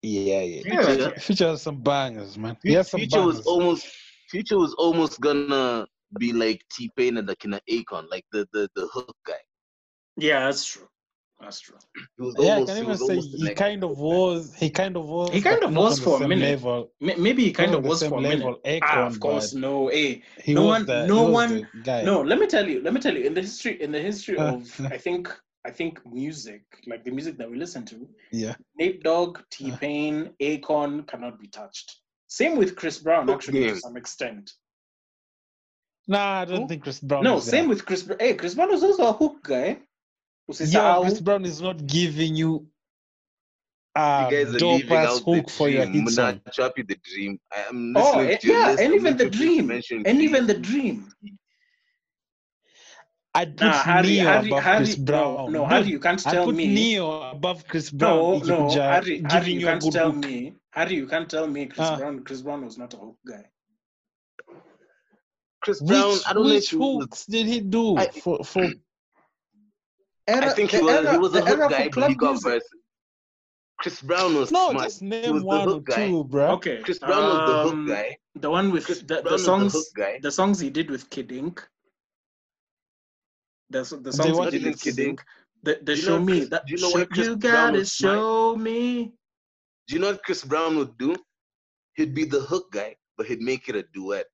Yeah, 0.02 0.42
yeah. 0.42 0.62
Yeah, 0.64 0.82
Future, 0.86 1.20
Future 1.20 1.48
has 1.48 1.62
some 1.62 1.80
bangers, 1.82 2.36
man. 2.38 2.56
He 2.62 2.74
has 2.74 2.90
some 2.90 3.00
Future 3.00 3.22
was 3.22 3.40
almost 3.46 3.86
Future 4.30 4.58
was 4.58 4.74
almost 4.74 5.18
gonna 5.20 5.86
be 6.18 6.32
like 6.32 6.62
T 6.70 6.90
Pain 6.96 7.16
and 7.16 7.26
like 7.26 7.38
the 7.38 7.48
Kina 7.48 7.60
Akon, 7.70 8.08
like 8.10 8.24
the 8.32 8.46
the 8.52 8.68
the 8.76 8.86
hook 8.92 9.16
guy. 9.26 9.40
Yeah, 10.18 10.40
that's 10.44 10.66
true. 10.66 10.86
That's 11.40 11.60
true. 11.60 11.76
He 12.16 12.22
was 12.22 12.34
yeah, 12.38 12.56
I 12.56 12.64
can 12.64 12.76
even 12.78 12.88
was 12.88 13.06
say 13.06 13.16
he 13.20 13.44
like, 13.44 13.56
kind 13.56 13.84
of 13.84 13.96
was. 13.96 14.52
He 14.56 14.70
kind 14.70 14.96
of 14.96 15.06
was. 15.06 15.30
He 15.32 15.40
kind 15.40 15.62
of 15.62 15.72
was 15.72 16.00
for 16.00 16.20
a 16.20 16.26
minute. 16.26 16.50
Level. 16.50 16.90
Maybe 17.00 17.44
he 17.44 17.52
kind 17.52 17.70
Not 17.70 17.78
of 17.78 17.84
was 17.84 18.02
for 18.02 18.18
a 18.18 18.20
minute. 18.20 18.44
Akon, 18.64 18.80
Ah, 18.82 19.06
of 19.06 19.20
course, 19.20 19.54
no. 19.54 19.86
Hey, 19.86 20.22
He 20.42 20.52
no 20.54 20.64
one, 20.64 20.84
the, 20.84 21.06
no 21.06 21.22
one, 21.30 21.68
guy. 21.84 22.02
no. 22.02 22.22
Let 22.22 22.40
me 22.40 22.48
tell 22.48 22.68
you. 22.68 22.82
Let 22.82 22.92
me 22.92 23.00
tell 23.00 23.16
you. 23.16 23.24
In 23.24 23.34
the 23.34 23.40
history, 23.42 23.80
in 23.80 23.92
the 23.92 24.00
history 24.00 24.36
Uh, 24.36 24.54
of, 24.56 24.80
I 24.86 24.98
think, 24.98 25.28
I 25.64 25.70
think 25.70 26.00
music, 26.04 26.62
like 26.88 27.04
the 27.04 27.12
music 27.12 27.38
that 27.38 27.48
we 27.48 27.56
listen 27.56 27.84
to, 27.86 28.08
Yeah. 28.32 28.56
Nate 28.76 29.04
Dogg, 29.04 29.38
T 29.52 29.70
Pain, 29.80 30.30
Akon 30.42 31.06
cannot 31.06 31.38
be 31.38 31.46
touched. 31.46 31.98
Same 32.26 32.56
with 32.58 32.74
Chris 32.74 32.98
Brown, 32.98 33.28
Hook 33.28 33.36
actually, 33.36 33.68
to 33.68 33.76
some 33.78 33.96
extent. 33.96 34.50
Nah, 36.08 36.40
I 36.40 36.44
don't 36.46 36.62
Who? 36.62 36.68
think 36.68 36.82
Chris 36.82 36.98
Brown. 37.00 37.22
No, 37.22 37.36
is 37.36 37.44
same 37.44 37.62
there. 37.62 37.68
with 37.68 37.86
Chris 37.86 38.02
Brown. 38.02 38.18
Hey, 38.18 38.34
Chris 38.34 38.54
Brown 38.54 38.70
was 38.70 38.82
also 38.82 39.06
a 39.08 39.12
hook 39.12 39.44
guy. 39.44 39.78
Yeah, 40.48 40.54
Usisahau. 40.54 41.02
Chris 41.02 41.20
Brown 41.20 41.44
is 41.44 41.60
not 41.60 41.86
giving 41.86 42.34
you 42.36 42.66
a 43.94 44.28
you 44.30 44.44
guys 44.44 44.54
are 44.54 44.58
dope 44.58 44.90
ass 44.90 45.20
hook 45.20 45.50
for 45.50 45.68
your 45.68 45.84
dream. 45.86 46.04
hit 46.04 46.12
song. 46.14 46.34
Muna 46.40 46.52
Choppy 46.52 46.82
the 46.82 46.96
dream. 47.02 47.38
I 47.52 47.60
am 47.68 47.94
Oh, 47.96 48.20
your 48.20 48.38
yeah, 48.42 48.70
and 48.70 48.80
I'm 48.80 48.94
even 48.94 49.16
the 49.16 49.24
looking 49.24 49.38
for 49.38 49.44
you 49.44 49.62
dream, 49.62 50.04
and 50.06 50.22
even 50.22 50.46
the 50.46 50.54
Dream. 50.54 51.12
dream. 51.20 51.36
I'd 53.34 53.56
put 53.56 53.66
Nah, 53.66 53.72
Harry, 53.82 54.06
Ne-Yo 54.08 54.24
Harry, 54.24 54.46
above 54.48 54.62
Harry, 54.62 54.84
Chris 54.84 54.98
no, 54.98 55.04
Brown. 55.04 55.52
no, 55.52 55.60
Dude, 55.64 55.68
Harry, 55.72 55.86
you 55.88 56.00
can't 56.00 56.18
tell 56.18 56.44
put 56.46 56.54
me. 56.56 56.66
Ne-Yo 56.74 57.22
above 57.30 57.66
Chris 57.68 57.90
Brown. 57.90 58.16
No, 58.16 58.38
no, 58.38 58.70
Harry, 58.70 59.22
Harry, 59.28 59.52
you 59.52 59.60
you 59.60 59.66
can't 59.66 59.82
tell 59.92 60.10
hook. 60.12 60.24
me. 60.24 60.54
Harry, 60.70 60.94
you 60.94 61.06
can't 61.06 61.28
tell 61.30 61.46
me 61.46 61.66
Chris 61.66 61.86
Ah. 61.88 61.96
Brown. 61.98 62.24
Chris 62.24 62.40
Brown 62.42 62.64
was 62.64 62.78
not 62.78 62.94
a 62.94 62.96
hook 62.96 63.16
guy. 63.26 63.44
Chris 65.60 65.80
Brown, 65.82 66.12
Which 66.12 66.22
I 66.26 66.32
don't 66.32 66.46
know 66.48 66.54
which 66.54 66.70
hooks 66.70 67.26
did 67.26 67.46
he 67.46 67.60
do 67.60 67.96
I- 67.96 68.08
for 68.08 68.42
for? 68.44 68.64
I 70.28 70.50
think 70.50 70.70
he 70.70 70.76
the 70.78 70.84
was, 70.84 70.94
era, 70.94 71.12
he 71.12 71.18
was 71.18 71.30
a 71.34 71.40
the 71.40 71.44
hook 71.46 71.70
guy, 71.70 71.88
but 71.94 72.08
he 72.08 72.14
got 72.14 72.30
music. 72.32 72.44
verses. 72.52 72.68
Chris 73.80 74.00
Brown 74.02 74.34
was 74.34 74.50
No, 74.50 74.70
smart. 74.70 74.84
just 74.86 75.00
He 75.00 75.06
name 75.06 75.32
was 75.34 75.42
the 75.42 75.46
one 75.46 75.60
or 75.68 75.72
hook 75.74 75.84
guy. 75.86 76.06
two, 76.08 76.24
bro. 76.24 76.50
Okay, 76.52 76.82
Chris 76.82 76.98
Brown 76.98 77.22
was 77.22 77.50
the 77.50 77.56
um, 77.70 77.86
hook 77.86 77.96
guy. 77.96 78.16
The 78.34 78.50
one 78.50 78.70
with 78.72 78.86
the, 78.86 78.94
the 78.94 79.22
was 79.22 79.32
the 79.32 79.38
songs, 79.38 79.90
guy. 79.96 80.18
the 80.22 80.30
songs 80.32 80.58
he 80.60 80.68
did 80.70 80.90
with 80.90 81.08
Kid 81.10 81.30
Ink. 81.32 81.66
The, 83.70 83.82
the 84.02 84.12
songs 84.12 84.36
what 84.36 84.52
he 84.52 84.58
did 84.58 84.64
did 84.64 84.72
with 84.74 84.82
Kid 84.82 84.96
Kid 84.96 85.02
Ink? 85.02 85.08
Ink. 85.20 85.24
The, 85.62 85.78
the 85.82 85.96
you 85.96 86.02
show 86.02 86.18
know 86.18 86.24
me 86.24 86.38
Chris- 86.38 86.48
that 86.50 86.66
do 86.66 86.74
you 86.74 86.80
know 86.80 86.90
show, 86.90 87.22
you 87.22 87.36
gotta 87.36 87.78
was 87.78 87.92
smart? 87.92 88.14
show 88.16 88.56
me. 88.56 89.12
Do 89.86 89.94
you 89.94 90.00
know 90.00 90.10
what 90.12 90.22
Chris 90.24 90.44
Brown 90.44 90.76
would 90.76 90.96
do? 90.98 91.14
He'd 91.94 92.14
be 92.14 92.24
the 92.24 92.40
hook 92.40 92.70
guy, 92.72 92.96
but 93.16 93.26
he'd 93.26 93.40
make 93.40 93.68
it 93.68 93.76
a 93.76 93.82
duet. 93.94 94.26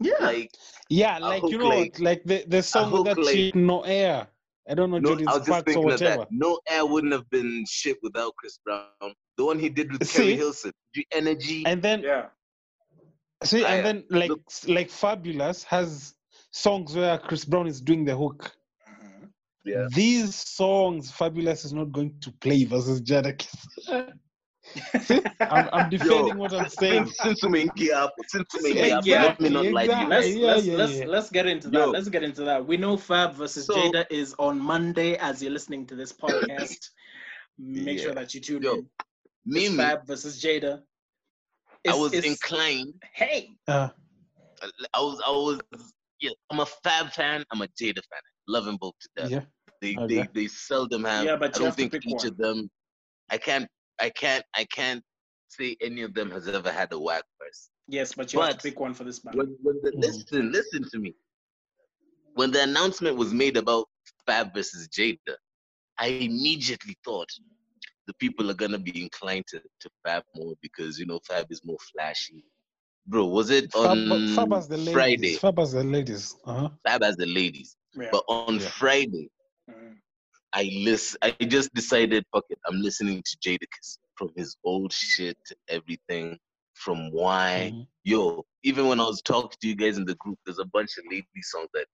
Yeah, 0.00 0.14
Like 0.20 0.50
Yeah, 0.88 1.18
like 1.18 1.42
you 1.44 1.58
know, 1.58 1.68
like- 1.68 1.98
like 2.00 2.22
the 2.24 2.44
the 2.48 2.62
song 2.62 2.90
with 2.92 3.04
that 3.04 3.18
like- 3.18 3.34
chick, 3.34 3.54
No 3.54 3.82
Air. 3.82 4.28
I 4.68 4.74
don't 4.74 4.90
know 4.90 4.98
no, 4.98 5.10
Judy's 5.10 5.26
I 5.28 5.30
was 5.32 5.38
just 5.38 5.46
Sparks 5.46 5.62
or 5.62 5.64
thinking 5.64 5.84
of 5.92 6.00
whatever. 6.00 6.18
that. 6.22 6.28
No 6.30 6.58
air 6.68 6.86
wouldn't 6.86 7.12
have 7.12 7.28
been 7.30 7.64
shit 7.68 7.96
without 8.02 8.34
Chris 8.36 8.58
Brown. 8.64 8.88
The 9.36 9.44
one 9.44 9.58
he 9.58 9.68
did 9.68 9.90
with 9.92 10.06
See? 10.06 10.18
Keri 10.22 10.36
Hilson, 10.36 10.72
the 10.94 11.06
energy. 11.12 11.64
And 11.66 11.82
then 11.82 12.02
yeah. 12.02 12.26
see, 13.42 13.64
I- 13.64 13.76
and 13.76 13.86
then 13.86 14.04
like 14.10 14.28
look- 14.30 14.42
like 14.68 14.88
Fabolous 14.88 15.64
has 15.64 16.14
songs 16.52 16.94
where 16.94 17.16
Chris 17.18 17.44
Brown 17.44 17.66
is 17.66 17.80
doing 17.80 18.04
the 18.04 18.14
hook. 18.16 18.52
Mhm. 18.88 19.28
yeah. 19.64 19.86
These 19.94 20.34
songs, 20.34 21.10
Fabolous 21.10 21.64
is 21.64 21.72
not 21.72 21.90
going 21.92 22.14
to 22.20 22.30
play 22.32 22.64
versus 22.64 23.00
Jadakiss. 23.00 24.12
See, 25.02 25.20
I'm, 25.40 25.68
I'm 25.72 25.90
defending 25.90 26.38
what 26.38 26.52
I'm 26.52 26.68
saying. 26.68 27.06
Since, 27.06 27.18
since 27.18 27.40
umeingia 27.42 27.94
hapo, 27.94 28.10
since 28.28 28.48
umeingia 28.54 28.90
hapo, 28.90 29.06
Yeah, 29.06 29.22
let 29.24 29.40
me 29.40 29.48
not 29.48 29.66
lie 29.66 29.86
to 29.86 30.00
you. 30.00 30.08
let's 30.08 30.28
Yeah, 30.28 30.46
let's 30.46 30.64
yeah, 30.66 30.76
let's 30.76 30.92
yeah. 30.98 31.04
let's 31.06 31.30
get 31.30 31.46
into 31.46 31.68
that. 31.70 31.78
Yo. 31.78 31.90
Let's 31.90 32.08
get 32.08 32.22
into 32.22 32.42
that. 32.44 32.66
We 32.66 32.76
know 32.76 32.96
Fab 32.96 33.34
versus 33.34 33.66
So- 33.66 33.74
Jada 33.74 34.04
is 34.10 34.34
on 34.38 34.58
Monday 34.60 35.16
as 35.16 35.42
you're 35.42 35.52
listening 35.52 35.86
to 35.86 35.94
this 35.96 36.12
podcast. 36.12 36.78
Make 37.58 37.98
sure 37.98 38.14
that 38.14 38.32
you 38.34 38.40
tune 38.40 38.62
Yo, 38.62 38.74
in. 38.74 38.86
Me, 39.46 39.66
It's 39.66 39.74
Fab 39.76 40.06
versus 40.06 40.40
Jada. 40.42 40.80
I 41.88 41.94
was 41.94 42.12
inclined. 42.12 42.94
Hey, 43.14 43.50
Uh, 43.66 43.88
I 44.94 45.00
was, 45.00 45.20
I 45.26 45.30
was. 45.30 45.60
Yeah, 46.20 46.30
I'm 46.50 46.60
a 46.60 46.66
Fab 46.66 47.12
fan. 47.12 47.44
I'm 47.50 47.62
a 47.62 47.66
Jada 47.68 48.02
fan. 48.10 48.20
Love 48.46 48.66
them 48.66 48.76
both 48.80 48.94
to 49.00 49.08
death. 49.16 49.30
yeah. 49.30 49.40
They, 49.80 49.96
Okay. 49.96 50.16
they, 50.16 50.28
they 50.34 50.46
seldom 50.46 51.04
have. 51.04 51.24
Yeah, 51.24 51.36
but 51.36 51.56
I 51.56 51.58
don't 51.58 51.74
think 51.74 51.94
each 51.94 52.04
one. 52.04 52.26
of 52.26 52.36
them. 52.36 52.70
I 53.30 53.38
can't. 53.38 53.66
I 54.00 54.10
can't. 54.10 54.44
I 54.54 54.64
can't 54.64 55.02
say 55.48 55.76
any 55.80 56.02
of 56.02 56.14
them 56.14 56.30
has 56.30 56.46
ever 56.48 56.70
had 56.70 56.92
a 56.92 56.98
whack 56.98 57.24
verse. 57.40 57.70
yes, 57.88 58.14
but 58.14 58.32
you 58.32 58.40
have 58.40 58.56
to 58.56 58.62
pick 58.70 58.78
one 58.80 58.94
for 58.94 59.04
this 59.04 59.18
battle. 59.18 59.40
When, 59.40 59.56
when 59.62 59.80
the, 59.82 59.90
Mhm. 59.90 60.00
listen, 60.00 60.52
listen 60.52 60.84
to 60.92 60.98
me. 60.98 61.14
When 62.34 62.50
the 62.52 62.62
announcement 62.62 63.16
was 63.16 63.32
made 63.34 63.56
about 63.56 63.86
Fab 64.26 64.54
versus 64.54 64.88
Jada, 64.88 65.34
I 65.98 66.06
immediately 66.08 66.96
thought 67.04 67.28
the 68.06 68.14
people 68.14 68.50
are 68.50 68.54
gonna 68.54 68.78
be 68.78 69.02
inclined 69.02 69.44
to, 69.48 69.60
to 69.80 69.90
Fab 70.04 70.22
more 70.36 70.54
because 70.62 70.98
you 70.98 71.06
know 71.06 71.20
Fab 71.26 71.46
is 71.50 71.62
more 71.64 71.78
flashy. 71.92 72.44
Bro, 73.06 73.26
was 73.26 73.50
it 73.50 73.72
Fab, 73.72 73.98
on 74.12 74.26
Fab 74.36 74.52
as 74.52 74.68
the 74.68 74.76
ladies. 74.76 74.92
Friday? 74.92 75.32
Fab 75.34 75.58
as 75.58 75.72
the 75.72 75.82
ladies. 75.84 76.36
Uh-huh. 76.44 76.68
Fab 76.86 77.02
as 77.02 77.16
the 77.16 77.26
ladies, 77.26 77.76
Yeah. 77.94 78.08
but 78.12 78.24
on 78.28 78.54
Yeah. 78.60 78.68
Friday, 78.68 79.30
Mhm. 79.68 79.96
I 80.52 80.70
list. 80.74 81.16
I 81.22 81.30
just 81.46 81.72
decided, 81.74 82.24
fuck 82.32 82.44
it, 82.50 82.58
I'm 82.66 82.80
listening 82.80 83.22
to 83.24 83.36
Jadakiss 83.48 83.98
from 84.16 84.30
his 84.36 84.56
old 84.64 84.92
shit 84.92 85.36
to 85.46 85.56
everything, 85.68 86.38
from 86.74 87.10
why. 87.12 87.72
Mhm. 87.74 87.86
Yo, 88.04 88.44
even 88.62 88.88
when 88.88 89.00
I 89.00 89.04
was 89.04 89.22
talking 89.22 89.56
to 89.60 89.68
you 89.68 89.76
guys 89.76 89.96
in 89.98 90.04
the 90.04 90.16
group, 90.16 90.38
there's 90.44 90.58
a 90.58 90.64
bunch 90.64 90.96
of 90.98 91.04
lady 91.10 91.26
songs 91.42 91.68
that 91.74 91.86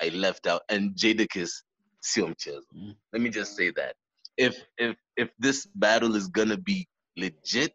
I 0.00 0.08
left 0.08 0.46
out, 0.46 0.62
and 0.68 0.94
Jadakiss, 0.96 1.50
Siom 2.04 2.34
Cheers. 2.38 2.64
Mm. 2.74 2.96
Let 3.12 3.22
me 3.22 3.30
just 3.30 3.56
say 3.56 3.70
that 3.72 3.94
if 4.36 4.56
if 4.78 4.96
if 5.16 5.30
this 5.38 5.66
battle 5.74 6.16
is 6.16 6.28
gonna 6.28 6.56
be 6.56 6.86
legit, 7.16 7.74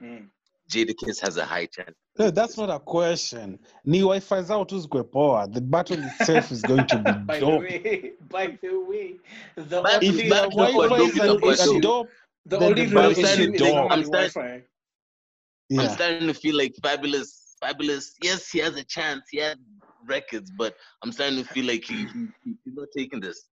Mm. 0.00 0.30
Jadakiss 0.70 1.20
has 1.20 1.36
a 1.36 1.44
high 1.44 1.66
chance. 1.66 1.94
No, 2.18 2.30
that's 2.30 2.56
not 2.56 2.70
a 2.70 2.78
question. 2.80 3.58
Ni 3.84 4.00
Wi-Fi 4.00 4.42
zao 4.42 4.66
tu 4.66 4.76
zikwe 4.80 5.10
poa. 5.10 5.46
The 5.48 5.60
battle 5.60 6.02
itself 6.02 6.50
is 6.50 6.62
going 6.62 6.86
to 6.86 6.96
be 6.98 7.12
dope. 7.12 7.26
By 7.26 7.38
the 7.40 7.56
way, 7.58 8.12
by 8.30 8.46
the 8.62 8.78
way, 8.88 9.16
the 9.56 9.82
But 9.82 10.02
If 10.02 10.10
only, 10.10 10.22
the 10.22 10.22
the 10.22 10.30
battle 10.30 10.50
Wi-Fi 10.50 10.94
only 10.94 11.04
is 11.06 11.14
dope 11.14 11.42
real 11.42 11.50
is 11.50 11.66
a 11.66 11.76
a, 11.76 11.80
dope, 11.80 12.08
the 12.46 12.58
then 12.58 12.68
only 12.70 12.86
the 12.86 12.96
real 12.96 13.04
I'm 13.06 13.14
starting 13.14 13.40
issue 13.42 13.46
to 13.50 13.54
is 13.54 13.60
think- 13.60 13.74
normally 13.76 13.96
I'm 13.96 14.04
starting- 14.04 14.32
Wi-Fi. 14.32 15.82
I'm 15.82 15.88
starting 15.90 16.26
to 16.28 16.34
feel 16.34 16.56
like 16.56 16.74
Fabolous, 16.82 17.54
Fabolous. 17.62 18.12
Yes, 18.22 18.50
he 18.50 18.58
has 18.60 18.76
a 18.76 18.84
chance. 18.84 19.22
He 19.30 19.38
had 19.38 19.58
records, 20.06 20.50
but 20.56 20.76
I'm 21.02 21.12
starting 21.12 21.38
to 21.42 21.44
feel 21.44 21.66
like 21.66 21.84
he, 21.84 21.96
he 22.06 22.26
he- 22.44 22.54
he's 22.64 22.74
not 22.74 22.88
taking 22.96 23.20
this. 23.20 23.44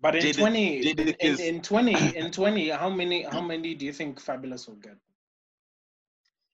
But 0.00 0.16
in 0.16 0.22
Jada- 0.22 0.38
twenty, 0.38 0.84
Jada 0.84 1.16
in, 1.20 1.40
in 1.56 1.62
twenty, 1.62 1.94
in 2.16 2.30
twenty, 2.30 2.68
how 2.70 2.88
many, 2.90 3.22
how 3.22 3.40
many 3.40 3.74
do 3.74 3.84
you 3.86 3.92
think 3.92 4.20
Fabolous 4.22 4.68
will 4.68 4.76
get? 4.76 4.96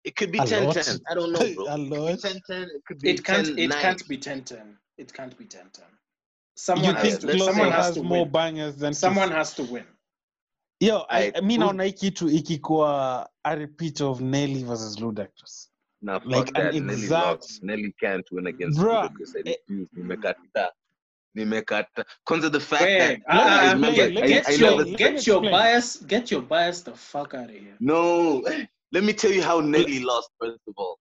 It 0.09 0.17
could 0.17 0.33
be 0.33 0.39
A 0.39 0.47
10 0.47 0.65
lot. 0.65 0.75
10. 0.75 1.01
I 1.11 1.15
don't 1.15 1.33
know, 1.33 1.55
bro. 1.55 1.65
A 1.75 1.79
lot. 1.79 2.19
10 2.21 2.41
10. 2.47 2.63
It 2.63 2.83
could 2.87 2.99
be 3.01 3.11
It 3.11 3.25
can't, 3.25 3.47
10 3.47 3.59
it 3.59 3.69
9. 3.69 3.79
can't 3.83 4.09
be 4.09 4.17
10-10. 4.19 4.77
It 4.97 5.13
can't 5.13 5.37
be 5.39 5.45
10-10. 5.45 5.81
Someone 6.57 6.85
You 6.89 6.95
has 6.95 7.03
think 7.05 7.21
to, 7.21 7.27
let's 7.27 7.45
someone 7.45 7.71
has 7.73 7.87
has 7.87 7.95
to 7.97 8.03
more 8.03 8.25
win. 8.25 8.33
bangers 8.33 8.77
than 8.77 8.95
Someone 8.95 9.31
has 9.31 9.55
to 9.55 9.63
win. 9.65 9.85
Yo, 10.81 10.97
I, 10.97 11.27
Alright, 11.27 11.45
mi 11.45 11.55
who's- 11.57 11.61
naona 11.61 11.85
hii 11.85 11.93
kitu 11.93 12.29
ikikuwa 12.31 13.29
a 13.45 13.55
repeat 13.55 14.01
of 14.01 14.21
Nelly 14.21 14.63
versus 14.65 14.99
Ludacris. 15.01 15.69
Nah, 16.03 16.21
fuck 16.21 16.27
Like 16.33 16.49
an 16.55 16.65
that. 16.65 16.75
Nelly 16.75 16.93
exact- 17.03 17.27
lost. 17.27 17.63
Nelly 17.63 17.93
can't 18.01 18.27
win 18.33 18.47
against 18.47 18.79
Bruh, 18.81 19.03
Ludacris. 19.03 19.37
I 19.37 19.39
eh, 19.51 19.55
refuse. 19.69 19.89
Nimekata. 19.97 20.71
Nimekata. 21.37 22.05
Kwanza 22.25 22.51
the 22.53 22.61
fact 22.61 22.83
Wait, 22.83 22.99
that 22.99 23.37
uh, 23.37 23.49
I 23.49 23.69
uh, 23.69 23.73
remember, 23.75 23.97
get, 23.97 24.09
I, 24.19 24.27
me 24.27 24.41
I 24.47 24.51
your, 24.53 24.71
never, 24.85 24.85
get 24.97 25.27
your 25.27 25.43
bias, 25.43 25.97
get 26.07 26.31
your 26.31 26.43
bias 26.43 26.83
the 26.85 26.93
fuck 26.95 27.35
out 27.35 27.45
of 27.51 27.57
here. 27.57 27.77
no. 27.81 28.43
Let 28.93 29.05
me 29.05 29.13
tell 29.13 29.31
you 29.33 29.43
how 29.43 29.61
Nelly 29.61 30.01
lost, 30.01 30.31
first 30.41 30.61
of 30.67 30.75
all. 30.77 30.99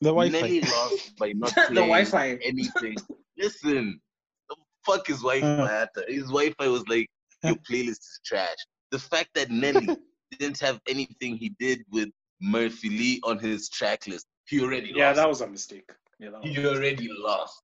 The 0.00 0.08
Wi-Fi. 0.10 0.40
Nelly 0.40 0.60
lost 0.60 1.16
by 1.16 1.32
not 1.36 1.54
the 1.54 1.60
playing 1.62 1.74
Wi-Fi. 1.88 2.38
anything. 2.44 2.96
Listen, 3.38 4.00
the 4.48 4.56
fuck 4.84 5.06
his 5.06 5.18
Wi-Fi. 5.18 5.46
Uh. 5.46 5.66
had 5.68 5.88
His 6.08 6.24
Wi-Fi 6.24 6.68
was 6.68 6.86
like, 6.88 7.08
your 7.44 7.56
playlist 7.70 7.90
is 8.00 8.20
trash. 8.24 8.56
The 8.90 8.98
fact 8.98 9.30
that 9.34 9.50
Nelly 9.50 9.88
didn't 10.38 10.60
have 10.60 10.80
anything 10.88 11.36
he 11.36 11.54
did 11.58 11.82
with 11.90 12.08
Murphy 12.40 12.90
Lee 12.90 13.20
on 13.24 13.38
his 13.38 13.68
track 13.68 14.06
list, 14.06 14.26
he 14.46 14.60
already 14.60 14.88
lost. 14.88 14.96
Yeah, 14.98 15.06
lost. 15.08 15.16
that 15.16 15.28
was 15.28 15.40
a 15.40 15.46
mistake. 15.46 15.90
Yeah, 16.18 16.30
that 16.30 16.42
was 16.42 16.50
he 16.56 16.66
already 16.66 17.08
lost. 17.10 17.62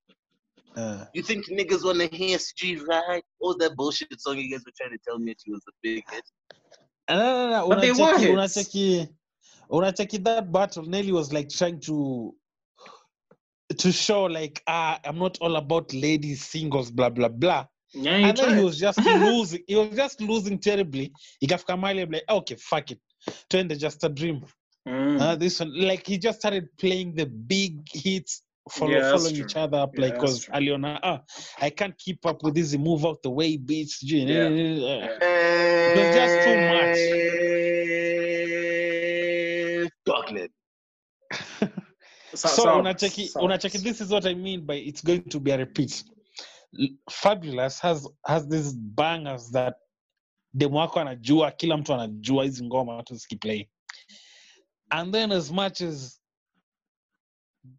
Uh, 0.77 1.05
You 1.15 1.23
think 1.23 1.49
niggas 1.49 1.85
wanna 1.85 2.07
hear 2.07 2.39
Street 2.39 2.81
Ride? 2.87 3.23
What 3.39 3.57
was 3.57 3.69
that 3.69 3.77
bullshit 3.77 4.21
song 4.21 4.39
you 4.39 4.51
guys 4.51 4.65
were 4.65 4.73
trying 4.81 4.97
to 4.97 4.99
tell 5.07 5.19
me 5.19 5.33
it 5.33 5.43
was 5.49 5.63
a 5.69 5.73
big 5.83 6.05
hit? 6.11 6.23
no, 7.11 7.17
no, 7.17 7.51
no, 7.51 7.69
But 7.69 7.81
they 7.81 7.91
were 7.91 7.97
unacheki, 7.97 8.99
hits. 8.99 9.13
Unacheki, 9.71 10.25
that 10.25 10.51
battle. 10.53 10.85
Nelly 10.85 11.13
was 11.13 11.33
like 11.33 11.49
trying 11.49 11.81
to 11.81 12.35
to 13.77 13.93
show 13.93 14.25
like 14.25 14.63
ah, 14.67 14.99
I'm 15.05 15.19
not 15.19 15.39
all 15.41 15.57
about 15.57 15.93
ladies 15.93 16.45
singles, 16.45 16.91
blah 16.91 17.11
blah 17.11 17.29
blah. 17.29 17.67
Yeah, 17.95 18.17
and 18.17 18.37
then 18.37 18.59
he 18.59 18.65
was 18.65 18.79
just 18.79 18.99
losing. 19.05 19.63
He 19.67 19.77
was 19.77 19.97
just 19.97 20.21
losing 20.21 20.59
terribly. 20.59 21.13
Ikafika 21.43 21.79
mahali 21.79 22.03
I'm 22.03 22.11
like, 22.11 22.25
okay, 22.29 22.57
fuck 22.57 22.91
it, 22.91 23.01
twende 23.51 23.79
just 23.79 24.05
a 24.05 24.09
dream. 24.09 24.45
Mm. 24.87 25.21
Uh, 25.21 25.37
this 25.37 25.61
one, 25.61 25.79
like 25.81 26.07
he 26.07 26.19
just 26.19 26.39
started 26.39 26.69
playing 26.79 27.15
the 27.15 27.27
big 27.27 27.87
hits, 27.93 28.43
follow, 28.71 28.93
Yeah, 28.93 29.13
following 29.13 29.37
each 29.37 29.57
other 29.57 29.79
up, 29.79 29.95
Yeah, 29.95 30.01
like 30.03 30.15
because 30.15 30.45
true. 30.45 30.55
Aliona, 30.55 30.99
ah, 31.03 31.23
I 31.61 31.71
can't 31.71 31.97
keep 31.99 32.25
up 32.25 32.43
with 32.43 32.55
this. 32.55 32.77
Move 32.77 33.05
out 33.05 33.23
the 33.23 33.31
way, 33.31 33.59
bitch. 33.59 33.99
Yeah. 34.03 34.49
Was 35.95 36.15
just 36.15 36.45
too 36.45 36.57
much. 36.73 37.68
Darknet. 40.29 40.51
So, 42.35 42.49
so 42.49 42.63
so- 42.63 42.69
unacheki, 42.83 43.29
so- 43.29 43.41
unacheki. 43.41 43.79
This 43.83 44.01
is 44.01 44.11
what 44.11 44.27
I 44.27 44.35
mean 44.35 44.67
by 44.67 44.75
it's 44.75 45.01
going 45.03 45.23
to 45.31 45.41
be 45.41 45.51
a 45.51 45.59
repeat. 45.59 46.05
Fabolous 47.11 47.81
has 47.81 48.07
has 48.27 48.47
these 48.47 48.75
bangers 48.75 49.51
that 49.51 49.75
demu 50.55 50.77
wako 50.77 51.01
anajua, 51.01 51.51
kila 51.57 51.77
mtu 51.77 51.95
anajua 51.95 52.45
hizi 52.45 52.65
ngoma 52.65 53.03
tu 53.03 53.15
zikiplay. 53.15 53.67
And 54.91 55.13
then 55.15 55.33
as 55.33 55.51
much 55.51 55.81
as 55.81 56.21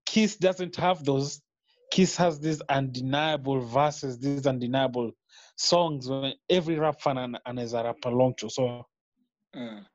Kiss 0.05 0.39
doesn't 0.39 0.75
have 0.77 1.03
those. 1.03 1.41
Kiss 1.91 2.17
has 2.17 2.39
these 2.39 2.61
undeniable 2.69 3.59
verses, 3.61 4.19
these 4.19 4.47
undeniable 4.49 5.11
songs 5.57 6.07
when 6.09 6.33
every 6.49 6.75
rap 6.79 6.99
fan 7.01 7.17
ana- 7.17 7.41
anaweza 7.45 7.83
rap 7.83 8.05
along 8.05 8.33
to. 8.37 8.49
So 8.49 8.85
Mm. 9.55 9.85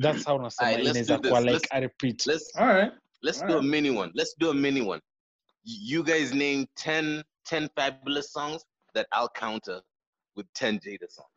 That's 0.00 0.24
how 0.26 0.38
nasema 0.38 0.68
Alright, 0.68 0.84
let's 0.84 0.98
inaweza 0.98 1.16
do 1.16 1.22
this. 1.22 1.28
kuwa 1.30 1.40
like 1.40 1.52
Let's- 1.52 1.68
a 1.76 1.80
repeat. 1.80 2.26
Let's 2.26 2.56
All 2.56 2.66
right. 2.66 2.92
let's 3.22 3.40
do 3.46 3.58
a 3.58 3.62
mini 3.62 3.90
one. 3.90 4.12
Let's 4.14 4.34
do 4.38 4.50
a 4.50 4.54
mini 4.54 4.80
one. 4.80 5.00
You 5.64 6.02
guys 6.02 6.32
name 6.34 6.66
10, 6.76 7.22
10 7.44 7.68
Fabolous 7.76 8.30
songs 8.32 8.64
that 8.94 9.06
I'll 9.12 9.28
counter 9.34 9.82
with 10.36 10.46
10 10.54 10.78
Jada 10.78 11.10
songs. 11.10 11.28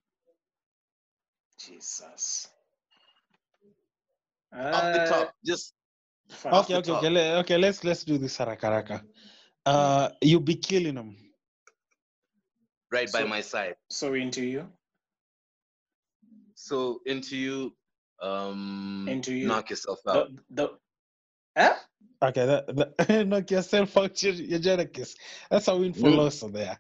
Jesus. 1.60 2.48
Off 4.54 4.94
the 4.94 5.02
Uh, 5.02 5.08
top, 5.10 5.34
just 5.46 5.74
Okay, 6.46 6.76
okay, 6.76 6.82
top. 6.82 6.98
okay. 7.04 7.10
le- 7.10 7.40
okay, 7.40 7.58
let's 7.58 7.84
let's 7.84 8.04
do 8.06 8.18
this 8.18 8.38
haraka 8.38 8.62
haraka. 8.68 9.04
Uh, 9.66 10.10
you 10.22 10.40
be 10.40 10.56
killing 10.56 10.96
them. 10.96 11.16
right 12.92 13.12
by 13.12 13.24
my 13.24 13.42
side. 13.42 13.76
So 13.90 14.14
into 14.14 14.42
you. 14.46 14.72
So 16.56 17.02
into 17.06 17.36
you, 17.36 17.76
um, 18.24 19.06
Into 19.10 19.34
You. 19.34 19.48
knock 19.48 19.70
yourself 19.70 20.00
out. 20.08 20.30
the, 20.50 20.70
eh? 21.56 21.74
Okay, 22.22 22.46
that, 22.46 22.96
that 22.98 23.26
knock 23.28 23.52
yourself 23.52 23.98
out, 23.98 24.22
your, 24.24 24.34
your 24.34 24.60
Jadakiss. 24.60 25.16
That's 25.50 25.68
a 25.68 25.76
win 25.78 25.94
for 25.94 26.08
Mm. 26.10 26.16
Loso 26.18 26.52
there. 26.52 26.80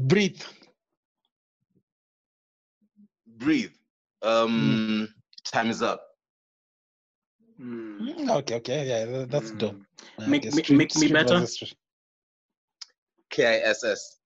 Breathe. 0.00 0.42
Breathe. 3.26 3.70
Um, 4.22 5.08
time 5.44 5.70
is 5.70 5.80
up. 5.80 6.02
Mm. 7.60 8.00
Mm, 8.00 8.36
Okay, 8.38 8.56
okay, 8.56 8.88
yeah, 8.88 9.04
tha- 9.04 9.26
that's 9.30 9.52
dope. 9.52 9.76
Mm. 9.76 9.84
Uh, 10.18 10.28
Make 10.28 10.46
okay, 10.46 10.56
me- 10.56 10.62
street- 10.62 10.76
make 10.78 10.94
me 10.96 11.06
street 11.06 11.12
better? 11.12 11.46
K-I-S-S. 13.30 14.17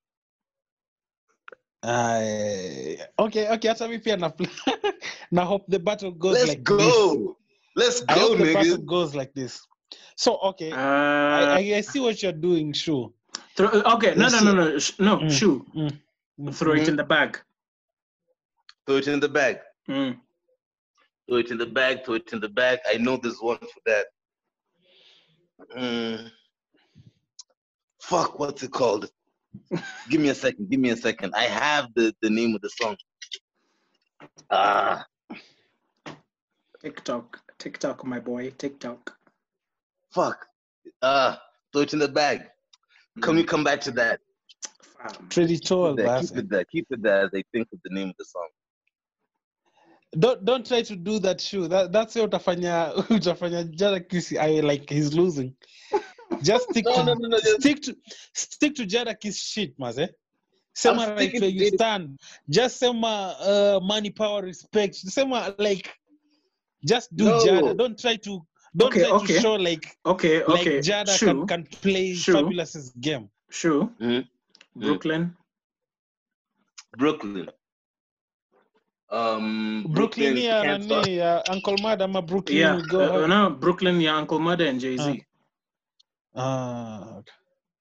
Uh, 1.83 2.95
okay, 3.19 3.49
okay, 3.51 3.69
hata 3.69 3.89
mi 3.89 3.99
pia 3.99 4.17
na 4.17 4.31
now 5.33 5.45
hope 5.45 5.65
the 5.69 5.79
battle 5.79 6.13
goes 6.13 6.47
like 6.47 6.65
this. 6.65 6.79
Let's 6.79 6.79
like 6.79 6.79
this. 6.79 6.97
go. 6.97 7.37
Let's 7.75 8.03
I 8.09 8.15
go, 8.15 8.21
hope 8.29 8.39
the 8.39 8.55
battle 8.55 8.77
nigga. 8.79 8.87
goes 8.87 9.15
like 9.15 9.33
this. 9.35 9.67
So 10.17 10.39
okay, 10.43 10.71
Uh, 10.71 10.77
I, 10.77 11.59
I, 11.59 11.77
I 11.77 11.81
see 11.81 11.99
what 12.01 12.23
you're 12.23 12.33
doing, 12.33 12.73
sure. 12.73 13.13
throw, 13.57 13.69
okay, 13.69 14.15
no, 14.15 14.29
no, 14.29 14.41
no, 14.41 14.53
no, 14.55 14.79
sh- 14.79 14.99
no, 15.01 15.19
Mm. 15.19 15.31
shoe. 15.31 15.67
Mm, 15.75 16.55
Throw 16.55 16.73
it 16.75 16.83
Mhm. 16.83 16.89
in 16.89 16.97
the 16.97 17.05
bag. 17.05 17.39
Throw 18.87 18.97
it 18.97 19.09
in 19.09 19.21
the 19.21 19.29
bag. 19.29 19.59
Mm. 19.89 20.21
Throw 21.29 21.39
it 21.39 21.51
in 21.51 21.59
the 21.59 21.67
bag. 21.67 22.05
Throw 22.05 22.15
it 22.15 22.33
in 22.33 22.41
the 22.41 22.49
bag. 22.49 22.79
I 22.87 22.97
know 22.97 23.17
there's 23.17 23.41
one 23.41 23.59
for 23.59 23.81
that. 23.87 24.07
Mm. 25.77 26.31
Fuck, 28.01 28.39
what's 28.39 28.63
it 28.63 28.71
called? 28.73 29.11
Give 30.11 30.21
me 30.21 30.29
a 30.29 30.35
second. 30.35 30.71
Give 30.71 30.81
me 30.81 30.91
a 30.91 30.97
second. 30.97 31.35
I 31.35 31.45
have 31.45 31.89
the, 31.95 32.15
the 32.23 32.31
name 32.31 32.55
of 32.55 32.61
the 32.63 32.71
song. 32.71 32.97
Ah, 34.51 35.05
TikTok, 36.83 37.41
TikTok, 37.59 38.05
my 38.05 38.19
boy, 38.21 38.51
TikTok. 38.59 39.17
fuck. 40.13 40.47
Ah, 41.01 41.41
throw 41.73 41.83
it 41.83 41.93
in 41.93 41.99
the 41.99 42.09
bag. 42.09 42.43
Can 43.21 43.37
we 43.37 43.45
come 43.45 43.65
back 43.65 43.81
to 43.83 43.91
that? 43.93 44.21
Fam. 44.83 45.29
Traditional, 45.29 45.97
Keep, 45.97 45.97
that, 45.97 46.07
basi. 46.07 46.29
keep 46.29 46.39
it 46.39 46.51
there. 46.51 46.65
Keep 46.65 46.87
it 46.91 47.03
there 47.03 47.25
as 47.25 47.31
I 47.35 47.43
think 47.53 47.69
of 47.73 47.79
the 47.85 47.91
name 47.95 48.09
of 48.09 48.15
the 48.19 48.25
song. 48.25 48.49
don't 50.19 50.45
don't 50.45 50.67
try 50.67 50.83
to 50.83 50.95
do 50.95 51.19
that 51.19 51.41
shoe 51.41 51.67
that 51.69 51.91
that's 51.91 52.15
what 52.15 52.31
utafanya 52.31 52.93
utafanya 53.09 53.65
Jadakiss 53.81 54.37
I 54.39 54.61
like 54.61 54.89
he's 54.91 55.15
losing 55.15 55.55
just 56.43 56.71
stick 56.71 56.85
No, 56.85 56.95
to 56.97 57.05
no, 57.05 57.15
no, 57.15 57.29
no, 57.29 57.39
just- 57.39 57.61
stick 57.61 57.83
to 57.83 57.97
stick 58.35 58.75
to 58.77 58.87
Jadakiss 58.87 59.37
shit 59.53 59.79
maze 59.79 60.09
sema 60.75 61.03
I'm 61.03 61.17
right 61.17 61.33
where 61.41 61.51
you 61.51 61.71
Jada- 61.71 61.75
stand 61.75 62.19
just 62.49 62.79
sema 62.79 63.37
uh, 63.41 63.81
money 63.83 64.11
power 64.11 64.43
respect 64.43 64.95
sema 64.95 65.55
like 65.59 65.89
just 66.85 67.15
do 67.17 67.25
No. 67.25 67.39
Jada 67.45 67.77
don't 67.77 67.99
try 67.99 68.17
to 68.17 68.41
don't 68.77 68.89
Okay, 68.93 69.05
try 69.05 69.11
okay. 69.17 69.35
to 69.35 69.41
show 69.41 69.55
like 69.55 69.87
Okay, 70.07 70.45
like 70.45 70.61
okay. 70.61 70.79
Jada 70.79 71.19
Shoe, 71.19 71.27
can, 71.27 71.47
can 71.47 71.63
play 71.83 72.15
Shoe. 72.15 72.33
Fabolous's 72.35 72.91
game 73.01 73.29
shoe. 73.51 73.91
Mhm. 74.01 74.27
Brooklyn. 74.77 75.37
Brooklyn. 76.97 77.49
Um, 79.11 79.85
Brooklyn 79.91 80.37
ya 80.39 80.63
Can't 80.63 80.89
nani 80.89 81.17
ya 81.17 81.43
Uncle 81.51 81.77
Mad 81.83 82.01
ama 82.03 82.23
Brooklyn 82.23 82.59
Yeah, 82.59 82.77
we 82.77 82.83
go 82.89 83.25
uh, 83.25 83.27
no, 83.27 83.51
Brooklyn, 83.51 84.01
yeah, 84.01 84.17
Uncle 84.17 84.39
Murda 84.41 84.67
and 84.69 84.81
Jay 84.81 84.97
Z. 84.97 85.23
ah 86.35 87.19
okay. 87.19 87.33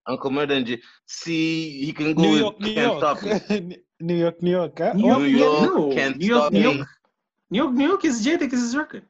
Uncle 0.07 0.31
Murda 0.31 0.55
and 0.57 0.79
See, 1.05 1.85
he 1.85 1.93
can 1.93 2.13
go 2.15 2.21
New 2.21 2.37
York, 2.37 2.59
New 2.59 2.71
Can't 2.73 2.93
York. 2.93 2.97
Stop 2.97 3.21
Me. 3.23 3.33
New 3.99 4.15
York, 4.15 4.41
New 4.41 4.51
York. 4.51 4.77
Huh? 4.79 4.93
New 4.93 5.05
What? 5.05 5.19
York, 5.19 5.23
New 5.23 5.37
York, 5.37 5.53
no. 5.61 5.89
Can't 5.91 6.17
New 6.17 6.27
York, 6.27 6.43
Stop 6.43 6.51
New 6.51 6.59
Me. 6.59 6.61
York. 6.61 6.87
New 7.49 7.57
York, 7.63 7.73
New 7.73 7.87
York 7.87 8.05
is 8.05 8.25
Jadakiss' 8.25 8.75
record. 8.77 9.05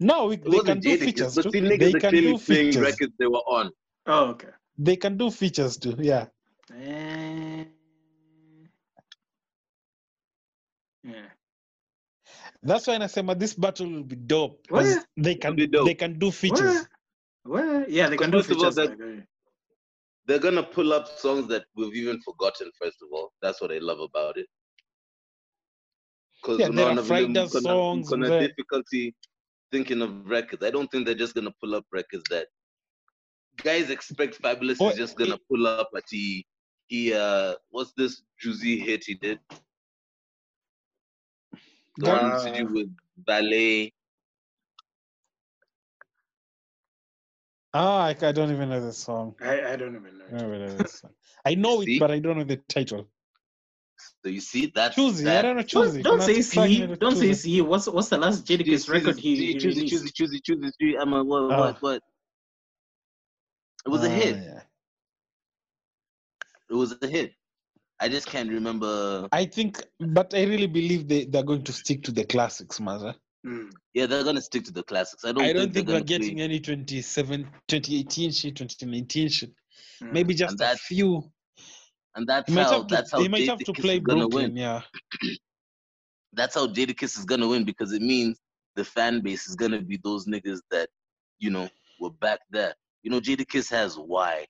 No, 0.00 0.26
we, 0.26 0.36
they 0.36 0.60
can 0.60 0.80
do 0.80 0.94
Jadakiss, 0.96 1.04
features 1.04 1.34
but 1.34 1.44
too. 1.44 1.50
see, 1.50 1.60
They 1.78 1.94
can 1.94 2.10
clearly 2.10 2.32
do 2.32 2.38
features. 2.38 2.82
records 2.82 3.12
they 3.18 3.26
were 3.26 3.46
on. 3.58 3.70
Oh, 4.06 4.24
okay. 4.30 4.48
They 4.78 4.96
can 4.96 5.16
do 5.16 5.30
features 5.30 5.76
too. 5.78 5.96
Yeah. 5.98 6.26
Eh, 6.72 7.64
Yeah. 11.04 11.28
That's 12.62 12.86
why 12.86 12.96
Nasema 12.98 13.38
this 13.38 13.54
battle 13.54 13.88
will 13.90 14.04
be 14.04 14.16
dope. 14.16 14.66
Well, 14.70 14.82
'cause 14.84 15.06
they 15.16 15.34
can 15.34 15.54
be 15.56 15.66
dope. 15.66 15.86
they 15.86 15.94
can 15.94 16.18
do 16.18 16.30
features. 16.30 16.58
Well, 16.58 16.86
well, 17.44 17.84
yeah, 17.88 18.08
they 18.08 18.16
can 18.16 18.30
do 18.30 18.38
First 18.38 18.50
of 18.50 18.58
all, 18.58 18.64
features. 18.64 18.74
that- 18.76 18.90
like, 18.90 19.00
uh, 19.00 19.22
They're 20.26 20.38
gonna 20.38 20.62
pull 20.62 20.92
up 20.92 21.08
songs 21.08 21.48
that 21.48 21.64
we've 21.74 21.94
even 21.94 22.20
forgotten. 22.20 22.70
First 22.80 22.98
of 23.02 23.08
all, 23.12 23.32
that's 23.42 23.60
what 23.60 23.72
I 23.72 23.78
love 23.78 24.00
about 24.00 24.36
it. 24.38 24.46
Because 26.40 26.58
Yeah, 26.60 26.68
there 26.68 26.86
are 26.86 26.96
Friday 26.96 27.46
songs 27.46 28.08
gonna 28.10 28.28
there. 28.28 28.48
difficulty 28.48 29.14
thinking 29.72 30.02
of 30.02 30.28
records. 30.28 30.64
I 30.64 30.70
don't 30.70 30.88
think 30.90 31.06
they're 31.06 31.14
just 31.14 31.34
gonna 31.34 31.54
pull 31.60 31.74
up 31.74 31.86
records 31.92 32.24
that 32.30 32.48
guys 33.56 33.90
expect. 33.90 34.40
Fabolous 34.40 34.80
Oh, 34.80 34.88
is 34.90 34.96
just 34.96 35.16
gonna 35.16 35.38
pull 35.50 35.66
up 35.66 35.90
at 35.96 36.04
he 36.10 36.46
he 36.88 37.12
uh 37.14 37.54
what's 37.70 37.92
this 37.96 38.22
Juicy 38.40 38.78
hit 38.78 39.04
he 39.04 39.14
did? 39.14 39.40
The 41.96 42.06
Gun- 42.06 42.22
one 42.22 42.36
to 42.44 42.50
do 42.58 42.66
with 42.72 42.96
ballet. 43.16 43.92
Ah, 47.74 48.04
I, 48.04 48.10
I 48.10 48.32
don't 48.32 48.50
even 48.50 48.68
know 48.68 48.80
the 48.84 48.92
song. 48.92 49.34
I, 49.40 49.72
I 49.72 49.76
don't 49.76 49.96
even 49.96 50.18
know. 50.18 50.24
I 50.28 50.38
don't 50.40 50.54
even 50.54 50.68
know 50.68 50.82
the 50.82 50.88
song. 50.88 51.10
I 51.44 51.54
know 51.54 51.80
it, 51.80 51.86
See? 51.86 51.98
but 51.98 52.10
I 52.10 52.18
don't 52.18 52.38
know 52.38 52.44
the 52.44 52.58
title. 52.68 53.08
So 54.24 54.30
you 54.30 54.40
see 54.40 54.72
that's 54.74 54.96
Choosy. 54.96 55.28
I 55.28 55.42
don't 55.42 55.56
know 55.56 55.62
Don't, 55.62 56.02
don't 56.02 56.22
say 56.22 56.34
just 56.34 56.52
plug 56.52 56.68
C. 56.68 56.80
me 56.80 56.86
to 56.88 56.96
Don't 56.96 57.16
say 57.16 57.32
see. 57.32 57.60
What's 57.60 57.88
what's 57.88 58.08
the 58.08 58.18
last 58.18 58.44
Jadakiss 58.46 58.88
record 58.88 59.18
he, 59.18 59.36
he 59.36 59.54
choose 59.54 59.76
it, 59.78 59.86
released? 59.86 59.92
choose 59.92 60.04
it, 60.04 60.14
choose 60.14 60.34
it, 60.34 60.44
choose 60.44 60.72
it. 60.78 60.96
I'm 61.00 61.12
a 61.12 61.24
what, 61.24 61.50
Ah. 61.50 61.56
what, 61.58 61.82
what? 61.82 62.02
It 63.86 63.88
was 63.88 64.02
a 64.04 64.08
Ah, 64.08 64.14
hit. 64.14 64.36
yeah. 64.36 64.60
It 66.70 66.74
was 66.74 66.96
a 67.00 67.06
hit. 67.06 67.32
I 68.00 68.08
just 68.08 68.26
can't 68.26 68.50
remember. 68.50 69.28
I 69.32 69.44
think, 69.46 69.82
but 70.00 70.34
I 70.34 70.44
really 70.44 70.66
believe 70.66 71.08
they, 71.08 71.24
they're 71.24 71.42
going 71.44 71.62
to 71.64 71.72
stick 71.72 72.02
to 72.04 72.12
the 72.12 72.24
classics, 72.24 72.80
Maza. 72.80 73.14
Mm. 73.46 73.70
Yeah, 73.94 74.06
they're 74.06 74.24
gonna 74.24 74.40
stick 74.40 74.64
to 74.64 74.72
the 74.72 74.82
classics. 74.84 75.24
I 75.24 75.32
don't. 75.32 75.44
I 75.44 75.52
don't 75.52 75.72
think, 75.72 75.86
think 75.86 75.88
we're 75.88 76.00
getting 76.00 76.36
play- 76.36 76.44
any 76.44 76.60
27, 76.60 77.42
2018 77.68 78.30
shit, 78.30 78.56
2019 78.56 79.28
shit. 79.28 79.50
Mm. 80.02 80.12
Maybe 80.12 80.34
just 80.34 80.60
a 80.60 80.76
few. 80.76 81.30
And 82.14 82.26
that's 82.26 82.48
He 82.48 82.54
might 82.54 82.64
how. 82.64 82.82
to, 82.82 82.94
That's 82.94 83.10
how 83.10 83.20
he 83.20 83.28
might 83.28 83.48
have 83.48 83.58
to 83.58 83.72
play 83.72 83.96
is 83.96 84.02
Brooklyn, 84.02 84.28
win. 84.52 84.56
yeah. 84.56 84.82
That's 86.34 86.54
how 86.54 86.66
Jadakiss 86.66 87.18
is 87.18 87.24
gonna 87.24 87.48
win 87.48 87.64
because 87.64 87.92
it 87.92 88.02
means 88.02 88.38
the 88.74 88.84
fan 88.84 89.20
base 89.20 89.46
is 89.48 89.54
gonna 89.56 89.80
be 89.82 89.98
those 90.02 90.26
niggas 90.26 90.60
that 90.70 90.88
you 91.38 91.50
know 91.50 91.68
were 92.00 92.10
back 92.10 92.40
there. 92.50 92.74
You 93.02 93.10
know, 93.10 93.20
Jadakiss 93.20 93.68
has 93.70 93.96
why. 93.96 94.46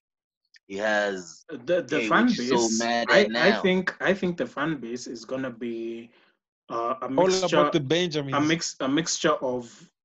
He 0.66 0.76
has 0.76 1.44
the 1.48 1.82
the 1.82 2.00
Hey, 2.00 2.08
fan 2.08 2.26
what 2.26 2.36
you 2.38 2.44
so 2.44 2.56
base. 2.68 2.78
mad 2.78 3.06
I, 3.10 3.20
at 3.24 3.36
I 3.36 3.60
think 3.62 3.96
I 4.00 4.14
think 4.14 4.36
the 4.36 4.46
fan 4.46 4.76
base 4.78 5.06
is 5.06 5.24
gonna 5.24 5.50
be 5.50 6.10
uh, 6.72 6.94
a 7.02 7.04
All 7.06 7.26
mixture 7.26 7.56
about 7.56 7.72
the 7.72 7.80
Benjamins. 7.80 8.34
a 8.34 8.40
mix 8.40 8.76
a 8.80 8.88
mixture 8.88 9.36
of 9.52 9.64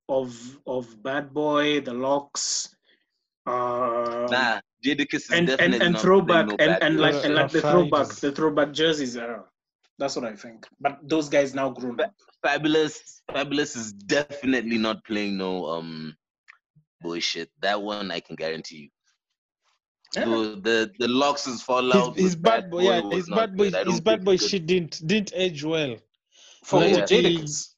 of 0.10 0.60
of 0.68 1.02
Bad 1.04 1.34
Boy, 1.34 1.82
the 1.82 1.94
LOX, 1.94 2.76
uh, 3.46 4.28
nah. 4.30 4.60
Jadakiss 4.86 5.14
is 5.14 5.30
and 5.32 5.50
and 5.50 5.58
definitely 5.58 5.86
and 5.88 6.00
throwback 6.00 6.48
no 6.48 6.56
and 6.60 6.72
bad 6.72 6.84
and 6.84 7.00
like 7.00 7.26
and 7.26 7.34
like 7.34 7.52
the 7.52 7.62
throwback 7.62 8.08
the 8.08 8.32
throwback 8.32 8.72
jerseys 8.74 9.18
era. 9.18 9.44
That's 10.00 10.16
what 10.16 10.26
I 10.26 10.36
think. 10.36 10.68
But 10.80 11.00
those 11.02 11.28
guys 11.28 11.56
now 11.56 11.70
grown 11.72 12.00
up. 12.00 12.14
Fabolous, 12.46 13.22
Fabolous 13.32 13.76
is 13.76 13.94
definitely 13.94 14.78
not 14.78 15.04
playing 15.06 15.38
no 15.38 15.66
um 15.66 16.16
bullshit. 17.02 17.50
That 17.62 17.82
one 17.82 18.12
I 18.12 18.20
can 18.20 18.36
guarantee 18.36 18.78
you. 18.78 18.90
Yeah. 20.16 20.26
So 20.26 20.56
the 20.56 20.92
the 21.00 21.08
LOX 21.08 21.48
is 21.48 21.62
fall 21.62 21.84
his, 21.84 21.96
out. 21.96 22.16
his 22.16 22.36
with 22.36 22.44
bad 22.44 22.70
boy, 22.70 22.82
yeah, 22.84 23.02
his 23.10 23.30
bad 23.30 23.58
boy, 23.58 23.66
good. 23.66 23.76
I 23.76 23.84
don't 23.84 23.92
his 23.94 24.02
bad 24.02 24.24
boy 24.24 24.34
it's 24.34 24.44
good. 24.44 24.52
shit 24.52 24.66
didn't 24.68 25.08
didn't 25.08 25.32
age 25.36 25.64
well. 25.64 25.98
For 26.68 26.84
Yeah. 26.84 27.06
Jadakiss. 27.12 27.76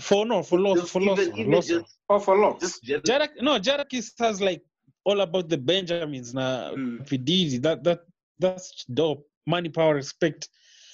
For 0.00 0.26
no, 0.26 0.42
for 0.42 0.58
loss, 0.60 0.80
Just 0.80 0.92
for 0.92 1.00
loss, 1.00 1.18
even, 1.20 1.38
even 1.38 1.52
loss. 1.52 1.66
just, 1.66 1.96
Oh, 2.10 2.18
for 2.18 2.36
LOX. 2.36 2.60
just 2.64 2.82
gen- 2.82 3.00
Jarak, 3.00 3.30
no, 3.40 3.52
Jadakiss 3.58 4.12
has 4.18 4.40
like 4.40 4.62
all 5.04 5.20
about 5.22 5.48
the 5.48 5.56
Benjamins 5.56 6.34
now. 6.34 6.74
Mm. 6.74 7.00
If 7.00 7.62
that, 7.62 7.82
that 7.84 8.00
that's 8.38 8.84
dope. 8.84 9.26
Money, 9.46 9.70
power, 9.70 9.94
respect. 9.94 10.48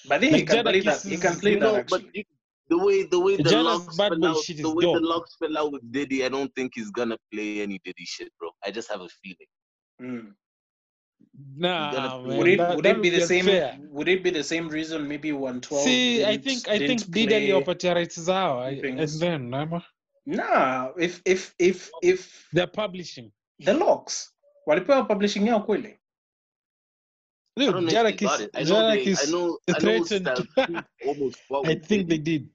But 0.09 0.17
I 0.17 0.19
think 0.21 0.33
he 0.35 0.39
Like 0.43 0.49
can 0.49 0.63
play 0.65 0.81
Jadakiss 0.81 1.03
that. 1.03 1.11
He 1.11 1.17
can 1.17 1.35
play 1.41 1.55
that 1.55 1.61
know, 1.61 1.73
but 1.89 2.01
actually. 2.03 2.11
you, 2.15 2.25
the 2.69 2.79
way 2.79 3.03
the 3.15 3.19
way 3.27 3.37
the 3.37 3.43
Jealous 3.43 3.85
LOX 3.87 3.97
fell 3.97 4.25
out, 4.27 4.37
shit 4.45 4.57
the 4.63 4.75
way 4.75 4.83
dope. 4.85 4.95
the 5.01 5.07
LOX 5.13 5.37
fell 5.41 5.59
out 5.59 5.73
with 5.73 5.85
Diddy, 5.93 6.25
I 6.25 6.29
don't 6.29 6.53
think 6.55 6.73
he's 6.77 6.91
gonna 6.91 7.19
play 7.33 7.63
any 7.63 7.81
Diddy 7.85 8.05
shit, 8.05 8.31
bro. 8.39 8.51
I 8.65 8.71
just 8.71 8.89
have 8.93 9.01
a 9.01 9.09
feeling. 9.23 9.51
Mm. 10.01 10.33
Nah, 11.59 11.93
gonna- 11.93 12.29
man, 12.29 12.39
Would 12.39 12.49
it 12.49 12.57
that- 12.59 12.77
would 12.77 12.85
that 12.85 12.97
it 12.97 13.03
be 13.03 13.11
the 13.11 13.23
unfair. 13.23 13.73
same? 13.73 13.89
Would 13.91 14.09
it 14.09 14.23
be 14.25 14.31
the 14.31 14.45
same 14.45 14.69
reason? 14.69 15.07
Maybe 15.09 15.33
one 15.33 15.61
twelve. 15.61 15.85
See, 15.85 16.25
I 16.25 16.37
think 16.39 16.67
I 16.69 16.79
think 16.79 17.11
Diddy 17.11 17.35
aliwapatia 17.35 17.95
rights 17.95 18.19
zao 18.19 18.59
I- 18.61 18.71
and 18.71 18.81
things. 18.81 19.19
then 19.19 19.53
ama, 19.55 19.85
Nah, 20.27 20.93
if 20.99 21.21
if 21.25 21.55
if 21.59 21.91
if 22.03 22.49
they're 22.53 22.67
publishing. 22.67 23.31
the 23.61 23.73
LOX 23.75 24.33
walipewa 24.67 25.07
publishing 25.09 25.47
yao 25.47 25.61
kweli. 25.61 25.99
I 27.59 27.61
Dude, 27.61 27.73
don't 27.73 27.85
know 27.85 27.89
if 27.89 27.95
they 27.95 28.13
Jarak 28.13 28.21
got 28.21 28.41
is, 28.41 28.47
it. 28.47 28.51
I 28.55 28.63
know, 28.65 28.91
they, 28.91 28.97
Jarak 28.97 29.07
I 29.07 29.11
is 29.11 29.33
know, 29.33 29.59
I 29.69 29.73
know 29.73 29.79
threatened. 29.81 30.27
Stampede 30.53 30.85
almost 31.07 31.37
fought 31.49 31.67
I 31.67 31.69
with 31.75 31.87
think 31.87 32.09
they 32.09 32.19
Diddy. 32.19 32.39
did. 32.39 32.51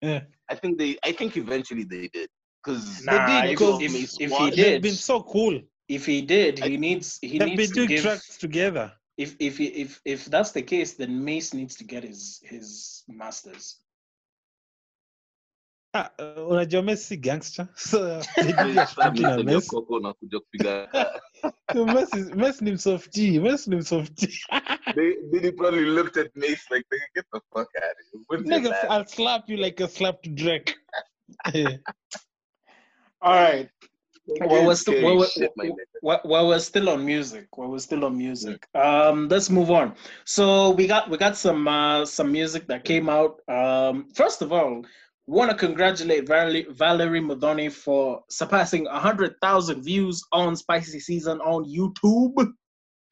Yeah. 0.00 0.20
I 0.48 0.54
think 0.54 0.78
they. 0.78 0.96
I 1.04 1.12
think 1.12 1.36
eventually 1.36 1.84
they 1.84 2.08
did. 2.08 2.30
Because 2.64 3.04
Nah, 3.04 3.42
did, 3.42 3.50
if, 3.52 3.58
because 3.58 3.82
if, 3.82 3.92
May 3.92 3.98
if 4.00 4.10
he 4.18 4.26
Squad- 4.28 4.46
They've 4.52 4.56
did, 4.56 4.82
been 4.82 4.94
so 4.94 5.22
cool. 5.22 5.60
If 5.88 6.06
he 6.06 6.22
did, 6.22 6.58
I- 6.60 6.68
he 6.68 6.76
needs 6.76 7.18
he 7.22 7.38
They've 7.38 7.48
needs 7.48 7.56
been 7.56 7.70
to 7.70 7.74
doing 7.76 7.88
give. 7.88 8.02
tracks 8.02 8.36
together. 8.38 8.92
If 9.16 9.34
if 9.40 9.60
if 9.60 10.00
if 10.04 10.24
that's 10.26 10.52
the 10.52 10.62
case, 10.62 10.94
then 10.94 11.24
Mace 11.24 11.52
needs 11.54 11.76
to 11.76 11.84
get 11.84 12.04
his 12.04 12.40
his 12.44 13.02
masters. 13.08 13.80
Ah, 15.94 16.12
uh, 16.18 16.46
unajua 16.48 16.82
Messi 16.82 17.04
si 17.04 17.16
gangster. 17.16 17.68
So 17.76 18.20
they 18.36 18.52
did 18.52 18.58
Sasa 18.58 18.74
their 18.74 18.86
shit 18.86 18.98
na 18.98 19.10
Mr. 19.10 19.44
Messi. 19.44 19.68
Nyokoko 19.70 20.00
na 20.00 20.12
kuja 20.12 20.38
kupiga 20.40 20.88
So 21.72 21.86
Messi 21.86 22.22
Messi 22.34 22.62
ni 22.64 22.72
msofty. 22.72 23.40
Messi 23.40 23.70
ni 23.70 23.76
msofty. 23.76 24.28
they, 24.96 25.16
Diddy 25.32 25.50
probably 25.52 25.84
looked 25.86 26.16
at 26.16 26.30
Mace 26.36 26.64
like, 26.70 26.84
nigga, 26.92 27.06
get 27.14 27.24
the 27.32 27.40
fuck 27.52 27.68
out 27.76 27.90
of 27.90 28.04
here. 28.12 28.22
When's 28.28 28.48
your 28.48 28.60
Nigga, 28.60 28.84
I'll 28.90 29.06
slap 29.06 29.48
you 29.48 29.56
like 29.56 29.80
a 29.80 29.88
slap 29.88 30.22
to 30.22 30.30
Drake. 30.30 30.76
All 33.20 33.34
right. 33.34 33.68
Well, 34.28 34.66
we're 34.66 34.74
still 34.74 34.94
Scary 34.94 35.04
well, 35.04 35.16
we're, 35.18 35.26
shit, 35.28 35.52
my 35.56 35.66
nigga. 35.66 35.74
well, 36.02 36.20
well, 36.24 36.48
we're 36.48 36.58
still 36.58 36.88
on 36.90 37.04
music. 37.04 37.48
Well, 37.56 37.70
we're 37.70 37.78
still 37.78 38.04
on 38.04 38.16
music. 38.16 38.66
Um, 38.74 39.28
let's 39.28 39.48
move 39.50 39.70
on. 39.70 39.94
So 40.24 40.70
we 40.70 40.86
got 40.86 41.08
we 41.08 41.16
got 41.16 41.36
some 41.36 41.66
uh, 41.66 42.04
some 42.04 42.30
music 42.30 42.66
that 42.68 42.84
came 42.84 43.08
out. 43.08 43.40
Um, 43.48 44.08
first 44.14 44.42
of 44.42 44.52
all, 44.52 44.84
want 45.26 45.50
to 45.50 45.56
congratulate 45.56 46.26
Vallerie, 46.26 46.66
Vallerie 46.76 47.20
Muthoni 47.22 47.70
for 47.72 48.22
surpassing 48.28 48.86
hundred 48.86 49.34
thousand 49.40 49.82
views 49.82 50.22
on 50.32 50.56
Spicy 50.56 50.98
SZN 50.98 51.40
on 51.40 51.64
YouTube. 51.64 52.52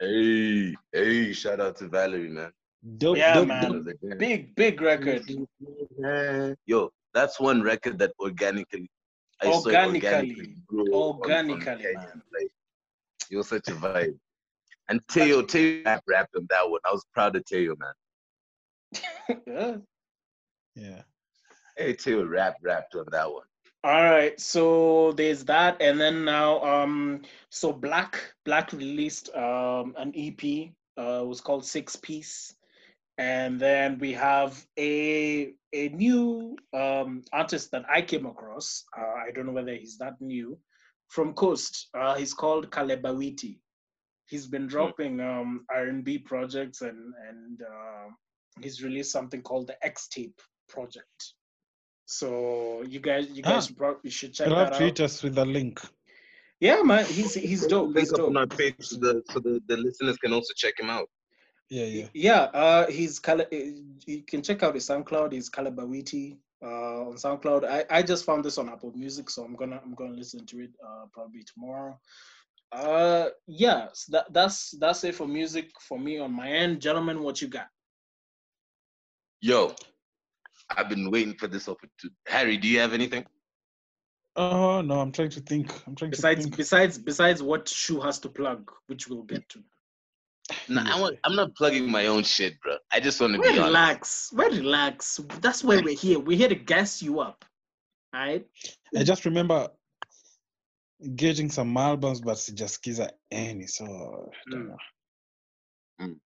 Hey, 0.01 0.75
hey, 0.93 1.33
shout 1.33 1.61
out 1.61 1.77
to 1.77 1.89
Vallerie, 1.89 2.29
man. 2.31 2.53
Dope, 2.99 3.17
Yeah, 3.17 3.35
dope, 3.35 3.49
man. 3.49 3.85
dope. 3.85 4.19
Big 4.19 4.55
big 4.55 4.81
record. 4.83 5.25
Yo, 6.67 6.91
that's 7.15 7.41
one 7.41 7.63
record 7.63 7.99
that 7.99 8.13
organically, 8.21 8.91
I 9.43 9.47
Organically. 9.49 10.01
organically, 10.01 10.57
on- 10.73 10.81
on 10.81 11.11
Organically, 11.21 11.95
man. 11.95 12.23
Like, 12.33 12.51
you're 13.31 13.45
such 13.45 13.69
a 13.69 13.73
vibe. 13.73 14.19
And 14.89 15.01
Teo, 15.09 15.43
Teo 15.43 15.83
rap 15.85 16.03
rapped 16.07 16.37
on 16.37 16.47
that 16.51 16.69
one. 16.71 16.81
I 16.89 16.93
was 16.93 17.05
proud 17.13 17.35
of 17.37 17.45
Teo, 17.45 17.75
man. 17.79 19.03
Yeah. 19.47 19.77
Yeah. 20.79 21.03
Hey, 21.79 21.95
Teo 21.95 22.27
rap 22.27 22.57
rapped 22.63 22.95
on 22.97 23.07
that 23.11 23.33
one. 23.33 23.47
All 23.83 24.03
right, 24.05 24.39
so 24.39 25.13
there's 25.13 25.43
that, 25.45 25.81
and 25.81 25.99
then 25.99 26.23
now, 26.25 26.63
um, 26.63 27.23
so 27.51 27.73
Black 27.73 28.21
Black 28.45 28.73
released 28.75 29.35
um 29.35 29.95
an 29.97 30.13
EP. 30.15 30.71
Uh, 30.99 31.23
it 31.23 31.27
was 31.27 31.41
called 31.41 31.65
Six 31.65 31.97
Piece, 31.97 32.55
and 33.19 33.59
then 33.61 33.99
we 33.99 34.13
have 34.13 34.65
a 34.79 35.53
a 35.73 35.89
new 35.91 36.57
um 36.75 37.23
artist 37.33 37.71
that 37.73 37.85
I 37.91 38.03
came 38.03 38.27
across. 38.27 38.85
Uh, 38.97 39.15
I 39.27 39.31
don't 39.35 39.47
know 39.47 39.53
whether 39.53 39.75
he's 39.75 39.99
that 39.99 40.21
new, 40.21 40.59
from 41.09 41.33
Coast. 41.35 41.89
Uh, 41.95 42.15
he's 42.15 42.35
called 42.35 42.71
Kalebawiti. 42.71 43.59
He's 44.27 44.47
been 44.47 44.67
dropping 44.67 45.21
um 45.21 45.65
R&B 45.71 46.19
projects 46.19 46.83
and 46.83 47.15
and 47.29 47.61
uh, 47.63 48.09
he's 48.63 48.83
released 48.83 49.13
something 49.13 49.43
called 49.43 49.67
the 49.69 49.77
X 49.87 50.09
Tape 50.09 50.41
project. 50.69 51.33
So 52.07 52.83
you 52.87 53.01
guys, 53.01 53.29
you 53.31 53.43
guys 53.43 53.69
Ah. 53.71 53.75
probably 53.77 54.11
should 54.11 54.33
check 54.35 54.49
I'll 54.49 54.57
that 54.57 54.73
out. 54.75 54.79
to 54.79 54.85
hit 54.85 55.01
us 55.01 55.23
with 55.23 55.37
a 55.39 55.45
link. 55.45 55.81
Yeah, 56.61 56.83
man, 56.83 57.05
he's 57.05 57.35
he's 57.35 57.67
dope. 57.67 57.97
He's 57.97 58.13
Link 58.13 58.21
up 58.23 58.29
on 58.29 58.37
our 58.37 58.47
dope. 58.47 58.59
page 58.59 58.75
so 58.81 58.97
the, 58.99 59.23
so 59.31 59.41
the, 59.41 59.61
the 59.69 59.77
listeners 59.77 60.17
can 60.19 60.33
also 60.33 60.53
check 60.57 60.79
him 60.81 60.89
out. 60.91 61.09
Yeah, 61.69 61.85
yeah. 61.85 62.07
Yeah, 62.15 62.41
uh, 62.55 62.87
he's 62.91 63.19
Kale- 63.19 63.47
you 63.51 64.23
can 64.23 64.43
check 64.43 64.63
out 64.63 64.75
his 64.75 64.89
SoundCloud. 64.89 65.33
He's 65.33 65.51
Kalabawiti 65.51 66.39
uh, 66.63 67.09
on 67.09 67.15
SoundCloud. 67.17 67.65
I, 67.69 67.85
I 67.91 68.03
just 68.03 68.25
found 68.25 68.45
this 68.45 68.59
on 68.59 68.69
Apple 68.69 68.93
Music, 68.95 69.29
so 69.31 69.43
I'm 69.45 69.57
gonna 69.57 69.81
I'm 69.85 69.95
gonna 69.95 70.15
listen 70.15 70.47
to 70.47 70.61
it 70.61 70.71
uh, 70.85 71.07
probably 71.13 71.43
tomorrow. 71.43 71.99
Uh, 72.73 73.29
yeah, 73.47 73.89
so 73.95 74.13
that 74.13 74.33
that's 74.33 74.73
that's 74.79 75.03
it 75.05 75.15
for 75.15 75.27
music 75.27 75.71
for 75.81 75.99
me 75.99 76.19
on 76.19 76.33
my 76.33 76.51
end, 76.51 76.81
gentlemen. 76.81 77.23
What 77.23 77.43
you 77.43 77.49
got? 77.49 77.67
Yo, 79.41 79.75
I've 80.71 80.89
been 80.89 81.11
waiting 81.11 81.35
for 81.35 81.47
this 81.49 81.69
opportunity. 81.69 82.17
Harry, 82.27 82.57
do 82.57 82.69
you 82.69 82.79
have 82.79 82.93
anything? 82.93 83.27
Oh 84.37 84.83
no, 84.83 85.01
I'm 85.01 85.13
trying 85.13 85.31
to 85.31 85.41
think. 85.41 85.73
I'm 85.87 85.95
trying 85.97 86.11
Besides 86.11 86.39
to 86.39 86.43
think. 86.45 86.57
besides 86.57 86.99
besides 86.99 87.43
what 87.43 87.69
Shu 87.69 88.01
has 88.01 88.19
to 88.21 88.29
plug, 88.29 88.71
which 88.87 89.09
we'll 89.09 89.23
get 89.23 89.49
to. 89.51 89.63
No, 90.69 90.83
I 90.85 91.01
want, 91.01 91.19
I'm 91.25 91.35
not 91.35 91.55
plugging 91.57 91.91
my 91.91 92.07
own 92.07 92.23
shit, 92.23 92.61
bro. 92.61 92.77
I 92.93 93.01
just 93.01 93.21
want 93.21 93.35
to 93.35 93.41
Well, 93.41 93.53
be 93.53 93.59
honest. 93.59 93.69
relax. 93.69 94.31
Well, 94.33 94.51
relax. 94.51 95.21
That's 95.41 95.65
why 95.65 95.81
we're 95.81 95.97
here. 95.97 96.19
We're 96.21 96.37
here 96.39 96.49
to 96.49 96.55
gas 96.55 97.03
you 97.03 97.21
up. 97.21 97.45
All 98.15 98.21
right. 98.21 98.47
I 98.97 99.03
just 99.03 99.25
remember 99.25 99.69
getting 101.17 101.51
some 101.51 101.77
albums, 101.77 102.21
but 102.21 102.37
sijasikiza 102.37 103.11
any, 103.31 103.67
so 103.67 103.85
I 103.85 104.51
don't 104.51 104.63
Mm. 104.65 104.69
know. 104.69 104.77
Mm. 106.01 106.21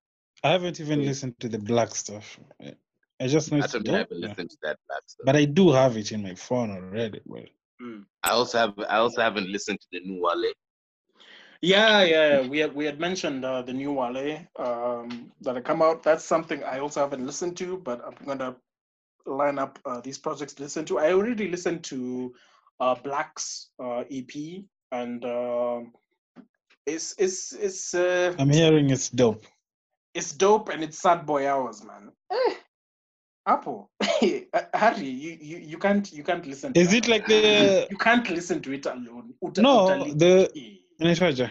I 0.44 0.50
haven't 0.50 0.80
even 0.80 1.00
Mm. 1.00 1.06
listened 1.06 1.40
to 1.40 1.48
the 1.48 1.58
black 1.58 1.94
stuff. 1.94 2.38
I- 2.60 2.76
I 3.22 3.26
just 3.26 3.50
know 3.52 3.58
I 3.58 3.64
it's 3.64 3.72
don't 3.72 3.84
dope, 3.84 3.94
have 3.96 4.08
to 4.08 4.16
yeah. 4.16 4.28
listen 4.28 4.48
to 4.48 4.56
that 4.62 4.78
black 4.88 5.02
stuff. 5.06 5.24
But 5.26 5.36
I 5.36 5.44
do 5.44 5.70
have 5.72 5.96
it 5.96 6.12
in 6.12 6.22
my 6.22 6.34
phone 6.34 6.70
already. 6.70 7.20
Well, 7.24 7.44
Mm. 7.82 8.04
I 8.22 8.30
also 8.30 8.58
have 8.58 8.78
I 8.88 8.96
also 8.98 9.22
haven't 9.22 9.48
listened 9.48 9.80
to 9.80 9.86
the 9.92 10.00
new 10.00 10.20
Wale. 10.22 10.52
Yeah, 11.62 12.02
yeah, 12.04 12.40
we 12.48 12.58
had 12.58 12.74
we 12.74 12.86
had 12.86 12.98
mentioned 12.98 13.44
uh, 13.44 13.60
the 13.62 13.72
new 13.72 13.92
Wale 13.92 14.46
um, 14.58 15.30
that 15.42 15.56
had 15.56 15.64
come 15.64 15.82
out. 15.82 16.02
That's 16.02 16.24
something 16.24 16.64
I 16.64 16.78
also 16.78 17.00
haven't 17.00 17.26
listened 17.26 17.56
to, 17.58 17.76
but 17.76 18.00
I'm 18.04 18.26
gonna 18.26 18.56
line 19.26 19.58
up 19.58 19.78
uh, 19.84 20.00
these 20.00 20.16
projects 20.16 20.54
to 20.54 20.62
listen 20.62 20.86
to. 20.86 20.98
I 20.98 21.12
already 21.12 21.48
listened 21.48 21.84
to 21.84 22.34
uh, 22.80 22.94
Black's 22.94 23.70
uh, 23.78 24.04
EP, 24.10 24.64
and 24.92 25.24
um 25.24 25.92
it's 26.86 27.14
it's 27.18 27.52
it's 27.52 27.94
uh, 27.94 28.34
I'm 28.38 28.50
hearing 28.50 28.90
it's 28.90 29.10
dope. 29.10 29.44
it's 30.14 30.32
dope 30.32 30.70
and 30.70 30.82
it's 30.82 30.98
sad 30.98 31.26
boy 31.26 31.46
hours, 31.46 31.84
man. 31.84 32.10
Eh, 32.32 32.54
Apple, 33.46 33.90
Uh, 34.52 34.62
Harry, 34.74 35.06
you, 35.06 35.38
you 35.40 35.56
you 35.58 35.78
can't 35.78 36.12
you 36.12 36.24
can't 36.24 36.46
listen. 36.46 36.72
To 36.72 36.80
Is 36.80 36.88
that 36.88 36.96
it 36.96 37.08
like 37.08 37.26
the 37.26 37.86
you 37.90 37.96
can't 37.96 38.28
listen 38.30 38.60
to 38.62 38.72
it 38.72 38.86
alone? 38.86 39.34
Uta- 39.42 39.62
no 39.62 39.86
utali- 39.86 40.18
the 40.18 40.50
Inaitwaje? 41.00 41.50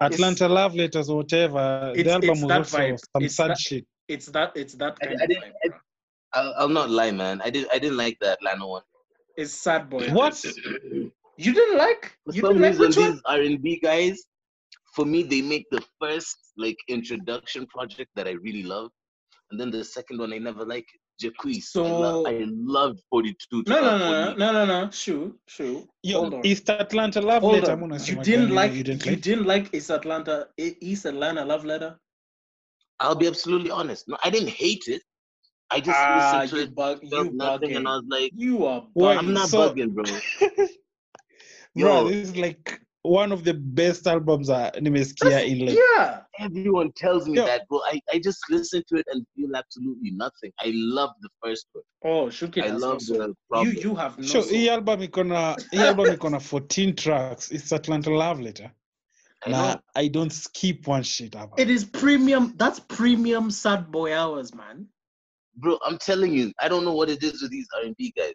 Atlanta 0.00 0.48
Love 0.48 0.74
Letters 0.74 1.08
or 1.08 1.16
whatever. 1.18 1.92
It's- 1.94 2.04
the 2.04 2.12
album 2.12 2.30
it's 2.30 2.42
was 2.42 2.50
also 2.52 2.78
vibe. 2.78 2.98
some 3.12 3.22
It's 3.24 3.36
sad 3.36 3.50
that- 3.50 3.58
shit. 3.58 3.84
It's 4.08 4.26
that 4.26 4.52
it's 4.56 4.74
that 4.74 4.96
I- 5.02 5.06
kind 5.06 5.20
I 5.20 5.24
of 5.24 5.28
didn't- 5.30 5.44
vibe, 5.44 5.52
I- 5.64 5.68
bro. 5.68 5.78
I'll, 6.34 6.54
I'll 6.58 6.68
not 6.68 6.90
lie, 6.90 7.10
man. 7.12 7.40
I 7.42 7.50
did 7.50 7.66
I 7.72 7.78
didn't 7.78 7.96
like 7.96 8.16
that 8.20 8.34
Atlanta 8.38 8.66
one. 8.66 8.82
It's 9.36 9.52
sad 9.52 9.88
boy. 9.88 10.08
What? 10.12 10.42
You 11.38 11.52
didn't 11.52 11.78
like? 11.78 12.02
For 12.24 12.32
You 12.34 12.40
some 12.42 12.48
didn't 12.54 12.62
like 12.62 12.78
reason, 12.78 12.86
which 12.86 12.96
one? 12.96 13.12
these 13.12 13.22
R 13.26 13.40
and 13.42 13.62
B 13.62 13.78
guys, 13.82 14.16
for 14.94 15.04
me, 15.04 15.22
they 15.22 15.40
make 15.42 15.66
the 15.70 15.82
first 16.00 16.36
like 16.56 16.76
introduction 16.88 17.66
project 17.66 18.10
that 18.16 18.26
I 18.26 18.32
really 18.46 18.62
love, 18.62 18.90
and 19.50 19.60
then 19.60 19.70
the 19.70 19.84
second 19.84 20.18
one 20.18 20.32
I 20.32 20.38
never 20.38 20.64
like 20.64 20.86
it. 20.94 21.00
Jacquees. 21.22 21.64
I, 21.76 21.80
lo- 21.80 22.24
So- 22.24 22.26
I 22.30 22.44
loved 22.46 23.00
Forty 23.10 23.34
Two. 23.50 23.62
No, 23.66 23.80
no, 23.80 23.98
no, 23.98 24.10
no, 24.10 24.34
no, 24.36 24.52
no, 24.52 24.64
no. 24.66 24.90
Shoo, 24.90 25.38
shoo. 25.46 25.88
Yo, 26.02 26.28
Hold. 26.30 26.46
East 26.46 26.68
Atlanta 26.70 27.20
Love 27.20 27.42
Hold 27.42 27.54
Letter. 27.60 27.72
on. 27.72 27.98
You 28.04 28.16
didn't 28.22 28.50
like 28.50 28.72
you 28.72 28.78
you 28.78 28.84
didn't 28.84 29.22
didn't, 29.22 29.46
like? 29.46 29.64
like 29.64 29.74
East 29.74 29.90
Atlanta 29.90 30.48
East 30.58 31.04
Atlanta 31.06 31.44
love 31.44 31.64
letter. 31.64 31.98
I'll 33.00 33.14
be 33.14 33.26
absolutely 33.26 33.70
honest. 33.70 34.08
No, 34.08 34.16
I 34.24 34.30
didn't 34.30 34.48
hate 34.50 34.84
it. 34.88 35.02
I 35.70 35.80
just 35.80 35.98
Ah, 35.98 36.40
listened 36.42 36.50
to 36.50 36.56
you 36.56 36.62
it, 36.62 36.74
bug, 36.74 36.98
you 37.02 37.30
nothing, 37.32 37.74
and 37.76 37.88
I 37.88 37.96
was 37.96 38.04
like, 38.08 38.30
You 38.36 38.64
are 38.66 38.86
Wait, 38.94 39.16
I'm 39.18 39.32
not 39.34 39.48
so- 39.48 39.68
bugging, 39.74 39.92
bro. 39.92 40.04
Bro, 41.76 42.02
Yo. 42.04 42.08
this 42.08 42.28
is 42.30 42.36
like 42.36 42.80
one 43.06 43.32
of 43.32 43.44
the 43.44 43.54
best 43.54 44.06
albums 44.06 44.50
uh, 44.50 44.70
nimesikia 44.80 45.44
in 45.46 45.58
like 45.66 45.78
yeah. 45.78 46.20
Everyone 46.38 46.90
tells 46.92 47.26
me 47.28 47.36
Yeah. 47.38 47.46
that, 47.46 47.68
bro. 47.68 47.80
I, 47.92 48.00
I 48.12 48.18
just 48.18 48.38
listen 48.50 48.82
to 48.88 48.96
it 48.96 49.06
and 49.12 49.24
feel 49.36 49.56
absolutely 49.56 50.10
nothing. 50.10 50.52
I 50.60 50.72
love 50.74 51.10
the 51.22 51.28
first 51.42 51.66
one. 51.72 51.84
Oh, 52.04 52.26
Shuki 52.28 52.62
I 52.62 52.70
love 52.70 53.00
soul. 53.02 53.18
the 53.18 53.26
You 53.28 53.34
problem. 53.50 53.76
you 53.84 53.94
have 53.94 54.18
no 54.18 54.24
Sure, 54.26 54.42
soul. 54.42 54.52
hii 54.52 54.68
album 54.70 55.02
iko 55.02 55.24
na 55.24 55.56
hii 55.72 55.78
album 55.86 56.06
iko 56.14 56.30
na 56.30 56.38
14 56.38 56.92
tracks. 56.94 57.50
It's 57.52 57.72
Atlanta 57.72 58.10
Love 58.10 58.42
Letter. 58.42 58.70
I 59.46 59.50
Na 59.50 59.56
know. 59.72 59.80
I 59.94 60.08
don't 60.08 60.32
skip 60.32 60.88
one 60.88 61.02
shit 61.02 61.32
hapa. 61.34 61.60
It 61.62 61.70
is 61.70 61.84
premium. 61.84 62.54
That's 62.56 62.80
premium 62.80 63.50
sad 63.50 63.90
boy 63.90 64.14
hours, 64.14 64.54
man. 64.54 64.86
bro. 65.56 65.78
I'm 65.86 65.98
telling 65.98 66.32
you, 66.34 66.52
I 66.60 66.68
don't 66.68 66.84
know 66.84 66.94
what 66.94 67.08
it 67.10 67.22
is 67.22 67.40
with 67.42 67.50
these 67.50 67.66
R&B 67.82 68.12
guys. 68.16 68.34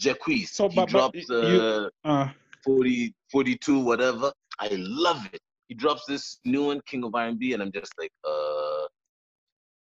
Jacquees, 0.00 0.48
So, 0.50 0.68
he 0.68 0.76
but- 0.76 0.92
but 0.92 1.12
drops 1.12 1.28
you- 1.28 1.62
uh, 1.62 1.88
Uh, 2.04 2.28
40, 2.64 3.14
42, 3.30 3.78
whatever. 3.80 4.32
I 4.58 4.68
love 4.72 5.26
it. 5.32 5.40
He 5.68 5.74
drops 5.74 6.04
this 6.06 6.38
new 6.44 6.64
one, 6.66 6.80
King 6.86 7.04
of 7.04 7.14
R&B, 7.14 7.52
and 7.52 7.62
I'm 7.62 7.72
just 7.72 7.92
like, 7.98 8.10
uh, 8.26 8.86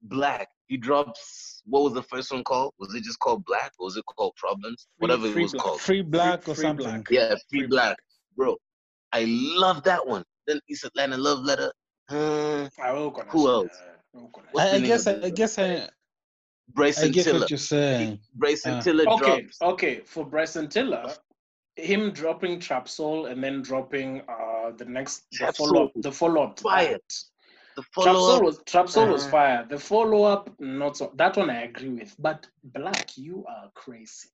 Black. 0.04 0.48
He 0.68 0.78
drops. 0.78 1.62
What 1.66 1.84
was 1.84 1.94
the 1.94 2.04
first 2.04 2.32
one 2.32 2.44
called? 2.44 2.74
Was 2.80 2.94
it 2.94 3.04
just 3.04 3.20
called 3.20 3.44
Black, 3.46 3.72
or 3.80 3.86
was 3.86 3.98
it 3.98 4.06
called 4.06 4.34
Problems? 4.36 4.88
Free- 4.98 5.04
Whatever 5.08 5.32
Free 5.32 5.42
it 5.42 5.46
was 5.46 5.52
Black. 5.54 5.64
called. 5.66 5.82
Free 5.82 6.02
Black 6.02 6.40
or 6.48 6.56
Free 6.56 6.62
something. 6.64 6.86
Black. 6.86 7.08
Yeah, 7.10 7.30
Free 7.50 7.60
Free 7.62 7.68
Black, 7.68 7.98
bro. 8.38 8.56
I 9.12 9.26
love 9.28 9.84
that 9.84 10.06
one. 10.06 10.24
Then 10.48 10.60
East 10.70 10.84
Atlanta 10.86 11.18
Love 11.18 11.40
Letter. 11.44 11.72
Uh, 12.10 12.70
I 12.82 12.92
will 12.92 13.12
connect 13.12 13.32
Who 13.32 13.48
else? 13.50 13.72
I 14.16 14.20
will 14.20 14.28
connect 14.30 14.54
What's 14.54 14.72
I, 14.72 14.76
I 14.76 14.80
guess 14.80 15.08
I, 15.08 15.14
the- 15.14 15.26
I 15.26 15.30
guess 15.32 15.58
I, 15.58 15.90
I 17.04 17.08
get 17.10 17.24
Tiller. 17.26 17.40
what 17.40 17.50
you're 17.50 17.58
saying. 17.58 18.20
Bryson 18.36 18.74
Uh. 18.76 18.82
Tiller 18.82 19.04
it. 19.04 19.08
Okay, 19.08 19.42
drops. 19.42 19.62
okay. 19.62 20.00
For 20.02 20.26
Bryson 20.26 20.70
Tiller, 20.70 21.12
him 21.80 22.12
dropping 22.12 22.60
Trap 22.60 22.88
Soul 22.88 23.26
and 23.28 23.44
then 23.44 23.62
dropping 23.62 24.22
uh 24.28 24.72
the 24.78 24.86
next 24.86 25.24
the 25.32 25.52
follow 25.54 25.86
up 25.86 25.92
the 25.96 26.12
follow 26.12 26.44
up 26.44 26.60
Fire. 26.60 27.00
The 27.76 27.84
follow 27.96 28.14
Soul 28.20 28.36
up. 28.38 28.44
was 28.44 28.62
Trap 28.66 28.90
Soul 28.90 29.08
was 29.10 29.26
Uh, 29.26 29.30
fire. 29.32 29.66
The 29.70 29.80
follow 29.80 30.24
up, 30.24 30.50
not 30.60 30.98
so. 30.98 31.12
That 31.16 31.38
one 31.38 31.50
I 31.50 31.64
agree 31.64 31.90
with. 31.90 32.16
But 32.20 32.48
Black, 32.64 33.18
you 33.18 33.46
are 33.48 33.70
crazy. 33.74 34.30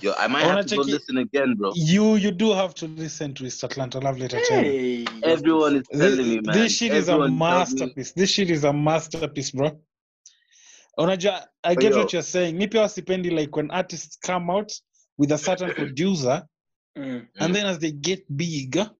Yo, 0.00 0.14
I 0.18 0.26
might 0.26 0.44
I 0.44 0.48
have 0.48 0.66
to 0.66 0.76
go 0.76 0.82
it. 0.82 0.88
listen 0.88 1.18
again, 1.18 1.54
bro. 1.54 1.72
You 1.74 2.16
you 2.16 2.30
do 2.30 2.52
have 2.52 2.74
to 2.76 2.86
listen 2.86 3.34
to 3.34 3.44
East 3.44 3.62
Atlanta 3.62 3.98
Love 4.00 4.18
Letter 4.18 4.40
channel. 4.40 4.64
Hey, 4.64 5.06
Everyone 5.22 5.76
is 5.76 5.86
telling 5.88 6.16
This, 6.16 6.26
me, 6.26 6.40
man. 6.40 6.54
this 6.54 6.72
shit 6.76 6.92
is 6.92 7.08
a 7.08 7.12
Everyone 7.12 7.38
tells 7.38 7.74
me- 7.74 7.80
masterpiece. 7.80 8.12
This 8.12 8.30
shit 8.30 8.50
is 8.50 8.64
a 8.64 8.72
masterpiece, 8.72 9.50
bro. 9.50 9.78
Unajua, 10.98 11.44
I 11.64 11.74
But 11.74 11.82
get 11.82 11.92
yo. 11.92 11.98
what 11.98 12.12
you're 12.12 12.22
saying. 12.22 12.56
Mi 12.56 12.66
pia 12.66 12.84
sipendi 12.84 13.30
like 13.30 13.54
when 13.56 13.70
artists 13.70 14.16
come 14.16 14.50
out 14.50 14.72
with 15.18 15.32
a 15.32 15.38
certain 15.38 15.72
producer 15.74 16.42
Mm, 16.96 17.26
and 17.38 17.54
then 17.54 17.64
as 17.64 17.78
they 17.78 17.90
get 17.90 18.20
big, 18.36 18.72
mm. 18.72 18.90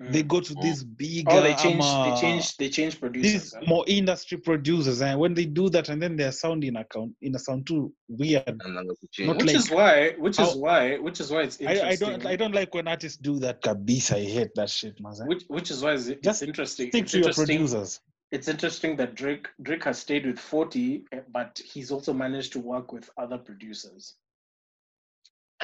they 0.00 0.22
go 0.22 0.40
to 0.40 0.54
Mm. 0.54 0.62
these 0.62 0.82
big 0.82 1.26
oh, 1.28 1.42
they 1.42 1.54
change, 1.54 1.82
um, 1.84 2.10
they 2.14 2.18
change, 2.18 2.56
they 2.56 2.68
change 2.70 2.98
producers. 2.98 3.32
these 3.32 3.52
huh? 3.52 3.60
more 3.66 3.84
industry 3.86 4.38
producers 4.38 5.02
and 5.02 5.20
when 5.20 5.34
they 5.34 5.44
do 5.44 5.68
that 5.68 5.90
and 5.90 6.00
then 6.00 6.16
their 6.16 6.32
sound 6.32 6.64
in 6.64 6.76
account 6.76 7.12
in 7.20 7.34
a 7.34 7.38
sound 7.38 7.66
too 7.66 7.92
weird. 8.08 8.44
And 8.48 8.58
gonna. 8.60 8.82
Not 8.84 9.36
which 9.36 9.46
like- 9.46 9.56
is 9.56 9.70
why, 9.70 10.10
which 10.12 10.38
is 10.40 10.52
how- 10.52 10.56
why, 10.56 10.96
which 10.96 11.20
is 11.20 11.30
why 11.30 11.42
it's 11.42 11.60
I, 11.60 11.64
interesting. 11.74 11.84
I 12.08 12.10
don't 12.12 12.26
I 12.26 12.36
don't 12.36 12.54
like 12.54 12.72
when 12.74 12.88
artists 12.88 13.18
do 13.18 13.38
that 13.40 13.60
kabisa. 13.60 14.16
I 14.16 14.24
hate 14.24 14.54
that 14.54 14.70
shit, 14.70 14.98
man. 15.02 15.12
Which, 15.26 15.44
which 15.48 15.70
is 15.70 15.82
why 15.82 15.92
it's, 15.92 16.06
it's 16.06 16.22
Just 16.22 16.42
interesting. 16.42 16.88
Stick 16.88 17.02
It's 17.02 17.12
to 17.12 17.18
your 17.18 17.28
interesting. 17.28 17.58
producers. 17.58 18.00
It's 18.32 18.48
interesting 18.48 18.96
that 18.96 19.14
Drake 19.14 19.48
Drake 19.62 19.84
has 19.84 19.98
stayed 19.98 20.24
with 20.24 20.38
Forty, 20.38 21.04
eh, 21.12 21.20
but 21.30 21.60
he's 21.62 21.90
also 21.92 22.14
managed 22.14 22.52
to 22.54 22.58
work 22.58 22.90
with 22.90 23.10
other 23.18 23.36
producers. 23.36 24.14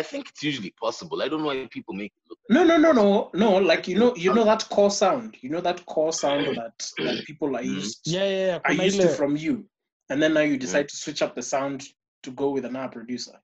I 0.01 0.03
think 0.03 0.31
it's 0.31 0.43
usually 0.43 0.73
possible. 0.85 1.21
I 1.23 1.29
don't 1.29 1.41
know 1.43 1.49
why 1.53 1.69
people 1.71 1.95
make 1.95 2.13
it 2.17 2.23
look. 2.31 2.39
No, 2.49 2.65
no, 2.65 2.77
no, 2.79 2.93
no, 2.93 3.31
no. 3.35 3.51
Like 3.71 3.87
you 3.87 3.97
know, 3.99 4.15
you 4.17 4.33
know 4.33 4.45
that 4.45 4.67
core 4.71 4.91
sound. 4.91 5.37
You 5.43 5.51
know 5.51 5.61
that 5.61 5.85
core 5.85 6.13
sound 6.13 6.47
that 6.61 6.77
that 7.07 7.25
people 7.29 7.55
are 7.57 7.63
Mhm. 7.63 7.75
used 7.83 8.01
Yeah, 8.07 8.25
yeah, 8.35 8.47
yeah. 8.47 8.59
are 8.65 8.73
used 8.87 9.01
to 9.03 9.09
from 9.21 9.37
you, 9.37 9.55
and 10.11 10.23
then 10.23 10.33
now 10.35 10.41
you 10.51 10.57
decide 10.57 10.89
to 10.89 10.97
switch 10.97 11.21
up 11.21 11.35
the 11.35 11.43
sound 11.43 11.79
to 12.25 12.31
go 12.43 12.47
with 12.51 12.65
another 12.65 12.93
producer. 12.97 13.37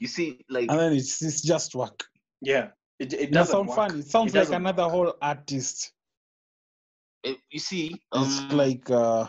You 0.00 0.06
see, 0.06 0.44
like 0.48 0.70
and 0.70 0.78
then 0.80 0.92
it's, 0.92 1.20
it's 1.22 1.42
just 1.42 1.74
work. 1.74 2.04
Yeah, 2.40 2.68
it, 2.98 3.12
it 3.12 3.20
It 3.20 3.30
doesn't 3.32 3.52
sound 3.52 3.70
fun. 3.78 3.98
It 4.00 4.06
sounds 4.06 4.34
It 4.34 4.38
like 4.38 4.52
another 4.60 4.84
work. 4.84 4.92
whole 4.92 5.14
artist. 5.20 5.92
it- 7.22 7.42
you 7.50 7.58
see, 7.58 7.84
It's 8.14 8.40
um, 8.40 8.56
like 8.56 8.88
uh 8.90 9.26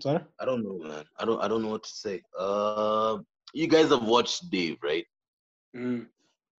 sorry? 0.00 0.24
I 0.40 0.44
don't 0.44 0.64
know, 0.64 0.78
man. 0.88 1.04
I 1.20 1.24
don't. 1.24 1.40
I 1.44 1.48
don't 1.48 1.62
know 1.62 1.72
what 1.76 1.84
to 1.84 1.94
say. 2.04 2.16
Uh, 2.38 3.18
you 3.54 3.68
guys 3.68 3.90
have 3.90 4.04
watched 4.04 4.50
Dave, 4.50 4.78
right? 4.84 5.06
Mm, 5.76 6.08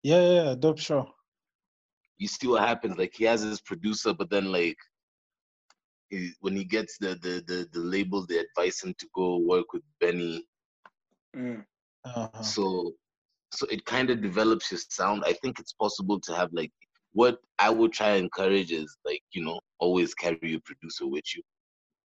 Yeah, 0.03 0.22
yeah, 0.22 0.43
yeah, 0.43 0.55
dope 0.55 0.80
show. 0.80 1.13
You 2.17 2.27
see 2.27 2.47
what 2.47 2.61
happens. 2.63 2.97
Like 2.97 3.13
he 3.15 3.26
has 3.26 3.41
his 3.41 3.61
producer, 3.61 4.13
but 4.13 4.30
then 4.30 4.51
like. 4.51 4.77
He, 6.09 6.31
when 6.41 6.55
he 6.55 6.65
gets 6.65 6.97
the, 6.99 7.15
the, 7.22 7.43
the, 7.47 7.67
the 7.73 7.80
label, 7.80 8.26
they 8.26 8.38
advise 8.39 8.81
him 8.81 8.93
to 8.99 9.07
go 9.15 9.38
work 9.38 9.73
with 9.73 9.84
Benny 9.99 10.45
mm, 11.35 11.65
Uh-huh. 12.05 12.53
so 12.53 12.93
so 13.51 13.65
it 13.67 13.85
kind 13.85 14.09
of 14.09 14.22
develops 14.22 14.72
your 14.72 14.80
sound 14.80 15.23
i 15.26 15.34
think 15.34 15.59
it's 15.59 15.73
possible 15.73 16.19
to 16.19 16.34
have 16.35 16.49
like 16.53 16.72
what 17.13 17.39
i 17.59 17.69
would 17.69 17.91
try 17.93 18.09
and 18.11 18.26
encourage 18.26 18.72
is 18.72 18.97
like 19.05 19.22
you 19.34 19.43
know 19.43 19.59
always 19.80 20.13
carry 20.13 20.39
your 20.43 20.55
producer 20.59 21.01
with 21.07 21.23
you 21.35 21.41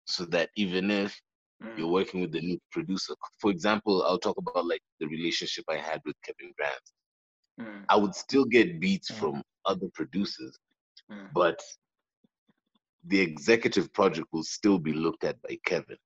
so 0.05 0.24
that 0.24 0.48
even 0.56 0.90
if 0.90 1.20
mm. 1.65 1.78
you're 1.78 1.89
working 2.01 2.20
with 2.20 2.32
the 2.32 2.41
new 2.41 2.59
producer 2.73 3.15
for 3.41 3.51
example 3.51 4.03
i'll 4.05 4.19
talk 4.19 4.36
about 4.39 4.66
like 4.66 4.82
the 5.01 5.07
relationship 5.07 5.65
i 5.70 5.77
had 5.77 6.01
with 6.05 6.16
kevin 6.24 6.53
grant 6.59 6.81
Mm, 7.61 7.85
i 7.89 7.97
would 7.97 8.15
still 8.16 8.45
get 8.45 8.81
beats 8.81 9.11
Mm. 9.12 9.16
from 9.20 9.43
other 9.65 9.89
producers 9.95 10.59
mm. 11.11 11.28
but 11.32 11.61
the 13.07 13.20
executive 13.20 13.93
project 13.93 14.27
will 14.32 14.43
still 14.43 14.78
be 14.78 14.93
looked 14.93 15.24
at 15.24 15.41
by 15.43 15.57
kevin 15.65 15.97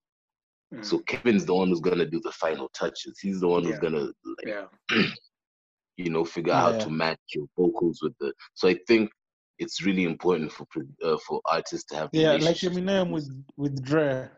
Mm. 0.74 0.84
so 0.84 0.98
kevin's 0.98 1.46
the 1.46 1.54
one 1.54 1.68
who's 1.68 1.80
going 1.80 1.96
to 1.98 2.04
do 2.04 2.20
the 2.22 2.32
final 2.32 2.68
touches 2.74 3.18
he's 3.22 3.40
the 3.40 3.48
one 3.48 3.64
who's 3.64 3.78
going 3.78 3.94
to 3.94 4.12
like 4.36 4.46
yeah, 4.46 4.66
you 5.96 6.10
know 6.10 6.24
figure 6.26 6.52
out 6.52 6.74
Yeah. 6.74 6.78
how 6.78 6.84
to 6.84 6.90
match 6.90 7.18
your 7.34 7.46
vocals 7.56 8.00
with 8.02 8.12
the 8.20 8.34
so 8.54 8.68
i 8.68 8.76
think 8.86 9.10
it's 9.58 9.82
really 9.84 10.04
important 10.04 10.52
for 10.52 10.66
uh, 11.02 11.16
for 11.26 11.40
artists 11.46 11.86
to 11.90 11.96
have 11.96 12.10
Yeah, 12.12 12.32
like 12.32 12.56
Eminem 12.56 13.10
with 13.10 13.28
with 13.56 13.82
Dre. 13.82 14.28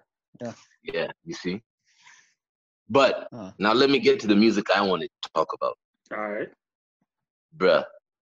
Yeah. 0.41 0.53
Yeah, 0.83 1.09
you 1.25 1.35
see? 1.35 1.61
But 2.89 3.29
Uh. 3.33 3.53
now 3.59 3.73
let 3.73 3.91
me 3.91 3.99
get 3.99 4.21
to 4.21 4.27
the 4.27 4.37
music 4.37 4.67
i 4.75 4.81
want 4.81 5.03
to 5.03 5.09
talk 5.35 5.53
about. 5.55 5.77
All 6.13 6.29
right. 6.29 6.49
bruh 7.57 7.85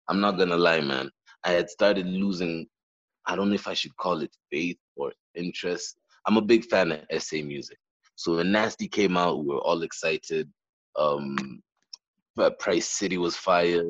i'm 0.09 0.21
not 0.21 0.39
gonna 0.39 0.57
lie 0.57 0.81
man. 0.81 1.11
I 1.45 1.53
had 1.53 1.69
started 1.71 2.07
losing 2.07 2.67
i 3.27 3.37
don't 3.37 3.49
know 3.49 3.55
if 3.55 3.67
i 3.69 3.75
should 3.75 3.97
call 3.97 4.23
it 4.23 4.35
faith 4.51 4.79
or 4.97 5.13
interest. 5.35 5.97
I'm 6.27 6.37
a 6.39 6.43
big 6.43 6.65
fan 6.67 6.93
of 6.93 7.23
sa 7.23 7.37
music. 7.37 7.79
So 8.17 8.37
when 8.37 8.53
nasty 8.53 8.89
came 8.89 9.17
out 9.17 9.39
we 9.41 9.47
were 9.55 9.61
all 9.69 9.83
excited. 9.83 10.51
Um 10.97 11.63
but 12.37 12.59
price 12.59 12.89
city 12.89 13.19
was 13.19 13.37
fire. 13.37 13.85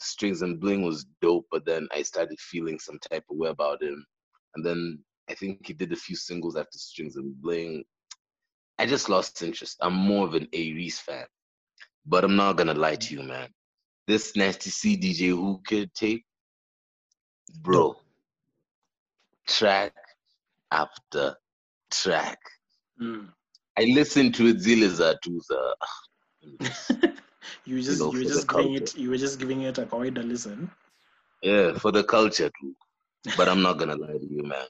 Strings 0.00 0.42
and 0.42 0.58
bling 0.60 0.82
was 0.84 1.06
dope 1.20 1.46
but 1.52 1.64
then 1.64 1.86
i 1.92 2.02
started 2.02 2.38
feeling 2.40 2.78
some 2.78 2.98
type 3.10 3.24
of 3.30 3.36
way 3.36 3.50
about 3.50 3.82
him. 3.82 4.04
And 4.54 4.64
then 4.66 4.98
i 5.28 5.34
think 5.34 5.66
he 5.66 5.72
did 5.72 5.92
a 5.92 5.96
few 5.96 6.16
singles 6.16 6.56
after 6.56 6.78
strings 6.78 7.16
and 7.16 7.40
bling 7.40 7.84
i 8.78 8.86
just 8.86 9.08
lost 9.08 9.42
interest 9.42 9.76
i'm 9.80 9.94
more 9.94 10.26
of 10.26 10.34
an 10.34 10.48
A-Reece 10.52 11.00
fan 11.00 11.26
but 12.06 12.24
i'm 12.24 12.36
not 12.36 12.56
gonna 12.56 12.74
lie 12.74 12.96
to 12.96 13.14
you 13.14 13.22
man 13.22 13.48
this 14.08 14.36
nasty 14.36 14.70
C 14.70 14.96
DJ 14.96 15.32
Whoo 15.32 15.60
Kid 15.66 15.94
tape, 15.94 16.24
bro, 17.60 17.94
track 19.46 19.94
after 20.70 21.36
track. 21.90 22.38
Mm. 23.00 23.28
I 23.78 23.84
listened 23.84 24.34
to 24.34 24.46
it 24.48 24.60
zile 24.60 24.88
za 24.90 25.14
tu 25.22 25.40
za 25.40 25.74
you 27.64 27.76
were 27.76 27.82
just 27.82 28.00
know, 28.00 28.12
you 28.12 28.18
were 28.18 28.24
just 28.24 28.48
giving 28.48 28.74
culture. 28.74 28.84
it 28.84 28.96
you 28.96 29.10
were 29.10 29.16
just 29.16 29.38
giving 29.38 29.62
it 29.62 29.78
a 29.78 29.86
kawaida 29.86 30.22
listen. 30.22 30.70
yeah 31.42 31.78
for 31.78 31.92
the 31.92 32.04
culture 32.04 32.50
too. 32.60 32.74
But 33.36 33.48
I'm 33.48 33.62
not 33.62 33.78
gonna 33.78 33.96
lie 34.04 34.18
to 34.18 34.26
you, 34.26 34.42
man. 34.42 34.66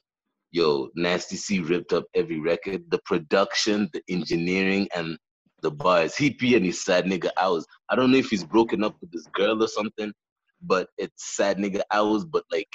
Yo, 0.53 0.87
Nasty 0.95 1.35
C 1.35 1.61
ripped 1.61 1.93
up 1.93 2.05
every 2.13 2.39
record. 2.39 2.83
The 2.91 2.99
production, 3.05 3.89
the 3.91 4.03
engineering, 4.07 4.87
and 4.95 5.17
the 5.63 5.71
bars. 5.71 6.15
He 6.15 6.29
P 6.29 6.55
and 6.55 6.63
his 6.63 6.85
sad 6.85 7.05
nigga 7.05 7.31
hours. 7.41 7.65
I 7.89 7.95
don't 7.95 8.11
know 8.11 8.19
if 8.19 8.29
he's 8.29 8.43
broken 8.43 8.83
up 8.83 8.95
with 9.01 9.11
this 9.11 9.25
girl 9.33 9.63
or 9.63 9.67
something, 9.67 10.13
but 10.61 10.89
it's 10.99 11.35
sad 11.35 11.57
nigga 11.57 11.81
hours, 11.91 12.23
but 12.23 12.43
like 12.51 12.69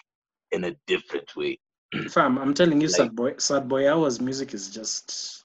in 0.50 0.64
a 0.64 0.74
different 0.88 1.30
way. 1.36 1.56
Fam, 2.10 2.36
I'm 2.38 2.52
telling 2.52 2.80
you, 2.80 2.88
Like- 2.88 2.96
sad 2.96 3.14
boy, 3.14 3.34
sad 3.38 3.68
boy 3.68 3.88
hours 3.88 4.20
music 4.20 4.54
is 4.54 4.70
just 4.70 5.44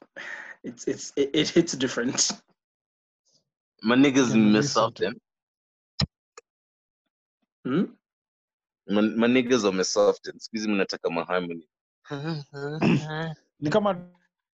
it's 0.64 0.88
it's 0.88 1.14
it, 1.16 1.30
it 1.36 1.50
hits 1.50 1.74
different. 1.74 2.32
My 3.84 3.96
niggas 3.96 4.32
Can 4.32 4.52
miss 4.52 4.76
listen 4.76 4.94
them. 4.98 5.14
Hmm? 7.66 7.84
My, 8.88 9.02
my 9.02 9.28
niggas 9.28 9.66
are 9.66 9.72
miss 9.72 9.96
often. 9.96 10.40
Squeeze 10.40 10.68
me 10.68 10.74
nataka 10.76 11.12
maharmony. 11.12 11.68
Uh-huh, 12.12 12.44
uh-huh. 12.54 13.34
Ni 13.62 13.70
kama 13.70 13.96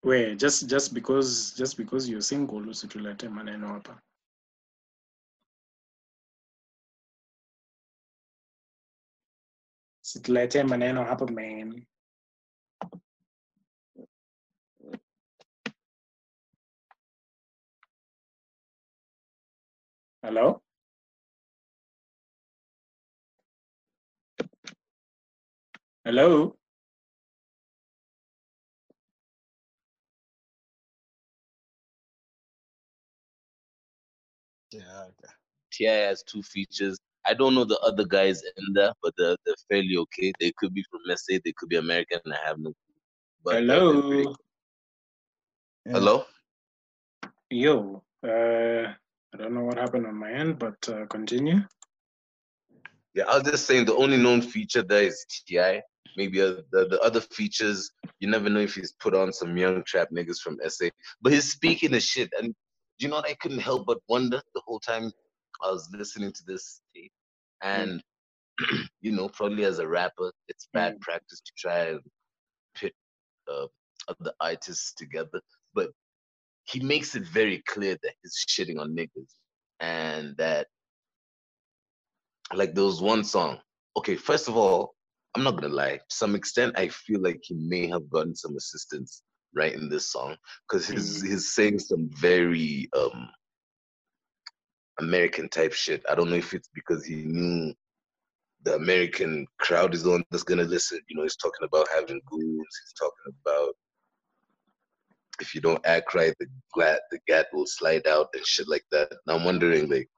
Wait, 0.04 0.38
just 0.38 0.68
just 0.68 0.94
because 0.94 1.52
just 1.56 1.76
because 1.76 2.08
you're 2.08 2.20
single, 2.22 2.60
usitulete 2.60 3.28
maneno 3.28 3.68
hapa. 3.68 4.00
Situlete 10.02 10.64
maneno 10.64 11.04
hapa 11.04 11.26
main. 11.26 11.86
Hello? 20.22 20.62
Hello? 26.04 26.56
Yeah. 34.74 35.06
T.I. 35.72 35.92
has 35.92 36.22
two 36.22 36.42
features. 36.42 36.98
I 37.26 37.34
don't 37.34 37.54
know 37.54 37.64
the 37.64 37.78
other 37.80 38.04
guys 38.04 38.42
in 38.42 38.72
there, 38.74 38.92
but 39.02 39.14
they're, 39.16 39.36
they're 39.44 39.54
fairly 39.70 39.96
okay. 39.96 40.32
They 40.38 40.52
could 40.58 40.74
be 40.74 40.84
from 40.90 41.00
SA, 41.16 41.38
they 41.44 41.52
could 41.56 41.68
be 41.68 41.76
American. 41.76 42.20
I 42.26 42.48
have 42.48 42.58
no. 42.58 42.72
clue. 42.72 42.74
They're 43.44 43.60
Hello? 43.60 44.02
pretty 44.02 44.24
cool. 44.24 44.36
Yeah. 45.86 45.92
Hello. 45.92 46.24
Yo, 47.50 48.02
uh, 48.26 48.28
I 48.28 49.36
don't 49.36 49.54
know 49.54 49.64
what 49.64 49.78
happened 49.78 50.06
on 50.06 50.16
my 50.16 50.32
end, 50.32 50.58
but 50.58 50.76
uh, 50.88 51.06
continue. 51.06 51.60
Yeah, 53.14 53.24
I 53.28 53.38
was 53.38 53.50
just 53.50 53.66
saying 53.66 53.84
the 53.84 53.94
only 53.94 54.16
known 54.16 54.42
feature 54.42 54.82
there 54.82 55.04
is 55.04 55.24
Ti. 55.46 55.80
Maybe 56.16 56.40
uh, 56.40 56.62
the 56.72 56.86
the 56.88 57.00
other 57.00 57.20
features, 57.20 57.90
you 58.20 58.28
never 58.28 58.48
know 58.48 58.60
if 58.60 58.74
he's 58.74 58.92
put 58.92 59.14
on 59.14 59.32
some 59.32 59.56
young 59.56 59.82
trap 59.84 60.08
niggas 60.12 60.38
from 60.38 60.58
SA. 60.68 60.86
But 61.20 61.32
he's 61.32 61.52
speaking 61.52 61.92
the 61.92 62.00
shit, 62.00 62.32
and 62.40 62.54
you 62.98 63.08
know 63.08 63.16
what? 63.16 63.28
I 63.28 63.34
couldn't 63.34 63.58
help 63.58 63.86
but 63.86 63.98
wonder 64.08 64.40
the 64.54 64.62
whole 64.64 64.80
time 64.80 65.12
I 65.62 65.70
was 65.70 65.88
listening 65.92 66.32
to 66.32 66.42
this 66.46 66.80
tape, 66.94 67.12
and 67.62 68.02
you 69.00 69.12
know, 69.12 69.28
probably 69.28 69.64
as 69.64 69.78
a 69.78 69.88
rapper, 69.88 70.32
it's 70.48 70.68
bad 70.72 71.00
practice 71.00 71.40
to 71.40 71.52
try 71.56 71.78
and 71.86 72.00
pit 72.74 72.92
uh, 73.50 73.66
other 74.08 74.32
artists 74.40 74.94
together. 74.94 75.40
But 75.74 75.90
he 76.64 76.80
makes 76.80 77.14
it 77.14 77.26
very 77.26 77.62
clear 77.66 77.96
that 78.02 78.14
he's 78.22 78.44
shitting 78.48 78.78
on 78.78 78.96
niggas, 78.96 79.32
and 79.80 80.36
that 80.36 80.68
like 82.54 82.74
there 82.74 82.84
was 82.84 83.02
one 83.02 83.24
song. 83.24 83.58
Okay, 83.96 84.16
first 84.16 84.48
of 84.48 84.56
all, 84.56 84.94
I'm 85.34 85.42
not 85.42 85.60
gonna 85.60 85.74
lie. 85.74 85.96
To 85.96 86.16
some 86.16 86.34
extent, 86.34 86.78
I 86.78 86.88
feel 86.88 87.20
like 87.20 87.40
he 87.42 87.54
may 87.54 87.86
have 87.88 88.08
gotten 88.10 88.34
some 88.34 88.56
assistance 88.56 89.22
writing 89.54 89.88
this 89.88 90.10
song 90.10 90.36
because 90.68 90.86
he's 90.88 91.22
he's 91.22 91.54
saying 91.54 91.78
some 91.78 92.10
very 92.20 92.88
um 92.96 93.28
American 95.00 95.48
type 95.48 95.72
shit. 95.72 96.02
I 96.08 96.14
don't 96.14 96.30
know 96.30 96.36
if 96.36 96.54
it's 96.54 96.70
because 96.74 97.04
he 97.04 97.16
knew 97.16 97.74
the 98.64 98.74
American 98.74 99.46
crowd 99.58 99.94
is 99.94 100.02
the 100.02 100.10
one 100.10 100.24
that's 100.30 100.44
gonna 100.44 100.64
listen. 100.64 101.00
You 101.08 101.16
know, 101.16 101.22
he's 101.22 101.36
talking 101.36 101.66
about 101.66 101.86
having 101.92 102.20
goons. 102.26 102.80
He's 102.84 102.94
talking 102.98 103.34
about 103.44 103.74
if 105.40 105.54
you 105.54 105.60
don't 105.60 105.84
act 105.84 106.14
right, 106.14 106.34
the 106.38 106.46
glat 106.72 107.00
the 107.10 107.18
gat 107.26 107.46
will 107.52 107.66
slide 107.66 108.06
out 108.06 108.28
and 108.34 108.46
shit 108.46 108.68
like 108.68 108.84
that. 108.90 109.10
And 109.10 109.36
I'm 109.36 109.44
wondering, 109.44 109.88
like, 109.88 110.08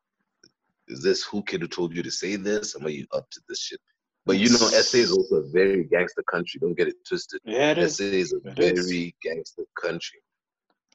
is 0.88 1.02
this 1.02 1.32
Whoo 1.32 1.42
Kid 1.42 1.62
who 1.62 1.68
told 1.68 1.94
you 1.94 2.02
to 2.02 2.10
say 2.10 2.36
this? 2.36 2.76
Am 2.76 2.86
I 2.86 2.90
you 2.90 3.06
up 3.12 3.28
to 3.30 3.40
this 3.48 3.60
shit? 3.60 3.80
But 4.26 4.38
you 4.38 4.48
know, 4.50 4.56
SA 4.56 4.98
is 4.98 5.12
also 5.12 5.36
a 5.36 5.48
very 5.50 5.84
gangster 5.84 6.24
country. 6.30 6.58
Don't 6.60 6.74
get 6.76 6.88
it 6.88 6.96
twisted. 7.06 7.40
Yeah, 7.44 7.70
it 7.70 7.78
is. 7.78 7.96
SA 7.96 8.04
is 8.04 8.32
a 8.32 8.38
It 8.50 8.58
is. 8.58 8.86
very 8.86 9.14
gangster 9.22 9.62
country. 9.80 10.18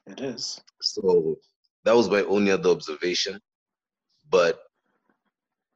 It 0.06 0.20
is. 0.20 0.60
So 0.82 1.38
that 1.84 1.96
was 1.96 2.10
my 2.10 2.22
only 2.24 2.50
other 2.52 2.68
observation. 2.70 3.40
But 4.28 4.60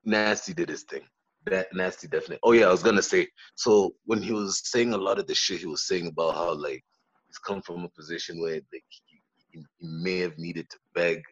Nasty 0.05 0.53
did 0.53 0.69
his 0.69 0.83
thing. 0.83 1.03
That 1.47 1.69
Nasty 1.73 2.09
definitely. 2.09 2.41
Oh 2.43 2.53
yeah, 2.53 2.67
I 2.67 2.71
was 2.73 2.83
gonna 2.83 3.03
say. 3.03 3.27
So 3.55 3.95
when 4.05 4.21
he 4.23 4.33
was 4.33 4.61
saying 4.69 4.93
a 4.93 4.99
lot 4.99 5.19
of 5.19 5.27
the 5.27 5.35
shit 5.35 5.61
he 5.61 5.67
was 5.67 5.87
saying 5.87 6.09
about 6.09 6.35
how 6.35 6.53
like 6.55 6.85
he's 7.27 7.39
come 7.39 7.63
from 7.63 7.85
a 7.85 7.89
position 7.89 8.41
where 8.41 8.55
like 8.55 8.85
he, 8.89 9.21
he, 9.53 9.65
may 9.81 10.19
have 10.19 10.37
needed 10.37 10.69
to 10.71 10.77
beg, 10.95 11.23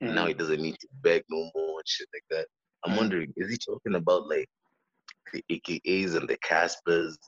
and 0.00 0.14
now 0.14 0.26
he 0.26 0.34
doesn't 0.34 0.60
need 0.60 0.78
to 0.80 0.88
beg 1.02 1.22
no 1.30 1.50
more 1.54 1.78
and 1.78 1.86
shit 1.86 2.08
like 2.12 2.24
that. 2.30 2.46
I'm 2.84 2.94
Mm. 2.94 2.96
wondering, 2.98 3.32
is 3.36 3.50
he 3.50 3.58
talking 3.58 3.94
about 3.94 4.26
like 4.28 4.48
the 5.32 5.44
AKAs 5.50 6.14
and 6.16 6.28
the 6.28 6.36
Casspers? 6.42 7.18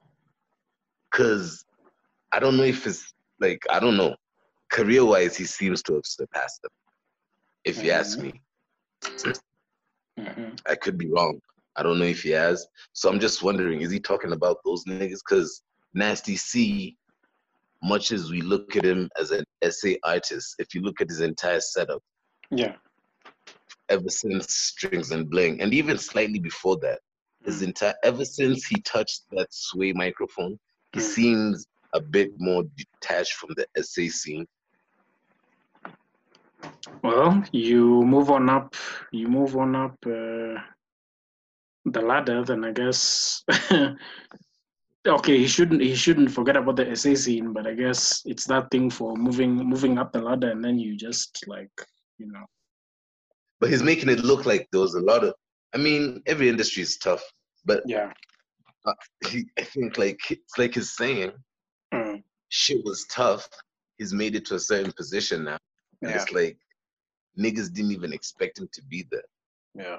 Cause 1.12 1.64
I 2.32 2.39
don't 2.39 2.56
know 2.56 2.62
if 2.64 2.86
it's 2.86 3.12
like 3.40 3.62
I 3.70 3.81
don't 3.81 3.97
know. 3.97 4.14
Career 4.70 5.05
wise, 5.05 5.36
he 5.36 5.44
seems 5.44 5.82
to 5.85 5.94
have 5.94 6.06
surpassed 6.06 6.62
them. 6.62 6.70
If 7.64 7.82
you 7.82 7.90
ask 7.90 8.18
Mhm. 8.18 8.22
me, 8.22 8.43
Mhm. 10.18 10.60
I 10.68 10.77
could 10.77 10.97
be 10.97 11.10
wrong. 11.10 11.40
I 11.77 11.82
don't 11.82 11.98
know 11.98 12.05
if 12.05 12.22
he 12.22 12.31
has. 12.31 12.66
So 12.93 13.09
I'm 13.10 13.18
just 13.20 13.43
wondering, 13.43 13.81
is 13.81 13.90
he 13.90 13.98
talking 13.98 14.32
about 14.32 14.59
those 14.64 14.85
niggas? 14.85 15.22
Cause 15.28 15.62
Nasty 15.94 16.36
C, 16.36 16.97
much 17.82 18.12
as 18.12 18.31
we 18.31 18.40
look 18.43 18.77
at 18.77 18.85
him 18.85 19.09
as 19.18 19.31
an 19.32 19.44
SA 19.64 19.94
artist, 20.05 20.55
if 20.59 20.74
you 20.74 20.82
look 20.82 21.01
at 21.01 21.09
his 21.09 21.20
entire 21.20 21.60
setup, 21.60 22.01
Yeah. 22.51 22.77
ever 23.89 24.09
since 24.09 24.55
Strings 24.55 25.10
and 25.10 25.28
Bling, 25.28 25.60
and 25.60 25.74
even 25.74 25.98
slightly 25.98 26.39
before 26.39 26.77
that, 26.78 27.01
his 27.44 27.60
Mm. 27.60 27.66
entire 27.68 27.94
ever 28.02 28.24
since 28.24 28.66
he 28.66 28.80
touched 28.82 29.22
that 29.30 29.52
sway 29.52 29.92
microphone, 29.92 30.58
he 30.92 31.00
Mm. 31.00 31.02
seems 31.14 31.66
a 31.94 32.00
bit 32.00 32.32
more 32.38 32.64
detached 32.76 33.34
from 33.34 33.50
the 33.56 33.66
SA 33.76 34.08
scene. 34.08 34.46
Well, 37.02 37.42
you 37.52 38.02
move 38.02 38.30
on 38.30 38.48
up. 38.48 38.74
You 39.12 39.28
move 39.28 39.56
on 39.56 39.74
up 39.74 39.96
uh, 40.06 40.60
the 41.84 42.00
ladder. 42.02 42.44
Then 42.44 42.64
I 42.64 42.72
guess. 42.72 43.42
okay, 45.06 45.38
he 45.38 45.46
shouldn't. 45.46 45.82
He 45.82 45.94
shouldn't 45.94 46.30
forget 46.30 46.56
about 46.56 46.76
the 46.76 46.94
SA 46.94 47.14
scene. 47.14 47.52
But 47.52 47.66
I 47.66 47.74
guess 47.74 48.22
it's 48.26 48.44
that 48.46 48.70
thing 48.70 48.90
for 48.90 49.16
moving 49.16 49.54
moving 49.56 49.98
up 49.98 50.12
the 50.12 50.20
ladder, 50.20 50.50
and 50.50 50.62
then 50.64 50.78
you 50.78 50.96
just 50.96 51.44
like 51.46 51.72
you 52.18 52.30
know. 52.30 52.44
But 53.60 53.70
he's 53.70 53.82
making 53.82 54.08
it 54.08 54.20
look 54.20 54.46
like 54.46 54.68
there 54.72 54.80
was 54.80 54.94
a 54.94 55.00
lot 55.00 55.24
of. 55.24 55.34
I 55.74 55.78
mean, 55.78 56.22
every 56.26 56.48
industry 56.48 56.82
is 56.82 56.97
tough, 56.98 57.22
but 57.64 57.82
Yeah. 57.86 58.12
he, 59.28 59.47
I 59.59 59.62
think 59.62 59.98
like 59.98 60.18
it's 60.30 60.59
like 60.59 60.74
he's 60.74 60.97
saying, 60.97 61.32
Mm. 61.92 62.22
shit 62.48 62.84
was 62.84 63.05
tough. 63.06 63.48
He's 63.98 64.12
made 64.12 64.34
it 64.34 64.47
to 64.47 64.55
a 64.55 64.60
certain 64.60 64.92
position 64.92 65.44
now, 65.44 65.59
and 66.02 66.10
Yeah. 66.10 66.22
it's 66.22 66.32
like 66.32 66.59
niggas 67.38 67.72
didn't 67.72 67.92
even 67.92 68.12
expect 68.12 68.59
him 68.59 68.68
to 68.72 68.82
be 68.84 69.06
there. 69.10 69.24
Yeah. 69.74 69.98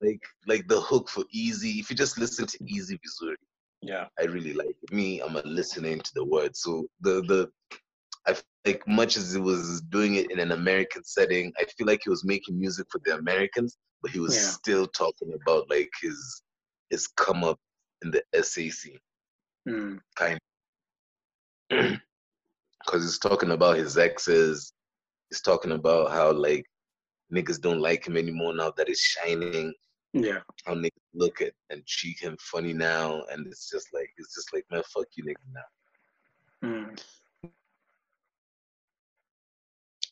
Like 0.00 0.22
like 0.46 0.68
the 0.68 0.80
hook 0.80 1.08
for 1.08 1.24
Easy. 1.30 1.78
If 1.80 1.90
you 1.90 1.96
just 1.96 2.18
listen 2.18 2.46
to 2.46 2.58
Easy 2.66 2.98
Vizuri, 2.98 3.36
Yeah. 3.82 4.08
I 4.18 4.24
really 4.24 4.52
like 4.54 4.76
it. 4.82 4.92
Me, 4.92 5.20
I'm 5.20 5.36
a 5.36 5.42
listening 5.42 6.00
to 6.00 6.14
the 6.14 6.24
words. 6.24 6.60
So 6.62 6.88
the 7.00 7.22
the 7.22 7.50
I 8.28 8.34
feel 8.34 8.44
like 8.66 8.86
much 8.86 9.16
as 9.16 9.32
he 9.32 9.40
was 9.40 9.80
doing 9.88 10.16
it 10.16 10.30
in 10.30 10.38
an 10.38 10.52
American 10.52 11.02
setting, 11.02 11.52
I 11.58 11.64
feel 11.64 11.86
like 11.86 12.02
he 12.04 12.10
was 12.10 12.24
making 12.24 12.58
music 12.58 12.86
for 12.90 13.00
the 13.04 13.16
Americans, 13.16 13.78
but 14.02 14.10
he 14.10 14.20
was 14.20 14.34
Yeah. 14.34 14.40
still 14.40 14.86
talking 14.86 15.32
about 15.34 15.68
like 15.70 15.90
his 16.00 16.42
his 16.90 17.06
come 17.06 17.42
up 17.44 17.58
in 18.02 18.10
the 18.10 18.22
SAC 18.42 18.92
Mm. 19.66 20.00
kind 20.16 20.38
because 21.70 23.02
he's 23.02 23.18
talking 23.18 23.50
about 23.50 23.76
his 23.76 23.98
exes. 23.98 24.72
He's 25.30 25.42
talking 25.42 25.72
about 25.72 26.10
how 26.10 26.32
like 26.32 26.64
niggas 27.32 27.60
don't 27.60 27.80
like 27.80 28.06
him 28.06 28.16
anymore 28.16 28.54
now 28.54 28.72
that 28.76 28.88
he's 28.88 29.00
shining. 29.00 29.74
Yeah. 30.12 30.40
How 30.64 30.74
niggas 30.74 30.90
look 31.14 31.40
at 31.42 31.52
and 31.70 31.86
treat 31.86 32.18
him 32.18 32.36
funny 32.40 32.72
now, 32.72 33.22
and 33.30 33.46
it's 33.46 33.68
just 33.70 33.88
like 33.92 34.10
it's 34.16 34.34
just 34.34 34.52
like 34.54 34.64
man, 34.70 34.82
fuck 34.94 35.06
you, 35.16 35.24
nigga. 35.24 35.36
Now 35.54 35.62
Mm. 36.64 37.00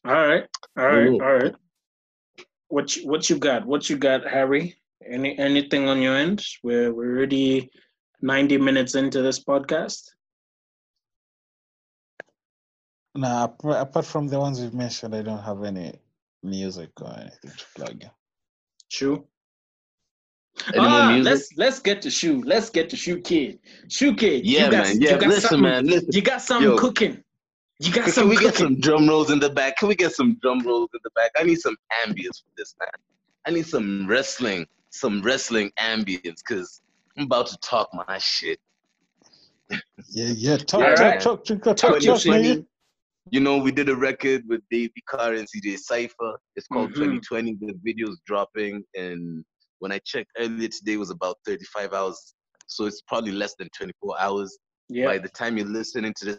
All 0.06 0.26
right. 0.28 0.46
All 0.78 0.86
right. 0.86 1.08
Mhm. 1.08 1.20
All 1.20 1.34
right. 1.34 1.54
What 2.68 2.96
you, 2.96 3.08
what 3.08 3.28
you 3.28 3.38
got? 3.38 3.66
What 3.66 3.90
you 3.90 3.96
got, 3.96 4.26
Harry? 4.26 4.76
Any 5.04 5.36
anything 5.38 5.88
on 5.88 6.00
your 6.00 6.16
end? 6.16 6.44
We're 6.62 6.94
we're 6.94 7.16
already 7.16 7.70
ninety 8.22 8.56
minutes 8.56 8.94
into 8.94 9.20
this 9.22 9.42
podcast. 9.42 10.02
Nah, 13.16 13.48
apart 13.64 14.06
from 14.06 14.28
the 14.28 14.38
ones 14.38 14.60
we've 14.60 14.74
mentioned, 14.74 15.14
I 15.14 15.22
don't 15.22 15.42
have 15.42 15.64
any 15.64 15.98
music 16.42 16.90
or 17.00 17.12
anything 17.18 17.50
to 17.50 17.66
plug. 17.74 18.04
Shoe. 18.88 19.26
any 20.68 20.78
Ah, 20.78 21.18
let's 21.20 21.48
let's 21.56 21.80
get 21.80 22.00
to 22.02 22.10
shoe. 22.10 22.42
Let's 22.44 22.70
get 22.70 22.88
to 22.90 22.96
shoe 22.96 23.20
kid. 23.20 23.58
Shoe 23.88 24.14
kid. 24.14 24.46
Yeah, 24.46 24.66
you 24.66 24.70
got, 24.70 24.84
man. 24.84 25.00
Yeah, 25.00 25.14
you 25.14 25.18
got 25.18 25.28
listen, 25.28 25.48
something, 25.48 25.62
man. 25.62 25.86
Listen. 25.86 26.08
You 26.12 26.22
got 26.22 26.42
something 26.42 26.70
Yo. 26.70 26.78
cooking. 26.78 27.24
You 27.78 27.92
got 27.92 28.04
Can 28.04 28.12
some 28.12 28.28
we 28.28 28.36
cooking. 28.36 28.50
get 28.50 28.56
some 28.58 28.80
drum 28.80 29.08
rolls 29.08 29.30
in 29.30 29.38
the 29.38 29.50
back? 29.50 29.76
Can 29.76 29.88
we 29.88 29.94
get 29.94 30.12
some 30.14 30.38
drum 30.40 30.60
rolls 30.60 30.88
in 30.94 31.00
the 31.04 31.10
back? 31.10 31.30
I 31.36 31.42
need 31.44 31.58
some 31.60 31.76
ambience 32.06 32.40
for 32.42 32.48
this, 32.56 32.74
man. 32.80 32.88
I 33.46 33.50
need 33.50 33.66
some 33.66 34.06
wrestling, 34.06 34.66
some 34.90 35.20
wrestling 35.22 35.70
ambience, 35.78 36.42
cause 36.48 36.80
I'm 37.18 37.24
about 37.24 37.46
to 37.48 37.56
talk 37.58 37.88
my 37.92 38.18
shit. 38.18 38.58
Yeah, 40.08 40.32
yeah. 40.36 40.56
Talk, 40.66 40.80
Yeah, 40.80 40.94
talk, 40.94 40.98
right. 41.00 41.20
talk, 41.20 41.44
talk, 41.44 41.62
talk, 41.62 41.76
Talk 41.76 41.92
talk, 41.94 42.02
your 42.02 42.14
talk, 42.14 42.22
shit. 42.22 42.32
nigga. 42.32 42.42
2020, 42.42 42.66
you 43.32 43.40
know, 43.40 43.58
we 43.58 43.72
did 43.72 43.88
a 43.88 43.96
record 43.96 44.44
with 44.48 44.60
Davey 44.70 45.02
Carr 45.08 45.34
and 45.34 45.46
CJ 45.48 45.78
Cypher. 45.78 46.38
It's 46.54 46.66
called 46.68 46.90
Mhm. 46.92 46.94
2020. 47.20 47.54
The 47.60 47.74
video's 47.82 48.18
dropping, 48.26 48.84
and 48.94 49.44
when 49.80 49.90
I 49.92 49.98
checked 50.04 50.30
earlier 50.38 50.68
today, 50.68 50.92
it 50.94 50.98
was 50.98 51.10
about 51.10 51.36
35 51.44 51.92
hours 51.92 52.34
so 52.68 52.84
it's 52.86 53.00
probably 53.02 53.30
less 53.32 53.54
than 53.58 53.68
24 53.76 54.18
hours. 54.20 54.56
Yeah. 54.88 55.06
By 55.06 55.18
the 55.18 55.28
time 55.28 55.56
you're 55.56 55.66
listening 55.68 56.14
to 56.18 56.24
this, 56.24 56.38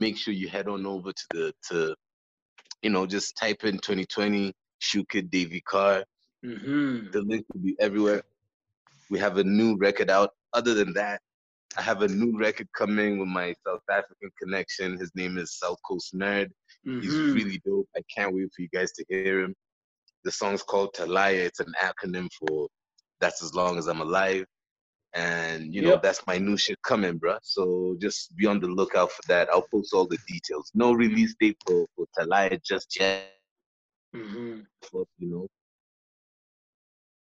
make 0.00 0.16
sure 0.16 0.34
you 0.34 0.48
head 0.48 0.68
on 0.68 0.86
over 0.86 1.12
to 1.12 1.24
the 1.30 1.52
to, 1.68 1.94
you 2.82 2.90
know, 2.90 3.06
just 3.06 3.36
type 3.36 3.64
in 3.64 3.78
2020 3.78 4.52
Shuka 4.82 5.28
Davy 5.30 5.60
Carr. 5.62 6.04
hmm 6.42 7.10
The 7.12 7.22
link 7.22 7.44
will 7.52 7.60
be 7.62 7.76
everywhere. 7.80 8.22
We 9.10 9.18
have 9.18 9.38
a 9.38 9.44
new 9.44 9.76
record 9.76 10.10
out. 10.10 10.30
Other 10.52 10.74
than 10.74 10.92
that, 10.94 11.20
I 11.76 11.82
have 11.82 12.02
a 12.02 12.08
new 12.08 12.38
record 12.38 12.68
coming 12.76 13.18
with 13.18 13.28
my 13.28 13.54
South 13.66 13.82
African 13.90 14.30
connection. 14.40 14.98
His 14.98 15.10
name 15.14 15.38
is 15.38 15.58
South 15.58 15.78
Coast 15.88 16.14
Nerd. 16.14 16.50
He's 17.00 17.16
Mhm. 17.16 17.34
really 17.34 17.58
dope. 17.66 17.88
I 17.96 18.02
can't 18.14 18.34
wait 18.34 18.50
for 18.54 18.62
you 18.62 18.68
guys 18.68 18.92
to 18.92 19.04
hear 19.08 19.40
him. 19.40 19.54
The 20.24 20.30
song's 20.30 20.62
called 20.62 20.94
Talaya. 20.94 21.44
It's 21.44 21.60
an 21.60 21.74
acronym 21.82 22.28
for 22.38 22.68
That's 23.20 23.42
As 23.42 23.54
Long 23.54 23.78
As 23.78 23.88
I'm 23.88 24.00
Alive. 24.00 24.46
And, 25.14 25.72
you 25.72 25.80
know, 25.82 25.90
Yep. 25.90 26.02
that's 26.02 26.26
my 26.26 26.38
new 26.38 26.56
shit 26.56 26.80
coming, 26.82 27.20
bruh. 27.20 27.38
So 27.42 27.96
just 28.00 28.34
be 28.36 28.46
on 28.46 28.58
the 28.60 28.66
lookout 28.66 29.12
for 29.12 29.22
that. 29.28 29.48
I'll 29.48 29.66
post 29.72 29.94
all 29.94 30.06
the 30.06 30.18
details. 30.26 30.72
No 30.74 30.92
release 30.92 31.34
date 31.38 31.56
for, 31.64 31.86
for 31.94 32.06
Talaya 32.18 32.60
just 32.62 32.98
yet, 32.98 33.30
Mm-hmm. 34.14 34.60
but, 34.92 35.06
you 35.18 35.28
know, 35.30 35.46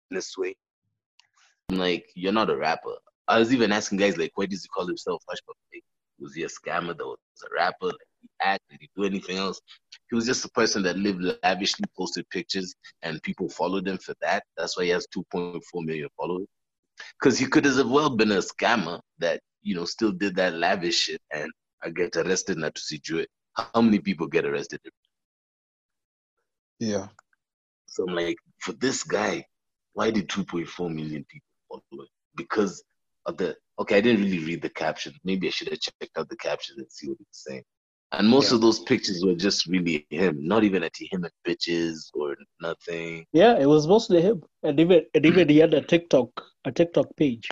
this 0.10 0.38
way. 0.38 0.56
I'm 1.70 1.78
like, 1.78 2.06
you're 2.16 2.32
not 2.34 2.50
a 2.50 2.56
rapper. 2.58 2.96
I 3.28 3.40
was 3.40 3.54
even 3.54 3.72
asking 3.74 3.98
guys, 4.00 4.18
like, 4.18 4.32
why 4.36 4.46
does 4.46 4.64
he 4.64 4.68
call 4.70 4.88
himself 4.88 5.22
Hushpuppi? 5.30 5.76
Like, 5.76 5.84
was 6.20 6.34
he 6.34 6.44
a 6.44 6.48
scammer 6.48 6.98
that 6.98 7.06
was 7.06 7.18
a 7.46 7.54
rapper? 7.54 7.88
Like, 7.88 7.96
he 8.22 8.30
act? 8.42 8.64
Did 8.70 8.80
he 8.82 8.90
do 8.96 9.04
anything 9.04 9.38
else? 9.38 9.60
He 10.10 10.16
was 10.16 10.26
just 10.26 10.46
a 10.46 10.50
person 10.50 10.82
that 10.84 10.98
lived 10.98 11.22
lavishly, 11.44 11.86
posted 11.98 12.30
pictures, 12.30 12.74
and 13.02 13.22
people 13.24 13.50
followed 13.50 13.88
him 13.88 13.98
for 13.98 14.14
that. 14.22 14.44
That's 14.56 14.78
why 14.78 14.86
he 14.86 14.90
has 14.92 15.06
2.4 15.16 15.62
million 15.86 16.10
followers. 16.16 16.48
Because 17.20 17.38
he 17.38 17.46
could 17.46 17.66
as 17.66 17.84
well 17.84 18.10
been 18.10 18.32
a 18.32 18.38
scammer 18.38 19.00
that, 19.20 19.42
you 19.62 19.76
know, 19.76 19.86
still 19.86 20.12
did 20.12 20.36
that 20.36 20.54
lavish 20.54 20.96
shit 20.96 21.22
and 21.34 21.52
I 21.84 21.90
get 21.90 22.16
arrested 22.16 22.58
not 22.58 22.76
to 22.76 22.82
see 22.82 23.00
it. 23.10 23.30
How 23.54 23.82
many 23.82 24.00
people 24.00 24.28
get 24.28 24.46
arrested? 24.46 24.80
Yeah. 26.80 27.08
So 27.88 28.06
I'm 28.08 28.16
like, 28.16 28.38
for 28.60 28.74
this 28.74 29.04
guy, 29.04 29.46
why 29.94 30.12
did 30.12 30.30
2.4 30.30 30.94
million 30.94 31.26
people 31.28 31.84
follow 31.90 32.04
it? 32.04 32.10
Because 32.36 32.84
of 33.26 33.38
the 33.38 33.56
okay, 33.80 33.98
I 33.98 34.02
didn't 34.02 34.24
really 34.24 34.46
read 34.46 34.62
the 34.62 34.70
caption. 34.70 35.14
Maybe 35.24 35.48
I 35.48 35.52
should 35.52 35.70
have 35.70 35.80
checked 35.80 36.18
out 36.18 36.30
the 36.30 36.38
caption 36.38 36.76
and 36.78 36.92
see 36.92 37.08
what 37.08 37.18
he 37.18 37.26
was 37.28 37.44
saying. 37.48 37.64
And 38.12 38.30
most 38.30 38.52
Yeah. 38.52 38.56
of 38.56 38.62
those 38.62 38.80
pictures 38.80 39.24
were 39.24 39.36
just 39.36 39.66
really 39.68 40.06
him, 40.10 40.48
not 40.48 40.64
even 40.64 40.84
at 40.84 40.96
him 40.98 41.26
and 41.26 41.34
bitches 41.46 42.10
or 42.14 42.36
nothing. 42.62 43.26
Yeah, 43.34 43.58
it 43.60 43.66
was 43.66 43.88
mostly 43.88 44.22
him, 44.22 44.44
and 44.64 44.80
even 44.80 45.06
and 45.14 45.26
even 45.26 45.50
he 45.50 45.58
had 45.58 45.74
a 45.74 45.82
TikTok 45.82 46.30
a 46.66 46.72
TikTok 46.72 47.16
page. 47.18 47.50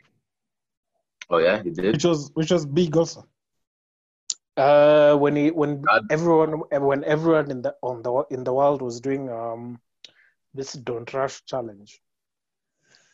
Oh 1.30 1.40
yeah, 1.40 1.62
he 1.62 1.70
did. 1.72 1.94
Which 1.94 2.06
was 2.06 2.32
which 2.34 2.52
was 2.52 2.66
big 2.66 2.96
also. 2.96 3.28
Uh, 4.56 5.18
when 5.18 5.36
he 5.36 5.52
when 5.52 5.82
God. 5.82 6.08
everyone 6.10 6.62
when 6.70 7.04
everyone 7.04 7.52
in 7.52 7.62
the 7.62 7.76
on 7.82 8.02
the 8.02 8.24
in 8.30 8.44
the 8.46 8.54
world 8.54 8.82
was 8.82 9.02
doing 9.02 9.30
um 9.30 9.80
this 10.54 10.74
don't 10.74 11.14
rush 11.14 11.44
challenge. 11.44 12.00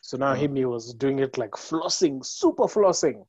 So 0.02 0.18
now 0.18 0.34
Oh. 0.34 0.36
him 0.36 0.56
he 0.56 0.66
was 0.66 0.94
doing 0.94 1.20
it 1.20 1.38
like 1.40 1.52
flossing, 1.52 2.24
super 2.24 2.68
flossing. 2.68 3.26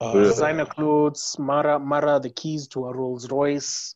Uh, 0.00 0.12
Yeah. 0.14 0.22
Designer 0.24 0.66
clothes, 0.66 1.36
Mara 1.38 1.78
Mara 1.78 2.20
the 2.20 2.30
keys 2.30 2.68
to 2.68 2.86
a 2.86 2.92
Rolls 2.94 3.30
Royce. 3.30 3.94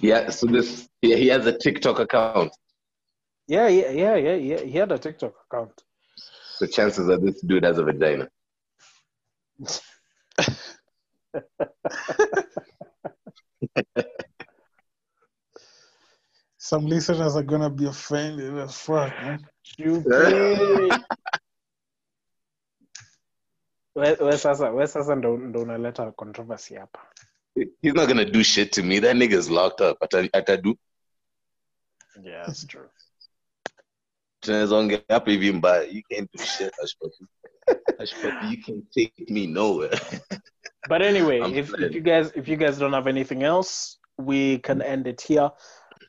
Yeah, 0.00 0.28
so 0.28 0.46
this 0.46 0.88
yeah, 1.00 1.16
he 1.16 1.28
has 1.28 1.46
a 1.46 1.56
TikTok 1.56 1.98
account. 1.98 2.52
Yeah, 3.46 3.68
yeah, 3.68 3.90
yeah, 3.90 4.16
yeah, 4.16 4.34
yeah. 4.34 4.60
He 4.60 4.72
had 4.72 4.92
a 4.92 4.98
TikTok 4.98 5.32
account. 5.46 5.72
The 6.60 6.68
chances 6.68 7.08
are 7.08 7.18
this 7.18 7.40
dude 7.40 7.64
has 7.64 7.78
a 7.78 7.84
vagina. 7.84 8.28
Some 16.58 16.86
listeners 16.86 17.34
are 17.36 17.42
gonna 17.42 17.70
be 17.70 17.86
offended 17.86 18.56
as 18.58 18.76
fuck, 18.76 19.10
man. 19.22 19.46
Stupid. 19.62 21.02
we 23.94 24.16
we 24.20 24.38
sasa 24.38 24.70
we 24.70 24.86
sasa 24.86 25.16
ndo 25.16 25.36
ndo 25.36 25.62
unaleta 25.62 26.12
controversy 26.12 26.74
hapa. 26.74 27.00
He's 27.82 27.94
not 27.94 28.08
gonna 28.08 28.24
do 28.24 28.42
shit 28.42 28.72
to 28.72 28.82
me. 28.82 29.00
That 29.00 29.16
nigga's 29.16 29.50
locked 29.50 29.80
up. 29.80 30.02
Ata, 30.02 30.28
atadu 30.32 30.78
Yeah, 32.22 32.46
that's 32.46 32.66
true. 32.66 32.88
tunaweza 34.40 35.02
hapa 35.08 35.30
hivi 35.30 35.52
mbaya. 35.52 35.82
You 35.82 36.02
can't 36.10 36.32
do 36.32 36.44
shit, 36.44 36.72
Hushpuppi. 36.80 37.26
Hush 37.98 38.14
Puppy, 38.14 38.46
you 38.50 38.62
can't 38.62 38.90
take 38.90 39.30
me 39.30 39.46
nowhere. 39.46 39.98
But 40.88 41.02
anyway, 41.02 41.40
I'm 41.40 41.54
if, 41.54 41.72
if 41.74 41.94
you 41.94 42.00
guys 42.00 42.32
if 42.34 42.48
you 42.48 42.56
guys 42.56 42.78
don't 42.78 42.92
have 42.92 43.06
anything 43.06 43.42
else, 43.42 43.98
we 44.18 44.58
can 44.58 44.82
end 44.82 45.06
it 45.06 45.20
here. 45.20 45.50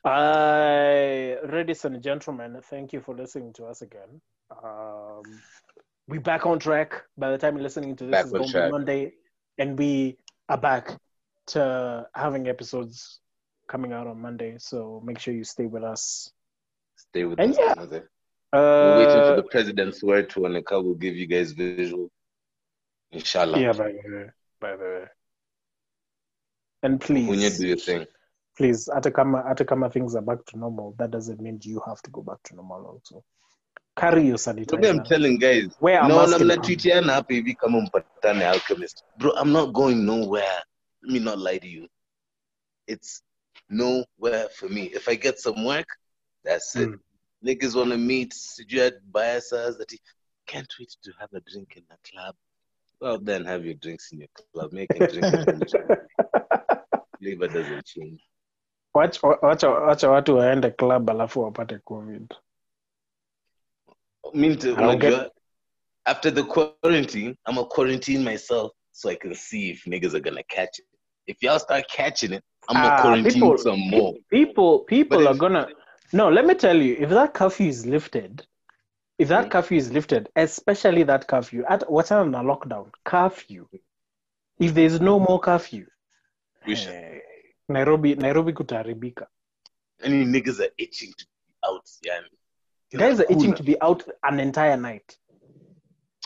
Uh, 0.04 1.36
ladies 1.48 1.84
and 1.84 2.02
gentlemen, 2.02 2.60
thank 2.70 2.92
you 2.92 3.00
for 3.00 3.14
listening 3.14 3.52
to 3.52 3.66
us 3.66 3.82
again. 3.82 4.20
Um, 4.50 5.22
we 6.08 6.18
back 6.18 6.46
on 6.46 6.58
track. 6.58 7.02
By 7.16 7.30
the 7.30 7.38
time 7.38 7.54
you're 7.56 7.62
listening 7.62 7.96
to 7.96 8.04
this, 8.04 8.12
Back 8.12 8.24
it's 8.24 8.32
going 8.32 8.48
to 8.48 8.64
be 8.66 8.70
Monday, 8.70 9.12
and 9.58 9.78
we 9.78 10.18
are 10.48 10.58
back 10.58 10.90
to 11.48 12.06
having 12.14 12.48
episodes 12.48 13.20
coming 13.68 13.92
out 13.92 14.06
on 14.06 14.20
Monday. 14.20 14.56
So 14.58 15.02
make 15.04 15.18
sure 15.18 15.32
you 15.34 15.44
stay 15.44 15.66
with 15.66 15.82
us. 15.82 16.30
Stay 16.96 17.24
with 17.24 17.40
And 17.40 17.52
us. 17.52 17.58
yeah. 17.58 17.98
Uh, 18.52 18.58
We're 18.60 18.98
waiting 18.98 19.22
for 19.22 19.36
the 19.36 19.48
president's 19.50 20.02
word 20.02 20.30
to 20.30 20.40
Anika 20.40 20.82
will 20.82 20.94
give 20.94 21.16
you 21.16 21.26
guys 21.26 21.52
visual. 21.52 22.10
Inshallah. 23.10 23.58
yeah, 23.58 23.72
by 23.72 23.92
the 23.92 24.16
way, 24.16 24.26
by 24.60 24.76
the 24.76 24.84
way. 24.84 25.04
And 26.82 27.00
please, 27.00 27.28
When 27.28 27.40
you 27.40 27.50
do 27.50 27.66
your 27.66 27.76
thing. 27.76 28.06
please 28.56 28.88
hata 28.94 29.10
kama 29.10 29.42
hata 29.42 29.64
kama 29.64 29.90
things 29.90 30.14
are 30.14 30.22
back 30.22 30.44
to 30.46 30.56
normal 30.56 30.94
that 30.98 31.10
doesn't 31.10 31.40
mean 31.40 31.58
you 31.62 31.80
have 31.86 32.00
to 32.02 32.10
go 32.12 32.22
back 32.22 32.38
to 32.44 32.54
normal 32.54 32.86
also 32.86 33.24
carry 33.96 34.26
your 34.26 34.38
Maybe 34.46 34.88
I'm 34.88 35.04
telling 35.04 35.38
guys. 35.38 35.68
a 35.82 36.08
no, 36.08 36.18
I'm 36.20 36.30
not 36.30 36.64
treating 36.64 37.02
hapa 37.04 37.34
hivi 37.34 37.54
kama 37.54 37.80
mpatane 37.80 38.44
alchemist. 38.44 39.04
Bro, 39.18 39.32
I'm 39.36 39.52
not 39.52 39.72
going 39.72 40.04
nowhere. 40.06 40.62
Let 41.02 41.12
me 41.12 41.18
not 41.18 41.38
lie 41.38 41.58
to 41.58 41.68
you. 41.68 41.88
It's 42.86 43.22
nowhere 43.68 44.48
for 44.48 44.68
me. 44.68 44.84
If 44.84 45.08
I 45.08 45.14
get 45.14 45.38
some 45.38 45.64
work, 45.64 45.86
that's 46.44 46.76
it. 46.76 46.88
Mm. 46.90 46.98
Niggas 47.44 47.74
want 47.76 47.90
to 47.90 47.98
meet. 47.98 48.32
Sijui 48.32 48.86
at 48.86 49.12
biases 49.12 49.78
that 49.78 49.90
he 49.90 49.98
can't 50.46 50.72
wait 50.78 50.96
to 51.02 51.12
have 51.20 51.32
a 51.34 51.40
drink 51.40 51.76
in 51.76 51.84
the 51.88 51.96
club. 52.10 52.34
Well, 53.00 53.18
then 53.18 53.44
have 53.44 53.64
your 53.64 53.74
drinks 53.74 54.12
in 54.12 54.18
your 54.20 54.28
club. 54.52 54.72
Make 54.72 54.90
a 54.94 55.06
drink. 55.06 55.24
Flavor 57.20 57.48
doesn't 57.48 57.84
change. 57.84 58.20
wacha 58.94 60.10
watu 60.10 60.36
waende 60.36 60.70
club 60.70 61.10
alafu 61.10 61.40
wapate 61.42 61.78
covid 61.78 62.34
mean 64.34 64.58
to, 64.58 64.74
don't 64.76 64.98
get- 64.98 65.30
after 66.06 66.30
the 66.30 66.44
quarantine, 66.44 67.36
I'm 67.46 67.54
gonna 67.54 67.66
quarantine 67.66 68.22
myself 68.24 68.72
so 68.92 69.08
I 69.10 69.14
can 69.14 69.34
see 69.34 69.70
if 69.70 69.84
niggas 69.84 70.14
are 70.14 70.20
gonna 70.20 70.42
catch 70.44 70.78
it. 70.78 70.84
If 71.26 71.42
y'all 71.42 71.58
start 71.58 71.84
catching 71.88 72.32
it, 72.32 72.44
I'm 72.68 72.76
gonna 72.76 72.88
Ah, 72.94 73.00
quarantine 73.02 73.32
people- 73.32 73.58
some 73.58 73.78
more. 73.78 74.14
people 74.30 74.80
people 74.80 75.18
But 75.18 75.26
are 75.26 75.32
if- 75.32 75.38
gonna 75.38 75.68
no 76.12 76.28
let 76.30 76.44
me 76.46 76.54
tell 76.54 76.76
you 76.76 76.96
if 76.98 77.08
that 77.10 77.34
curfew 77.34 77.66
is 77.68 77.84
lifted 77.86 78.46
if 79.18 79.28
that 79.28 79.46
Mm. 79.46 79.50
curfew 79.50 79.76
is 79.78 79.92
lifted 79.92 80.28
especially 80.36 81.02
that 81.04 81.26
curfew 81.26 81.64
at 81.68 81.88
what's 81.90 82.10
on 82.12 82.34
a 82.34 82.42
lockdown 82.42 82.90
curfew 83.04 83.66
if 84.58 84.72
there's 84.74 85.00
no 85.00 85.18
more 85.18 85.38
curfew 85.40 85.86
eh, 86.66 87.20
nairobi 87.68 88.14
nairobi 88.14 88.52
kutaharibika 88.52 89.26
Any 90.02 90.24
niggas 90.24 90.58
are 90.60 90.72
itching 90.78 91.12
to 91.18 91.24
be 91.26 91.54
out. 91.68 91.86
Yeah, 92.02 92.20
guys 92.92 93.20
are 93.20 93.26
itching 93.32 93.54
to 93.54 93.62
be 93.62 93.76
out 93.80 94.04
an 94.22 94.40
entire 94.40 94.76
night. 94.76 95.18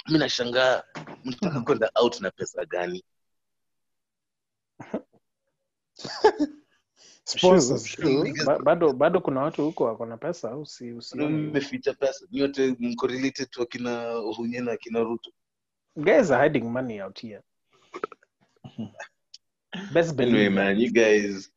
Mi 0.09 0.19
nashangaa 0.19 0.83
mnataka 1.25 1.61
kwenda 1.61 1.91
out 1.95 2.21
na 2.21 2.31
pesa 2.31 2.65
gani? 2.65 3.05
Sponsors. 7.25 7.85
True, 7.85 8.05
true. 8.05 8.25
Niggas- 8.25 8.47
Ba- 8.47 8.59
bado 8.59 8.93
bado 8.93 9.21
kuna 9.21 9.41
watu 9.41 9.65
huko 9.65 9.85
wako 9.85 10.07
na 10.07 10.17
pesa 10.17 10.57
usi 10.57 10.93
usione. 10.93 11.29
mmeficha 11.29 11.95
pesa 11.95 12.27
nyote 12.31 12.77
mko 12.79 13.07
related 13.07 13.51
to 13.51 13.63
akina 13.63 14.13
hunye 14.13 14.61
na 14.61 14.73
akina 14.73 15.01
ruto. 15.01 15.31
Guys 15.97 16.31
are 16.31 16.43
hiding 16.49 16.65
money 16.71 17.01
out 17.03 17.21
here. 17.21 17.43
Best 19.93 20.15
believe. 20.17 20.37
Anyway 20.39 20.49
man 20.49 20.81
you 20.81 20.93
guys 20.93 21.51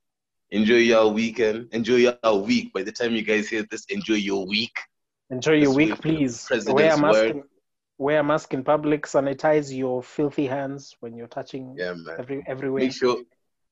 enjoy 0.50 0.80
your 0.88 1.14
weekend 1.14 1.74
enjoy 1.74 1.98
your 2.02 2.42
week. 2.48 2.74
By 2.74 2.84
the 2.84 2.92
time 2.92 3.16
you 3.16 3.24
guys 3.24 3.50
hear 3.50 3.64
this 3.64 3.86
enjoy 3.90 4.16
your 4.18 4.46
week 4.48 4.78
enjoy 5.32 5.54
your 5.54 5.74
week 5.74 5.90
wait 5.90 5.98
for 5.98 6.08
the 6.08 6.14
please 6.18 6.50
wear 6.68 6.94
a 6.94 6.98
mask 6.98 7.24
in, 7.24 7.44
wear 7.98 8.20
a 8.20 8.24
mask 8.24 8.54
in 8.54 8.64
public 8.64 9.06
sanitize 9.06 9.76
your 9.76 10.04
filthy 10.04 10.46
hands 10.46 10.96
when 11.00 11.16
you're 11.16 11.28
touching 11.28 11.76
yeah 11.78 11.94
man 11.94 12.16
every 12.20 12.44
everywhere 12.48 12.84
make 12.84 12.94
sure 12.94 13.18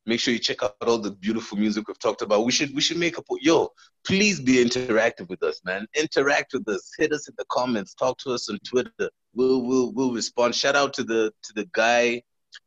Make 0.05 0.19
sure 0.19 0.33
you 0.33 0.39
check 0.39 0.63
out 0.63 0.75
all 0.87 0.97
the 0.97 1.11
beautiful 1.11 1.55
music 1.57 1.87
we've 1.87 1.99
talked 1.99 2.23
about. 2.23 2.43
We 2.43 2.51
should 2.51 2.73
we 2.73 2.81
should 2.81 2.97
make 2.97 3.17
a 3.19 3.21
po- 3.21 3.37
yo. 3.41 3.69
Please 4.03 4.39
be 4.39 4.55
interactive 4.63 5.29
with 5.29 5.43
us, 5.43 5.61
man. 5.63 5.85
Interact 5.95 6.53
with 6.53 6.67
us. 6.67 6.89
Hit 6.97 7.11
us 7.11 7.27
in 7.27 7.35
the 7.37 7.45
comments. 7.51 7.93
Talk 7.93 8.17
to 8.19 8.31
us 8.31 8.49
on 8.49 8.57
Twitter. 8.65 9.09
We'll 9.35 9.61
we'll 9.61 9.91
we'll 9.93 10.13
respond. 10.13 10.55
Shout 10.55 10.75
out 10.75 10.93
to 10.95 11.03
the 11.03 11.31
to 11.43 11.53
the 11.53 11.67
guy. 11.73 12.23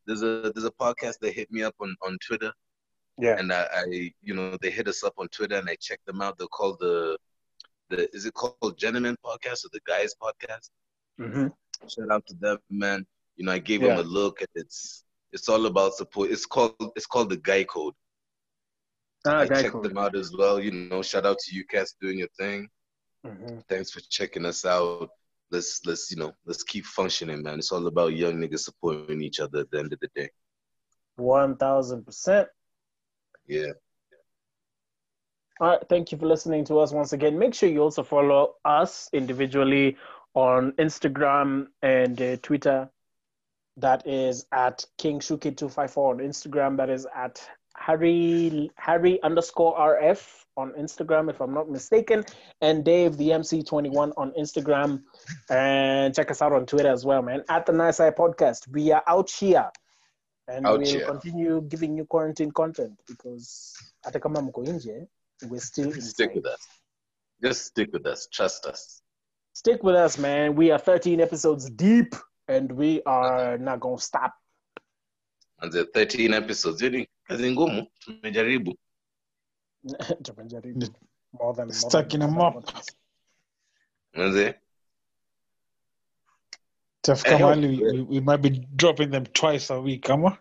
There's 0.07 0.23
a 0.23 0.53
there's 0.55 0.67
a 0.67 0.71
podcast 0.71 1.19
that 1.23 1.33
hit 1.33 1.51
me 1.51 1.65
up 1.65 1.75
on 1.81 1.97
on 2.07 2.17
Twitter, 2.25 2.53
Yeah. 3.19 3.39
and 3.39 3.53
I, 3.53 3.67
I 3.75 4.13
you 4.21 4.35
know 4.35 4.57
they 4.61 4.71
hit 4.71 4.87
us 4.87 5.03
up 5.03 5.15
on 5.19 5.27
Twitter, 5.29 5.57
and 5.57 5.69
I 5.69 5.77
checked 5.81 6.07
them 6.07 6.21
out. 6.23 6.39
They're 6.39 6.47
called 6.47 6.77
the 6.79 7.19
the 7.93 8.15
is 8.17 8.27
it 8.27 8.35
called 8.35 8.79
Gentleman 8.79 9.17
Podcast 9.25 9.65
or 9.67 9.71
the 9.73 9.81
Guys 9.87 10.15
Podcast? 10.21 10.71
hmm 11.19 11.49
shout 11.89 12.11
out 12.13 12.27
to 12.29 12.35
them, 12.41 12.59
man. 12.71 13.07
You 13.37 13.45
know, 13.47 13.53
I 13.53 13.59
gave 13.59 13.83
Yeah. 13.83 13.95
them 13.95 13.99
a 13.99 14.03
look, 14.03 14.41
and 14.41 14.49
it's 14.55 15.05
it's 15.33 15.49
all 15.49 15.67
about 15.67 15.95
support. 15.95 16.31
It's 16.31 16.47
called 16.47 16.75
it's 16.97 17.07
called 17.07 17.31
the 17.31 17.37
Guy 17.37 17.65
Code. 17.65 17.95
Ah, 19.27 19.45
I 19.45 19.47
guy 19.47 19.63
checked 19.63 19.83
code. 19.83 19.93
them 19.93 19.99
out 19.99 20.17
as 20.17 20.33
well. 20.37 20.61
You 20.61 20.73
know, 20.73 21.03
shout 21.03 21.27
out 21.27 21.39
to 21.39 21.55
you 21.55 21.65
cats 21.67 21.95
doing 22.01 22.19
your 22.19 22.29
thing. 22.39 22.69
hmm 23.25 23.61
Thanks 23.69 23.91
for 23.93 24.01
checking 24.11 24.45
us 24.47 24.65
out. 24.65 25.09
Let's 25.51 25.81
let's 25.87 26.11
you 26.11 26.17
know 26.19 26.33
let's 26.47 26.63
keep 26.63 26.85
functioning, 26.85 27.43
man. 27.43 27.59
It's 27.59 27.73
all 27.73 27.87
about 27.87 28.15
young 28.15 28.37
niggas 28.41 28.61
supporting 28.61 29.23
each 29.23 29.41
other 29.41 29.61
at 29.61 29.71
the 29.71 29.79
end 29.81 29.93
of 29.93 30.01
the 30.01 30.09
day. 30.15 30.19
One 31.17 31.57
thousand 31.57 32.05
percent. 32.05 32.49
Yeah, 33.47 33.73
All 35.63 35.69
right. 35.69 35.89
Thank 35.89 36.11
you 36.11 36.19
for 36.19 36.27
listening 36.27 36.65
to 36.65 36.81
us 36.81 36.91
once 36.93 37.13
again. 37.13 37.39
Make 37.39 37.55
sure 37.55 37.69
you 37.69 37.83
also 37.83 38.03
follow 38.03 38.57
us 38.65 39.09
individually 39.13 39.97
on 40.35 40.73
Instagram 40.73 41.69
and 41.83 42.21
uh, 42.21 42.37
Twitter. 42.43 42.91
That 43.77 44.05
is 44.05 44.45
at 44.51 44.85
King 44.99 45.21
Shuki 45.21 45.57
two 45.57 45.69
five 45.69 45.93
four 45.93 46.13
on 46.15 46.19
Instagram. 46.19 46.77
That 46.79 46.91
is 46.91 47.07
at 47.15 47.41
Harry 47.77 48.73
Harry 48.75 49.23
underscore 49.23 49.79
RF 49.79 50.27
on 50.57 50.73
Instagram, 50.73 51.31
if 51.31 51.41
I'm 51.41 51.55
not 51.55 51.71
mistaken, 51.71 52.25
and 52.61 52.85
Dave 52.85 53.17
the 53.17 53.33
MC 53.33 53.63
twenty 53.63 53.89
one 53.89 54.13
on 54.17 54.33
Instagram. 54.33 55.05
And 55.49 56.13
check 56.13 56.33
us 56.33 56.43
out 56.43 56.53
on 56.53 56.67
Twitter 56.67 56.91
as 56.91 57.05
well, 57.07 57.23
man. 57.23 57.45
At 57.49 57.67
the 57.67 57.73
Naisai 57.73 58.17
Podcast. 58.17 58.67
We 58.67 58.91
are 58.91 59.05
out 59.07 59.31
here, 59.31 59.71
and 60.49 60.67
Out 60.67 60.81
we'll 60.81 60.89
here. 60.91 61.07
continue 61.07 61.61
giving 61.63 61.97
you 61.97 62.05
quarantine 62.05 62.51
content 62.51 62.99
because 63.07 63.73
hata 64.05 64.19
kama 64.21 64.43
mko 64.43 64.65
nje, 64.65 65.07
we're 65.49 65.61
still 65.61 65.87
inside. 65.93 66.03
stick 66.03 66.35
with 66.35 66.47
us. 66.47 66.61
Just 67.43 67.65
stick 67.67 67.93
with 67.93 68.07
us. 68.07 68.29
Trust 68.33 68.67
us. 68.67 69.03
Stick 69.53 69.83
with 69.83 69.97
us, 69.97 70.17
man. 70.19 70.55
We 70.55 70.71
are 70.71 70.79
13 70.79 71.21
episodes 71.21 71.69
deep, 71.71 72.15
and 72.49 72.71
we 72.73 73.03
are 73.05 73.59
not 73.59 73.81
gonna 73.81 73.99
stop. 73.99 74.33
And 75.61 75.73
the 75.73 75.85
13 75.95 76.35
episodes. 76.35 76.83
Yani 76.83 77.09
kazi 77.29 77.51
ngumu 77.51 77.87
tumejaribu. 77.99 78.75
Tumejaribu 80.23 80.87
more 81.33 81.55
than 81.55 81.67
more 81.67 81.75
Stuck 81.75 82.09
than- 82.11 82.23
in 82.23 82.29
a 82.29 82.31
mop. 82.33 82.65
Manze, 84.15 84.55
Tafika 87.03 87.39
mahali 87.39 87.69
we, 87.69 87.93
we, 87.93 88.03
we 88.03 88.21
might 88.21 88.43
be 88.43 88.51
dropping 88.77 89.11
them 89.11 89.25
twice 89.27 89.71
a 89.71 89.81
week, 89.81 90.09
ama? 90.11 90.39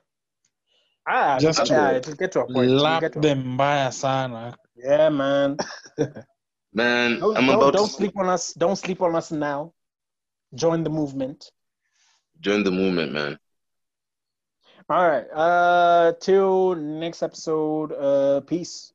Ah, 1.07 1.38
Just 1.40 1.68
yeah, 1.69 1.91
to 1.91 1.98
it'll 1.98 2.14
get 2.15 2.32
to 2.34 2.41
a 2.41 2.45
point. 2.45 2.69
It'll 2.69 2.84
Lap 2.84 3.02
get 3.02 3.14
to 3.14 3.19
a- 3.19 3.22
them 3.22 3.44
mbaya 3.57 3.91
sana. 3.94 4.57
Yeah, 4.76 5.10
man. 5.10 5.57
man, 6.73 7.19
Don't, 7.19 7.38
I'm 7.38 7.45
don't- 7.45 7.56
about 7.56 7.73
don't 7.73 7.88
to 7.88 7.93
sleep 7.93 8.18
on 8.18 8.30
us. 8.30 8.53
Don't 8.53 8.76
sleep 8.77 9.02
on 9.02 9.15
us 9.15 9.31
now. 9.31 9.73
Join 10.53 10.84
the 10.84 10.89
movement. 10.89 11.52
join 12.41 12.64
the 12.64 12.72
movement, 12.72 13.11
man. 13.14 13.38
All 14.89 15.07
right. 15.07 15.26
Uh, 15.31 16.14
till 16.19 16.76
next 16.76 17.22
episode. 17.23 17.93
Uh, 17.93 18.41
peace. 18.41 18.91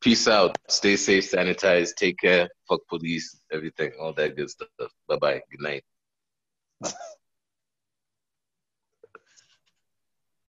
Peace 0.00 0.26
out. 0.28 0.56
Stay 0.68 0.96
safe, 0.96 1.30
sanitize, 1.30 1.94
take 1.94 2.18
care, 2.18 2.48
fuck 2.68 2.80
police, 2.88 3.38
everything, 3.52 3.92
all 4.00 4.12
that 4.14 4.34
good 4.34 4.48
stuff. 4.50 4.68
Bye 5.08 5.16
bye. 5.16 5.42
Good 5.50 5.60
night. 5.60 5.84